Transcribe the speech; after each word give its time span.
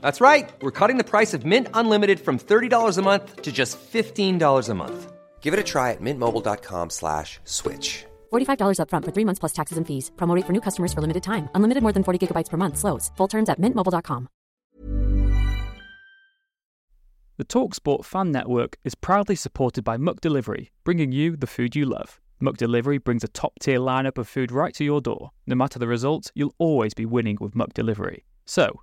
That's 0.00 0.20
right. 0.20 0.48
We're 0.62 0.70
cutting 0.70 0.98
the 0.98 1.10
price 1.10 1.34
of 1.34 1.44
Mint 1.44 1.68
Unlimited 1.74 2.20
from 2.20 2.38
$30 2.38 2.98
a 2.98 3.02
month 3.02 3.42
to 3.42 3.50
just 3.50 3.78
$15 3.92 4.68
a 4.68 4.74
month. 4.74 5.12
Give 5.40 5.54
it 5.54 5.60
a 5.60 5.64
try 5.64 5.90
at 5.90 6.00
mintmobile.com 6.00 6.90
slash 6.90 7.40
switch. 7.44 8.04
$45 8.32 8.78
upfront 8.78 9.04
for 9.04 9.12
three 9.12 9.24
months 9.24 9.40
plus 9.40 9.52
taxes 9.52 9.78
and 9.78 9.86
fees. 9.86 10.12
Promote 10.16 10.46
for 10.46 10.52
new 10.52 10.60
customers 10.60 10.92
for 10.92 11.00
limited 11.00 11.22
time. 11.22 11.48
Unlimited 11.54 11.82
more 11.82 11.92
than 11.92 12.04
40 12.04 12.26
gigabytes 12.26 12.50
per 12.50 12.56
month. 12.56 12.76
Slows. 12.78 13.10
Full 13.16 13.28
terms 13.28 13.48
at 13.48 13.58
mintmobile.com. 13.58 14.28
The 17.38 17.46
TalkSport 17.46 18.04
Fan 18.04 18.32
Network 18.32 18.76
is 18.84 18.94
proudly 18.94 19.34
supported 19.34 19.82
by 19.82 19.96
McDelivery, 19.96 20.68
bringing 20.84 21.10
you 21.10 21.36
the 21.38 21.46
food 21.46 21.74
you 21.74 21.86
love. 21.86 22.20
McDelivery 22.42 23.02
brings 23.02 23.24
a 23.24 23.28
top 23.28 23.54
tier 23.60 23.78
lineup 23.78 24.18
of 24.18 24.28
food 24.28 24.52
right 24.52 24.74
to 24.74 24.84
your 24.84 25.00
door. 25.00 25.30
No 25.46 25.54
matter 25.54 25.78
the 25.78 25.88
result, 25.88 26.30
you'll 26.34 26.54
always 26.58 26.92
be 26.92 27.06
winning 27.06 27.38
with 27.40 27.54
McDelivery. 27.54 28.24
So, 28.44 28.82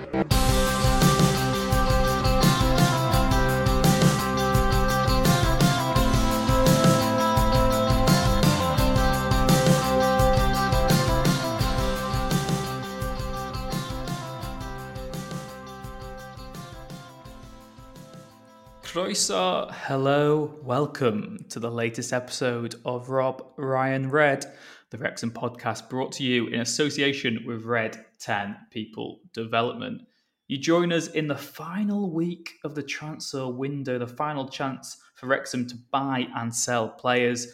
Croeso, 18.91 19.71
hello, 19.71 20.59
welcome 20.63 21.45
to 21.47 21.61
the 21.61 21.71
latest 21.71 22.11
episode 22.11 22.75
of 22.83 23.09
Rob 23.09 23.41
Ryan 23.55 24.09
Red, 24.09 24.45
the 24.89 24.97
Wrexham 24.97 25.31
podcast 25.31 25.87
brought 25.89 26.11
to 26.11 26.25
you 26.25 26.47
in 26.47 26.59
association 26.59 27.45
with 27.47 27.63
Red 27.63 28.05
10 28.19 28.53
People 28.69 29.21
Development. 29.31 30.01
You 30.49 30.57
join 30.57 30.91
us 30.91 31.07
in 31.07 31.29
the 31.29 31.37
final 31.37 32.11
week 32.11 32.55
of 32.65 32.75
the 32.75 32.83
transfer 32.83 33.47
window, 33.47 33.97
the 33.97 34.07
final 34.07 34.49
chance 34.49 34.97
for 35.15 35.27
Wrexham 35.27 35.67
to 35.67 35.75
buy 35.91 36.27
and 36.35 36.53
sell 36.53 36.89
players. 36.89 37.47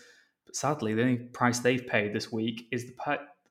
But 0.44 0.56
sadly, 0.56 0.96
the 0.96 1.04
only 1.04 1.18
price 1.18 1.60
they've 1.60 1.86
paid 1.86 2.14
this 2.14 2.32
week 2.32 2.68
is 2.72 2.88
the 2.88 2.96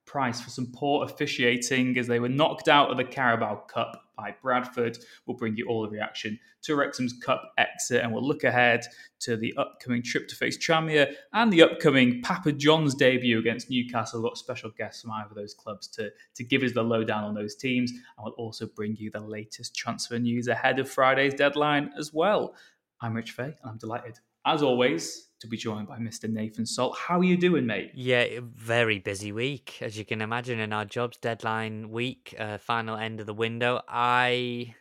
price 0.06 0.40
for 0.40 0.50
some 0.50 0.68
poor 0.72 1.04
officiating 1.04 1.98
as 1.98 2.06
they 2.06 2.20
were 2.20 2.28
knocked 2.28 2.68
out 2.68 2.90
of 2.90 2.96
the 2.96 3.04
Carabao 3.04 3.56
Cup 3.68 4.02
by 4.16 4.34
Bradford. 4.40 4.98
We'll 5.26 5.36
bring 5.36 5.56
you 5.56 5.66
all 5.66 5.82
the 5.82 5.90
reaction 5.90 6.38
to 6.62 6.74
Wrexham's 6.74 7.12
Cup 7.22 7.52
exit 7.58 8.02
and 8.02 8.12
we'll 8.12 8.26
look 8.26 8.44
ahead 8.44 8.84
to 9.20 9.36
the 9.36 9.54
upcoming 9.56 10.02
trip 10.02 10.28
to 10.28 10.36
face 10.36 10.56
Tranmere 10.56 11.12
and 11.32 11.52
the 11.52 11.62
upcoming 11.62 12.22
Papa 12.22 12.52
John's 12.52 12.94
debut 12.94 13.38
against 13.38 13.68
Newcastle. 13.68 14.22
We've 14.22 14.30
got 14.30 14.38
special 14.38 14.70
guests 14.70 15.02
from 15.02 15.10
either 15.10 15.30
of 15.30 15.36
those 15.36 15.54
clubs 15.54 15.86
to, 15.88 16.10
to 16.34 16.44
give 16.44 16.62
us 16.62 16.72
the 16.72 16.82
lowdown 16.82 17.24
on 17.24 17.34
those 17.34 17.56
teams 17.56 17.90
and 17.90 18.00
we'll 18.20 18.32
also 18.32 18.66
bring 18.66 18.96
you 18.96 19.10
the 19.10 19.20
latest 19.20 19.76
transfer 19.76 20.18
news 20.18 20.48
ahead 20.48 20.78
of 20.78 20.88
Friday's 20.88 21.34
deadline 21.34 21.90
as 21.98 22.12
well. 22.12 22.54
I'm 23.00 23.14
Rich 23.14 23.32
Fay 23.32 23.44
and 23.44 23.70
I'm 23.70 23.78
delighted, 23.78 24.18
as 24.46 24.62
always, 24.62 25.28
to 25.40 25.46
be 25.46 25.56
joined 25.56 25.88
by 25.88 25.98
Mr. 25.98 26.28
Nathan 26.30 26.66
Salt. 26.66 26.96
How 26.96 27.18
are 27.18 27.24
you 27.24 27.36
doing, 27.36 27.66
mate? 27.66 27.92
Yeah, 27.94 28.40
very 28.42 28.98
busy 28.98 29.32
week, 29.32 29.78
as 29.80 29.98
you 29.98 30.04
can 30.04 30.22
imagine, 30.22 30.58
in 30.58 30.72
our 30.72 30.84
jobs 30.84 31.18
deadline 31.18 31.90
week, 31.90 32.34
uh, 32.38 32.58
final 32.58 32.96
end 32.96 33.20
of 33.20 33.26
the 33.26 33.34
window. 33.34 33.82
I 33.88 34.74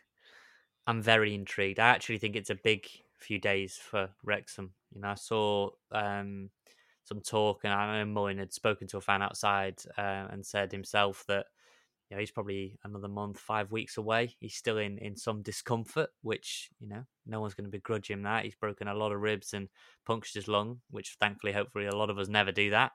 am 0.86 1.02
very 1.02 1.34
intrigued. 1.34 1.78
I 1.78 1.88
actually 1.88 2.18
think 2.18 2.36
it's 2.36 2.50
a 2.50 2.54
big 2.54 2.86
few 3.18 3.38
days 3.38 3.76
for 3.76 4.10
Wrexham. 4.24 4.72
You 4.94 5.02
know, 5.02 5.08
I 5.08 5.14
saw 5.14 5.70
um, 5.92 6.50
some 7.04 7.20
talk, 7.20 7.60
and 7.64 7.72
I 7.72 7.98
know 7.98 8.06
Mullin 8.06 8.38
had 8.38 8.52
spoken 8.52 8.86
to 8.88 8.98
a 8.98 9.02
fan 9.02 9.22
outside 9.22 9.80
uh, 9.98 10.28
and 10.30 10.44
said 10.44 10.72
himself 10.72 11.24
that 11.28 11.46
you 12.08 12.16
know, 12.16 12.20
he's 12.20 12.30
probably 12.30 12.78
another 12.84 13.08
month, 13.08 13.38
five 13.38 13.72
weeks 13.72 13.96
away. 13.96 14.34
He's 14.38 14.54
still 14.54 14.78
in, 14.78 14.98
in 14.98 15.16
some 15.16 15.42
discomfort, 15.42 16.10
which, 16.22 16.68
you 16.78 16.88
know, 16.88 17.04
no 17.26 17.40
one's 17.40 17.54
going 17.54 17.64
to 17.64 17.70
begrudge 17.70 18.10
him 18.10 18.22
that. 18.22 18.44
He's 18.44 18.54
broken 18.54 18.88
a 18.88 18.94
lot 18.94 19.12
of 19.12 19.20
ribs 19.20 19.52
and 19.52 19.68
punctured 20.06 20.40
his 20.40 20.48
lung, 20.48 20.80
which 20.90 21.16
thankfully, 21.20 21.52
hopefully, 21.52 21.86
a 21.86 21.96
lot 21.96 22.10
of 22.10 22.18
us 22.18 22.28
never 22.28 22.52
do 22.52 22.70
that. 22.70 22.92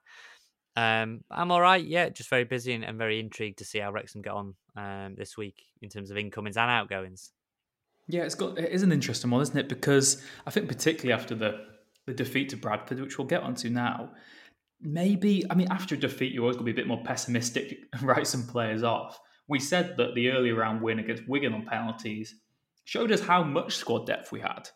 Um, 0.77 1.21
I'm 1.29 1.51
all 1.51 1.59
right. 1.59 1.83
Yeah, 1.83 2.09
just 2.09 2.29
very 2.29 2.45
busy 2.45 2.73
and, 2.73 2.85
and 2.85 2.97
very 2.97 3.19
intrigued 3.19 3.57
to 3.57 3.65
see 3.65 3.79
how 3.79 3.91
Wrexham 3.91 4.21
get 4.21 4.33
on 4.33 4.55
um, 4.77 5.15
this 5.17 5.35
week 5.35 5.61
in 5.81 5.89
terms 5.89 6.11
of 6.11 6.17
incomings 6.17 6.55
and 6.55 6.71
outgoings. 6.71 7.31
Yeah, 8.07 8.23
it's 8.23 8.35
got 8.35 8.57
it 8.57 8.71
is 8.71 8.83
an 8.83 8.91
interesting 8.91 9.29
one, 9.31 9.41
isn't 9.41 9.57
it? 9.57 9.69
Because 9.69 10.23
I 10.45 10.51
think 10.51 10.67
particularly 10.67 11.19
after 11.19 11.35
the 11.35 11.65
the 12.05 12.13
defeat 12.13 12.49
to 12.49 12.57
Bradford, 12.57 12.99
which 12.99 13.17
we'll 13.17 13.27
get 13.27 13.43
onto 13.43 13.69
now, 13.69 14.11
maybe 14.81 15.43
I 15.49 15.55
mean 15.55 15.67
after 15.71 15.95
a 15.95 15.97
defeat 15.97 16.33
you're 16.33 16.43
always 16.43 16.55
going 16.57 16.65
to 16.65 16.73
be 16.73 16.79
a 16.79 16.81
bit 16.83 16.87
more 16.87 17.03
pessimistic 17.03 17.79
and 17.93 18.01
write 18.03 18.27
some 18.27 18.45
players 18.47 18.83
off. 18.83 19.19
We 19.47 19.59
said 19.59 19.97
that 19.97 20.15
the 20.15 20.31
early 20.31 20.51
round 20.51 20.81
win 20.81 20.99
against 20.99 21.27
Wigan 21.27 21.53
on 21.53 21.65
penalties 21.65 22.35
showed 22.85 23.11
us 23.11 23.21
how 23.21 23.43
much 23.43 23.75
squad 23.75 24.05
depth 24.05 24.31
we 24.31 24.39
had. 24.39 24.69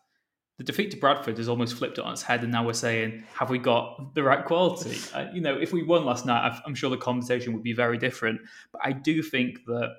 The 0.57 0.63
defeat 0.63 0.91
to 0.91 0.97
Bradford 0.97 1.38
has 1.38 1.49
almost 1.49 1.75
flipped 1.77 1.97
it 1.97 2.05
on 2.05 2.13
its 2.13 2.21
head, 2.21 2.41
and 2.43 2.51
now 2.51 2.66
we're 2.66 2.71
saying, 2.73 3.25
have 3.33 3.49
we 3.49 3.57
got 3.57 4.13
the 4.16 4.23
right 4.23 4.45
quality? 4.45 4.97
Uh, 5.13 5.27
you 5.33 5.41
know, 5.41 5.57
if 5.57 5.73
we 5.73 5.83
won 5.83 6.05
last 6.05 6.25
night, 6.25 6.45
I've- 6.47 6.61
I'm 6.66 6.75
sure 6.75 6.89
the 6.89 6.97
conversation 6.97 7.51
would 7.53 7.63
be 7.63 7.73
very 7.73 7.97
different. 7.97 8.39
But 8.72 8.81
I 8.85 8.93
do 8.93 9.22
think 9.22 9.66
that 9.66 9.89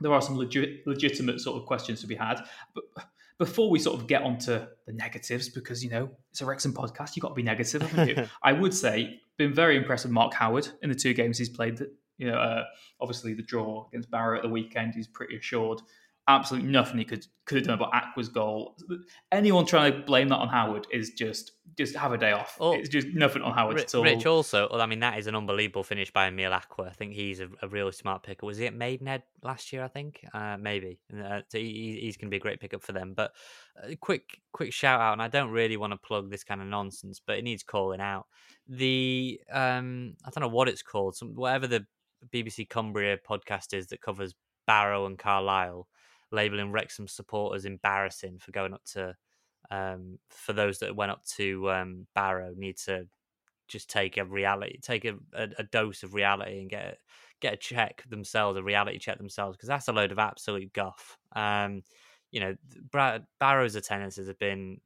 there 0.00 0.12
are 0.12 0.20
some 0.20 0.36
legit, 0.36 0.84
legitimate 0.86 1.40
sort 1.40 1.60
of 1.60 1.66
questions 1.66 2.00
to 2.00 2.08
be 2.08 2.16
had. 2.16 2.40
But 2.74 2.84
before 3.38 3.70
we 3.70 3.78
sort 3.78 4.00
of 4.00 4.06
get 4.06 4.22
onto 4.22 4.60
the 4.86 4.92
negatives, 4.92 5.48
because 5.48 5.82
you 5.82 5.90
know 5.90 6.10
it's 6.30 6.40
a 6.40 6.46
Wrexham 6.46 6.74
podcast, 6.74 7.16
you've 7.16 7.22
got 7.22 7.28
to 7.28 7.34
be 7.34 7.42
negative, 7.42 7.82
haven't 7.82 8.08
you? 8.08 8.24
I 8.42 8.52
would 8.52 8.74
say 8.74 9.20
been 9.36 9.54
very 9.54 9.76
impressed 9.76 10.04
with 10.04 10.12
Mark 10.12 10.34
Howard 10.34 10.68
in 10.82 10.88
the 10.88 10.94
two 10.94 11.14
games 11.14 11.38
he's 11.38 11.48
played. 11.48 11.80
You 12.18 12.32
know, 12.32 12.36
uh, 12.36 12.64
obviously 13.00 13.34
the 13.34 13.42
draw 13.42 13.86
against 13.88 14.10
Barrow 14.10 14.36
at 14.38 14.42
the 14.42 14.48
weekend, 14.48 14.94
he's 14.94 15.06
pretty 15.06 15.36
assured. 15.36 15.80
Absolutely 16.28 16.68
nothing 16.70 16.98
he 16.98 17.04
could 17.04 17.26
could 17.46 17.56
have 17.56 17.66
done 17.66 17.74
about 17.74 17.92
Acquah's 17.92 18.28
goal. 18.28 18.76
Anyone 19.32 19.64
trying 19.64 19.92
to 19.92 19.98
blame 20.00 20.28
that 20.28 20.36
on 20.36 20.48
Howard 20.48 20.86
is 20.92 21.10
just 21.10 21.52
just 21.76 21.96
have 21.96 22.12
a 22.12 22.18
day 22.18 22.32
off. 22.32 22.56
Oh, 22.60 22.72
it's 22.72 22.88
just 22.88 23.08
nothing 23.08 23.40
on 23.40 23.54
Howard 23.54 23.76
Ri- 23.76 23.82
at 23.82 23.94
all. 23.94 24.04
Rich 24.04 24.26
also, 24.26 24.68
well, 24.70 24.82
I 24.82 24.86
mean, 24.86 25.00
that 25.00 25.18
is 25.18 25.26
an 25.26 25.34
unbelievable 25.34 25.82
finish 25.82 26.12
by 26.12 26.26
Emile 26.26 26.52
Acquah. 26.52 26.88
I 26.88 26.92
think 26.92 27.14
he's 27.14 27.40
a, 27.40 27.48
a 27.62 27.68
really 27.68 27.92
smart 27.92 28.22
picker. 28.22 28.44
Was 28.44 28.58
he 28.58 28.66
at 28.66 28.74
Maidenhead 28.74 29.22
last 29.42 29.72
year? 29.72 29.82
I 29.82 29.88
think 29.88 30.24
uh, 30.34 30.58
maybe. 30.60 30.98
Uh, 31.12 31.40
so 31.48 31.58
he, 31.58 31.98
he's 32.02 32.16
going 32.16 32.28
to 32.28 32.30
be 32.30 32.36
a 32.36 32.40
great 32.40 32.60
pickup 32.60 32.82
for 32.82 32.92
them. 32.92 33.14
But 33.14 33.32
a 33.82 33.96
quick, 33.96 34.40
quick 34.52 34.72
shout 34.72 35.00
out, 35.00 35.14
and 35.14 35.22
I 35.22 35.28
don't 35.28 35.50
really 35.50 35.78
want 35.78 35.92
to 35.94 35.98
plug 35.98 36.30
this 36.30 36.44
kind 36.44 36.60
of 36.60 36.66
nonsense, 36.66 37.22
but 37.24 37.38
it 37.38 37.44
needs 37.44 37.62
calling 37.62 38.00
out. 38.00 38.26
The 38.68 39.40
um, 39.50 40.14
I 40.26 40.30
don't 40.30 40.42
know 40.42 40.54
what 40.54 40.68
it's 40.68 40.82
called, 40.82 41.16
some 41.16 41.34
whatever 41.34 41.66
the 41.66 41.86
BBC 42.34 42.68
Cumbria 42.68 43.18
podcast 43.18 43.72
is 43.72 43.86
that 43.86 44.02
covers 44.02 44.34
Barrow 44.66 45.06
and 45.06 45.18
Carlisle, 45.18 45.88
labeling 46.30 46.72
Wrexham 46.72 47.08
supporters 47.08 47.64
embarrassing 47.64 48.38
for 48.38 48.52
going 48.52 48.74
up 48.74 48.84
to 48.92 49.14
um, 49.70 50.18
for 50.30 50.52
those 50.52 50.78
that 50.78 50.96
went 50.96 51.10
up 51.10 51.24
to 51.36 51.70
um, 51.70 52.06
Barrow 52.14 52.54
need 52.56 52.78
to 52.78 53.06
just 53.68 53.90
take 53.90 54.16
a 54.16 54.24
reality, 54.24 54.78
take 54.80 55.04
a, 55.04 55.14
a, 55.34 55.48
a 55.58 55.62
dose 55.64 56.02
of 56.02 56.14
reality 56.14 56.60
and 56.60 56.70
get 56.70 56.98
get 57.40 57.54
a 57.54 57.56
check 57.56 58.02
themselves, 58.08 58.58
a 58.58 58.62
reality 58.62 58.98
check 58.98 59.18
themselves, 59.18 59.56
because 59.56 59.68
that's 59.68 59.88
a 59.88 59.92
load 59.92 60.10
of 60.10 60.18
absolute 60.18 60.72
guff. 60.72 61.16
Um, 61.36 61.82
you 62.30 62.40
know, 62.40 62.56
Barrow's 63.38 63.76
attendances 63.76 64.28
have 64.28 64.38
been 64.38 64.80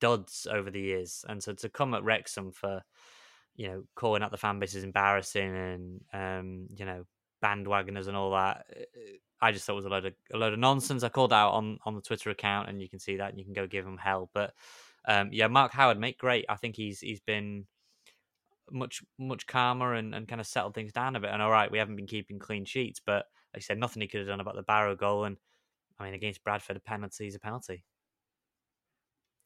duds 0.00 0.46
over 0.50 0.70
the 0.70 0.80
years, 0.80 1.24
and 1.28 1.42
so 1.42 1.52
to 1.54 1.68
come 1.68 1.94
at 1.94 2.04
Wrexham 2.04 2.52
for 2.52 2.82
you 3.56 3.68
know 3.68 3.84
calling 3.94 4.22
out 4.22 4.30
the 4.30 4.36
fan 4.36 4.58
base 4.58 4.74
is 4.74 4.84
embarrassing 4.84 5.54
and 5.54 6.00
um, 6.12 6.66
you 6.76 6.84
know 6.84 7.04
bandwagoners 7.42 8.08
and 8.08 8.16
all 8.16 8.30
that. 8.32 8.66
I 9.44 9.52
just 9.52 9.66
thought 9.66 9.76
was 9.76 9.84
a 9.84 9.90
load 9.90 10.06
of 10.06 10.14
a 10.32 10.38
load 10.38 10.54
of 10.54 10.58
nonsense. 10.58 11.02
I 11.02 11.10
called 11.10 11.32
out 11.32 11.50
on 11.52 11.78
on 11.84 11.94
the 11.94 12.00
Twitter 12.00 12.30
account, 12.30 12.70
and 12.70 12.80
you 12.80 12.88
can 12.88 12.98
see 12.98 13.16
that, 13.16 13.28
and 13.28 13.38
you 13.38 13.44
can 13.44 13.52
go 13.52 13.66
give 13.66 13.86
him 13.86 13.98
hell. 13.98 14.30
But 14.32 14.54
um, 15.06 15.28
yeah, 15.32 15.48
Mark 15.48 15.72
Howard, 15.72 16.00
mate, 16.00 16.16
great. 16.16 16.46
I 16.48 16.56
think 16.56 16.76
he's 16.76 17.00
he's 17.00 17.20
been 17.20 17.66
much 18.70 19.02
much 19.18 19.46
calmer 19.46 19.92
and, 19.92 20.14
and 20.14 20.26
kind 20.26 20.40
of 20.40 20.46
settled 20.46 20.74
things 20.74 20.92
down 20.92 21.14
a 21.14 21.20
bit. 21.20 21.30
And 21.30 21.42
all 21.42 21.50
right, 21.50 21.70
we 21.70 21.78
haven't 21.78 21.96
been 21.96 22.06
keeping 22.06 22.38
clean 22.38 22.64
sheets, 22.64 23.00
but 23.04 23.26
like 23.52 23.58
I 23.58 23.60
said, 23.60 23.78
nothing 23.78 24.00
he 24.00 24.08
could 24.08 24.20
have 24.20 24.28
done 24.28 24.40
about 24.40 24.56
the 24.56 24.62
Barrow 24.62 24.96
goal. 24.96 25.24
And 25.24 25.36
I 25.98 26.04
mean, 26.04 26.14
against 26.14 26.42
Bradford, 26.42 26.78
a 26.78 26.80
penalty 26.80 27.26
is 27.26 27.34
a 27.34 27.38
penalty. 27.38 27.84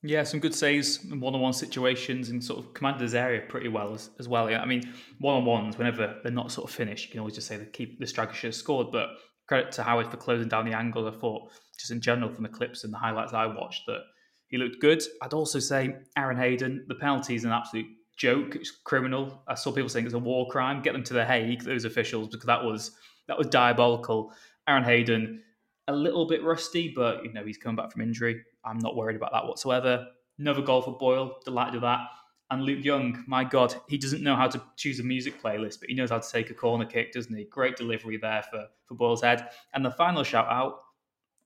Yeah, 0.04 0.22
some 0.22 0.38
good 0.38 0.54
saves 0.54 1.04
in 1.04 1.18
one-on-one 1.18 1.54
situations 1.54 2.28
and 2.28 2.42
sort 2.42 2.60
of 2.60 2.72
commanded 2.72 3.02
his 3.02 3.16
area 3.16 3.42
pretty 3.48 3.66
well 3.66 3.94
as, 3.94 4.10
as 4.20 4.28
well. 4.28 4.48
Yeah, 4.48 4.62
I 4.62 4.64
mean, 4.64 4.94
one-on-ones 5.18 5.76
whenever 5.76 6.20
they're 6.22 6.30
not 6.30 6.52
sort 6.52 6.70
of 6.70 6.74
finished, 6.74 7.06
you 7.06 7.10
can 7.10 7.18
always 7.18 7.34
just 7.34 7.48
say 7.48 7.56
the 7.56 7.64
keep 7.64 7.98
the 7.98 8.06
striker 8.06 8.32
should 8.32 8.48
have 8.48 8.54
scored. 8.54 8.92
But 8.92 9.08
credit 9.48 9.72
to 9.72 9.82
Howard 9.82 10.10
for 10.10 10.16
closing 10.16 10.48
down 10.48 10.66
the 10.66 10.76
angle. 10.76 11.08
I 11.08 11.10
thought 11.10 11.50
just 11.78 11.90
in 11.90 12.00
general 12.00 12.30
from 12.30 12.42
the 12.42 12.48
clips 12.48 12.84
and 12.84 12.92
the 12.92 12.98
highlights 12.98 13.32
I 13.32 13.46
watched 13.46 13.86
that 13.86 14.02
he 14.48 14.56
looked 14.56 14.80
good. 14.80 15.02
I'd 15.22 15.32
also 15.32 15.58
say 15.58 15.96
Aaron 16.16 16.36
Hayden, 16.36 16.84
the 16.88 16.94
penalty 16.94 17.34
is 17.34 17.44
an 17.44 17.52
absolute 17.52 17.86
joke. 18.16 18.56
It's 18.56 18.70
criminal. 18.70 19.42
I 19.46 19.54
saw 19.54 19.72
people 19.72 19.88
saying 19.88 20.06
it's 20.06 20.14
a 20.14 20.18
war 20.18 20.48
crime. 20.48 20.82
Get 20.82 20.92
them 20.92 21.04
to 21.04 21.14
the 21.14 21.24
Hague, 21.24 21.62
those 21.62 21.84
officials, 21.84 22.28
because 22.28 22.46
that 22.46 22.62
was 22.62 22.92
that 23.26 23.38
was 23.38 23.46
diabolical. 23.48 24.32
Aaron 24.66 24.84
Hayden, 24.84 25.42
a 25.86 25.94
little 25.94 26.26
bit 26.26 26.42
rusty, 26.42 26.92
but 26.94 27.24
you 27.24 27.32
know 27.32 27.44
he's 27.44 27.58
coming 27.58 27.76
back 27.76 27.92
from 27.92 28.02
injury. 28.02 28.42
I'm 28.64 28.78
not 28.78 28.96
worried 28.96 29.16
about 29.16 29.32
that 29.32 29.46
whatsoever. 29.46 30.06
Another 30.38 30.62
goal 30.62 30.82
for 30.82 30.96
Boyle, 30.96 31.36
delighted 31.44 31.74
with 31.74 31.82
that. 31.82 32.00
And 32.50 32.62
Luke 32.62 32.82
Young, 32.82 33.24
my 33.26 33.44
God, 33.44 33.74
he 33.88 33.98
doesn't 33.98 34.22
know 34.22 34.34
how 34.34 34.48
to 34.48 34.62
choose 34.76 35.00
a 35.00 35.02
music 35.02 35.42
playlist, 35.42 35.80
but 35.80 35.90
he 35.90 35.94
knows 35.94 36.10
how 36.10 36.18
to 36.18 36.30
take 36.30 36.48
a 36.50 36.54
corner 36.54 36.86
kick, 36.86 37.12
doesn't 37.12 37.36
he? 37.36 37.44
Great 37.44 37.76
delivery 37.76 38.16
there 38.16 38.42
for, 38.50 38.66
for 38.86 38.94
Boyle's 38.94 39.22
head. 39.22 39.50
And 39.74 39.84
the 39.84 39.90
final 39.90 40.24
shout 40.24 40.46
out, 40.48 40.80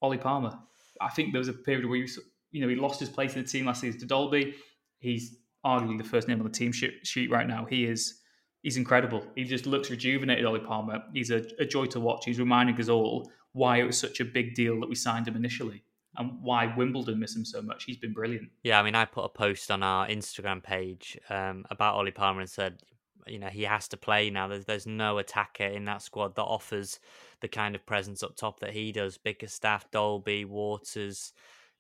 Ollie 0.01 0.19
Palmer. 0.19 0.57
I 1.01 1.09
think 1.09 1.33
there 1.33 1.41
was 1.41 1.49
a 1.49 1.55
period 1.55 1.89
where 1.89 1.99
he, 1.99 2.09
you 2.53 2.61
know, 2.61 2.69
he 2.69 2.77
lost 2.77 3.01
his 3.01 3.09
place 3.09 3.35
in 3.35 3.43
the 3.43 3.49
team 3.49 3.67
last 3.67 3.81
season 3.81 3.99
to 4.01 4.07
Dalby. 4.07 4.55
He's 4.99 5.37
arguably 5.67 5.99
the 5.99 6.05
first 6.05 6.29
name 6.29 6.39
on 6.39 6.45
the 6.45 6.53
team 6.53 6.71
sheet 6.73 7.31
right 7.31 7.49
now. 7.49 7.65
He 7.65 7.85
is 7.85 8.21
he's 8.63 8.77
incredible. 8.77 9.27
He 9.35 9.43
just 9.43 9.67
looks 9.67 9.91
rejuvenated, 9.91 10.45
Ollie 10.45 10.61
Palmer. 10.61 11.03
He's 11.13 11.33
a, 11.33 11.45
a 11.59 11.65
joy 11.65 11.87
to 11.87 12.01
watch. 12.01 12.25
He's 12.27 12.39
reminding 12.39 12.81
us 12.81 12.89
all 12.89 13.29
why 13.53 13.79
it 13.79 13.85
was 13.85 13.99
such 13.99 14.21
a 14.21 14.25
big 14.25 14.55
deal 14.55 14.79
that 14.81 14.89
we 14.89 14.95
signed 14.95 15.27
him 15.27 15.35
initially 15.35 15.83
and 16.17 16.43
why 16.43 16.73
Wimbledon 16.77 17.19
miss 17.19 17.35
him 17.35 17.45
so 17.45 17.63
much. 17.63 17.85
He's 17.85 17.97
been 17.97 18.13
brilliant. 18.13 18.51
Yeah, 18.63 18.79
I 18.79 18.83
mean, 18.83 18.95
I 18.95 19.05
put 19.05 19.25
a 19.25 19.29
post 19.29 19.71
on 19.71 19.83
our 19.83 20.07
Instagram 20.07 20.63
page 20.63 21.19
um, 21.31 21.65
about 21.71 21.95
Ollie 21.95 22.11
Palmer 22.11 22.41
and 22.41 22.51
said, 22.51 22.83
you 23.27 23.39
know, 23.39 23.49
he 23.49 23.63
has 23.63 23.89
to 23.89 23.97
play 23.97 24.31
now. 24.31 24.49
There's 24.49 24.65
there's 24.65 24.87
no 24.87 25.19
attacker 25.19 25.65
in 25.65 25.85
that 25.85 26.03
squad 26.03 26.35
that 26.35 26.43
offers 26.43 26.99
the 27.41 27.49
kind 27.49 27.75
of 27.75 27.87
presence 27.87 28.23
up 28.23 28.37
top 28.37 28.61
that 28.61 28.73
he 28.73 28.93
does. 28.93 29.17
Bickerstaff, 29.17 29.91
Dalby, 29.91 30.45
Waters, 30.45 31.33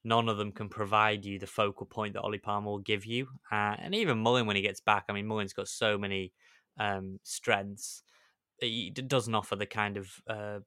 none 0.04 0.28
of 0.28 0.38
them 0.38 0.52
can 0.52 0.68
provide 0.68 1.24
you 1.24 1.38
the 1.38 1.46
focal 1.46 1.86
point 1.86 2.14
that 2.14 2.22
Ollie 2.22 2.38
Palmer 2.38 2.70
will 2.70 2.78
give 2.78 3.04
you. 3.04 3.26
Uh, 3.50 3.74
and 3.78 3.94
even 3.94 4.18
Mullin 4.18 4.46
when 4.46 4.56
he 4.56 4.62
gets 4.62 4.80
back, 4.80 5.04
I 5.08 5.12
mean, 5.12 5.26
Mullin's 5.26 5.52
got 5.52 5.68
so 5.68 5.98
many 5.98 6.32
um, 6.78 7.18
strengths. 7.22 8.02
He 8.60 8.90
doesn't 8.90 9.34
offer 9.34 9.56
the 9.56 9.66
kind 9.66 9.96
of 9.96 10.10
uh, 10.28 10.58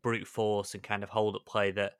brute 0.00 0.26
force 0.26 0.74
and 0.74 0.82
kind 0.82 1.02
of 1.02 1.10
hold 1.10 1.34
up 1.34 1.44
play 1.44 1.72
that 1.72 1.94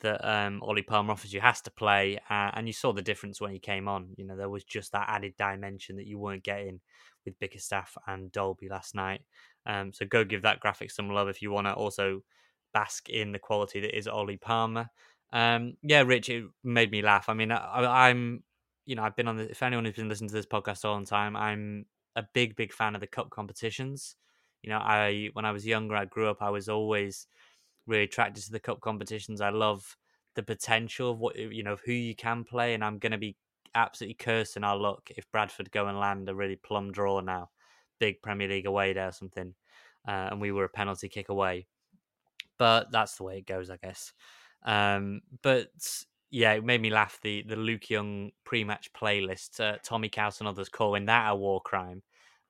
that 0.00 0.26
um, 0.26 0.62
Ollie 0.62 0.82
Palmer 0.82 1.12
offers 1.12 1.32
you 1.32 1.40
has 1.40 1.60
to 1.62 1.70
play, 1.70 2.18
uh, 2.30 2.50
and 2.54 2.66
you 2.66 2.72
saw 2.72 2.92
the 2.92 3.02
difference 3.02 3.40
when 3.40 3.52
he 3.52 3.58
came 3.58 3.88
on. 3.88 4.08
You 4.16 4.24
know, 4.24 4.36
there 4.36 4.48
was 4.48 4.64
just 4.64 4.92
that 4.92 5.06
added 5.08 5.34
dimension 5.38 5.96
that 5.96 6.06
you 6.06 6.18
weren't 6.18 6.44
getting 6.44 6.80
with 7.24 7.38
Bickerstaff 7.38 7.96
and 8.06 8.30
Dalby 8.32 8.68
last 8.68 8.94
night. 8.94 9.22
Um, 9.66 9.92
so 9.92 10.04
go 10.04 10.24
give 10.24 10.42
that 10.42 10.60
graphic 10.60 10.90
some 10.90 11.08
love 11.08 11.28
if 11.28 11.40
you 11.40 11.50
want 11.50 11.66
to 11.66 11.72
also 11.72 12.22
bask 12.72 13.08
in 13.08 13.32
the 13.32 13.38
quality 13.38 13.80
that 13.80 13.96
is 13.96 14.06
Ollie 14.06 14.36
Palmer. 14.36 14.88
Um, 15.32 15.74
yeah, 15.82 16.02
Rich, 16.02 16.28
it 16.28 16.44
made 16.62 16.90
me 16.90 17.02
laugh. 17.02 17.28
I 17.28 17.34
mean, 17.34 17.50
I, 17.50 18.10
am 18.10 18.42
you 18.84 18.94
know, 18.94 19.02
I've 19.02 19.16
been 19.16 19.28
on 19.28 19.36
the. 19.36 19.50
If 19.50 19.62
anyone 19.62 19.84
who's 19.84 19.96
been 19.96 20.08
listening 20.08 20.28
to 20.28 20.34
this 20.34 20.46
podcast 20.46 20.84
all 20.84 20.98
the 20.98 21.06
time, 21.06 21.36
I'm 21.36 21.86
a 22.16 22.24
big, 22.34 22.56
big 22.56 22.72
fan 22.72 22.94
of 22.94 23.00
the 23.00 23.06
cup 23.06 23.30
competitions. 23.30 24.16
You 24.62 24.70
know, 24.70 24.78
I 24.78 25.30
when 25.32 25.44
I 25.44 25.52
was 25.52 25.66
younger, 25.66 25.96
I 25.96 26.04
grew 26.04 26.28
up. 26.28 26.38
I 26.40 26.50
was 26.50 26.68
always 26.68 27.26
really 27.86 28.04
attracted 28.04 28.44
to 28.44 28.52
the 28.52 28.60
cup 28.60 28.80
competitions. 28.80 29.40
I 29.40 29.50
love 29.50 29.96
the 30.34 30.42
potential 30.42 31.10
of 31.10 31.18
what 31.18 31.36
you 31.36 31.62
know 31.62 31.74
of 31.74 31.80
who 31.84 31.92
you 31.92 32.14
can 32.14 32.44
play, 32.44 32.74
and 32.74 32.84
I'm 32.84 32.98
going 32.98 33.12
to 33.12 33.18
be 33.18 33.36
absolutely 33.74 34.14
cursing 34.14 34.64
our 34.64 34.76
luck 34.76 35.10
if 35.16 35.30
Bradford 35.32 35.70
go 35.70 35.86
and 35.86 35.98
land 35.98 36.28
a 36.28 36.34
really 36.34 36.56
plum 36.56 36.92
draw 36.92 37.20
now, 37.20 37.50
big 37.98 38.22
Premier 38.22 38.48
League 38.48 38.66
away 38.66 38.92
day 38.92 39.04
or 39.04 39.12
something, 39.12 39.54
uh, 40.06 40.28
and 40.30 40.40
we 40.40 40.52
were 40.52 40.64
a 40.64 40.68
penalty 40.68 41.08
kick 41.08 41.28
away. 41.28 41.66
But 42.58 42.90
that's 42.92 43.16
the 43.16 43.24
way 43.24 43.38
it 43.38 43.46
goes, 43.46 43.70
I 43.70 43.76
guess. 43.76 44.12
Um, 44.64 45.22
but 45.42 45.68
yeah, 46.30 46.52
it 46.52 46.64
made 46.64 46.80
me 46.80 46.90
laugh. 46.90 47.18
The 47.22 47.42
the 47.42 47.56
Luke 47.56 47.90
Young 47.90 48.30
pre-match 48.44 48.92
playlist, 48.92 49.60
uh, 49.60 49.78
Tommy 49.82 50.08
Couse 50.08 50.40
and 50.40 50.48
others 50.48 50.68
calling 50.68 51.06
that 51.06 51.30
a 51.30 51.36
war 51.36 51.60
crime. 51.60 52.02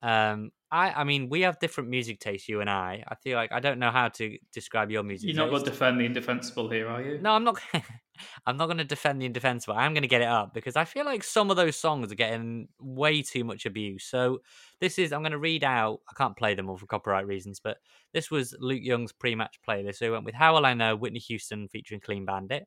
Um, 0.03 0.53
I, 0.75 1.03
I 1.03 1.05
mean, 1.05 1.29
we 1.29 1.43
have 1.43 1.61
different 1.61 1.89
music 1.89 2.19
tastes, 2.19 2.49
you 2.49 2.61
and 2.61 2.69
I. 2.69 3.05
I 3.07 3.15
feel 3.15 3.37
like 3.37 3.53
I 3.53 3.61
don't 3.61 3.79
know 3.79 3.93
how 3.93 4.09
to 4.09 4.37
describe 4.53 4.91
your 4.91 5.05
music. 5.05 5.29
You're 5.29 5.37
not 5.37 5.51
going 5.51 5.63
to 5.63 5.71
defend 5.71 6.01
the 6.01 6.05
indefensible 6.05 6.69
here, 6.69 6.89
are 6.89 7.01
you? 7.01 7.19
No, 7.19 7.31
I'm 7.31 7.45
not. 7.45 7.61
I'm 8.47 8.57
not 8.57 8.67
going 8.67 8.79
to 8.79 8.85
defend 8.85 9.23
the 9.23 9.27
indefensible. 9.27 9.77
I'm 9.77 9.95
going 9.95 10.03
to 10.03 10.09
get 10.09 10.21
it 10.21 10.27
up 10.27 10.53
because 10.53 10.75
I 10.75 10.85
feel 10.85 11.05
like 11.05 11.23
some 11.23 11.49
of 11.49 11.57
those 11.57 11.77
songs 11.77 12.11
are 12.11 12.17
getting 12.17 12.67
way 12.81 13.23
too 13.23 13.45
much 13.45 13.67
abuse. 13.67 14.03
So 14.03 14.41
this 14.81 14.99
is. 14.99 15.13
I'm 15.13 15.21
going 15.21 15.31
to 15.31 15.39
read 15.39 15.63
out. 15.63 16.01
I 16.11 16.15
can't 16.19 16.37
play 16.37 16.57
them 16.57 16.69
all 16.69 16.77
for 16.77 16.87
copyright 16.87 17.29
reasons, 17.29 17.61
but 17.63 17.77
this 18.13 18.29
was 18.29 18.57
Luke 18.59 18.83
Young's 18.83 19.13
pre-match 19.13 19.61
playlist. 19.69 19.99
So 19.99 20.07
he 20.07 20.11
went 20.11 20.25
with 20.25 20.35
"How 20.35 20.55
Will 20.55 20.67
I 20.67 20.75
Know," 20.75 20.97
Whitney 20.97 21.21
Houston 21.21 21.69
featuring 21.69 22.01
Clean 22.01 22.25
Bandit, 22.25 22.67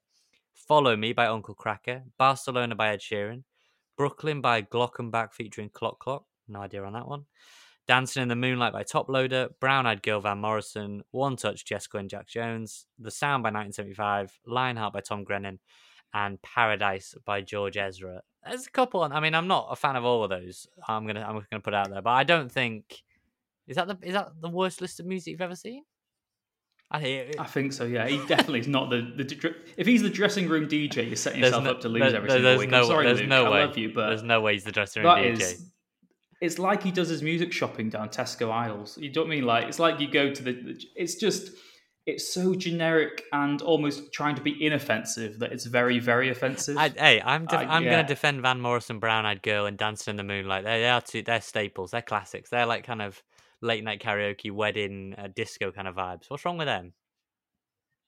"Follow 0.53 0.95
Me" 0.95 1.12
by 1.12 1.27
Uncle 1.27 1.56
Kracker, 1.56 2.03
"Barcelona" 2.18 2.74
by 2.74 2.88
Ed 2.88 3.01
Sheeran, 3.01 3.44
"Brooklyn" 3.98 4.39
by 4.39 4.62
Glockenbach 4.62 5.33
featuring 5.33 5.71
Clock 5.71 6.00
Clock. 6.00 6.24
No 6.48 6.62
idea 6.62 6.86
on 6.86 6.94
that 6.94 7.06
one. 7.06 7.25
Dancing 7.88 8.22
in 8.22 8.28
the 8.28 8.36
Moonlight 8.36 8.74
by 8.74 8.84
Toploader, 8.84 9.50
Brown 9.62 9.86
Eyed 9.86 10.04
Girl 10.04 10.19
Van 10.19 10.39
Morrison, 10.39 11.04
One 11.12 11.38
Touch 11.38 11.66
Jessica 11.66 11.98
and 11.98 12.10
Jax 12.10 12.34
Jones, 12.34 12.86
The 13.00 13.12
Sound 13.12 13.44
by 13.44 13.48
1975, 13.48 14.39
Lionheart 14.45 14.94
by 14.94 15.00
Tom 15.00 15.24
Grennan, 15.24 15.60
and 16.13 16.42
Paradise 16.42 17.16
by 17.25 17.42
George 17.42 17.78
Ezra. 17.78 18.22
There's 18.45 18.68
a 18.68 18.72
couple. 18.72 19.04
I 19.04 19.19
mean, 19.19 19.34
I'm 19.34 19.48
not 19.48 19.68
a 19.72 19.75
fan 19.75 19.95
of 19.95 20.04
all 20.04 20.24
of 20.24 20.30
those. 20.30 20.68
I'm 20.88 21.07
gonna 21.07 21.22
I'm 21.22 21.45
gonna 21.50 21.62
put 21.62 21.74
out 21.74 21.89
there, 21.89 22.01
but 22.01 22.12
I 22.12 22.24
don't 22.24 22.51
think 22.51 23.04
is 23.68 23.75
that 23.75 23.88
the 23.88 23.98
is 24.01 24.13
that 24.13 24.30
the 24.39 24.50
worst 24.50 24.81
list 24.81 25.00
of 25.00 25.06
music 25.06 25.31
you've 25.31 25.42
ever 25.42 25.56
seen. 25.56 25.84
I, 26.89 27.00
hear. 27.01 27.31
I 27.38 27.45
think 27.45 27.74
so. 27.74 27.84
Yeah, 27.84 28.07
he 28.07 28.18
definitely 28.28 28.62
is 28.62 28.68
not 28.69 28.89
the, 28.89 29.01
the 29.18 29.56
if 29.75 29.86
he's 29.86 30.01
the 30.01 30.10
dressing 30.10 30.48
room 30.48 30.69
DJ, 30.69 31.06
you're 31.07 31.18
setting 31.18 31.42
yourself 31.42 31.66
no, 31.66 31.72
up 31.72 31.81
to 31.81 31.89
lose 31.89 32.13
every 32.13 32.30
single 32.30 32.57
week. 32.57 32.69
No, 32.69 32.80
I'm 32.80 32.86
sorry, 32.86 33.06
there's 33.06 33.19
Luke, 33.19 33.28
no 33.28 33.51
way. 33.51 33.62
I 33.62 33.66
love 33.66 33.78
you, 33.78 33.94
but 33.94 34.07
there's 34.07 34.24
no 34.24 34.39
way 34.39 34.54
he's 34.54 34.63
the 34.63 34.72
dressing 34.72 35.04
room 35.04 35.18
DJ. 35.18 35.42
Is, 35.42 35.69
it's 36.41 36.60
like 36.60 36.84
he 36.84 36.91
does 36.91 37.10
his 37.10 37.24
music 37.24 37.51
shopping 37.51 37.89
down 37.89 38.10
Tesco 38.10 38.51
aisles. 38.51 38.98
You 38.98 39.12
don't 39.12 39.29
mean 39.29 39.46
like 39.46 39.65
it's 39.65 39.79
like 39.79 40.00
you 40.00 40.10
go 40.10 40.32
to 40.34 40.44
the. 40.44 40.84
It's 40.96 41.15
just 41.15 41.51
it's 42.06 42.34
so 42.34 42.56
generic 42.56 43.24
and 43.34 43.62
almost 43.62 44.13
trying 44.13 44.36
to 44.36 44.41
be 44.41 44.65
inoffensive 44.65 45.39
that 45.39 45.51
it's 45.51 45.65
very 45.65 46.00
very 46.00 46.29
offensive. 46.29 46.77
I, 46.77 46.89
hey, 46.89 47.22
I'm 47.22 47.46
def- 47.46 47.67
I'm 47.67 47.84
yeah. 47.84 47.91
going 47.91 48.06
to 48.06 48.08
defend 48.08 48.41
Van 48.41 48.62
Morrison, 48.62 49.00
Brown 49.00 49.25
Eyed 49.25 49.41
Girl, 49.41 49.65
and 49.65 49.77
Dancing 49.77 50.12
in 50.12 50.15
the 50.17 50.24
Moonlight. 50.24 50.63
They, 50.63 50.79
they 50.79 50.89
are 50.89 51.01
two. 51.01 51.24
They're 51.24 51.41
staples. 51.41 51.91
They're 51.91 52.01
classics. 52.01 52.50
They're 52.50 52.65
like 52.65 52.86
kind 52.86 53.01
of 53.01 53.22
late 53.62 53.84
night 53.84 54.01
karaoke, 54.01 54.51
wedding, 54.51 55.15
uh, 55.17 55.27
disco 55.36 55.72
kind 55.72 55.88
of 55.88 55.96
vibes. 55.96 56.29
What's 56.29 56.46
wrong 56.46 56.58
with 56.58 56.67
them? 56.67 56.94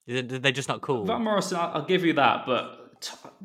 They're 0.06 0.52
just 0.52 0.68
not 0.68 0.80
cool. 0.80 1.04
Van 1.04 1.22
Morrison, 1.22 1.58
I'll 1.60 1.84
give 1.84 2.04
you 2.04 2.14
that, 2.14 2.44
but 2.46 2.79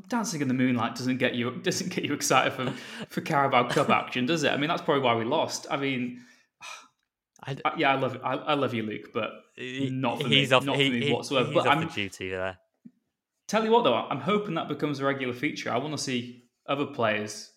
Dancing 0.09 0.41
in 0.41 0.47
the 0.47 0.53
Moonlight 0.53 0.95
doesn't 0.95 1.17
get 1.17 1.35
you 1.35 1.51
doesn't 1.63 1.93
get 1.93 2.05
you 2.05 2.13
excited 2.13 2.53
for 2.53 2.73
for 3.09 3.21
Carabao 3.21 3.69
Cup 3.69 3.89
action, 3.89 4.25
does 4.25 4.43
it? 4.43 4.51
I 4.51 4.57
mean, 4.57 4.67
that's 4.67 4.81
probably 4.81 5.03
why 5.03 5.15
we 5.15 5.25
lost. 5.25 5.67
I 5.69 5.77
mean, 5.77 6.21
I, 7.43 7.55
yeah, 7.77 7.91
I 7.91 7.95
love 7.95 8.19
I, 8.23 8.33
I, 8.33 8.53
love 8.55 8.73
you, 8.73 8.83
Luke, 8.83 9.11
but 9.13 9.31
not 9.57 10.21
for 10.21 10.27
he's 10.27 10.49
me, 10.49 10.55
off, 10.55 10.65
not 10.65 10.77
he, 10.77 10.89
for 10.89 10.95
me 10.95 11.13
whatsoever. 11.13 11.47
He's 11.47 11.55
but 11.55 11.67
off 11.67 11.77
I'm, 11.77 11.87
the 11.87 11.93
duty 11.93 12.29
there. 12.29 12.57
Tell 13.47 13.63
you 13.63 13.71
what, 13.71 13.83
though, 13.83 13.93
I'm 13.93 14.19
hoping 14.19 14.55
that 14.55 14.67
becomes 14.67 14.99
a 14.99 15.05
regular 15.05 15.33
feature. 15.33 15.71
I 15.71 15.77
want 15.77 15.91
to 15.91 16.01
see 16.01 16.45
other 16.65 16.85
players' 16.85 17.51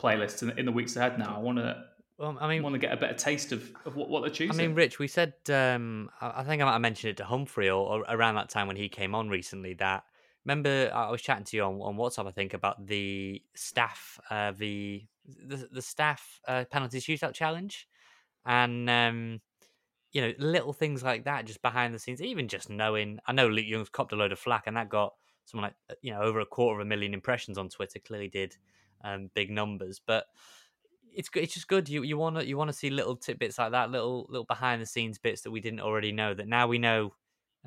playlists 0.00 0.42
in, 0.42 0.58
in 0.58 0.64
the 0.64 0.72
weeks 0.72 0.96
ahead. 0.96 1.18
Now, 1.18 1.34
I 1.36 1.40
want 1.40 1.58
to. 1.58 1.84
Well, 2.18 2.38
I 2.40 2.48
mean, 2.48 2.62
want 2.62 2.72
to 2.72 2.78
get 2.78 2.92
a 2.92 2.96
better 2.96 3.12
taste 3.12 3.52
of, 3.52 3.70
of 3.84 3.94
what, 3.94 4.08
what 4.08 4.22
they're 4.22 4.30
choosing. 4.30 4.58
I 4.58 4.66
mean, 4.66 4.74
Rich, 4.74 4.98
we 4.98 5.06
said 5.06 5.34
um, 5.50 6.08
I 6.18 6.44
think 6.44 6.62
I 6.62 6.64
might 6.64 6.72
have 6.72 6.80
mentioned 6.80 7.10
it 7.10 7.16
to 7.18 7.24
Humphrey 7.24 7.68
or, 7.68 7.86
or 7.86 8.04
around 8.08 8.36
that 8.36 8.48
time 8.48 8.66
when 8.66 8.76
he 8.76 8.88
came 8.88 9.14
on 9.14 9.28
recently 9.28 9.74
that 9.74 10.04
remember 10.46 10.90
I 10.94 11.10
was 11.10 11.20
chatting 11.20 11.44
to 11.44 11.56
you 11.56 11.64
on, 11.64 11.80
on 11.82 11.96
WhatsApp, 11.96 12.28
I 12.28 12.30
think, 12.30 12.54
about 12.54 12.86
the 12.86 13.42
staff, 13.54 14.20
uh, 14.30 14.52
the 14.52 15.04
the, 15.26 15.68
the 15.72 15.82
staff 15.82 16.40
uh, 16.46 16.64
penalty 16.70 17.00
shootout 17.00 17.34
challenge, 17.34 17.88
and 18.44 18.88
um, 18.88 19.40
you 20.12 20.20
know, 20.22 20.32
little 20.38 20.72
things 20.72 21.02
like 21.02 21.24
that, 21.24 21.46
just 21.46 21.62
behind 21.62 21.92
the 21.92 21.98
scenes, 21.98 22.22
even 22.22 22.48
just 22.48 22.70
knowing. 22.70 23.18
I 23.26 23.32
know 23.32 23.48
Luke 23.48 23.66
Young's 23.66 23.88
copped 23.88 24.12
a 24.12 24.16
load 24.16 24.32
of 24.32 24.38
flack, 24.38 24.64
and 24.66 24.76
that 24.76 24.88
got 24.88 25.14
something 25.44 25.62
like 25.62 25.74
uh, 25.90 25.94
you 26.00 26.12
know 26.12 26.22
over 26.22 26.40
a 26.40 26.46
quarter 26.46 26.80
of 26.80 26.86
a 26.86 26.88
million 26.88 27.12
impressions 27.12 27.58
on 27.58 27.68
Twitter. 27.68 27.98
Clearly, 27.98 28.28
did 28.28 28.56
um, 29.02 29.30
big 29.34 29.50
numbers, 29.50 30.00
but 30.04 30.26
it's 31.12 31.28
it's 31.34 31.54
just 31.54 31.66
good. 31.66 31.88
You 31.88 32.04
you 32.04 32.16
want 32.16 32.36
to 32.36 32.46
you 32.46 32.56
want 32.56 32.68
to 32.68 32.76
see 32.76 32.90
little 32.90 33.16
tidbits 33.16 33.58
like 33.58 33.72
that, 33.72 33.90
little 33.90 34.26
little 34.28 34.44
behind 34.44 34.80
the 34.80 34.86
scenes 34.86 35.18
bits 35.18 35.42
that 35.42 35.50
we 35.50 35.60
didn't 35.60 35.80
already 35.80 36.12
know. 36.12 36.34
That 36.34 36.46
now 36.46 36.68
we 36.68 36.78
know 36.78 37.14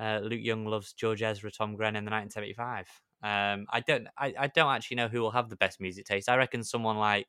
uh, 0.00 0.20
Luke 0.22 0.40
Young 0.42 0.64
loves 0.64 0.94
George 0.94 1.22
Ezra, 1.22 1.50
Tom 1.50 1.76
Grennan 1.76 1.98
in 1.98 2.04
the 2.06 2.10
1975. 2.10 2.86
Um, 3.22 3.66
I 3.70 3.80
don't, 3.80 4.08
I, 4.16 4.34
I 4.38 4.46
don't 4.46 4.72
actually 4.72 4.96
know 4.96 5.08
who 5.08 5.20
will 5.20 5.30
have 5.30 5.50
the 5.50 5.56
best 5.56 5.78
music 5.78 6.06
taste. 6.06 6.28
I 6.28 6.36
reckon 6.36 6.64
someone 6.64 6.96
like 6.96 7.26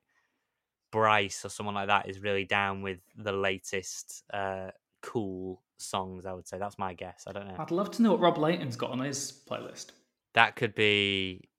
Bryce 0.92 1.44
or 1.44 1.50
someone 1.50 1.76
like 1.76 1.88
that 1.88 2.08
is 2.08 2.22
really 2.22 2.46
down 2.46 2.82
with 2.82 3.00
the 3.18 3.34
latest 3.34 4.24
uh, 4.34 4.72
cool 5.02 5.62
songs. 5.78 6.26
I 6.26 6.32
would 6.32 6.48
say 6.48 6.60
that's 6.60 6.80
my 6.80 6.94
guess. 6.94 7.26
I 7.28 7.34
don't 7.34 7.48
know. 7.48 7.56
I'd 7.60 7.72
love 7.72 7.92
to 7.92 8.02
know 8.02 8.12
what 8.12 8.22
Rob 8.22 8.38
Lainton's 8.38 8.78
got 8.78 8.92
on 8.92 9.00
his 9.00 9.42
playlist. 9.50 9.88
That 10.34 10.56
could 10.56 10.74
be, 10.74 11.50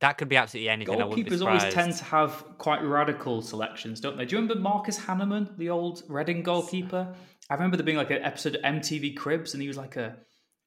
that 0.00 0.16
could 0.16 0.30
be 0.30 0.36
absolutely 0.36 0.70
anything. 0.70 1.02
I 1.02 1.04
Goalkeepers 1.04 1.46
always 1.46 1.74
tend 1.74 1.94
to 1.96 2.04
have 2.04 2.44
quite 2.56 2.82
radical 2.82 3.42
selections, 3.42 4.00
don't 4.00 4.16
they? 4.16 4.24
Do 4.24 4.36
you 4.36 4.40
remember 4.40 4.58
Marcus 4.60 4.96
Hahnemann, 4.96 5.50
the 5.58 5.68
old 5.68 6.02
Reading 6.08 6.42
goalkeeper? 6.42 7.14
I 7.50 7.54
remember 7.54 7.76
there 7.76 7.84
being 7.84 7.98
like 7.98 8.10
an 8.10 8.22
episode 8.22 8.54
of 8.54 8.62
MTV 8.62 9.16
Cribs, 9.16 9.52
and 9.52 9.60
he 9.60 9.68
was 9.68 9.76
like 9.76 9.96
a 9.96 10.16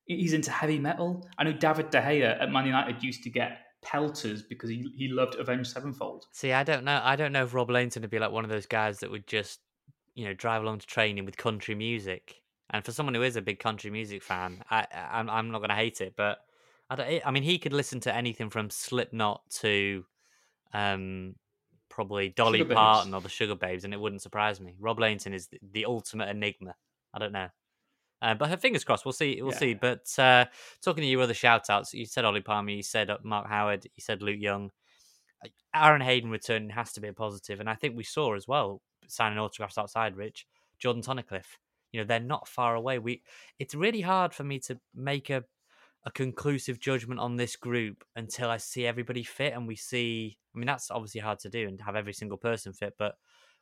he's 0.06 0.34
into 0.34 0.52
heavy 0.52 0.80
metal. 0.80 1.28
I 1.38 1.44
know 1.44 1.54
David 1.54 1.90
De 1.90 2.02
Gea 2.02 2.42
at 2.42 2.52
Man 2.52 2.66
United 2.66 3.04
used 3.04 3.24
to 3.24 3.30
get 3.30 3.60
pelters 3.82 4.42
because 4.42 4.70
he, 4.70 4.92
he 4.96 5.08
loved 5.08 5.36
Avenged 5.36 5.72
Sevenfold. 5.72 6.26
See, 6.32 6.52
I 6.52 6.64
don't 6.64 6.84
know. 6.84 7.02
I 7.04 7.16
don't 7.16 7.32
know 7.32 7.44
if 7.44 7.54
Rob 7.54 7.70
Lainton 7.70 8.02
would 8.02 8.10
be 8.10 8.20
like 8.20 8.32
one 8.32 8.44
of 8.44 8.50
those 8.50 8.66
guys 8.66 9.00
that 9.00 9.12
would 9.12 9.28
just, 9.28 9.60
you 10.16 10.26
know, 10.26 10.34
drive 10.34 10.64
along 10.64 10.80
to 10.80 10.88
training 10.88 11.26
with 11.26 11.38
country 11.38 11.76
music. 11.76 12.42
And 12.72 12.84
for 12.84 12.92
someone 12.92 13.14
who 13.14 13.22
is 13.22 13.36
a 13.36 13.42
big 13.42 13.60
country 13.60 13.92
music 13.92 14.24
fan, 14.24 14.64
I, 14.72 14.88
I'm 15.12 15.30
I'm 15.30 15.52
not 15.52 15.60
going 15.60 15.70
to 15.70 15.76
hate 15.76 16.02
it, 16.02 16.16
but 16.18 16.40
I 16.90 16.96
don't. 16.96 17.22
I 17.24 17.32
mean, 17.32 17.44
he 17.44 17.60
could 17.60 17.74
listen 17.74 18.00
to 18.02 18.16
anything 18.16 18.50
from 18.50 18.72
Slipknot 18.72 19.42
to, 19.60 20.04
um, 20.74 21.36
probably 21.90 22.30
Dolly. 22.30 22.64
Parton 22.64 23.14
or 23.14 23.22
the 23.22 23.30
Sugababes, 23.30 23.84
and 23.84 23.94
it 23.94 24.00
wouldn't 24.00 24.24
surprise 24.24 24.60
me. 24.60 24.76
Rob 24.80 25.00
Lainton 25.00 25.34
is 25.34 25.48
the, 25.48 25.60
the 25.74 25.86
ultimate 25.86 26.30
enigma. 26.30 26.76
I 27.14 27.20
don't 27.20 27.32
know. 27.32 27.50
Uh, 28.22 28.34
but 28.34 28.50
her 28.50 28.58
fingers 28.58 28.84
crossed. 28.84 29.06
We'll 29.06 29.12
see. 29.14 29.42
We'll 29.42 29.52
Yeah. 29.52 29.60
see. 29.60 29.74
But 29.74 30.08
uh, 30.18 30.46
talking 30.82 31.02
to 31.02 31.08
you, 31.08 31.22
other 31.22 31.34
shout 31.34 31.70
outs, 31.70 31.94
you 31.94 32.06
said 32.06 32.26
Ollie 32.26 32.42
Palmer, 32.42 32.72
you 32.72 32.84
said 32.84 33.10
uh, 33.10 33.18
Mark 33.24 33.48
Howard, 33.48 33.86
you 33.86 34.02
said 34.02 34.22
Luke 34.22 34.40
Young. 34.40 34.72
Uh, 35.44 35.50
Aaron 35.76 36.02
Hayden 36.02 36.30
returning 36.30 36.70
has 36.70 36.94
to 36.94 37.02
be 37.02 37.08
a 37.10 37.14
positive, 37.14 37.60
and 37.60 37.70
I 37.70 37.76
think 37.76 37.96
we 37.96 38.04
saw 38.04 38.34
as 38.36 38.48
well 38.48 38.82
signing 39.08 39.38
autographs 39.38 39.78
outside. 39.78 40.16
Rich 40.16 40.48
Jordan 40.80 41.04
Tunnicliffe. 41.04 41.58
You 41.92 42.02
know 42.02 42.06
they're 42.06 42.20
not 42.20 42.48
far 42.48 42.76
away. 42.76 43.00
We. 43.00 43.22
It's 43.60 43.76
really 43.76 44.02
hard 44.02 44.34
for 44.34 44.44
me 44.44 44.60
to 44.60 44.80
make 44.94 45.30
a 45.30 45.44
a 46.06 46.12
conclusive 46.12 46.80
judgment 46.80 47.20
on 47.20 47.36
this 47.36 47.56
group 47.56 48.04
until 48.16 48.50
I 48.50 48.58
see 48.58 48.86
everybody 48.86 49.24
fit 49.24 49.54
and 49.54 49.68
we 49.68 49.76
see. 49.76 50.38
I 50.54 50.58
mean 50.60 50.68
that's 50.68 50.92
obviously 50.92 51.22
hard 51.22 51.40
to 51.40 51.50
do 51.50 51.68
and 51.68 51.82
have 51.82 51.96
every 51.96 52.14
single 52.14 52.38
person 52.38 52.74
fit, 52.74 52.94
but 52.98 53.16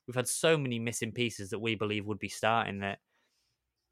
we've 0.05 0.15
had 0.15 0.27
so 0.27 0.57
many 0.57 0.77
missing 0.77 1.11
pieces 1.11 1.49
that 1.51 1.59
we 1.59 1.75
believe 1.75 2.05
would 2.05 2.19
be 2.19 2.29
starting 2.29 2.79
that 2.79 2.99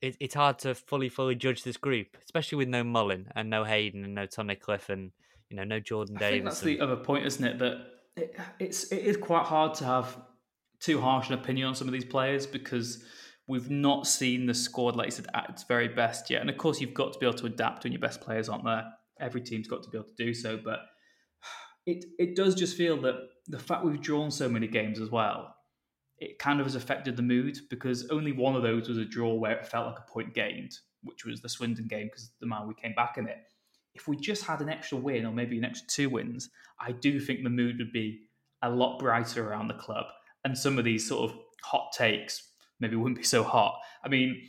it, 0.01 0.17
it's 0.19 0.33
hard 0.33 0.59
to 0.59 0.75
fully 0.75 1.09
fully 1.09 1.35
judge 1.35 1.63
this 1.63 1.77
group, 1.77 2.17
especially 2.23 2.57
with 2.57 2.67
no 2.67 2.83
Mullin 2.83 3.27
and 3.35 3.49
no 3.49 3.63
Hayden 3.63 4.03
and 4.03 4.15
no 4.15 4.25
Tunnicliffe 4.25 4.89
and 4.89 5.11
you 5.49 5.57
know 5.57 5.63
no 5.63 5.79
Jordan 5.79 6.17
I 6.17 6.19
think 6.19 6.31
Davis. 6.31 6.53
that's 6.53 6.61
the 6.61 6.79
other 6.79 6.95
point, 6.95 7.25
isn't 7.25 7.43
it? 7.43 7.59
That 7.59 7.85
it, 8.15 8.35
it's 8.59 8.91
it 8.91 9.03
is 9.05 9.17
quite 9.17 9.45
hard 9.45 9.73
to 9.75 9.85
have 9.85 10.17
too 10.79 10.99
harsh 10.99 11.27
an 11.27 11.35
opinion 11.35 11.67
on 11.67 11.75
some 11.75 11.87
of 11.87 11.93
these 11.93 12.05
players 12.05 12.47
because 12.47 13.03
we've 13.47 13.69
not 13.69 14.07
seen 14.07 14.47
the 14.47 14.53
squad, 14.53 14.95
like 14.95 15.07
you 15.07 15.11
said, 15.11 15.27
at 15.33 15.49
its 15.49 15.63
very 15.63 15.87
best 15.87 16.29
yet. 16.29 16.41
And 16.41 16.49
of 16.49 16.57
course, 16.57 16.81
you've 16.81 16.93
got 16.93 17.13
to 17.13 17.19
be 17.19 17.25
able 17.25 17.37
to 17.37 17.45
adapt 17.45 17.83
when 17.83 17.93
your 17.93 18.01
best 18.01 18.21
players 18.21 18.49
aren't 18.49 18.63
there. 18.65 18.85
Every 19.19 19.41
team's 19.41 19.67
got 19.67 19.83
to 19.83 19.89
be 19.89 19.97
able 19.97 20.07
to 20.07 20.23
do 20.23 20.33
so, 20.33 20.57
but 20.57 20.79
it 21.85 22.05
it 22.17 22.35
does 22.35 22.55
just 22.55 22.75
feel 22.75 22.99
that 23.01 23.15
the 23.47 23.59
fact 23.59 23.85
we've 23.85 24.01
drawn 24.01 24.31
so 24.31 24.49
many 24.49 24.67
games 24.67 24.99
as 24.99 25.11
well, 25.11 25.55
it 26.21 26.37
kind 26.37 26.59
of 26.59 26.67
has 26.67 26.75
affected 26.75 27.17
the 27.17 27.23
mood 27.23 27.57
because 27.69 28.07
only 28.09 28.31
one 28.31 28.55
of 28.55 28.61
those 28.61 28.87
was 28.87 28.99
a 28.99 29.03
draw 29.05 29.33
where 29.33 29.57
it 29.57 29.65
felt 29.65 29.87
like 29.87 29.99
a 29.99 30.11
point 30.11 30.35
gained, 30.35 30.77
which 31.03 31.25
was 31.25 31.41
the 31.41 31.49
Swindon 31.49 31.87
game 31.87 32.05
because 32.05 32.29
the 32.39 32.45
man 32.45 32.67
we 32.67 32.75
came 32.75 32.93
back 32.93 33.17
in 33.17 33.27
it. 33.27 33.37
If 33.95 34.07
we 34.07 34.15
just 34.15 34.45
had 34.45 34.61
an 34.61 34.69
extra 34.69 34.99
win 34.99 35.25
or 35.25 35.33
maybe 35.33 35.57
an 35.57 35.65
extra 35.65 35.87
two 35.87 36.09
wins, 36.11 36.49
I 36.79 36.91
do 36.91 37.19
think 37.19 37.43
the 37.43 37.49
mood 37.49 37.79
would 37.79 37.91
be 37.91 38.21
a 38.61 38.69
lot 38.69 38.99
brighter 38.99 39.49
around 39.49 39.67
the 39.67 39.73
club, 39.73 40.05
and 40.45 40.55
some 40.55 40.77
of 40.77 40.85
these 40.85 41.07
sort 41.07 41.31
of 41.31 41.37
hot 41.63 41.91
takes 41.91 42.49
maybe 42.79 42.95
wouldn't 42.95 43.17
be 43.17 43.23
so 43.23 43.43
hot. 43.43 43.79
I 44.03 44.09
mean, 44.09 44.43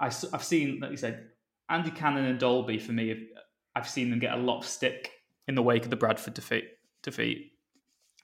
I, 0.00 0.06
have 0.06 0.44
seen, 0.44 0.80
like 0.80 0.90
you 0.90 0.96
said, 0.96 1.28
Andy 1.68 1.92
Cannon 1.92 2.24
and 2.24 2.38
Dalby 2.38 2.78
for 2.78 2.92
me. 2.92 3.28
I've 3.76 3.88
seen 3.88 4.10
them 4.10 4.18
get 4.18 4.34
a 4.34 4.40
lot 4.40 4.58
of 4.58 4.66
stick 4.66 5.12
in 5.46 5.54
the 5.54 5.62
wake 5.62 5.84
of 5.84 5.90
the 5.90 5.96
Bradford 5.96 6.34
defeat, 6.34 6.64
defeat, 7.02 7.52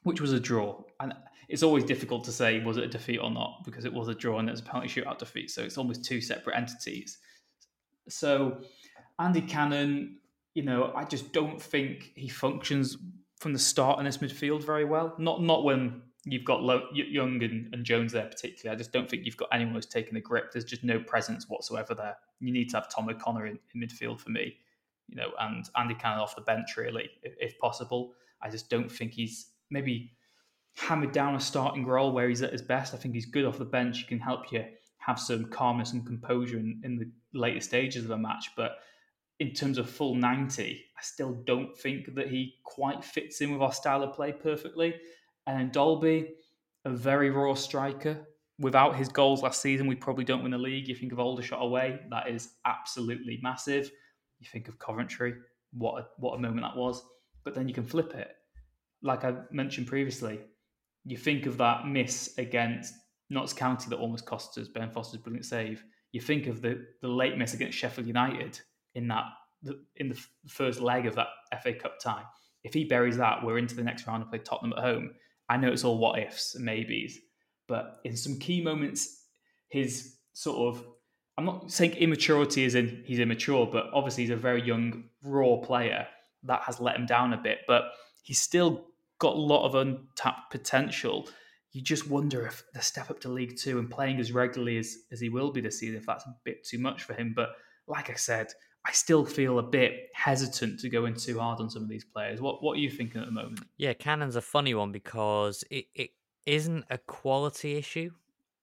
which 0.03 0.21
was 0.21 0.33
a 0.33 0.41
draw. 0.41 0.83
And 1.01 1.15
it's 1.51 1.65
always 1.65 1.83
difficult 1.83 2.23
to 2.25 2.33
say 2.33 2.61
was 2.61 2.77
it 2.77 2.85
a 2.85 2.89
defeat 2.89 3.19
or 3.19 3.31
not 3.31 3.65
because 3.65 3.85
it 3.85 3.93
was 3.93 4.07
a 4.07 4.15
draw 4.15 4.39
and 4.39 4.49
it 4.49 4.53
was 4.53 4.61
a 4.61 4.65
penalty 4.65 4.89
shootout 4.89 5.19
defeat. 5.19 5.51
So 5.51 5.63
it's 5.63 5.77
almost 5.77 6.05
two 6.05 6.21
separate 6.21 6.57
entities. 6.57 7.19
So 8.09 8.61
Andy 9.19 9.41
Cannon, 9.43 10.19
you 10.55 10.63
know, 10.63 10.93
I 10.95 11.05
just 11.05 11.33
don't 11.33 11.61
think 11.61 12.13
he 12.15 12.29
functions 12.29 12.97
from 13.41 13.53
the 13.53 13.59
start 13.59 13.99
in 13.99 14.05
this 14.05 14.19
midfield 14.19 14.65
very 14.65 14.85
well. 14.85 15.15
Not 15.19 15.43
not 15.43 15.65
when 15.65 16.03
you've 16.25 16.45
got 16.45 16.63
Lo- 16.63 16.89
Young 16.93 17.43
and, 17.43 17.75
and 17.75 17.85
Jones 17.85 18.13
there 18.13 18.27
particularly. 18.27 18.75
I 18.75 18.79
just 18.79 18.93
don't 18.93 19.11
think 19.11 19.27
you've 19.27 19.37
got 19.37 19.49
anyone 19.53 19.75
who's 19.75 19.87
taking 19.87 20.15
the 20.15 20.21
grip. 20.21 20.53
There's 20.53 20.65
just 20.65 20.85
no 20.85 21.01
presence 21.01 21.47
whatsoever 21.49 21.95
there. 21.95 22.17
You 22.39 22.53
need 22.53 22.71
to 22.71 22.77
have 22.77 22.89
Tom 22.95 23.09
O'Connor 23.09 23.47
in, 23.47 23.59
in 23.75 23.81
midfield 23.81 24.21
for 24.21 24.31
me, 24.31 24.55
you 25.09 25.17
know, 25.17 25.31
and 25.41 25.69
Andy 25.77 25.95
Cannon 25.95 26.21
off 26.21 26.37
the 26.37 26.43
bench 26.43 26.77
really, 26.77 27.11
if, 27.23 27.35
if 27.41 27.59
possible. 27.59 28.13
I 28.41 28.51
just 28.51 28.71
don't 28.71 28.91
think 28.91 29.15
he's 29.15 29.49
maybe 29.71 30.13
hammered 30.77 31.13
down 31.13 31.35
a 31.35 31.41
starting 31.41 31.87
role 31.87 32.13
where 32.13 32.29
he's 32.29 32.43
at 32.43 32.53
his 32.53 32.63
best. 32.63 32.95
I 32.95 32.97
think 32.97 33.15
he's 33.15 33.27
good 33.27 33.45
off 33.45 33.59
the 33.59 33.65
bench. 33.65 33.99
He 33.99 34.05
can 34.05 34.19
help 34.19 34.53
you 34.53 34.65
have 34.99 35.19
some 35.19 35.47
calmness 35.47 35.93
and 35.93 36.07
composure 36.07 36.59
in, 36.59 36.81
in 36.85 36.97
the 36.97 37.11
later 37.39 37.61
stages 37.61 38.05
of 38.05 38.11
a 38.11 38.19
match. 38.19 38.51
But 38.57 38.79
in 39.41 39.53
terms 39.53 39.79
of 39.79 39.89
full 39.89 40.15
90, 40.15 40.85
I 40.97 41.03
still 41.03 41.33
don't 41.47 41.77
think 41.77 42.15
that 42.15 42.29
he 42.29 42.55
quite 42.65 43.03
fits 43.03 43.41
in 43.41 43.53
with 43.53 43.63
our 43.63 43.73
style 43.73 44.03
of 44.03 44.15
play 44.15 44.33
perfectly. 44.33 44.95
And 45.47 45.73
Dalby, 45.73 46.35
a 46.85 46.91
very 46.91 47.31
raw 47.31 47.55
striker. 47.55 48.27
Without 48.59 48.95
his 48.95 49.09
goals 49.09 49.43
last 49.43 49.63
season, 49.63 49.87
we 49.87 49.95
probably 49.95 50.25
don't 50.25 50.43
win 50.43 50.53
the 50.53 50.59
league. 50.59 50.87
You 50.87 50.95
think 50.95 51.13
of 51.13 51.19
Aldershot 51.19 51.63
away, 51.63 52.01
that 52.11 52.29
is 52.29 52.57
absolutely 52.67 53.41
massive. 53.43 53.91
You 54.39 54.47
think 54.53 54.69
of 54.69 54.79
Coventry, 54.79 55.35
what 55.73 56.03
a, 56.03 56.07
what 56.19 56.35
a 56.35 56.39
moment 56.39 56.61
that 56.63 56.77
was. 56.77 57.03
But 57.43 57.55
then 57.55 57.67
you 57.69 57.75
can 57.75 57.87
flip 57.87 58.15
it. 58.15 58.37
Like 59.03 59.25
I 59.25 59.35
mentioned 59.51 59.87
previously, 59.87 60.41
you 61.11 61.17
think 61.17 61.47
of 61.47 61.59
that 61.59 61.89
miss 61.89 62.39
against 62.39 62.95
Notts 63.31 63.53
County 63.53 63.89
that 63.91 63.97
almost 63.97 64.27
cost 64.27 64.57
us 64.59 64.69
Ben 64.69 64.91
Foster's 64.91 65.21
brilliant 65.21 65.45
save. 65.45 65.83
You 66.13 66.21
think 66.21 66.47
of 66.47 66.63
the 66.63 66.87
the 67.03 67.09
late 67.09 67.37
miss 67.37 67.53
against 67.53 67.77
Sheffield 67.77 68.07
United 68.07 68.61
in 68.95 69.09
that 69.09 69.25
in 69.97 70.09
the 70.09 70.27
first 70.47 70.81
leg 70.81 71.07
of 71.07 71.17
that 71.17 71.27
FA 71.63 71.75
Cup 71.75 71.99
tie. 71.99 72.23
If 72.63 72.75
he 72.75 72.85
buries 72.85 73.17
that, 73.17 73.45
we're 73.45 73.59
into 73.59 73.75
the 73.75 73.83
next 73.83 74.07
round 74.07 74.23
and 74.23 74.31
play 74.31 74.39
Tottenham 74.39 74.75
at 74.77 74.85
home. 74.85 75.11
I 75.49 75.57
know 75.57 75.69
it's 75.69 75.83
all 75.83 75.99
what 75.99 76.21
ifs 76.21 76.55
and 76.55 76.65
maybes, 76.65 77.19
but 77.67 77.99
in 78.05 78.17
some 78.17 78.39
key 78.39 78.63
moments, 78.63 79.25
his 79.69 80.17
sort 80.33 80.77
of 80.77 80.85
I'm 81.37 81.45
not 81.45 81.73
saying 81.73 81.93
immaturity 81.93 82.65
is 82.65 82.77
in 82.77 83.03
he's 83.05 83.19
immature, 83.19 83.67
but 83.67 83.87
obviously 83.93 84.25
he's 84.25 84.31
a 84.31 84.37
very 84.37 84.63
young, 84.63 85.05
raw 85.25 85.57
player 85.57 86.07
that 86.45 86.63
has 86.63 86.79
let 86.79 86.97
him 86.97 87.07
down 87.07 87.33
a 87.33 87.37
bit. 87.37 87.59
But 87.67 87.85
he's 88.23 88.39
still 88.39 88.87
got 89.21 89.37
a 89.37 89.39
lot 89.39 89.65
of 89.65 89.77
untapped 89.77 90.51
potential. 90.51 91.29
You 91.73 91.81
just 91.81 92.09
wonder 92.09 92.45
if 92.47 92.65
the 92.75 92.83
step 92.83 93.11
up 93.11 93.21
to 93.21 93.29
League 93.29 93.57
Two 93.57 93.79
and 93.79 93.89
playing 93.89 94.19
as 94.19 94.33
regularly 94.33 94.79
as, 94.79 94.97
as 95.13 95.21
he 95.21 95.29
will 95.29 95.53
be 95.53 95.61
this 95.61 95.79
season, 95.79 95.97
if 95.97 96.07
that's 96.07 96.27
a 96.27 96.35
bit 96.45 96.65
too 96.65 96.79
much 96.79 97.05
for 97.05 97.15
him. 97.15 97.33
But 97.37 97.51
like 97.87 98.11
I 98.11 98.15
said, 98.15 98.49
I 98.85 98.93
still 98.93 99.25
feel 99.25 99.59
a 99.59 99.63
bit 99.63 100.09
hesitant 100.15 100.81
to 100.81 100.89
go 100.89 101.05
in 101.05 101.15
too 101.15 101.39
hard 101.39 101.61
on 101.61 101.71
some 101.71 101.83
of 101.83 101.89
these 101.89 102.05
players. 102.05 102.41
What 102.41 102.63
what 102.65 102.77
are 102.77 102.81
you 102.81 102.91
thinking 102.91 103.21
at 103.21 103.27
the 103.27 103.33
moment? 103.33 103.61
Yeah, 103.77 103.93
Cannon's 103.93 104.37
a 104.37 104.41
funny 104.41 104.75
one 104.75 104.91
because 104.91 105.63
it, 105.71 105.87
it 105.95 106.11
isn't 106.47 106.87
a 106.91 106.99
quality 106.99 107.77
issue 107.77 108.11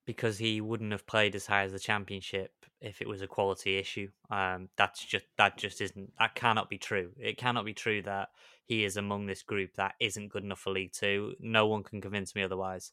because 0.06 0.38
he 0.40 0.60
wouldn't 0.60 0.92
have 0.92 1.06
played 1.06 1.36
as 1.36 1.46
high 1.46 1.64
as 1.64 1.72
the 1.72 1.80
championship 1.80 2.57
if 2.82 3.02
it 3.02 3.08
was 3.08 3.22
a 3.22 3.28
quality 3.28 3.78
issue. 3.78 4.10
Um, 4.30 4.70
that's 4.78 5.04
just 5.04 5.26
that 5.38 5.58
just 5.58 5.82
isn't 5.82 6.12
that 6.20 6.36
cannot 6.36 6.70
be 6.70 6.78
true. 6.78 7.12
It 7.20 7.38
cannot 7.38 7.66
be 7.66 7.74
true 7.74 8.02
that 8.04 8.30
he 8.66 8.84
is 8.84 8.98
among 8.98 9.26
this 9.26 9.44
group 9.44 9.76
that 9.76 9.96
isn't 10.00 10.30
good 10.30 10.44
enough 10.44 10.60
for 10.60 10.72
League 10.72 10.94
Two. 10.94 11.34
No 11.40 11.68
one 11.68 11.84
can 11.84 12.02
convince 12.02 12.36
me 12.36 12.44
otherwise. 12.44 12.92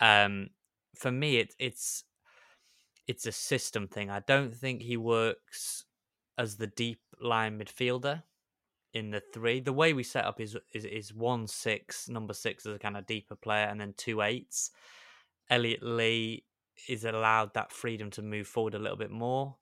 Um, 0.00 0.50
for 0.94 1.10
me, 1.10 1.38
it, 1.38 1.54
it's 1.58 2.04
it's 3.06 3.26
a 3.26 3.32
system 3.32 3.88
thing. 3.88 4.10
I 4.10 4.20
don't 4.20 4.54
think 4.54 4.82
he 4.82 4.96
works 4.96 5.84
as 6.36 6.56
the 6.56 6.66
deep 6.66 7.00
line 7.20 7.58
midfielder 7.58 8.22
in 8.94 9.10
the 9.10 9.22
three. 9.32 9.60
The 9.60 9.72
way 9.72 9.92
we 9.92 10.02
set 10.02 10.24
up 10.24 10.40
is 10.40 10.56
is, 10.72 10.84
is 10.84 11.14
one 11.14 11.46
six, 11.46 12.08
number 12.08 12.34
six 12.34 12.66
as 12.66 12.74
a 12.74 12.78
kind 12.78 12.96
of 12.96 13.06
deeper 13.06 13.36
player, 13.36 13.66
and 13.66 13.80
then 13.80 13.94
two 13.96 14.22
eights. 14.22 14.70
Elliot 15.50 15.82
Lee 15.82 16.44
is 16.88 17.04
allowed 17.04 17.54
that 17.54 17.72
freedom 17.72 18.10
to 18.12 18.22
move 18.22 18.46
forward 18.46 18.74
a 18.74 18.78
little 18.78 18.96
bit 18.96 19.10
more. 19.10 19.56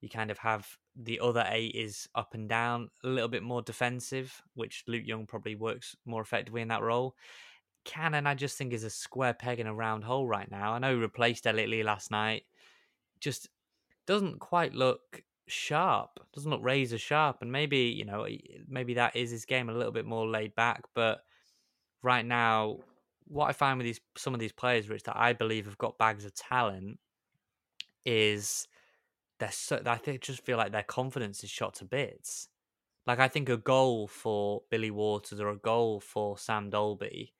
You 0.00 0.08
kind 0.08 0.30
of 0.30 0.38
have 0.38 0.68
the 0.94 1.20
other 1.20 1.44
eight 1.48 1.74
is 1.74 2.08
up 2.14 2.34
and 2.34 2.48
down, 2.48 2.90
a 3.04 3.08
little 3.08 3.28
bit 3.28 3.42
more 3.42 3.62
defensive, 3.62 4.42
which 4.54 4.84
Luke 4.86 5.06
Young 5.06 5.26
probably 5.26 5.54
works 5.54 5.96
more 6.04 6.22
effectively 6.22 6.62
in 6.62 6.68
that 6.68 6.82
role. 6.82 7.14
Cannon, 7.84 8.26
I 8.26 8.34
just 8.34 8.58
think, 8.58 8.72
is 8.72 8.84
a 8.84 8.90
square 8.90 9.34
peg 9.34 9.60
in 9.60 9.66
a 9.66 9.74
round 9.74 10.04
hole 10.04 10.26
right 10.26 10.50
now. 10.50 10.72
I 10.72 10.78
know 10.78 10.94
he 10.94 11.00
replaced 11.00 11.46
Elliot 11.46 11.68
Lee 11.68 11.82
last 11.82 12.10
night. 12.10 12.44
Just 13.20 13.48
doesn't 14.06 14.40
quite 14.40 14.74
look 14.74 15.22
sharp. 15.46 16.20
Doesn't 16.34 16.50
look 16.50 16.64
razor 16.64 16.98
sharp, 16.98 17.38
and 17.42 17.52
maybe 17.52 17.78
you 17.78 18.04
know 18.04 18.26
maybe 18.68 18.94
that 18.94 19.16
is 19.16 19.30
his 19.30 19.44
game 19.44 19.68
a 19.68 19.74
little 19.74 19.92
bit 19.92 20.06
more 20.06 20.26
laid 20.26 20.54
back. 20.54 20.82
But 20.94 21.20
right 22.02 22.24
now, 22.24 22.78
what 23.26 23.48
I 23.48 23.52
find 23.52 23.78
with 23.78 23.86
these 23.86 24.00
some 24.16 24.34
of 24.34 24.40
these 24.40 24.52
players, 24.52 24.88
Rich, 24.88 25.04
that 25.04 25.16
I 25.16 25.32
believe 25.32 25.66
have 25.66 25.78
got 25.78 25.98
bags 25.98 26.24
of 26.24 26.34
talent, 26.34 26.98
is 28.04 28.66
they're 29.38 29.52
so. 29.52 29.82
I 29.84 29.96
think 29.96 30.22
just 30.22 30.44
feel 30.44 30.56
like 30.56 30.72
their 30.72 30.82
confidence 30.82 31.42
is 31.44 31.50
shot 31.50 31.74
to 31.74 31.84
bits. 31.84 32.48
Like 33.06 33.18
I 33.18 33.28
think 33.28 33.48
a 33.48 33.56
goal 33.56 34.08
for 34.08 34.62
Billy 34.70 34.90
Waters 34.90 35.40
or 35.40 35.48
a 35.50 35.56
goal 35.56 36.00
for 36.00 36.38
Sam 36.38 36.70
Dalby 36.70 37.32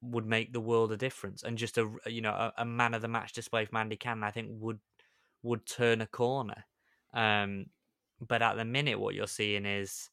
would 0.00 0.26
make 0.26 0.52
the 0.52 0.60
world 0.60 0.92
a 0.92 0.96
difference, 0.96 1.42
and 1.42 1.58
just 1.58 1.78
a 1.78 1.90
you 2.06 2.20
know 2.20 2.32
a, 2.32 2.52
a 2.58 2.64
man 2.64 2.94
of 2.94 3.02
the 3.02 3.08
match 3.08 3.32
display 3.32 3.64
from 3.64 3.78
Andy 3.78 3.96
Cannon, 3.96 4.24
I 4.24 4.30
think 4.30 4.48
would 4.50 4.80
would 5.42 5.66
turn 5.66 6.00
a 6.00 6.06
corner. 6.06 6.64
Um, 7.14 7.66
but 8.26 8.42
at 8.42 8.56
the 8.56 8.64
minute, 8.64 8.98
what 8.98 9.14
you're 9.14 9.26
seeing 9.26 9.66
is 9.66 10.10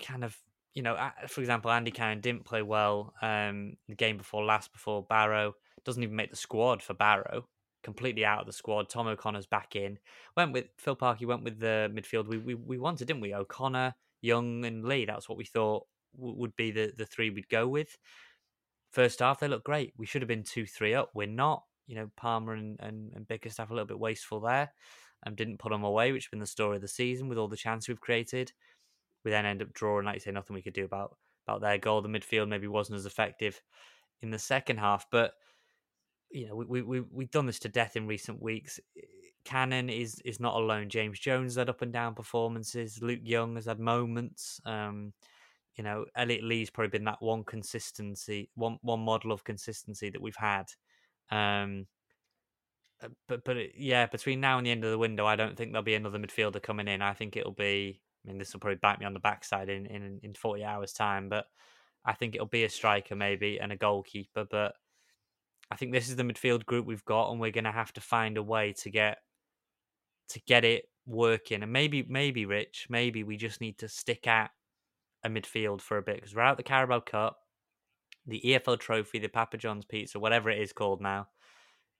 kind 0.00 0.24
of 0.24 0.36
you 0.74 0.82
know, 0.82 0.96
for 1.26 1.40
example, 1.40 1.70
Andy 1.70 1.90
Cannon 1.90 2.20
didn't 2.20 2.44
play 2.44 2.62
well 2.62 3.14
um, 3.22 3.76
the 3.88 3.94
game 3.94 4.16
before 4.16 4.44
last 4.44 4.72
before 4.72 5.02
Barrow. 5.02 5.54
Doesn't 5.84 6.02
even 6.02 6.16
make 6.16 6.30
the 6.30 6.36
squad 6.36 6.82
for 6.82 6.94
Barrow. 6.94 7.48
Completely 7.82 8.24
out 8.24 8.40
of 8.40 8.46
the 8.46 8.52
squad. 8.52 8.88
Tom 8.88 9.06
O'Connor's 9.06 9.46
back 9.46 9.76
in. 9.76 9.98
Went 10.36 10.52
with 10.52 10.66
Phil 10.76 10.96
Parky. 10.96 11.26
Went 11.26 11.44
with 11.44 11.58
the 11.58 11.90
midfield. 11.94 12.26
We 12.26 12.38
we, 12.38 12.54
we 12.54 12.78
wanted, 12.78 13.06
didn't 13.06 13.22
we? 13.22 13.34
O'Connor, 13.34 13.94
Young, 14.20 14.64
and 14.64 14.84
Lee. 14.84 15.04
That's 15.04 15.28
what 15.28 15.38
we 15.38 15.44
thought 15.44 15.86
would 16.16 16.54
be 16.56 16.70
the 16.70 16.92
the 16.96 17.06
three 17.06 17.30
we'd 17.30 17.48
go 17.48 17.66
with. 17.66 17.96
First 18.90 19.20
half, 19.20 19.40
they 19.40 19.48
look 19.48 19.64
great. 19.64 19.92
We 19.96 20.06
should 20.06 20.22
have 20.22 20.28
been 20.28 20.42
two 20.42 20.66
three 20.66 20.94
up. 20.94 21.10
We're 21.14 21.26
not. 21.26 21.64
You 21.86 21.94
know, 21.94 22.10
Palmer 22.16 22.54
and 22.54 22.78
and, 22.80 23.12
and 23.14 23.26
Bickerstaff 23.26 23.70
a 23.70 23.74
little 23.74 23.86
bit 23.86 23.98
wasteful 23.98 24.40
there 24.40 24.72
and 25.24 25.36
didn't 25.36 25.58
put 25.58 25.72
them 25.72 25.84
away, 25.84 26.12
which 26.12 26.24
has 26.24 26.30
been 26.30 26.40
the 26.40 26.46
story 26.46 26.76
of 26.76 26.82
the 26.82 26.88
season 26.88 27.28
with 27.28 27.38
all 27.38 27.48
the 27.48 27.56
chances 27.56 27.88
we've 27.88 28.00
created. 28.00 28.52
We 29.28 29.32
then 29.32 29.44
end 29.44 29.60
up 29.60 29.74
drawing, 29.74 30.06
like 30.06 30.14
you 30.14 30.20
say, 30.20 30.30
nothing 30.30 30.54
we 30.54 30.62
could 30.62 30.72
do 30.72 30.86
about 30.86 31.16
about 31.46 31.60
their 31.60 31.76
goal. 31.76 32.00
The 32.00 32.08
midfield 32.08 32.48
maybe 32.48 32.66
wasn't 32.66 32.96
as 32.96 33.04
effective 33.04 33.60
in 34.22 34.30
the 34.30 34.38
second 34.38 34.78
half, 34.78 35.06
but 35.12 35.34
you 36.30 36.48
know, 36.48 36.56
we 36.56 36.80
we 36.80 37.00
we've 37.00 37.30
done 37.30 37.46
this 37.46 37.58
to 37.60 37.68
death 37.68 37.94
in 37.94 38.06
recent 38.06 38.40
weeks. 38.40 38.80
Cannon 39.44 39.90
is 39.90 40.20
is 40.24 40.40
not 40.40 40.54
alone. 40.54 40.88
James 40.88 41.18
Jones 41.18 41.56
had 41.56 41.68
up 41.68 41.82
and 41.82 41.92
down 41.92 42.14
performances. 42.14 43.02
Luke 43.02 43.20
Young 43.22 43.56
has 43.56 43.66
had 43.66 43.78
moments. 43.78 44.60
Um, 44.64 45.12
you 45.76 45.84
know, 45.84 46.06
Elliot 46.16 46.42
Lee's 46.42 46.70
probably 46.70 46.90
been 46.90 47.04
that 47.04 47.20
one 47.22 47.44
consistency, 47.44 48.50
one 48.54 48.78
one 48.80 49.00
model 49.00 49.30
of 49.30 49.44
consistency 49.44 50.10
that 50.10 50.22
we've 50.22 50.36
had. 50.36 50.64
Um, 51.30 51.86
uh, 53.02 53.08
but 53.28 53.44
but 53.44 53.56
yeah, 53.76 54.06
between 54.06 54.40
now 54.40 54.58
and 54.58 54.66
the 54.66 54.70
end 54.70 54.84
of 54.84 54.90
the 54.90 54.98
window, 54.98 55.26
I 55.26 55.36
don't 55.36 55.56
think 55.56 55.72
there'll 55.72 55.84
be 55.84 55.94
another 55.94 56.18
midfielder 56.18 56.62
coming 56.62 56.88
in. 56.88 57.02
I 57.02 57.14
think 57.14 57.36
it'll 57.36 57.52
be. 57.52 58.00
I 58.24 58.28
mean, 58.28 58.38
this 58.38 58.52
will 58.52 58.60
probably 58.60 58.78
bite 58.80 59.00
me 59.00 59.06
on 59.06 59.14
the 59.14 59.20
backside 59.20 59.68
in 59.68 59.86
in 59.86 60.20
in 60.22 60.34
forty 60.34 60.64
hours 60.64 60.92
time, 60.92 61.28
but 61.28 61.46
I 62.04 62.14
think 62.14 62.34
it'll 62.34 62.46
be 62.46 62.64
a 62.64 62.68
striker 62.68 63.16
maybe 63.16 63.58
and 63.60 63.72
a 63.72 63.76
goalkeeper. 63.76 64.44
But 64.50 64.74
I 65.70 65.76
think 65.76 65.92
this 65.92 66.08
is 66.08 66.16
the 66.16 66.22
midfield 66.22 66.66
group 66.66 66.86
we've 66.86 67.04
got, 67.04 67.30
and 67.30 67.40
we're 67.40 67.50
going 67.50 67.64
to 67.64 67.72
have 67.72 67.92
to 67.94 68.00
find 68.00 68.36
a 68.36 68.42
way 68.42 68.74
to 68.82 68.90
get 68.90 69.18
to 70.30 70.40
get 70.46 70.64
it 70.64 70.84
working. 71.06 71.62
And 71.62 71.72
maybe 71.72 72.04
maybe 72.08 72.46
Rich, 72.46 72.86
maybe 72.90 73.22
we 73.24 73.36
just 73.36 73.60
need 73.60 73.78
to 73.78 73.88
stick 73.88 74.26
at 74.26 74.50
a 75.24 75.28
midfield 75.28 75.80
for 75.80 75.98
a 75.98 76.02
bit 76.02 76.16
because 76.16 76.34
we're 76.34 76.42
out 76.42 76.56
the 76.56 76.62
Carabao 76.62 77.00
Cup, 77.00 77.38
the 78.26 78.42
EFL 78.44 78.78
Trophy, 78.78 79.18
the 79.18 79.28
Papa 79.28 79.56
John's 79.56 79.84
Pizza, 79.84 80.18
whatever 80.18 80.50
it 80.50 80.60
is 80.60 80.72
called 80.72 81.00
now 81.00 81.28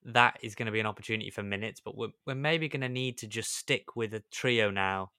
that 0.05 0.39
is 0.43 0.55
going 0.55 0.67
to 0.67 0.73
be 0.73 0.81
an 0.81 0.87
opportunity 0.87 1.31
for 1.31 1.43
minutes, 1.43 1.81
but 1.85 1.97
we're, 1.97 2.09
we're 2.27 2.35
maybe 2.35 2.69
going 2.69 2.81
to 2.81 2.89
need 2.89 3.19
to 3.19 3.27
just 3.27 3.51
stick 3.51 3.97
with 3.97 4.15
a 4.15 4.23
trio 4.31 4.71
now 4.71 5.11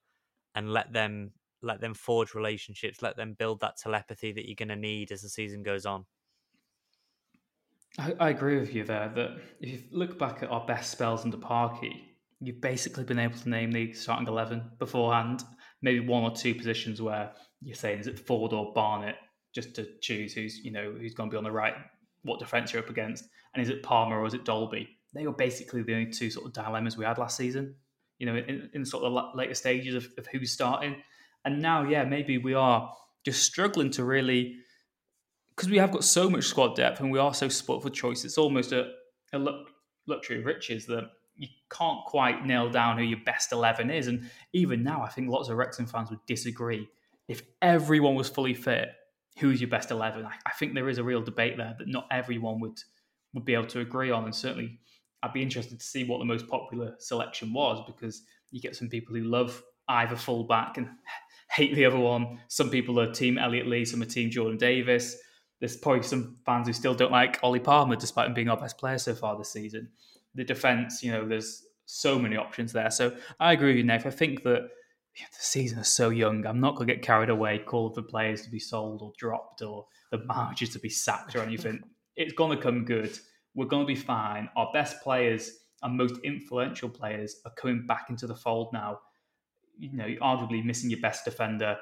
and 0.55 0.71
let 0.71 0.93
them 0.93 1.31
let 1.61 1.81
them 1.81 1.93
forge 1.93 2.33
relationships, 2.33 3.01
let 3.01 3.17
them 3.17 3.33
build 3.37 3.59
that 3.59 3.77
telepathy 3.77 4.31
that 4.31 4.47
you're 4.47 4.55
going 4.55 4.69
to 4.69 4.75
need 4.75 5.11
as 5.11 5.21
the 5.21 5.29
season 5.29 5.61
goes 5.61 5.85
on. 5.85 6.05
I, 7.97 8.13
I 8.19 8.29
agree 8.29 8.59
with 8.59 8.73
you 8.73 8.85
there 8.85 9.11
that 9.15 9.31
if 9.59 9.69
you 9.69 9.83
look 9.91 10.17
back 10.17 10.41
at 10.41 10.49
our 10.49 10.65
best 10.65 10.89
spells 10.89 11.25
under 11.25 11.37
Parky, 11.37 12.15
you've 12.39 12.61
basically 12.61 13.03
been 13.03 13.19
able 13.19 13.37
to 13.37 13.49
name 13.49 13.71
the 13.71 13.91
starting 13.91 14.27
11 14.27 14.71
beforehand. 14.79 15.43
Maybe 15.81 15.99
one 15.99 16.23
or 16.23 16.31
two 16.33 16.55
positions 16.55 17.01
where 17.01 17.33
you're 17.61 17.75
saying, 17.75 17.99
is 17.99 18.07
it 18.07 18.19
Ford 18.19 18.53
or 18.53 18.73
Barnett, 18.73 19.17
just 19.53 19.75
to 19.75 19.87
choose 20.01 20.33
who's, 20.33 20.59
you 20.59 20.71
know, 20.71 20.93
who's 20.97 21.13
going 21.13 21.29
to 21.29 21.33
be 21.33 21.37
on 21.37 21.43
the 21.43 21.51
right, 21.51 21.73
what 22.23 22.39
defence 22.39 22.71
you're 22.71 22.81
up 22.81 22.89
against 22.89 23.25
and 23.53 23.63
is 23.63 23.69
it 23.69 23.83
Palmer 23.83 24.19
or 24.19 24.25
is 24.25 24.33
it 24.33 24.45
Dalby? 24.45 24.87
They 25.13 25.25
were 25.25 25.33
basically 25.33 25.81
the 25.81 25.93
only 25.93 26.11
two 26.11 26.29
sort 26.29 26.45
of 26.45 26.53
dilemmas 26.53 26.97
we 26.97 27.05
had 27.05 27.17
last 27.17 27.37
season. 27.37 27.75
You 28.19 28.27
know, 28.27 28.35
in, 28.35 28.69
in 28.73 28.85
sort 28.85 29.03
of 29.05 29.13
the 29.13 29.37
later 29.37 29.55
stages 29.55 29.95
of, 29.95 30.07
of 30.17 30.27
who's 30.27 30.51
starting, 30.51 30.97
and 31.45 31.61
now, 31.61 31.87
yeah, 31.87 32.03
maybe 32.03 32.37
we 32.37 32.53
are 32.53 32.93
just 33.25 33.43
struggling 33.43 33.89
to 33.91 34.03
really 34.03 34.57
because 35.59 35.69
we 35.69 35.77
have 35.77 35.91
got 35.91 36.05
so 36.05 36.29
much 36.29 36.45
squad 36.45 36.73
depth 36.73 37.01
and 37.01 37.11
we 37.11 37.19
are 37.19 37.33
so 37.33 37.49
split 37.49 37.81
for 37.81 37.89
choice. 37.89 38.23
It's 38.23 38.37
almost 38.37 38.71
a, 38.71 38.91
a 39.33 39.45
luxury 40.07 40.39
of 40.39 40.45
riches 40.45 40.85
that 40.85 41.03
you 41.35 41.49
can't 41.69 41.99
quite 42.05 42.45
nail 42.45 42.69
down 42.69 42.97
who 42.97 43.03
your 43.03 43.19
best 43.25 43.51
11 43.51 43.91
is. 43.91 44.07
And 44.07 44.29
even 44.53 44.83
now, 44.83 45.01
I 45.03 45.09
think 45.09 45.29
lots 45.29 45.49
of 45.49 45.57
Wrexham 45.57 45.85
fans 45.85 46.09
would 46.11 46.25
disagree. 46.27 46.87
If 47.27 47.41
everyone 47.61 48.15
was 48.15 48.29
fully 48.29 48.53
fit, 48.53 48.89
who's 49.37 49.59
your 49.59 49.69
best 49.69 49.91
11? 49.91 50.25
I, 50.25 50.33
I 50.45 50.51
think 50.51 50.75
there 50.75 50.87
is 50.87 50.97
a 50.97 51.03
real 51.03 51.21
debate 51.21 51.57
there 51.57 51.75
that 51.77 51.89
not 51.89 52.07
everyone 52.09 52.61
would 52.61 52.79
would 53.33 53.43
be 53.43 53.53
able 53.53 53.67
to 53.67 53.81
agree 53.81 54.11
on. 54.11 54.23
And 54.23 54.33
certainly, 54.33 54.79
I'd 55.21 55.33
be 55.33 55.41
interested 55.41 55.79
to 55.79 55.85
see 55.85 56.03
what 56.03 56.19
the 56.19 56.25
most 56.25 56.47
popular 56.47 56.95
selection 56.99 57.53
was 57.53 57.83
because 57.85 58.23
you 58.51 58.61
get 58.61 58.75
some 58.75 58.89
people 58.89 59.15
who 59.15 59.23
love 59.23 59.61
either 59.87 60.15
fullback 60.15 60.77
and 60.77 60.87
hate 61.51 61.75
the 61.75 61.85
other 61.85 61.97
one. 61.97 62.39
Some 62.47 62.69
people 62.69 62.99
are 62.99 63.11
team 63.11 63.37
Elliot 63.37 63.67
Lee, 63.67 63.85
some 63.85 64.01
are 64.01 64.05
team 64.05 64.29
Jordan 64.29 64.57
Davis. 64.57 65.17
There's 65.59 65.75
probably 65.75 66.03
some 66.03 66.37
fans 66.45 66.67
who 66.67 66.73
still 66.73 66.93
don't 66.93 67.11
like 67.11 67.39
Ollie 67.43 67.59
Palmer, 67.59 67.95
despite 67.95 68.27
him 68.27 68.33
being 68.33 68.49
our 68.49 68.57
best 68.57 68.77
player 68.77 68.97
so 68.97 69.13
far 69.13 69.37
this 69.37 69.51
season. 69.51 69.89
The 70.35 70.45
defence, 70.45 71.03
you 71.03 71.11
know, 71.11 71.27
there's 71.27 71.63
so 71.85 72.17
many 72.17 72.37
options 72.37 72.71
there. 72.71 72.91
So 72.91 73.15
I 73.39 73.51
agree 73.51 73.69
with 73.69 73.77
you, 73.77 73.83
Nev. 73.83 74.05
I 74.05 74.11
think 74.11 74.43
that 74.43 74.69
the 75.17 75.25
season 75.31 75.79
is 75.79 75.89
so 75.89 76.09
young. 76.09 76.45
I'm 76.45 76.61
not 76.61 76.75
going 76.75 76.87
to 76.87 76.93
get 76.93 77.03
carried 77.03 77.29
away, 77.29 77.59
calling 77.59 77.93
for 77.93 78.03
players 78.03 78.43
to 78.43 78.49
be 78.49 78.59
sold 78.59 79.01
or 79.01 79.11
dropped 79.17 79.61
or 79.61 79.87
the 80.11 80.19
managers 80.19 80.69
to 80.69 80.79
be 80.79 80.89
sacked 80.89 81.35
or 81.35 81.41
anything 81.41 81.83
it's 82.19 82.33
going 82.33 82.55
to 82.55 82.61
come 82.61 82.83
good. 82.83 83.17
We're 83.59 83.65
going 83.65 83.85
to 83.85 83.93
be 83.93 83.99
fine. 83.99 84.47
Our 84.55 84.69
best 84.71 85.01
players 85.01 85.51
and 85.83 85.97
most 85.97 86.15
influential 86.23 86.87
players 86.87 87.41
are 87.43 87.51
coming 87.57 87.85
back 87.85 88.05
into 88.09 88.25
the 88.25 88.33
fold 88.33 88.69
now. 88.71 89.01
You 89.77 89.91
know, 89.91 90.05
arguably 90.21 90.63
missing 90.63 90.89
your 90.89 91.01
best 91.01 91.25
defender 91.25 91.75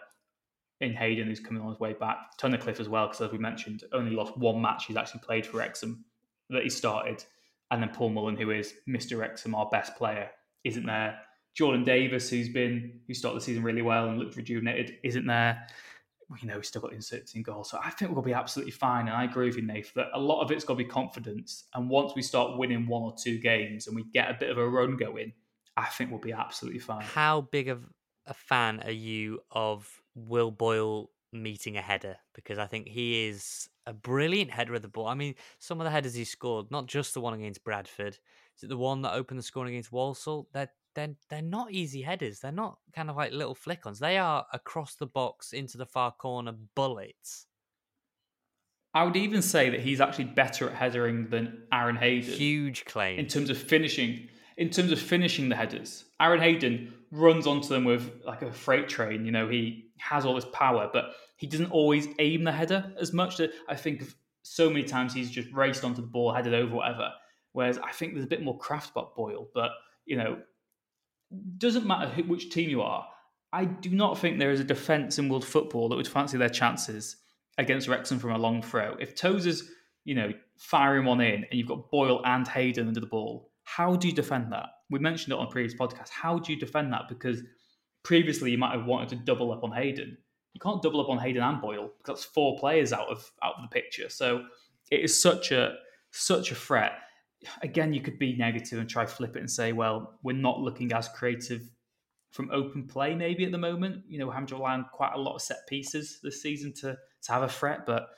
in 0.82 0.94
Hayden, 0.94 1.28
who's 1.28 1.40
coming 1.40 1.62
on 1.62 1.70
his 1.70 1.80
way 1.80 1.94
back. 1.94 2.18
Tunnicliffe 2.42 2.80
as 2.80 2.90
well, 2.90 3.06
because 3.06 3.22
as 3.22 3.32
we 3.32 3.38
mentioned, 3.38 3.84
only 3.94 4.10
lost 4.10 4.36
one 4.40 4.60
match 4.60 4.86
he's 4.88 4.98
actually 4.98 5.20
played 5.20 5.46
for 5.46 5.58
Wrexham 5.58 6.04
that 6.50 6.64
he 6.64 6.70
started. 6.72 7.24
And 7.70 7.84
then 7.84 7.90
Paul 7.90 8.10
Mullin, 8.10 8.38
who 8.38 8.50
is 8.50 8.74
Mr. 8.90 9.20
Wrexham, 9.20 9.54
our 9.54 9.70
best 9.70 9.96
player, 9.98 10.32
isn't 10.64 10.88
there. 10.88 11.20
Jordan 11.54 11.84
Davis, 11.84 12.28
who's 12.28 12.50
been 12.50 13.02
who 13.06 13.14
started 13.14 13.40
the 13.40 13.46
season 13.46 13.62
really 13.62 13.84
well 13.84 14.10
and 14.10 14.18
looked 14.18 14.36
rejuvenated, 14.36 14.98
isn't 15.04 15.28
there 15.28 15.68
you 16.42 16.48
know, 16.48 16.56
we've 16.56 16.66
still 16.66 16.82
got 16.82 16.94
inserts 16.94 17.34
in 17.36 17.44
goal. 17.44 17.64
So 17.64 17.80
I 17.84 17.90
think 17.90 18.12
we'll 18.12 18.22
be 18.22 18.34
absolutely 18.34 18.72
fine. 18.72 19.08
And 19.08 19.16
I 19.16 19.24
agree 19.24 19.48
with 19.48 19.56
you, 19.56 19.62
Nath, 19.64 19.94
that 19.96 20.08
a 20.14 20.20
lot 20.20 20.42
of 20.42 20.52
it's 20.52 20.66
got 20.66 20.74
to 20.74 20.78
be 20.78 20.86
confidence. 20.86 21.66
And 21.74 21.90
once 21.90 22.14
we 22.16 22.22
start 22.22 22.58
winning 22.58 22.88
one 22.88 23.04
or 23.04 23.16
two 23.18 23.40
games 23.40 23.88
and 23.88 23.96
we 23.96 24.04
get 24.14 24.30
a 24.30 24.38
bit 24.38 24.50
of 24.50 24.58
a 24.58 24.68
run 24.68 24.98
going, 24.98 25.34
I 25.78 25.86
think 25.86 26.12
we'll 26.12 26.20
be 26.20 26.34
absolutely 26.34 26.80
fine. 26.80 27.04
How 27.04 27.42
big 27.42 27.70
of 27.70 27.86
a 28.26 28.34
fan 28.34 28.82
are 28.84 28.92
you 28.92 29.40
of 29.52 29.90
Will 30.16 30.52
Boyle 30.52 31.12
meeting 31.32 31.78
a 31.78 31.82
header? 31.82 32.18
Because 32.36 32.58
I 32.58 32.68
think 32.68 32.88
he 32.88 33.28
is 33.28 33.70
a 33.86 33.94
brilliant 33.94 34.52
header 34.52 34.74
of 34.74 34.82
the 34.82 34.90
ball. 34.90 35.08
I 35.08 35.14
mean, 35.14 35.36
some 35.60 35.80
of 35.80 35.86
the 35.86 35.92
headers 35.92 36.14
he 36.14 36.26
scored, 36.26 36.72
not 36.72 36.88
just 36.88 37.14
the 37.14 37.22
one 37.22 37.34
against 37.36 37.64
Bradford, 37.64 38.18
is 38.58 38.64
it 38.64 38.70
the 38.70 38.78
one 38.78 39.02
that 39.04 39.14
opened 39.14 39.40
the 39.40 39.44
scoring 39.44 39.74
against 39.74 39.94
Walsall? 39.94 40.50
They're 40.52 40.72
they're 40.98 41.16
they're 41.30 41.42
not 41.42 41.72
easy 41.72 42.02
headers. 42.02 42.40
They're 42.40 42.52
not 42.52 42.80
kind 42.94 43.10
of 43.10 43.16
like 43.16 43.32
little 43.32 43.56
flick 43.56 43.86
ons. 43.86 44.00
They 44.00 44.18
are 44.18 44.46
across 44.52 44.96
the 44.96 45.06
box 45.06 45.54
into 45.54 45.78
the 45.78 45.86
far 45.86 46.12
corner 46.12 46.54
bullets. 46.76 47.46
I 48.94 49.04
would 49.04 49.16
even 49.16 49.44
say 49.44 49.70
that 49.70 49.80
he's 49.80 50.02
actually 50.02 50.26
better 50.26 50.68
at 50.68 50.76
headering 50.76 51.30
than 51.30 51.68
Aaron 51.72 51.98
Hayden. 51.98 52.34
Huge 52.34 52.84
claim 52.86 53.20
in 53.20 53.28
terms 53.28 53.50
of 53.50 53.58
finishing. 53.58 54.28
In 54.58 54.72
terms 54.72 54.92
of 54.92 55.00
finishing 55.00 55.50
the 55.50 55.56
headers, 55.56 56.06
Aaron 56.20 56.42
Hayden 56.42 56.92
runs 57.12 57.46
onto 57.46 57.68
them 57.68 57.84
with 57.84 58.12
like 58.26 58.42
a 58.42 58.52
freight 58.52 58.90
train. 58.90 59.24
You 59.24 59.32
know, 59.32 59.48
he 59.48 59.92
has 60.00 60.26
all 60.26 60.34
this 60.34 60.48
power, 60.52 60.90
but 60.92 61.12
he 61.36 61.46
doesn't 61.46 61.70
always 61.70 62.08
aim 62.18 62.44
the 62.44 62.52
header 62.52 62.92
as 63.00 63.14
much. 63.14 63.38
That 63.38 63.52
I 63.70 63.76
think 63.76 64.04
so 64.42 64.68
many 64.68 64.84
times 64.84 65.14
he's 65.14 65.30
just 65.30 65.52
raced 65.52 65.84
onto 65.84 66.02
the 66.02 66.08
ball, 66.08 66.34
headed 66.34 66.56
over, 66.56 66.74
whatever. 66.74 67.12
Whereas 67.52 67.78
I 67.78 67.92
think 67.92 68.14
there's 68.14 68.26
a 68.26 68.30
bit 68.30 68.42
more 68.42 68.58
craft 68.58 68.90
about 68.90 69.16
Boyle, 69.16 69.48
but 69.54 69.70
you 70.08 70.18
know, 70.18 70.38
doesn't 71.58 71.86
matter 71.86 72.10
who, 72.10 72.24
which 72.24 72.50
team 72.50 72.70
you 72.70 72.82
are. 72.82 73.08
I 73.54 73.66
do 73.66 73.90
not 73.90 74.18
think 74.18 74.40
there 74.40 74.52
is 74.52 74.60
a 74.60 74.66
defence 74.66 75.20
in 75.20 75.30
world 75.30 75.46
football 75.46 75.90
that 75.90 75.96
would 75.96 76.08
fancy 76.08 76.38
their 76.38 76.50
chances 76.50 77.18
against 77.58 77.88
Wrexham 77.88 78.20
from 78.20 78.32
a 78.32 78.38
long 78.38 78.62
throw. 78.62 78.96
If 79.00 79.16
Tozer's, 79.16 79.64
you 80.04 80.16
know, 80.16 80.32
firing 80.58 81.06
one 81.06 81.22
in 81.22 81.46
and 81.46 81.54
you've 81.54 81.68
got 81.68 81.90
Boyle 81.90 82.22
and 82.26 82.48
Hayden 82.48 82.88
under 82.88 83.00
the 83.00 83.08
ball, 83.08 83.52
How 83.68 83.98
do 83.98 84.08
you 84.08 84.14
defend 84.14 84.54
that? 84.54 84.70
We 84.90 85.00
mentioned 85.00 85.34
it 85.34 85.40
on 85.40 85.48
a 85.48 85.52
previous 85.52 85.76
podcast. 85.78 86.10
How 86.10 86.40
do 86.40 86.54
you 86.54 86.58
defend 86.60 86.94
that? 86.94 87.10
Because 87.10 87.42
previously 88.04 88.50
you 88.52 88.58
might 88.58 88.72
have 88.72 88.86
wanted 88.86 89.10
to 89.10 89.16
double 89.18 89.52
up 89.52 89.64
on 89.66 89.74
Hayden. 89.74 90.18
You 90.54 90.60
can't 90.62 90.82
double 90.82 91.02
up 91.02 91.10
on 91.10 91.18
Hayden 91.18 91.44
and 91.44 91.62
Boyle 91.62 91.92
because 91.98 92.22
that's 92.22 92.24
four 92.24 92.58
players 92.58 92.94
out 92.94 93.10
of 93.10 93.30
out 93.44 93.56
of 93.58 93.64
the 93.64 93.68
picture. 93.68 94.08
So 94.08 94.46
it 94.90 95.02
is 95.02 95.22
such 95.22 95.52
a 95.52 95.74
such 96.12 96.52
a 96.52 96.56
threat. 96.56 96.94
Again, 97.62 97.94
you 97.94 98.02
could 98.02 98.20
be 98.20 98.36
negative 98.36 98.80
and 98.80 98.90
try 98.90 99.06
flip 99.06 99.36
it 99.36 99.40
and 99.40 99.52
say, 99.52 99.72
well, 99.72 100.20
we're 100.24 100.36
not 100.36 100.60
looking 100.60 100.92
as 100.94 101.10
creative 101.10 101.70
from 102.32 102.52
open 102.52 102.88
play 102.88 103.16
maybe 103.16 103.46
at 103.46 103.52
the 103.52 103.58
moment. 103.58 104.04
You 104.08 104.20
know, 104.20 104.32
rely 104.32 104.74
on 104.74 104.86
quite 104.92 105.14
a 105.14 105.20
lot 105.20 105.36
of 105.36 105.42
set 105.42 105.68
pieces 105.68 106.20
this 106.22 106.42
season 106.42 106.74
to 106.82 106.98
to 107.24 107.32
have 107.32 107.44
a 107.44 107.50
threat. 107.50 107.86
But 107.86 108.10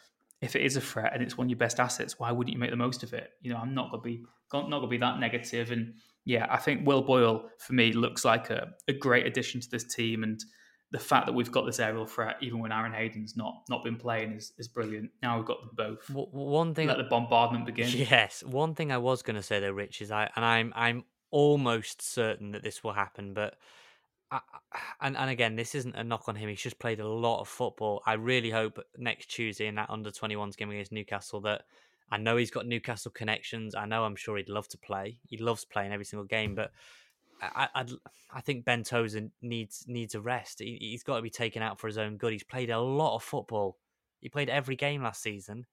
if 0.42 0.56
it 0.56 0.62
is 0.62 0.76
a 0.76 0.82
threat 0.82 1.12
and 1.14 1.22
it's 1.22 1.38
one 1.38 1.48
of 1.48 1.50
your 1.50 1.58
best 1.58 1.80
assets, 1.80 2.20
why 2.20 2.32
wouldn't 2.32 2.54
you 2.54 2.60
make 2.60 2.72
the 2.72 2.78
most 2.78 3.04
of 3.04 3.14
it? 3.14 3.32
You 3.42 3.52
know, 3.52 3.58
I'm 3.58 3.74
not 3.74 3.92
gonna 3.92 4.02
be 4.02 4.24
not 4.54 4.70
gonna 4.70 4.88
be 4.88 4.98
that 4.98 5.20
negative. 5.20 5.72
And 5.72 5.96
yeah, 6.26 6.48
I 6.50 6.58
think 6.58 6.88
Will 6.88 7.02
Boyle 7.02 7.50
for 7.60 7.74
me 7.74 7.94
looks 7.94 8.26
like 8.26 8.50
a, 8.50 8.70
a 8.88 8.94
great 8.94 9.26
addition 9.26 9.62
to 9.62 9.70
this 9.70 9.84
team 9.84 10.24
and 10.24 10.44
the 10.92 11.00
fact 11.00 11.28
that 11.28 11.34
we've 11.34 11.52
got 11.52 11.66
this 11.66 11.80
aerial 11.80 12.06
threat, 12.06 12.38
even 12.42 12.60
when 12.60 12.72
Aaron 12.72 12.94
Hayden's 12.94 13.38
not 13.38 13.64
not 13.70 13.84
been 13.84 13.96
playing, 13.96 14.34
is, 14.34 14.54
is 14.58 14.68
brilliant. 14.68 15.12
Now 15.22 15.38
we've 15.38 15.46
got 15.46 15.62
them 15.62 15.72
both. 15.76 16.10
one 16.10 16.74
thing, 16.74 16.88
let 16.88 16.98
the 16.98 17.04
bombardment 17.04 17.66
begin. 17.66 17.90
Yes, 17.90 18.44
one 18.44 18.76
thing 18.76 18.92
I 18.92 18.98
was 18.98 19.22
going 19.22 19.36
to 19.36 19.44
say 19.44 19.60
though, 19.60 19.72
Rich, 19.72 20.02
is 20.02 20.12
I 20.12 20.30
and 20.36 20.44
I'm 20.44 20.74
I'm 20.76 21.04
almost 21.32 22.02
certain 22.02 22.52
that 22.52 22.64
this 22.64 22.84
will 22.84 22.94
happen, 22.94 23.34
but 23.34 23.56
I, 24.32 24.40
and 25.02 25.16
and 25.16 25.30
again, 25.30 25.56
this 25.56 25.76
isn't 25.76 25.96
a 25.96 26.04
knock 26.04 26.28
on 26.28 26.36
him. 26.36 26.50
He's 26.50 26.62
just 26.62 26.80
played 26.80 27.00
a 27.00 27.08
lot 27.08 27.42
of 27.42 27.48
football. 27.48 28.02
I 28.06 28.14
really 28.14 28.50
hope 28.50 28.80
next 28.98 29.28
Tuesday 29.28 29.68
in 29.68 29.76
that 29.76 29.90
under 29.90 30.10
21s 30.12 30.58
game 30.58 30.72
against 30.72 30.92
Newcastle 30.92 31.42
that 31.42 31.64
I 32.12 32.18
know 32.18 32.38
he's 32.38 32.52
got 32.52 32.66
Newcastle 32.66 33.12
connections. 33.12 33.76
I 33.76 33.86
know 33.86 34.04
I'm 34.04 34.16
sure 34.16 34.38
he'd 34.38 34.50
love 34.50 34.68
to 34.70 34.78
play. 34.78 35.20
He 35.28 35.38
loves 35.38 35.66
playing 35.66 35.92
every 35.92 36.06
single 36.06 36.26
game, 36.26 36.56
but 36.56 36.72
I 37.42 37.68
I, 37.76 37.86
I 38.32 38.42
think 38.42 38.66
Ben 38.66 38.84
Tozer 38.84 39.30
needs 39.42 39.86
needs 39.88 40.16
a 40.16 40.22
rest. 40.22 40.60
He, 40.60 40.92
has 40.94 41.04
got 41.04 41.18
to 41.18 41.22
be 41.22 41.30
taken 41.30 41.62
out 41.62 41.80
for 41.80 41.88
his 41.88 41.98
own 41.98 42.18
good. 42.18 42.34
He's 42.34 42.44
played 42.44 42.70
a 42.70 42.80
lot 42.80 43.16
of 43.16 43.24
football. 43.24 43.78
He 44.22 44.30
played 44.30 44.50
every 44.50 44.76
game 44.76 45.04
last 45.04 45.22
season. 45.22 45.66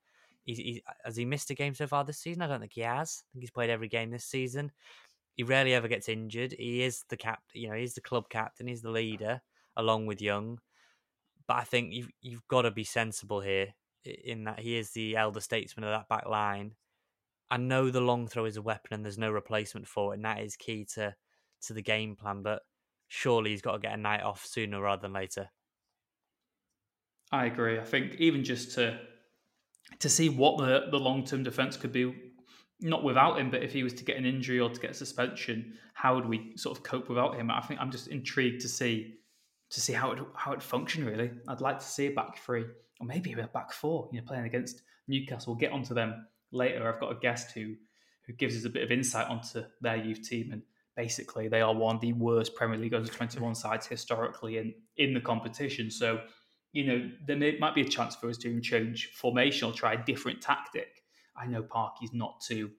He's, 0.45 0.59
he, 0.59 0.83
has 1.05 1.17
he 1.17 1.25
missed 1.25 1.51
a 1.51 1.55
game 1.55 1.75
so 1.75 1.89
far 1.89 2.05
this 2.05 2.19
season? 2.19 2.43
I 2.43 2.47
don't 2.47 2.61
think 2.61 2.73
he 2.73 2.83
has. 2.83 3.25
I 3.25 3.27
think 3.33 3.43
he's 3.43 3.51
played 3.51 3.71
every 3.71 3.89
game 3.89 4.11
this 4.11 4.25
season. 4.25 4.71
He 5.35 5.43
rarely 5.43 5.75
ever 5.75 5.89
gets 5.89 6.09
injured. 6.09 6.55
He 6.57 6.83
is 6.83 7.05
the 7.09 7.17
cap, 7.17 7.41
you 7.53 7.69
know, 7.69 7.75
he's 7.75 7.95
the 7.95 8.01
club 8.01 8.29
captain. 8.31 8.69
He's 8.69 8.83
the 8.83 8.91
leader 8.91 9.43
along 9.77 10.07
with 10.07 10.23
Young. 10.23 10.61
But 11.47 11.59
I 11.59 11.65
think 11.65 11.93
you've 11.93 12.11
you've 12.23 12.49
got 12.49 12.63
to 12.63 12.71
be 12.71 12.85
sensible 12.85 13.41
here 13.41 13.75
in 14.05 14.45
that 14.45 14.61
he 14.61 14.77
is 14.77 14.91
the 14.91 15.17
elder 15.17 15.41
statesman 15.41 15.85
of 15.85 15.91
that 15.91 16.09
back 16.09 16.27
line. 16.27 16.73
I 17.51 17.57
know 17.59 17.91
the 17.91 18.01
long 18.01 18.27
throw 18.27 18.45
is 18.45 18.57
a 18.57 18.63
weapon 18.63 18.95
and 18.95 19.05
there's 19.05 19.19
no 19.19 19.31
replacement 19.31 19.87
for 19.87 20.13
it, 20.13 20.17
and 20.17 20.25
that 20.25 20.41
is 20.41 20.57
key 20.57 20.85
to 20.95 21.15
to 21.62 21.73
the 21.73 21.83
game 21.83 22.16
plan. 22.16 22.42
But 22.42 22.62
surely 23.09 23.51
he's 23.51 23.62
got 23.62 23.73
to 23.73 23.79
get 23.79 23.95
a 23.95 23.97
night 23.97 24.23
off 24.23 24.45
sooner 24.45 24.81
rather 24.81 25.03
than 25.03 25.12
later. 25.12 25.49
I 27.33 27.47
agree. 27.47 27.79
I 27.79 27.85
think 27.85 28.16
even 28.19 28.45
just 28.45 28.75
to 28.75 28.99
to 30.01 30.09
see 30.09 30.29
what 30.29 30.59
the, 30.59 30.88
the 30.90 30.99
long 30.99 31.25
term 31.25 31.42
defence 31.42 31.77
could 31.77 31.92
be 31.92 32.14
not 32.81 33.03
without 33.03 33.38
him, 33.38 33.51
but 33.51 33.62
if 33.62 33.73
he 33.73 33.83
was 33.83 33.95
to 33.95 34.05
get 34.05 34.16
an 34.16 34.27
injury 34.27 34.61
or 34.61 34.69
to 34.69 34.81
get 34.81 34.90
a 34.90 34.95
suspension, 34.95 35.75
how 35.95 36.14
would 36.14 36.27
we 36.27 36.53
sort 36.57 36.77
of 36.77 36.85
cope 36.85 37.09
without 37.09 37.37
him? 37.37 37.51
I 37.51 37.61
think 37.62 37.81
I'm 37.81 37.90
just 37.90 38.09
intrigued 38.09 38.61
to 38.62 38.69
see 38.69 39.14
to 39.71 39.81
see 39.81 39.92
how 39.92 40.12
it 40.12 40.19
how 40.35 40.53
it 40.53 40.62
function 40.62 41.05
really. 41.05 41.31
I'd 41.49 41.61
like 41.61 41.79
to 41.79 41.85
see 41.85 42.07
a 42.07 42.11
back 42.11 42.38
three 42.38 42.64
or 43.01 43.07
maybe 43.07 43.33
a 43.33 43.47
back 43.49 43.73
four. 43.73 44.09
You 44.12 44.21
know, 44.21 44.27
playing 44.27 44.45
against 44.45 44.83
Newcastle. 45.09 45.53
We'll 45.53 45.61
get 45.61 45.73
onto 45.73 45.95
them 45.95 46.27
later. 46.53 46.92
I've 46.92 47.01
got 47.01 47.12
a 47.12 47.19
guest 47.19 47.53
who 47.53 47.75
who 48.27 48.33
gives 48.35 48.57
us 48.57 48.64
a 48.64 48.71
bit 48.71 48.83
of 48.83 48.90
insight 48.90 49.29
onto 49.29 49.62
their 49.81 49.97
youth 49.97 50.29
team 50.29 50.51
and 50.53 50.62
basically 50.97 51.49
they 51.49 51.61
are 51.61 51.75
one 51.75 51.97
of 51.97 52.01
the 52.01 52.13
worst 52.15 52.55
Premier 52.55 52.79
League 52.79 52.95
under 52.95 53.11
21 53.11 53.55
sides 53.55 53.87
historically 53.87 54.59
in 54.59 54.75
in 54.97 55.15
the 55.15 55.21
competition. 55.21 55.91
So 55.91 56.21
you 56.73 56.87
know 56.87 57.11
there 57.27 57.37
may, 57.37 57.59
might 57.59 57.75
be 57.75 57.83
a 57.83 57.89
chance 57.89 58.17
for 58.17 58.29
us 58.29 58.37
to 58.39 58.61
change 58.61 59.13
formation 59.15 59.69
or 59.69 59.73
try 59.73 59.95
a 59.95 60.05
different 60.05 60.41
tactic 60.41 60.89
I 61.39 61.47
know 61.47 61.63
Parky's 61.63 62.13
not 62.13 62.41
too 62.41 62.71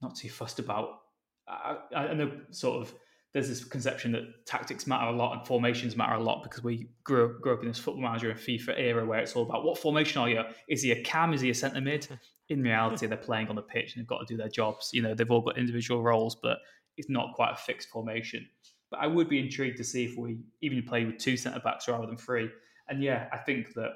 not 0.00 0.16
too 0.16 0.28
fussed 0.28 0.58
about. 0.58 1.00
I, 1.46 1.76
I 1.94 2.14
know 2.14 2.32
sort 2.50 2.82
of 2.82 2.94
there's 3.32 3.48
this 3.48 3.64
conception 3.64 4.12
that 4.12 4.46
tactics 4.46 4.86
matter 4.86 5.06
a 5.06 5.16
lot 5.16 5.36
and 5.36 5.46
formations 5.46 5.96
matter 5.96 6.14
a 6.14 6.22
lot 6.22 6.42
because 6.42 6.62
we 6.62 6.90
grew 7.02 7.26
up, 7.26 7.40
grew 7.40 7.54
up 7.54 7.62
in 7.62 7.68
this 7.68 7.78
football 7.78 8.02
manager 8.02 8.30
and 8.30 8.38
FIFA 8.38 8.78
era 8.78 9.06
where 9.06 9.20
it's 9.20 9.34
all 9.34 9.44
about 9.44 9.64
what 9.64 9.78
formation 9.78 10.20
are 10.20 10.28
you? 10.28 10.42
Is 10.68 10.82
he 10.82 10.92
a 10.92 11.02
cam? 11.02 11.32
Is 11.32 11.40
he 11.40 11.50
a 11.50 11.54
centre 11.54 11.80
mid? 11.80 12.08
In 12.48 12.62
reality, 12.62 13.06
they're 13.06 13.16
playing 13.16 13.48
on 13.48 13.56
the 13.56 13.62
pitch 13.62 13.94
and 13.94 14.02
they've 14.02 14.08
got 14.08 14.18
to 14.18 14.26
do 14.26 14.36
their 14.36 14.48
jobs. 14.48 14.90
You 14.92 15.00
know, 15.00 15.14
they've 15.14 15.30
all 15.30 15.40
got 15.40 15.56
individual 15.56 16.02
roles, 16.02 16.34
but 16.34 16.58
it's 17.02 17.10
not 17.10 17.34
quite 17.34 17.52
a 17.52 17.56
fixed 17.56 17.88
formation. 17.88 18.48
But 18.90 19.00
I 19.00 19.08
would 19.08 19.28
be 19.28 19.40
intrigued 19.40 19.78
to 19.78 19.84
see 19.84 20.04
if 20.04 20.16
we 20.16 20.38
even 20.60 20.82
play 20.84 21.04
with 21.04 21.18
two 21.18 21.36
centre 21.36 21.60
backs 21.60 21.88
rather 21.88 22.06
than 22.06 22.16
three. 22.16 22.48
And 22.88 23.02
yeah, 23.02 23.26
I 23.32 23.38
think 23.38 23.74
that 23.74 23.90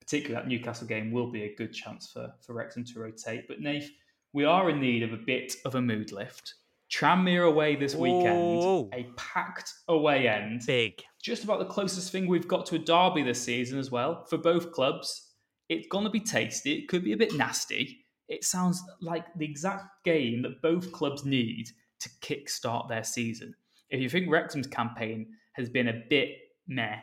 particularly 0.00 0.40
that 0.40 0.48
Newcastle 0.48 0.86
game 0.86 1.12
will 1.12 1.30
be 1.30 1.42
a 1.42 1.54
good 1.54 1.72
chance 1.72 2.10
for, 2.12 2.32
for 2.40 2.54
Wrexham 2.54 2.84
to 2.84 3.00
rotate. 3.00 3.46
But 3.46 3.60
Nath, 3.60 3.88
we 4.32 4.44
are 4.44 4.70
in 4.70 4.80
need 4.80 5.02
of 5.02 5.12
a 5.12 5.18
bit 5.18 5.54
of 5.64 5.74
a 5.74 5.82
mood 5.82 6.12
lift. 6.12 6.54
Tranmere 6.90 7.48
away 7.48 7.74
this 7.74 7.96
weekend, 7.96 8.62
Ooh. 8.62 8.88
a 8.92 9.08
packed 9.16 9.74
away 9.88 10.28
end. 10.28 10.62
Big. 10.66 11.02
Just 11.20 11.42
about 11.44 11.58
the 11.58 11.64
closest 11.64 12.12
thing 12.12 12.28
we've 12.28 12.46
got 12.46 12.64
to 12.66 12.76
a 12.76 12.78
derby 12.78 13.24
this 13.24 13.42
season 13.42 13.78
as 13.78 13.90
well 13.90 14.24
for 14.24 14.38
both 14.38 14.70
clubs. 14.70 15.32
It's 15.68 15.88
going 15.88 16.04
to 16.04 16.10
be 16.10 16.20
tasty. 16.20 16.74
It 16.74 16.88
could 16.88 17.02
be 17.02 17.12
a 17.12 17.16
bit 17.16 17.34
nasty. 17.34 18.06
It 18.28 18.44
sounds 18.44 18.82
like 19.00 19.26
the 19.34 19.44
exact 19.44 20.04
game 20.04 20.42
that 20.42 20.62
both 20.62 20.92
clubs 20.92 21.24
need 21.24 21.70
to 22.06 22.10
kickstart 22.20 22.88
their 22.88 23.04
season. 23.04 23.54
If 23.90 24.00
you 24.00 24.08
think 24.08 24.30
Wrexham's 24.30 24.66
campaign 24.66 25.28
has 25.52 25.68
been 25.68 25.88
a 25.88 26.02
bit 26.08 26.30
meh 26.66 27.00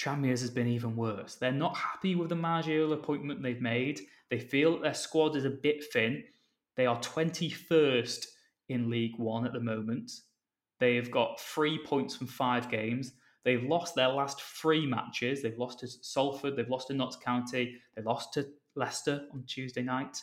Tranmere's 0.00 0.40
has 0.40 0.50
been 0.50 0.66
even 0.66 0.96
worse. 0.96 1.34
They're 1.34 1.52
not 1.52 1.76
happy 1.76 2.14
with 2.14 2.30
the 2.30 2.36
managerial 2.36 2.94
appointment 2.94 3.42
they've 3.42 3.60
made. 3.60 4.00
They 4.30 4.38
feel 4.38 4.72
that 4.72 4.82
their 4.82 4.94
squad 4.94 5.36
is 5.36 5.44
a 5.44 5.50
bit 5.50 5.84
thin. 5.92 6.24
They 6.76 6.86
are 6.86 6.98
21st 7.00 8.26
in 8.70 8.88
League 8.88 9.18
One 9.18 9.44
at 9.44 9.52
the 9.52 9.60
moment. 9.60 10.10
They've 10.78 11.10
got 11.10 11.38
three 11.38 11.78
points 11.84 12.16
from 12.16 12.28
five 12.28 12.70
games. 12.70 13.12
They've 13.44 13.62
lost 13.62 13.94
their 13.94 14.08
last 14.08 14.40
three 14.40 14.86
matches. 14.86 15.42
They've 15.42 15.58
lost 15.58 15.80
to 15.80 15.88
Salford, 15.88 16.56
they've 16.56 16.70
lost 16.70 16.88
to 16.88 16.94
Notts 16.94 17.16
County, 17.16 17.76
they 17.94 18.02
lost 18.02 18.32
to 18.34 18.48
Leicester 18.76 19.26
on 19.34 19.44
Tuesday 19.46 19.82
night. 19.82 20.22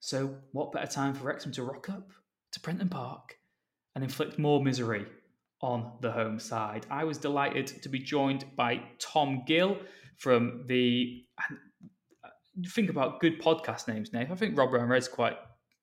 So, 0.00 0.36
what 0.52 0.72
better 0.72 0.90
time 0.90 1.14
for 1.14 1.24
Wrexham 1.24 1.52
to 1.52 1.62
rock 1.62 1.88
up 1.88 2.10
to 2.54 2.60
Prenton 2.60 2.88
Park 2.88 3.36
and 3.94 4.02
inflict 4.02 4.38
more 4.38 4.62
misery 4.62 5.06
on 5.60 5.92
the 6.00 6.10
home 6.10 6.38
side. 6.38 6.86
I 6.90 7.04
was 7.04 7.18
delighted 7.18 7.66
to 7.82 7.88
be 7.88 7.98
joined 7.98 8.44
by 8.56 8.82
Tom 8.98 9.42
Gill 9.46 9.78
from 10.18 10.64
the. 10.66 11.24
Uh, 11.38 12.28
think 12.68 12.90
about 12.90 13.20
good 13.20 13.40
podcast 13.40 13.88
names, 13.88 14.12
Nate. 14.12 14.30
I 14.30 14.34
think 14.34 14.56
Rob 14.56 14.72
Ryan 14.72 14.88
Red's 14.88 15.08
quite 15.08 15.36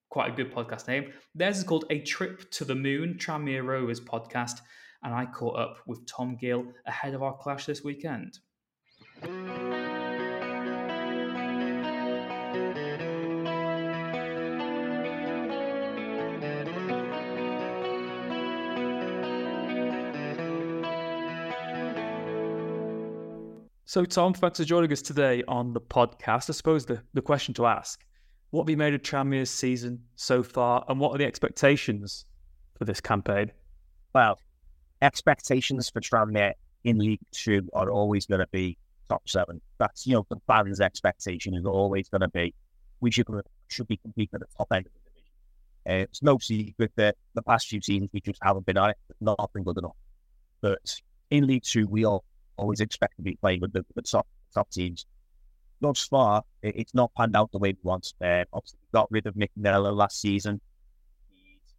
quite 0.08 0.32
a 0.32 0.36
good 0.36 0.52
podcast 0.52 0.88
name. 0.88 1.12
Theirs 1.34 1.58
is 1.58 1.64
called 1.64 1.86
A 1.90 2.00
Trip 2.00 2.50
to 2.52 2.64
the 2.64 2.74
Moon, 2.74 3.14
Tranmere 3.14 3.64
Rovers 3.64 4.00
podcast, 4.00 4.60
and 5.02 5.14
I 5.14 5.26
caught 5.26 5.58
up 5.58 5.78
with 5.86 6.06
Tom 6.06 6.36
Gill 6.36 6.64
ahead 6.86 7.14
of 7.14 7.22
our 7.22 7.36
clash 7.36 7.66
this 7.66 7.82
weekend. 7.82 8.38
So, 23.92 24.06
Tom, 24.06 24.32
thanks 24.32 24.58
for 24.58 24.64
joining 24.64 24.90
us 24.90 25.02
today 25.02 25.44
on 25.46 25.74
the 25.74 25.80
podcast. 25.82 26.48
I 26.48 26.54
suppose 26.54 26.86
the, 26.86 27.02
the 27.12 27.20
question 27.20 27.52
to 27.52 27.66
ask 27.66 28.02
what 28.48 28.62
have 28.62 28.70
you 28.70 28.76
made 28.78 28.94
of 28.94 29.02
Tranmere's 29.02 29.50
season 29.50 30.02
so 30.16 30.42
far, 30.42 30.82
and 30.88 30.98
what 30.98 31.14
are 31.14 31.18
the 31.18 31.26
expectations 31.26 32.24
for 32.78 32.86
this 32.86 33.02
campaign? 33.02 33.52
Well, 34.14 34.38
expectations 35.02 35.90
for 35.90 36.00
Tranmere 36.00 36.54
in 36.84 37.00
League 37.00 37.20
Two 37.32 37.68
are 37.74 37.90
always 37.90 38.24
going 38.24 38.40
to 38.40 38.46
be 38.50 38.78
top 39.10 39.28
seven. 39.28 39.60
That's, 39.76 40.06
you 40.06 40.14
know, 40.14 40.26
the 40.30 40.40
fans' 40.46 40.80
expectation 40.80 41.54
is 41.54 41.66
always 41.66 42.08
going 42.08 42.22
to 42.22 42.28
be 42.28 42.54
we 43.00 43.10
should, 43.10 43.26
should 43.68 43.88
be 43.88 43.98
competing 43.98 44.36
at 44.36 44.40
the 44.40 44.46
top 44.56 44.68
end 44.72 44.86
of 44.86 44.92
the 44.94 45.10
division. 45.10 45.32
Uh, 45.86 46.04
it's 46.08 46.22
no 46.22 46.38
secret 46.38 46.92
that 46.96 47.16
the 47.34 47.42
past 47.42 47.66
few 47.66 47.82
seasons 47.82 48.08
we 48.14 48.22
just 48.22 48.40
haven't 48.42 48.64
been 48.64 48.78
on 48.78 48.88
it, 48.88 48.96
not 49.20 49.52
been 49.52 49.64
good 49.64 49.76
enough. 49.76 49.96
But 50.62 50.98
in 51.28 51.46
League 51.46 51.64
Two, 51.64 51.86
we 51.86 52.06
all 52.06 52.24
always 52.56 52.80
expect 52.80 53.16
to 53.16 53.22
be 53.22 53.36
playing 53.36 53.60
with 53.60 53.72
the, 53.72 53.84
the 53.94 54.02
top 54.02 54.26
top 54.54 54.70
teams. 54.70 55.06
Thus 55.80 56.06
far, 56.06 56.44
it, 56.62 56.76
it's 56.76 56.94
not 56.94 57.10
panned 57.16 57.34
out 57.36 57.50
the 57.52 57.58
way 57.58 57.72
we 57.72 57.78
want. 57.82 58.12
Uh, 58.20 58.44
obviously, 58.52 58.78
got 58.92 59.10
rid 59.10 59.26
of 59.26 59.34
Mick 59.34 59.50
Miller 59.56 59.92
last 59.92 60.20
season. 60.20 60.60
He's 61.34 61.74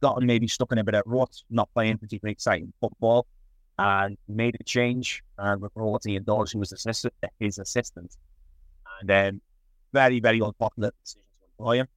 gotten 0.00 0.26
maybe 0.26 0.48
stuck 0.48 0.72
in 0.72 0.78
a 0.78 0.84
bit 0.84 0.94
of 0.94 1.02
rut, 1.06 1.42
not 1.50 1.68
playing 1.72 1.98
particularly 1.98 2.32
exciting 2.32 2.72
football, 2.80 3.26
and 3.78 4.16
made 4.28 4.56
a 4.58 4.64
change 4.64 5.22
and 5.38 5.60
with 5.60 5.72
Royalty 5.74 6.16
and 6.16 6.26
Dawes, 6.26 6.52
who 6.52 6.58
was 6.58 6.72
assistant, 6.72 7.14
his 7.38 7.58
assistant. 7.58 8.16
And 9.00 9.08
then, 9.08 9.28
um, 9.28 9.40
very, 9.92 10.20
very 10.20 10.40
unpopular 10.42 10.92
decision 11.02 11.22
to 11.40 11.46
employ 11.52 11.78
him. 11.80 11.88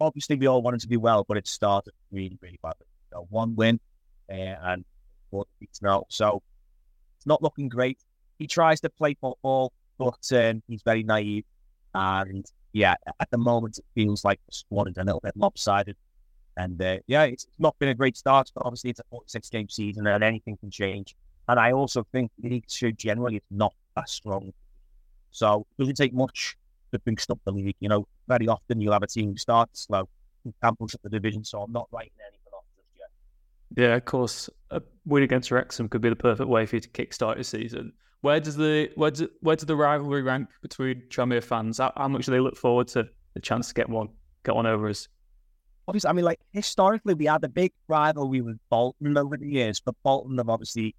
obviously 0.00 0.36
we 0.36 0.46
all 0.46 0.62
wanted 0.62 0.80
to 0.80 0.88
do 0.88 1.00
well, 1.00 1.24
but 1.26 1.36
it 1.36 1.46
started 1.46 1.92
really, 2.10 2.38
really 2.40 2.58
badly. 2.62 2.86
One 3.30 3.56
win 3.56 3.80
uh, 4.30 4.34
and 4.34 4.84
four 5.30 5.44
defeats 5.52 5.82
now, 5.82 6.04
so 6.08 6.42
it's 7.18 7.26
not 7.26 7.42
looking 7.42 7.68
great. 7.68 7.98
He 8.38 8.46
tries 8.46 8.80
to 8.80 8.90
play 8.90 9.16
football, 9.20 9.72
but 9.98 10.30
um, 10.32 10.62
he's 10.68 10.82
very 10.82 11.02
naive, 11.02 11.44
and 11.94 12.46
yeah, 12.72 12.94
at 13.20 13.30
the 13.30 13.38
moment 13.38 13.78
it 13.78 13.84
feels 13.94 14.24
like 14.24 14.40
the 14.46 14.52
squad 14.52 14.88
is 14.88 14.96
a 14.98 15.04
little 15.04 15.20
bit 15.20 15.36
lopsided. 15.36 15.96
And 16.56 16.80
uh, 16.82 16.98
yeah, 17.06 17.24
it's 17.24 17.46
not 17.58 17.78
been 17.78 17.88
a 17.88 17.94
great 17.94 18.16
start, 18.16 18.50
but 18.54 18.64
obviously 18.64 18.90
it's 18.90 19.00
a 19.00 19.04
46 19.10 19.48
game 19.50 19.68
season 19.68 20.06
and 20.06 20.24
anything 20.24 20.56
can 20.56 20.70
change. 20.70 21.14
And 21.48 21.58
I 21.58 21.72
also 21.72 22.04
think 22.12 22.30
the 22.38 22.50
League 22.50 22.66
Two 22.68 22.92
generally 22.92 23.36
is 23.36 23.42
not 23.50 23.74
that 23.96 24.08
strong. 24.08 24.52
So 25.30 25.66
it 25.70 25.82
doesn't 25.82 25.96
take 25.96 26.12
much 26.12 26.56
to 26.92 26.98
boost 27.00 27.30
up 27.30 27.38
the 27.44 27.52
league. 27.52 27.76
You 27.80 27.88
know, 27.88 28.06
very 28.26 28.48
often 28.48 28.80
you'll 28.80 28.92
have 28.92 29.02
a 29.02 29.06
team 29.06 29.30
who 29.30 29.36
starts 29.36 29.86
slow 29.86 30.08
and 30.44 30.54
can 30.62 30.76
push 30.76 30.94
up 30.94 31.02
the 31.02 31.10
division. 31.10 31.44
So 31.44 31.62
I'm 31.62 31.72
not 31.72 31.88
writing 31.92 32.12
yet. 32.18 32.37
Yeah, 33.76 33.96
of 33.96 34.04
course. 34.04 34.48
A 34.70 34.82
win 35.04 35.22
against 35.22 35.50
Wrexham 35.50 35.88
could 35.88 36.00
be 36.00 36.08
the 36.08 36.16
perfect 36.16 36.48
way 36.48 36.66
for 36.66 36.76
you 36.76 36.80
to 36.80 36.88
kickstart 36.88 37.36
your 37.36 37.44
season. 37.44 37.92
Where 38.20 38.40
does 38.40 38.56
the 38.56 38.90
where 38.96 39.10
does, 39.10 39.28
where 39.40 39.56
does 39.56 39.66
the 39.66 39.76
rivalry 39.76 40.22
rank 40.22 40.48
between 40.62 41.02
Tranmere 41.08 41.42
fans? 41.42 41.78
How, 41.78 41.92
how 41.96 42.08
much 42.08 42.26
do 42.26 42.32
they 42.32 42.40
look 42.40 42.56
forward 42.56 42.88
to 42.88 43.08
the 43.34 43.40
chance 43.40 43.68
to 43.68 43.74
get 43.74 43.88
one 43.88 44.08
get 44.44 44.54
one 44.54 44.66
over 44.66 44.88
us? 44.88 45.08
Obviously, 45.86 46.10
I 46.10 46.12
mean, 46.12 46.24
like 46.24 46.40
historically, 46.52 47.14
we 47.14 47.26
had 47.26 47.44
a 47.44 47.48
big 47.48 47.72
rivalry 47.86 48.40
with 48.40 48.58
Bolton 48.68 49.16
over 49.16 49.36
the 49.36 49.48
years, 49.48 49.80
but 49.80 49.94
Bolton 50.02 50.36
have 50.38 50.48
obviously 50.48 50.94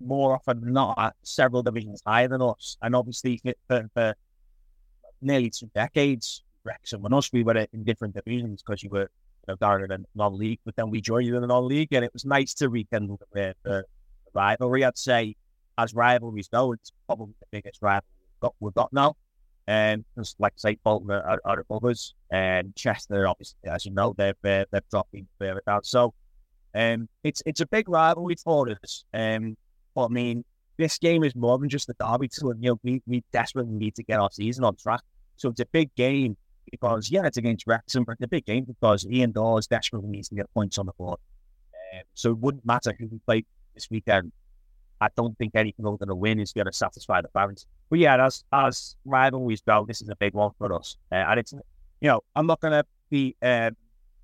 more 0.00 0.34
often 0.34 0.60
than 0.60 0.72
not 0.72 1.14
several 1.22 1.62
divisions 1.62 2.02
higher 2.04 2.28
than 2.28 2.42
us, 2.42 2.76
and 2.82 2.94
obviously 2.96 3.40
for, 3.68 3.88
for 3.94 4.14
nearly 5.22 5.50
two 5.50 5.70
decades, 5.74 6.42
Wrexham 6.64 7.04
and 7.04 7.14
us, 7.14 7.32
we 7.32 7.42
were 7.42 7.66
in 7.72 7.84
different 7.84 8.14
divisions 8.14 8.62
because 8.62 8.82
you 8.82 8.90
were 8.90 9.10
know, 9.48 9.74
in 9.74 9.88
the 9.88 10.04
non-league, 10.14 10.60
but 10.64 10.76
then 10.76 10.90
we 10.90 11.00
joined 11.00 11.28
in 11.28 11.40
the 11.40 11.46
non-league, 11.46 11.92
and 11.92 12.04
it 12.04 12.12
was 12.12 12.24
nice 12.24 12.54
to 12.54 12.68
rekindle 12.68 13.20
the, 13.32 13.54
the 13.62 13.84
rivalry. 14.34 14.84
I'd 14.84 14.98
say 14.98 15.36
as 15.78 15.94
rivalries 15.94 16.48
go, 16.48 16.72
it's 16.72 16.92
probably 17.06 17.34
the 17.40 17.46
biggest 17.50 17.80
rivalry 17.82 18.04
we've 18.18 18.40
got, 18.40 18.54
we've 18.60 18.74
got 18.74 18.92
now. 18.92 19.16
And 19.66 20.04
um, 20.16 20.24
like 20.38 20.54
say, 20.56 20.78
Bolton 20.82 21.10
are, 21.10 21.40
are 21.44 21.60
above 21.60 21.84
us, 21.84 22.14
and 22.30 22.74
Chester, 22.74 23.28
obviously, 23.28 23.70
as 23.70 23.84
you 23.84 23.92
know, 23.92 24.14
they've 24.16 24.34
uh, 24.44 24.64
they've 24.72 24.88
dropped 24.90 25.14
further 25.38 25.62
down. 25.64 25.84
So, 25.84 26.12
um, 26.74 27.08
it's 27.22 27.40
it's 27.46 27.60
a 27.60 27.66
big 27.66 27.88
rivalry 27.88 28.34
for 28.42 28.68
us. 28.68 29.04
Um, 29.14 29.56
but 29.94 30.06
I 30.06 30.08
mean, 30.08 30.44
this 30.76 30.98
game 30.98 31.22
is 31.22 31.36
more 31.36 31.58
than 31.58 31.68
just 31.68 31.88
a 31.88 31.94
derby. 32.00 32.28
So, 32.32 32.52
you 32.58 32.70
know, 32.70 32.80
we 32.82 33.02
we 33.06 33.22
desperately 33.32 33.74
need 33.74 33.94
to 33.96 34.02
get 34.02 34.18
our 34.18 34.30
season 34.32 34.64
on 34.64 34.74
track. 34.76 35.02
So 35.36 35.50
it's 35.50 35.60
a 35.60 35.66
big 35.66 35.94
game 35.94 36.36
because 36.70 37.10
yeah, 37.10 37.26
it's 37.26 37.36
against 37.36 37.66
Wrexham, 37.66 38.04
but 38.04 38.16
a 38.22 38.28
big 38.28 38.46
game 38.46 38.64
because 38.64 39.06
Ian 39.06 39.32
Dawes 39.32 39.66
desperately 39.66 40.08
needs 40.08 40.28
to 40.28 40.34
get 40.34 40.52
points 40.54 40.78
on 40.78 40.86
the 40.86 40.92
board. 40.92 41.18
Um, 41.94 42.02
so 42.14 42.30
it 42.30 42.38
wouldn't 42.38 42.64
matter 42.64 42.94
who 42.98 43.06
we 43.06 43.18
play 43.26 43.44
this 43.74 43.88
weekend. 43.90 44.32
I 45.00 45.08
don't 45.16 45.36
think 45.38 45.52
anything 45.54 45.86
other 45.86 45.96
than 45.98 46.10
a 46.10 46.14
win 46.14 46.38
is 46.38 46.52
going 46.52 46.66
to 46.66 46.72
satisfy 46.72 47.22
the 47.22 47.28
fans. 47.28 47.66
But 47.88 48.00
yeah, 48.00 48.24
as 48.24 48.44
as 48.52 48.96
rivalries 49.04 49.62
go, 49.62 49.84
this 49.86 50.02
is 50.02 50.08
a 50.08 50.16
big 50.16 50.34
one 50.34 50.50
for 50.58 50.72
us. 50.74 50.96
Uh, 51.10 51.16
and 51.16 51.40
it's, 51.40 51.52
you 51.52 52.08
know, 52.08 52.20
I'm 52.36 52.46
not 52.46 52.60
going 52.60 52.72
to 52.72 52.84
be 53.08 53.34
uh, 53.42 53.70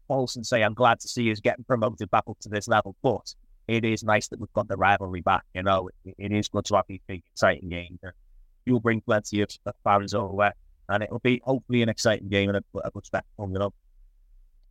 false 0.06 0.36
and 0.36 0.46
say 0.46 0.62
I'm 0.62 0.74
glad 0.74 1.00
to 1.00 1.08
see 1.08 1.30
us 1.32 1.40
getting 1.40 1.64
promoted 1.64 2.10
back 2.10 2.24
up 2.28 2.38
to 2.40 2.48
this 2.48 2.68
level, 2.68 2.94
but 3.02 3.34
it 3.68 3.84
is 3.84 4.04
nice 4.04 4.28
that 4.28 4.38
we've 4.38 4.52
got 4.52 4.68
the 4.68 4.76
rivalry 4.76 5.22
back. 5.22 5.44
You 5.54 5.62
know, 5.62 5.88
it, 6.04 6.14
it 6.18 6.32
is 6.32 6.48
good 6.48 6.66
to 6.66 6.76
have 6.76 6.84
these 6.88 7.00
big, 7.06 7.22
exciting 7.32 7.68
games. 7.68 7.98
You'll 8.64 8.80
bring 8.80 9.00
plenty 9.00 9.42
of, 9.42 9.48
of 9.64 9.74
fans 9.82 10.14
over, 10.14 10.52
and 10.88 11.02
it'll 11.02 11.18
be 11.20 11.40
hopefully 11.44 11.82
an 11.82 11.88
exciting 11.88 12.28
game 12.28 12.50
and 12.50 12.58
a, 12.58 12.78
a 12.78 12.90
good 12.90 13.06
spectacle. 13.06 13.48
You 13.48 13.58
know. 13.58 13.72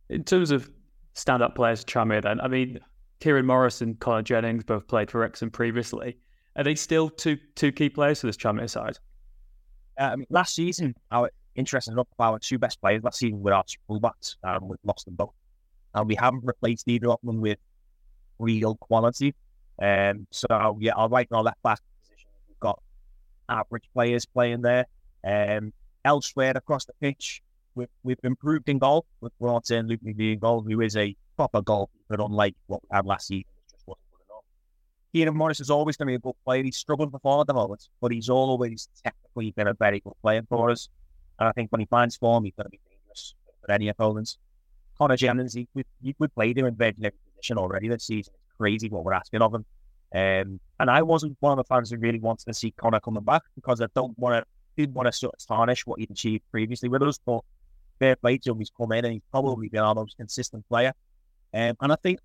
In 0.08 0.24
terms 0.24 0.50
of 0.50 0.70
stand-up 1.14 1.54
players, 1.54 1.84
Tranmere, 1.84 2.22
then 2.22 2.40
I 2.40 2.48
mean, 2.48 2.78
Kieran 3.20 3.46
Morris 3.46 3.80
and 3.80 3.98
Connor 3.98 4.22
Jennings 4.22 4.64
both 4.64 4.86
played 4.86 5.10
for 5.10 5.20
Wrexham 5.20 5.50
previously. 5.50 6.18
Are 6.56 6.64
they 6.64 6.74
still 6.74 7.10
two 7.10 7.36
two 7.54 7.72
key 7.72 7.88
players 7.88 8.20
for 8.20 8.26
this 8.28 8.36
Tranmere 8.36 8.70
side? 8.70 8.98
Uh, 9.98 10.04
I 10.04 10.16
mean, 10.16 10.26
last 10.30 10.54
season, 10.54 10.94
our 11.10 11.30
interesting 11.54 11.92
enough, 11.92 12.06
our 12.18 12.38
two 12.38 12.58
best 12.58 12.80
players 12.80 13.02
last 13.02 13.18
season 13.18 13.42
were 13.42 13.54
our 13.54 13.64
two 13.64 13.78
fullbacks, 13.88 14.36
and 14.42 14.62
um, 14.62 14.68
we've 14.68 14.78
lost 14.84 15.06
them 15.06 15.14
both, 15.14 15.34
and 15.94 16.06
we 16.06 16.14
haven't 16.14 16.44
replaced 16.44 16.88
either 16.88 17.10
of 17.10 17.18
them 17.22 17.40
with 17.40 17.58
real 18.38 18.76
quality. 18.76 19.34
Um, 19.80 20.26
so 20.30 20.78
yeah, 20.80 20.92
our 20.92 21.08
right 21.08 21.26
and 21.30 21.36
our 21.36 21.42
left 21.42 21.62
back 21.62 21.80
position, 22.02 22.28
we've 22.48 22.60
got 22.60 22.80
average 23.48 23.88
players 23.92 24.24
playing 24.26 24.62
there. 24.62 24.86
Um, 25.24 25.72
elsewhere 26.06 26.52
across 26.54 26.84
the 26.86 26.94
pitch, 27.00 27.42
we've, 27.74 27.88
we've 28.02 28.18
improved 28.22 28.68
in 28.68 28.78
goal. 28.78 29.04
We've 29.20 29.38
brought 29.38 29.70
in 29.70 29.88
Luke 29.88 30.00
McGee 30.04 30.32
in 30.34 30.38
goal, 30.38 30.62
who 30.62 30.80
is 30.80 30.96
a 30.96 31.14
proper 31.36 31.60
goal, 31.60 31.90
but 32.08 32.20
unlike 32.20 32.54
what 32.66 32.80
we 32.82 32.88
had 32.96 33.04
last 33.04 33.26
season, 33.26 33.44
Kieran 35.12 35.36
Morris 35.36 35.60
is 35.60 35.70
always 35.70 35.96
going 35.96 36.08
to 36.08 36.10
be 36.10 36.14
a 36.16 36.18
good 36.18 36.34
player. 36.44 36.62
He's 36.62 36.76
struggling 36.76 37.10
at 37.14 37.46
the 37.46 37.54
moment, 37.54 37.88
but 38.00 38.12
he's 38.12 38.28
always 38.28 38.88
technically 39.02 39.50
been 39.52 39.66
a 39.66 39.74
very 39.74 40.00
good 40.00 40.12
player 40.20 40.42
for 40.48 40.70
us. 40.70 40.88
And 41.38 41.48
I 41.48 41.52
think 41.52 41.72
when 41.72 41.80
he 41.80 41.86
finds 41.86 42.16
form, 42.16 42.44
he's 42.44 42.54
going 42.54 42.66
to 42.66 42.70
be 42.70 42.80
dangerous 42.90 43.34
for 43.62 43.72
any 43.72 43.88
opponents. 43.88 44.36
Connor 44.98 45.16
Jennings, 45.16 45.54
he, 45.54 45.68
we, 45.74 45.84
we 46.18 46.28
played 46.28 46.58
him 46.58 46.66
in 46.66 46.74
very 46.74 46.94
every 46.98 47.12
position 47.34 47.56
already 47.56 47.88
this 47.88 48.06
season. 48.06 48.34
It's 48.34 48.56
crazy 48.58 48.88
what 48.90 49.04
we're 49.04 49.14
asking 49.14 49.40
of 49.40 49.54
him. 49.54 49.64
Um, 50.14 50.60
and 50.80 50.90
I 50.90 51.02
wasn't 51.02 51.36
one 51.40 51.52
of 51.52 51.58
the 51.58 51.64
fans 51.64 51.90
who 51.90 51.96
really 51.96 52.20
wanted 52.20 52.46
to 52.46 52.54
see 52.54 52.72
Connor 52.72 53.00
coming 53.00 53.24
back 53.24 53.42
because 53.54 53.80
I 53.80 53.86
don't 53.94 54.18
want 54.18 54.36
to 54.36 54.44
didn't 54.76 54.94
want 54.94 55.06
to 55.06 55.12
sort 55.12 55.34
of 55.34 55.46
tarnish 55.46 55.86
what 55.86 55.98
he'd 55.98 56.10
achieved 56.10 56.44
previously 56.50 56.88
with 56.88 57.02
us. 57.02 57.18
But 57.24 57.40
fair 57.98 58.16
play 58.16 58.38
to 58.38 58.52
him, 58.52 58.58
he's 58.58 58.70
come 58.70 58.92
in 58.92 59.04
and 59.04 59.14
he's 59.14 59.22
probably 59.30 59.68
been 59.68 59.80
our 59.80 59.94
most 59.94 60.16
consistent 60.16 60.66
player. 60.68 60.92
Um, 61.54 61.76
and 61.80 61.92
I 61.92 61.96
think 61.96 62.20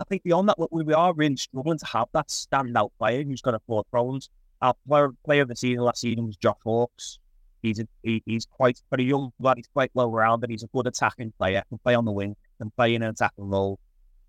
I 0.00 0.04
think 0.04 0.22
beyond 0.22 0.48
that, 0.48 0.56
we, 0.70 0.82
we 0.84 0.94
are 0.94 1.12
really 1.12 1.36
struggling 1.36 1.78
to 1.78 1.86
have 1.86 2.08
that 2.12 2.28
standout 2.28 2.90
player 2.98 3.24
who's 3.24 3.42
going 3.42 3.54
to 3.54 3.62
cause 3.66 3.84
problems. 3.90 4.30
Our 4.62 4.74
player, 4.86 5.10
player 5.24 5.42
of 5.42 5.48
the 5.48 5.56
season 5.56 5.82
last 5.82 6.00
season 6.00 6.26
was 6.26 6.36
Josh 6.36 6.56
Hawkes. 6.64 7.18
He's 7.62 7.80
a, 7.80 7.88
he, 8.02 8.22
he's 8.24 8.46
quite 8.46 8.80
pretty 8.88 9.04
young, 9.04 9.32
but 9.40 9.56
he's 9.56 9.66
quite 9.66 9.90
well 9.94 10.10
rounded. 10.10 10.50
He's 10.50 10.62
a 10.62 10.68
good 10.68 10.86
attacking 10.86 11.32
player. 11.38 11.62
Can 11.68 11.78
play 11.78 11.94
on 11.94 12.04
the 12.04 12.12
wing. 12.12 12.36
Can 12.58 12.70
play 12.70 12.94
in 12.94 13.02
an 13.02 13.10
attacking 13.10 13.48
role. 13.48 13.80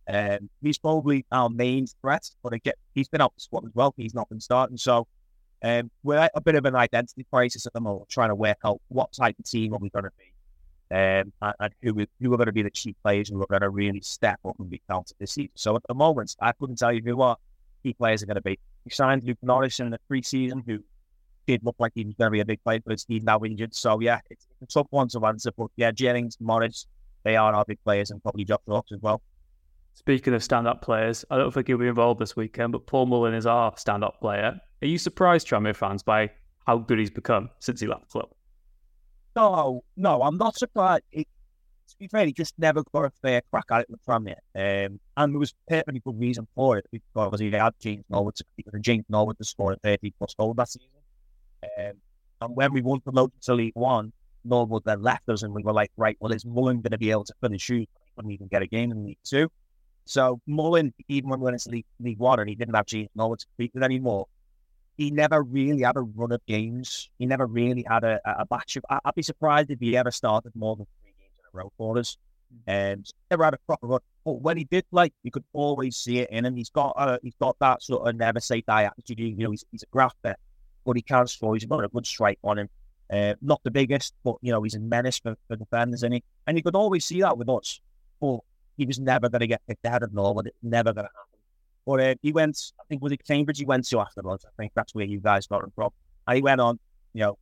Um, 0.07 0.49
he's 0.61 0.79
probably 0.79 1.25
our 1.31 1.49
main 1.49 1.85
threat, 2.01 2.27
but 2.41 2.53
again, 2.53 2.73
he's 2.95 3.07
been 3.07 3.21
out 3.21 3.33
the 3.35 3.41
squad 3.41 3.65
as 3.65 3.75
well. 3.75 3.93
He's 3.95 4.15
not 4.15 4.27
been 4.27 4.39
starting, 4.39 4.77
so 4.77 5.07
um, 5.63 5.91
we're 6.03 6.29
a 6.33 6.41
bit 6.41 6.55
of 6.55 6.65
an 6.65 6.75
identity 6.75 7.25
crisis 7.29 7.65
at 7.65 7.73
the 7.73 7.81
moment, 7.81 8.09
trying 8.09 8.29
to 8.29 8.35
work 8.35 8.57
out 8.63 8.79
what 8.87 9.11
type 9.11 9.35
of 9.37 9.45
team 9.45 9.73
are 9.73 9.79
we 9.79 9.89
going 9.89 10.05
to 10.05 10.11
be 10.17 10.31
um, 10.91 11.31
and, 11.41 11.53
and 11.59 11.73
who, 11.81 12.05
who 12.21 12.33
are 12.33 12.37
going 12.37 12.47
to 12.47 12.51
be 12.51 12.63
the 12.63 12.71
key 12.71 12.95
players 13.03 13.29
and 13.29 13.37
who 13.37 13.43
are 13.43 13.47
going 13.47 13.61
to 13.61 13.69
really 13.69 14.01
step 14.01 14.39
up 14.45 14.55
and 14.59 14.69
be 14.69 14.81
counted 14.89 15.15
this 15.19 15.33
season. 15.33 15.51
So 15.55 15.75
at 15.75 15.83
the 15.87 15.93
moment, 15.93 16.35
I 16.41 16.51
couldn't 16.53 16.77
tell 16.77 16.91
you 16.91 17.01
who 17.03 17.21
our 17.21 17.37
key 17.83 17.93
players 17.93 18.23
are 18.23 18.25
going 18.25 18.35
to 18.35 18.41
be. 18.41 18.59
We 18.85 18.91
signed 18.91 19.23
Luke 19.23 19.37
Norris 19.41 19.79
in 19.79 19.89
the 19.89 19.99
preseason, 20.09 20.63
who 20.65 20.83
did 21.45 21.63
look 21.63 21.75
like 21.79 21.91
he 21.95 22.05
was 22.05 22.15
going 22.15 22.27
to 22.27 22.31
be 22.31 22.39
a 22.39 22.45
big 22.45 22.63
player, 22.63 22.79
but 22.85 23.03
he's 23.07 23.23
now 23.23 23.39
injured. 23.43 23.75
So 23.75 23.99
yeah, 23.99 24.19
it's, 24.29 24.47
it's 24.61 24.75
a 24.75 24.79
tough 24.79 24.87
one 24.89 25.07
to 25.09 25.25
answer. 25.25 25.51
But 25.55 25.67
yeah, 25.75 25.91
Jennings, 25.91 26.37
Morris, 26.39 26.87
they 27.23 27.35
are 27.35 27.53
our 27.53 27.65
big 27.65 27.79
players, 27.83 28.11
and 28.11 28.21
probably 28.23 28.45
Josh 28.45 28.59
Hawkes 28.67 28.91
as 28.91 29.01
well. 29.01 29.21
Speaking 29.99 30.33
of 30.33 30.41
stand-up 30.41 30.81
players, 30.81 31.25
I 31.29 31.35
don't 31.35 31.53
think 31.53 31.67
he'll 31.67 31.77
be 31.77 31.85
involved 31.85 32.21
this 32.21 32.33
weekend, 32.33 32.71
but 32.71 32.87
Paul 32.87 33.05
Mullin 33.07 33.33
is 33.33 33.45
our 33.45 33.73
stand-up 33.75 34.21
player. 34.21 34.57
Are 34.81 34.87
you 34.87 34.97
surprised, 34.97 35.45
Tranmere 35.45 35.75
fans, 35.75 36.03
by 36.03 36.31
how 36.65 36.77
good 36.77 36.99
he's 36.99 37.09
become 37.09 37.49
since 37.59 37.81
he 37.81 37.87
left 37.87 38.03
the 38.03 38.07
club? 38.07 38.29
No, 39.35 39.83
no, 39.97 40.21
I'm 40.21 40.37
not 40.37 40.57
surprised. 40.57 41.03
It, 41.11 41.27
to 41.89 41.97
be 41.97 42.07
fair, 42.07 42.25
he 42.25 42.31
just 42.31 42.53
never 42.57 42.81
got 42.93 43.07
a 43.07 43.11
fair 43.21 43.41
crack 43.51 43.65
at 43.71 43.81
it 43.81 43.87
from 44.05 44.29
it. 44.29 44.37
Um, 44.55 45.01
and 45.17 45.33
there 45.33 45.39
was 45.39 45.53
perfectly 45.67 45.99
good 45.99 46.17
reason 46.17 46.47
for 46.55 46.77
it 46.77 46.85
because 46.93 47.41
he 47.41 47.51
had 47.51 47.73
James 47.81 48.05
Norwood 48.09 48.35
to 48.35 48.45
compete 48.45 48.73
and 48.73 48.81
James 48.81 49.03
Norwood 49.09 49.37
to 49.37 49.43
score 49.43 49.73
a 49.73 49.77
30 49.83 50.13
plus 50.17 50.33
goal 50.33 50.53
that 50.53 50.69
season. 50.69 50.87
Um, 51.77 51.93
and 52.39 52.55
when 52.55 52.71
we 52.71 52.81
won 52.81 53.01
promoted 53.01 53.41
to 53.41 53.53
League 53.53 53.73
One, 53.75 54.13
Norwood 54.45 54.83
then 54.85 55.01
left 55.01 55.27
us 55.27 55.43
and 55.43 55.53
we 55.53 55.61
were 55.61 55.73
like, 55.73 55.91
right, 55.97 56.15
well, 56.21 56.31
is 56.31 56.45
Mullin 56.45 56.77
going 56.79 56.91
to 56.91 56.97
be 56.97 57.11
able 57.11 57.25
to 57.25 57.33
finish 57.41 57.63
shoot? 57.63 57.89
He 58.05 58.11
couldn't 58.15 58.31
even 58.31 58.47
get 58.47 58.61
a 58.61 58.67
game 58.67 58.93
in 58.93 59.03
League 59.03 59.17
Two. 59.25 59.51
So 60.09 60.41
Mullin, 60.47 60.91
even 61.07 61.29
when 61.29 61.39
we 61.39 61.43
went 61.43 61.53
into 61.53 61.69
League, 61.69 61.85
League 61.99 62.17
One 62.17 62.39
and 62.39 62.49
he 62.49 62.55
didn't 62.55 62.73
have 62.73 62.87
James 62.87 63.09
Norwood 63.13 63.41
to 63.41 63.45
compete 63.45 63.71
with 63.75 63.83
anymore, 63.83 64.25
he 64.97 65.11
never 65.11 65.43
really 65.43 65.83
had 65.83 65.97
a 65.97 66.01
run 66.01 66.31
of 66.31 66.43
games. 66.47 67.11
He 67.19 67.27
never 67.27 67.45
really 67.45 67.85
had 67.87 68.03
a, 68.03 68.19
a 68.25 68.43
batch 68.47 68.75
of. 68.75 68.83
I'd 68.89 69.13
be 69.13 69.21
surprised 69.21 69.69
if 69.69 69.79
he 69.79 69.95
ever 69.95 70.09
started 70.09 70.51
more 70.55 70.75
than 70.75 70.87
three 70.99 71.13
games 71.15 71.33
in 71.37 71.45
a 71.45 71.63
row 71.63 71.71
for 71.77 71.99
us. 71.99 72.17
And 72.65 73.05
never 73.29 73.43
had 73.43 73.53
a 73.53 73.59
proper 73.67 73.85
run. 73.85 73.99
But 74.25 74.41
when 74.41 74.57
he 74.57 74.63
did 74.63 74.83
play, 74.89 75.11
you 75.21 75.29
could 75.29 75.43
always 75.53 75.95
see 75.95 76.17
it 76.17 76.31
in 76.31 76.43
him. 76.43 76.55
He's 76.55 76.71
got 76.71 76.95
uh, 76.97 77.19
he's 77.21 77.35
got 77.39 77.55
that 77.59 77.83
sort 77.83 78.07
of 78.07 78.15
never 78.15 78.39
say 78.39 78.61
die 78.61 78.85
attitude. 78.85 79.19
You 79.19 79.35
know, 79.35 79.51
he's, 79.51 79.63
he's 79.71 79.83
a 79.83 79.91
grafter, 79.91 80.35
but 80.85 80.95
he 80.95 81.03
can 81.03 81.27
score. 81.27 81.53
He's 81.53 81.65
got 81.65 81.83
a 81.83 81.87
good 81.87 82.07
strike 82.07 82.39
on 82.43 82.57
him. 82.57 82.69
Uh, 83.13 83.35
not 83.43 83.61
the 83.63 83.69
biggest, 83.69 84.15
but 84.23 84.37
you 84.41 84.51
know, 84.51 84.63
he's 84.63 84.73
a 84.73 84.79
menace 84.79 85.19
for, 85.19 85.35
for 85.47 85.55
defenders, 85.55 86.01
and 86.01 86.15
he 86.15 86.23
and 86.47 86.57
you 86.57 86.63
could 86.63 86.75
always 86.75 87.05
see 87.05 87.21
that 87.21 87.37
with 87.37 87.47
us. 87.47 87.79
But 88.19 88.39
he 88.79 88.85
was 88.85 88.99
never 88.99 89.29
going 89.29 89.41
to 89.41 89.47
get 89.47 89.61
picked 89.67 89.85
out 89.85 90.01
of 90.03 90.13
Norwood. 90.13 90.47
It's 90.47 90.57
never 90.63 90.93
going 90.93 91.05
to 91.05 91.11
happen. 91.13 91.39
But 91.85 91.99
uh, 91.99 92.15
he 92.21 92.31
went, 92.31 92.57
I 92.79 92.83
think, 92.87 93.01
was 93.01 93.11
it 93.11 93.25
Cambridge 93.25 93.59
he 93.59 93.65
went 93.65 93.87
to 93.89 93.99
afterwards? 93.99 94.45
I 94.45 94.49
think 94.57 94.71
that's 94.75 94.95
where 94.95 95.05
you 95.05 95.19
guys 95.19 95.47
got 95.47 95.63
him 95.63 95.71
from. 95.75 95.89
And 96.27 96.37
he 96.37 96.41
went 96.41 96.61
on, 96.61 96.79
you 97.13 97.21
know, 97.21 97.37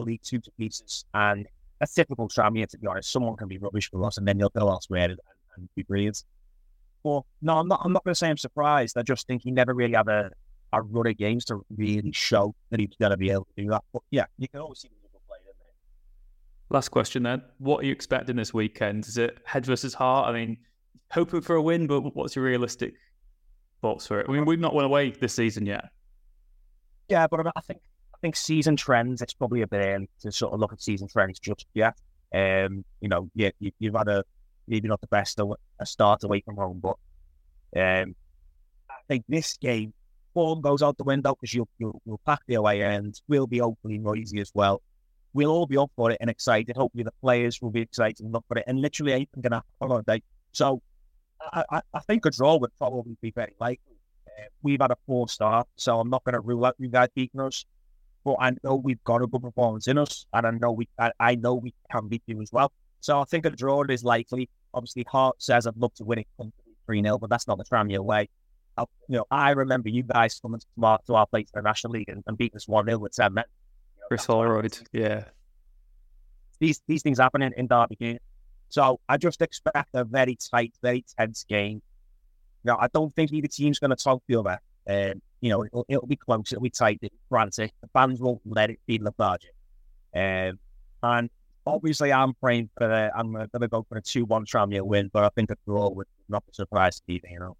League 0.00 0.20
Two 0.22 0.40
to 0.40 0.50
pieces. 0.58 1.04
And 1.14 1.46
that's 1.80 1.94
typical 1.94 2.28
Tranmere, 2.28 2.68
to 2.68 2.78
be 2.78 2.86
honest. 2.86 3.10
Someone 3.10 3.36
can 3.36 3.48
be 3.48 3.58
rubbish 3.58 3.90
for 3.90 4.04
us, 4.04 4.18
and 4.18 4.28
then 4.28 4.38
he'll 4.38 4.50
go 4.50 4.68
elsewhere 4.68 5.10
and, 5.10 5.18
and 5.56 5.68
be 5.74 5.82
brilliant. 5.82 6.22
But 7.02 7.22
no, 7.42 7.58
I'm 7.58 7.68
not. 7.68 7.80
I'm 7.82 7.92
not 7.92 8.04
going 8.04 8.14
to 8.14 8.18
say 8.18 8.28
I'm 8.28 8.36
surprised. 8.36 8.96
I 8.98 9.02
just 9.02 9.26
think 9.26 9.42
he 9.42 9.50
never 9.50 9.74
really 9.74 9.94
had 9.94 10.08
a, 10.08 10.30
a 10.72 10.82
run 10.82 11.06
of 11.06 11.16
games 11.16 11.44
to 11.46 11.64
really 11.76 12.12
show 12.12 12.54
that 12.70 12.80
he 12.80 12.86
was 12.86 12.96
going 12.98 13.10
to 13.10 13.16
be 13.16 13.30
able 13.30 13.46
to 13.56 13.62
do 13.62 13.70
that. 13.70 13.82
But 13.92 14.02
yeah, 14.10 14.26
you 14.38 14.48
can 14.48 14.60
always 14.60 14.80
see. 14.80 14.90
Last 16.70 16.88
question 16.88 17.22
then. 17.22 17.42
What 17.58 17.82
are 17.82 17.86
you 17.86 17.92
expecting 17.92 18.36
this 18.36 18.54
weekend? 18.54 19.06
Is 19.06 19.18
it 19.18 19.38
head 19.44 19.66
versus 19.66 19.94
heart? 19.94 20.28
I 20.28 20.32
mean, 20.32 20.56
hoping 21.10 21.40
for 21.40 21.56
a 21.56 21.62
win, 21.62 21.86
but 21.86 22.14
what's 22.14 22.36
your 22.36 22.44
realistic 22.44 22.94
thoughts 23.82 24.06
for 24.06 24.20
it? 24.20 24.26
I 24.28 24.32
mean, 24.32 24.44
we've 24.44 24.60
not 24.60 24.74
won 24.74 24.84
away 24.84 25.10
this 25.10 25.34
season 25.34 25.66
yet. 25.66 25.86
Yeah, 27.08 27.26
but 27.26 27.46
I 27.46 27.60
think 27.60 27.80
I 28.14 28.18
think 28.20 28.36
season 28.36 28.76
trends. 28.76 29.22
It's 29.22 29.34
probably 29.34 29.62
a 29.62 29.66
bit 29.66 29.84
early 29.84 30.08
to 30.20 30.32
sort 30.32 30.54
of 30.54 30.60
look 30.60 30.72
at 30.72 30.80
season 30.80 31.08
trends 31.08 31.38
just 31.38 31.66
yet. 31.74 31.94
Um, 32.34 32.84
you 33.00 33.08
know, 33.08 33.30
yeah, 33.34 33.50
you, 33.60 33.70
you've 33.78 33.94
had 33.94 34.08
a 34.08 34.24
maybe 34.66 34.88
not 34.88 35.00
the 35.00 35.06
best 35.08 35.38
a, 35.38 35.46
a 35.78 35.86
start 35.86 36.24
away 36.24 36.40
from 36.40 36.56
home, 36.56 36.80
but 36.82 36.96
um, 37.76 38.14
I 38.90 39.00
think 39.08 39.24
this 39.28 39.56
game 39.58 39.92
form 40.32 40.60
goes 40.60 40.82
out 40.82 40.96
the 40.96 41.04
window 41.04 41.34
because 41.34 41.54
you'll, 41.54 41.68
you'll 41.78 42.00
you'll 42.04 42.20
pack 42.26 42.40
the 42.46 42.54
away 42.54 42.82
end. 42.82 43.20
We'll 43.28 43.46
be 43.46 43.60
openly 43.60 43.98
noisy 43.98 44.40
as 44.40 44.50
well. 44.54 44.82
We'll 45.32 45.50
all 45.50 45.66
be 45.66 45.76
up 45.76 45.90
for 45.96 46.10
it 46.10 46.18
and 46.20 46.30
excited. 46.30 46.76
Hopefully, 46.76 47.04
the 47.04 47.12
players 47.20 47.60
will 47.60 47.70
be 47.70 47.80
excited 47.80 48.24
and 48.24 48.34
up 48.34 48.44
for 48.48 48.58
it. 48.58 48.64
And 48.66 48.80
literally 48.80 49.12
anything 49.12 49.42
can 49.42 49.52
happen 49.52 49.68
on 49.80 50.00
a 50.00 50.02
day. 50.02 50.22
So, 50.52 50.80
I, 51.40 51.80
I, 51.92 52.00
think 52.00 52.24
a 52.26 52.30
draw 52.30 52.56
would 52.56 52.76
probably 52.78 53.16
be 53.20 53.30
very 53.30 53.54
likely. 53.60 53.96
Uh, 54.26 54.44
we've 54.62 54.80
had 54.80 54.90
a 54.90 54.96
poor 55.06 55.28
start, 55.28 55.68
so 55.76 56.00
I'm 56.00 56.10
not 56.10 56.24
going 56.24 56.34
to 56.34 56.40
rule 56.40 56.64
out 56.64 56.74
you 56.78 56.88
guys 56.88 57.08
beating 57.14 57.40
us. 57.40 57.64
But 58.24 58.36
I 58.40 58.52
know 58.62 58.76
we've 58.76 59.02
got 59.04 59.22
a 59.22 59.26
good 59.26 59.42
performance 59.42 59.86
in 59.86 59.98
us, 59.98 60.26
and 60.32 60.46
I 60.46 60.50
know 60.50 60.72
we 60.72 60.88
I, 60.98 61.12
I 61.20 61.34
know 61.34 61.54
we 61.54 61.74
can 61.92 62.08
beat 62.08 62.22
you 62.26 62.40
as 62.40 62.50
well. 62.50 62.72
So 63.00 63.20
I 63.20 63.24
think 63.24 63.44
a 63.44 63.50
draw 63.50 63.82
is 63.82 64.02
likely. 64.02 64.48
Obviously, 64.72 65.04
heart 65.06 65.36
says 65.42 65.66
I'd 65.66 65.76
love 65.76 65.92
to 65.94 66.04
win 66.04 66.20
it 66.20 66.26
3 66.86 67.02
0, 67.02 67.18
but 67.18 67.30
that's 67.30 67.46
not 67.46 67.58
the 67.58 67.64
Tranmere 67.64 68.00
way. 68.00 68.28
I, 68.76 68.84
you 69.08 69.18
know, 69.18 69.26
I 69.30 69.50
remember 69.50 69.88
you 69.88 70.02
guys 70.02 70.40
coming 70.40 70.60
to 70.60 70.84
our, 70.84 70.98
to 71.06 71.14
our 71.14 71.26
place 71.26 71.48
in 71.54 71.62
the 71.62 71.62
National 71.62 71.92
League 71.92 72.08
and, 72.08 72.24
and 72.26 72.36
beating 72.36 72.56
us 72.56 72.66
1 72.66 72.86
0 72.86 72.98
with 72.98 73.14
10 73.14 73.34
men. 73.34 73.44
You 73.96 74.00
know, 74.00 74.06
Chris 74.08 74.26
Holroyd, 74.26 74.78
yeah. 74.92 75.24
These, 76.60 76.80
these 76.88 77.02
things 77.02 77.18
happen 77.18 77.42
in, 77.42 77.52
in 77.54 77.66
Derby 77.66 77.96
game. 77.96 78.18
So 78.68 79.00
I 79.08 79.16
just 79.16 79.40
expect 79.42 79.90
a 79.94 80.04
very 80.04 80.36
tight, 80.36 80.74
very 80.82 81.04
tense 81.18 81.44
game. 81.48 81.82
Now, 82.64 82.78
I 82.80 82.88
don't 82.92 83.14
think 83.14 83.32
either 83.32 83.48
team's 83.48 83.78
going 83.78 83.90
to 83.90 83.96
talk 83.96 84.22
the 84.26 84.36
other. 84.36 84.58
Um, 84.88 85.20
you 85.40 85.50
know, 85.50 85.64
it'll, 85.64 85.84
it'll, 85.88 86.06
be 86.06 86.16
close, 86.16 86.52
it'll 86.52 86.62
be 86.62 86.70
tight, 86.70 86.98
it'll 87.02 87.14
be 87.14 87.20
frantic. 87.28 87.72
The 87.82 87.88
fans 87.92 88.20
won't 88.20 88.40
let 88.44 88.70
it 88.70 88.80
be 88.86 88.98
lethargic. 88.98 89.54
Um, 90.14 90.58
and 91.02 91.30
obviously, 91.66 92.12
I'm 92.12 92.34
praying 92.34 92.70
for 92.78 92.88
the, 92.88 93.10
I'm 93.14 93.32
going 93.32 93.48
to 93.60 93.68
go 93.68 93.84
for 93.88 93.98
a 93.98 94.02
2 94.02 94.24
1 94.24 94.46
Tranmere 94.46 94.82
win, 94.82 95.10
but 95.12 95.24
I 95.24 95.28
think 95.34 95.50
a 95.50 95.56
draw 95.66 95.90
would 95.90 96.06
not 96.28 96.44
be 96.46 96.52
surprised 96.54 97.02
either, 97.08 97.28
you 97.30 97.40
know. 97.40 97.56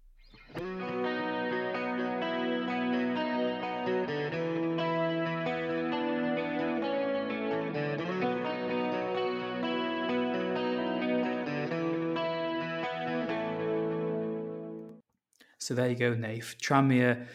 So 15.65 15.73
there 15.73 15.89
you 15.89 15.95
go, 15.95 16.13
Nath. 16.13 16.57
Tranmere 16.61 17.25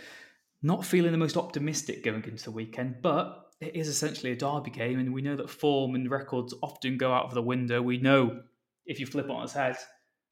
not 0.62 0.84
feeling 0.84 1.10
the 1.10 1.18
most 1.18 1.36
optimistic 1.36 2.04
going 2.04 2.22
into 2.22 2.44
the 2.44 2.52
weekend, 2.52 3.02
but 3.02 3.46
it 3.60 3.74
is 3.74 3.88
essentially 3.88 4.30
a 4.30 4.36
derby 4.36 4.70
game, 4.70 5.00
and 5.00 5.12
we 5.12 5.20
know 5.20 5.34
that 5.34 5.50
form 5.50 5.96
and 5.96 6.08
records 6.08 6.54
often 6.62 6.96
go 6.96 7.12
out 7.12 7.24
of 7.24 7.34
the 7.34 7.42
window. 7.42 7.82
We 7.82 7.98
know 7.98 8.42
if 8.86 9.00
you 9.00 9.06
flip 9.06 9.24
it 9.24 9.32
on 9.32 9.42
its 9.42 9.54
head, 9.54 9.76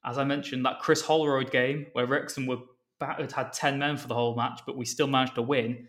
as 0.05 0.17
I 0.17 0.23
mentioned, 0.23 0.65
that 0.65 0.79
Chris 0.79 1.03
Holroyd 1.03 1.51
game 1.51 1.87
where 1.93 2.07
Wrexham 2.07 2.47
were 2.47 2.59
battered, 3.01 3.33
had 3.33 3.53
10 3.53 3.81
men 3.81 3.97
for 3.97 4.07
the 4.07 4.15
whole 4.15 4.37
match, 4.37 4.61
but 4.65 4.77
we 4.77 4.85
still 4.85 5.09
managed 5.09 5.35
to 5.35 5.43
win 5.43 5.89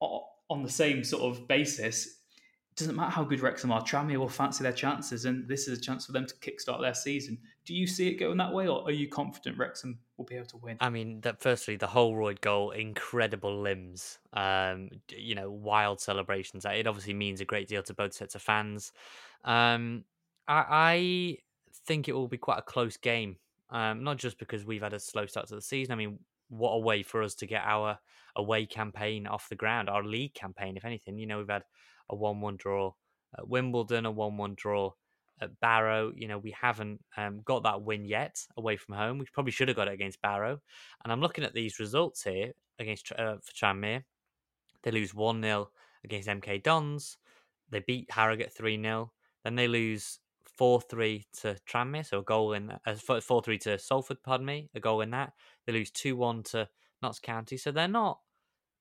on 0.00 0.62
the 0.62 0.70
same 0.70 1.04
sort 1.04 1.24
of 1.24 1.46
basis 1.46 2.19
doesn't 2.80 2.96
matter 2.96 3.12
how 3.12 3.22
good 3.22 3.40
Wrexham 3.40 3.70
are, 3.70 3.82
Tranmere 3.82 4.16
will 4.16 4.28
fancy 4.28 4.62
their 4.62 4.72
chances, 4.72 5.24
and 5.24 5.46
this 5.48 5.68
is 5.68 5.78
a 5.78 5.80
chance 5.80 6.06
for 6.06 6.12
them 6.12 6.26
to 6.26 6.34
kickstart 6.36 6.80
their 6.80 6.94
season. 6.94 7.38
Do 7.64 7.74
you 7.74 7.86
see 7.86 8.08
it 8.08 8.14
going 8.14 8.36
that 8.38 8.52
way, 8.52 8.66
or 8.66 8.82
are 8.84 8.90
you 8.90 9.08
confident 9.08 9.56
Wrexham 9.56 9.98
will 10.16 10.24
be 10.24 10.34
able 10.34 10.46
to 10.46 10.56
win? 10.56 10.76
I 10.80 10.90
mean, 10.90 11.20
that 11.20 11.40
firstly, 11.40 11.76
the 11.76 11.86
Holroyd 11.86 12.40
goal, 12.40 12.72
incredible 12.72 13.60
limbs, 13.60 14.18
um, 14.32 14.90
you 15.10 15.34
know, 15.34 15.50
wild 15.50 16.00
celebrations. 16.00 16.64
It 16.64 16.86
obviously 16.86 17.14
means 17.14 17.40
a 17.40 17.44
great 17.44 17.68
deal 17.68 17.82
to 17.84 17.94
both 17.94 18.14
sets 18.14 18.34
of 18.34 18.42
fans. 18.42 18.92
Um, 19.44 20.04
I, 20.48 20.64
I 20.68 21.38
think 21.86 22.08
it 22.08 22.12
will 22.12 22.28
be 22.28 22.38
quite 22.38 22.58
a 22.58 22.62
close 22.62 22.96
game, 22.96 23.36
um, 23.70 24.02
not 24.02 24.16
just 24.16 24.38
because 24.38 24.64
we've 24.64 24.82
had 24.82 24.92
a 24.92 25.00
slow 25.00 25.26
start 25.26 25.46
to 25.48 25.54
the 25.54 25.62
season. 25.62 25.92
I 25.92 25.96
mean, 25.96 26.18
what 26.48 26.72
a 26.72 26.78
way 26.78 27.02
for 27.02 27.22
us 27.22 27.34
to 27.36 27.46
get 27.46 27.62
our 27.64 27.98
away 28.36 28.66
campaign 28.66 29.26
off 29.26 29.48
the 29.48 29.56
ground, 29.56 29.88
our 29.88 30.04
league 30.04 30.34
campaign, 30.34 30.76
if 30.76 30.84
anything. 30.84 31.18
You 31.18 31.26
know, 31.26 31.38
we've 31.38 31.48
had 31.48 31.64
a 32.10 32.16
1 32.16 32.40
1 32.40 32.56
draw 32.56 32.92
at 33.38 33.48
Wimbledon, 33.48 34.06
a 34.06 34.10
1 34.10 34.36
1 34.36 34.54
draw 34.56 34.92
at 35.40 35.58
Barrow. 35.60 36.12
You 36.14 36.28
know, 36.28 36.38
we 36.38 36.54
haven't 36.60 37.00
um, 37.16 37.40
got 37.44 37.62
that 37.62 37.82
win 37.82 38.04
yet 38.04 38.44
away 38.56 38.76
from 38.76 38.94
home. 38.96 39.18
We 39.18 39.26
probably 39.32 39.52
should 39.52 39.68
have 39.68 39.76
got 39.76 39.88
it 39.88 39.94
against 39.94 40.20
Barrow. 40.20 40.60
And 41.02 41.12
I'm 41.12 41.20
looking 41.20 41.44
at 41.44 41.54
these 41.54 41.78
results 41.78 42.22
here 42.22 42.52
against 42.78 43.10
uh, 43.12 43.36
for 43.36 43.52
Tranmere. 43.52 44.04
They 44.82 44.90
lose 44.90 45.14
1 45.14 45.42
0 45.42 45.70
against 46.04 46.28
MK 46.28 46.62
Dons. 46.62 47.16
They 47.70 47.80
beat 47.80 48.10
Harrogate 48.10 48.52
3 48.52 48.80
0. 48.82 49.12
Then 49.44 49.54
they 49.54 49.68
lose 49.68 50.18
4 50.56 50.80
3 50.80 51.24
to 51.40 51.56
Tranmere, 51.68 52.06
so 52.06 52.18
a 52.18 52.22
goal 52.22 52.52
in 52.52 52.72
uh, 52.86 52.94
4 52.94 53.42
3 53.42 53.58
to 53.58 53.78
Salford, 53.78 54.22
pardon 54.22 54.46
me, 54.46 54.68
a 54.74 54.80
goal 54.80 55.00
in 55.00 55.10
that. 55.10 55.32
They 55.66 55.72
lose 55.72 55.90
2 55.90 56.16
1 56.16 56.42
to 56.44 56.68
Notts 57.02 57.18
County. 57.18 57.56
So 57.56 57.72
they're 57.72 57.88
not 57.88 58.20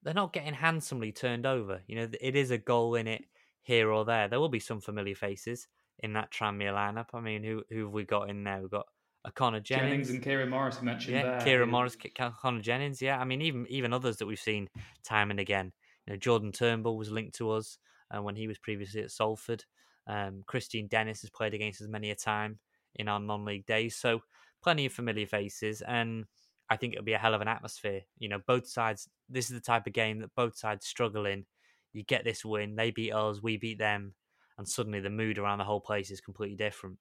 they're 0.04 0.14
not 0.14 0.34
getting 0.34 0.54
handsomely 0.54 1.12
turned 1.12 1.46
over. 1.46 1.82
You 1.88 1.96
know, 1.96 2.10
it 2.22 2.36
is 2.36 2.52
a 2.52 2.58
goal 2.58 2.96
in 2.96 3.08
it 3.08 3.24
here 3.62 3.92
or 3.92 4.06
there. 4.06 4.28
There 4.28 4.40
will 4.40 4.50
be 4.50 4.60
some 4.60 4.82
familiar 4.82 5.16
faces 5.16 5.68
in 6.00 6.14
that 6.14 6.32
Tranmere 6.32 6.74
lineup. 6.74 7.08
I 7.14 7.22
mean, 7.22 7.44
who 7.44 7.64
who 7.70 7.86
have 7.86 7.94
we 7.94 8.04
got 8.06 8.30
in 8.30 8.44
there? 8.44 8.62
We've 8.62 8.72
got 8.72 8.86
a 9.26 9.32
Connor 9.32 9.60
Jennings. 9.60 9.92
Jennings 9.92 10.10
and 10.12 10.24
Kieran 10.24 10.50
Morris 10.50 10.82
mentioned 10.82 11.18
yeah, 11.18 11.24
there. 11.24 11.42
Kieran 11.42 11.70
Morris, 11.70 11.98
Connor 12.42 12.62
Jennings. 12.62 13.02
Yeah, 13.02 13.20
I 13.20 13.26
mean, 13.26 13.42
even 13.42 13.68
even 13.70 13.94
others 13.94 14.18
that 14.18 14.26
we've 14.26 14.40
seen 14.40 14.70
time 15.04 15.32
and 15.32 15.40
again. 15.40 15.72
You 16.06 16.14
know, 16.14 16.18
Jordan 16.18 16.52
Turnbull 16.52 16.98
was 16.98 17.12
linked 17.12 17.36
to 17.36 17.52
us 17.52 17.78
uh, 18.16 18.22
when 18.22 18.36
he 18.36 18.48
was 18.48 18.58
previously 18.58 19.02
at 19.02 19.12
Salford. 19.12 19.66
Um, 20.08 20.44
Kristian 20.48 20.90
Dennis 20.90 21.22
has 21.22 21.30
played 21.30 21.54
against 21.54 21.82
us 21.82 21.88
many 21.88 22.10
a 22.10 22.16
time 22.16 22.60
in 22.96 23.08
our 23.08 23.20
non-league 23.20 23.66
days. 23.66 23.96
So 23.96 24.22
plenty 24.64 24.86
of 24.86 24.94
familiar 24.94 25.28
faces 25.28 25.82
and 25.82 26.26
I 26.70 26.78
think 26.78 26.94
it'll 26.94 27.06
be 27.06 27.14
a 27.14 27.18
hell 27.20 27.34
of 27.34 27.42
an 27.42 27.48
atmosphere. 27.48 28.02
You 28.18 28.30
know, 28.30 28.40
both 28.46 28.68
sides. 28.68 29.10
This 29.28 29.46
is 29.46 29.52
the 29.52 29.62
type 29.62 29.88
of 29.88 29.94
game 29.94 30.20
that 30.20 30.36
both 30.36 30.58
sides 30.58 30.86
struggle 30.86 31.26
in. 31.26 31.46
You 31.94 32.04
get 32.04 32.24
this 32.24 32.46
win, 32.46 32.76
they 32.76 32.92
beat 32.92 33.14
us, 33.14 33.42
we 33.42 33.58
beat 33.58 33.80
them, 33.80 34.14
and 34.58 34.68
suddenly 34.68 35.00
the 35.00 35.10
mood 35.10 35.40
around 35.40 35.58
the 35.58 35.64
whole 35.64 35.82
place 35.82 36.12
is 36.12 36.22
completely 36.22 36.56
different. 36.56 36.98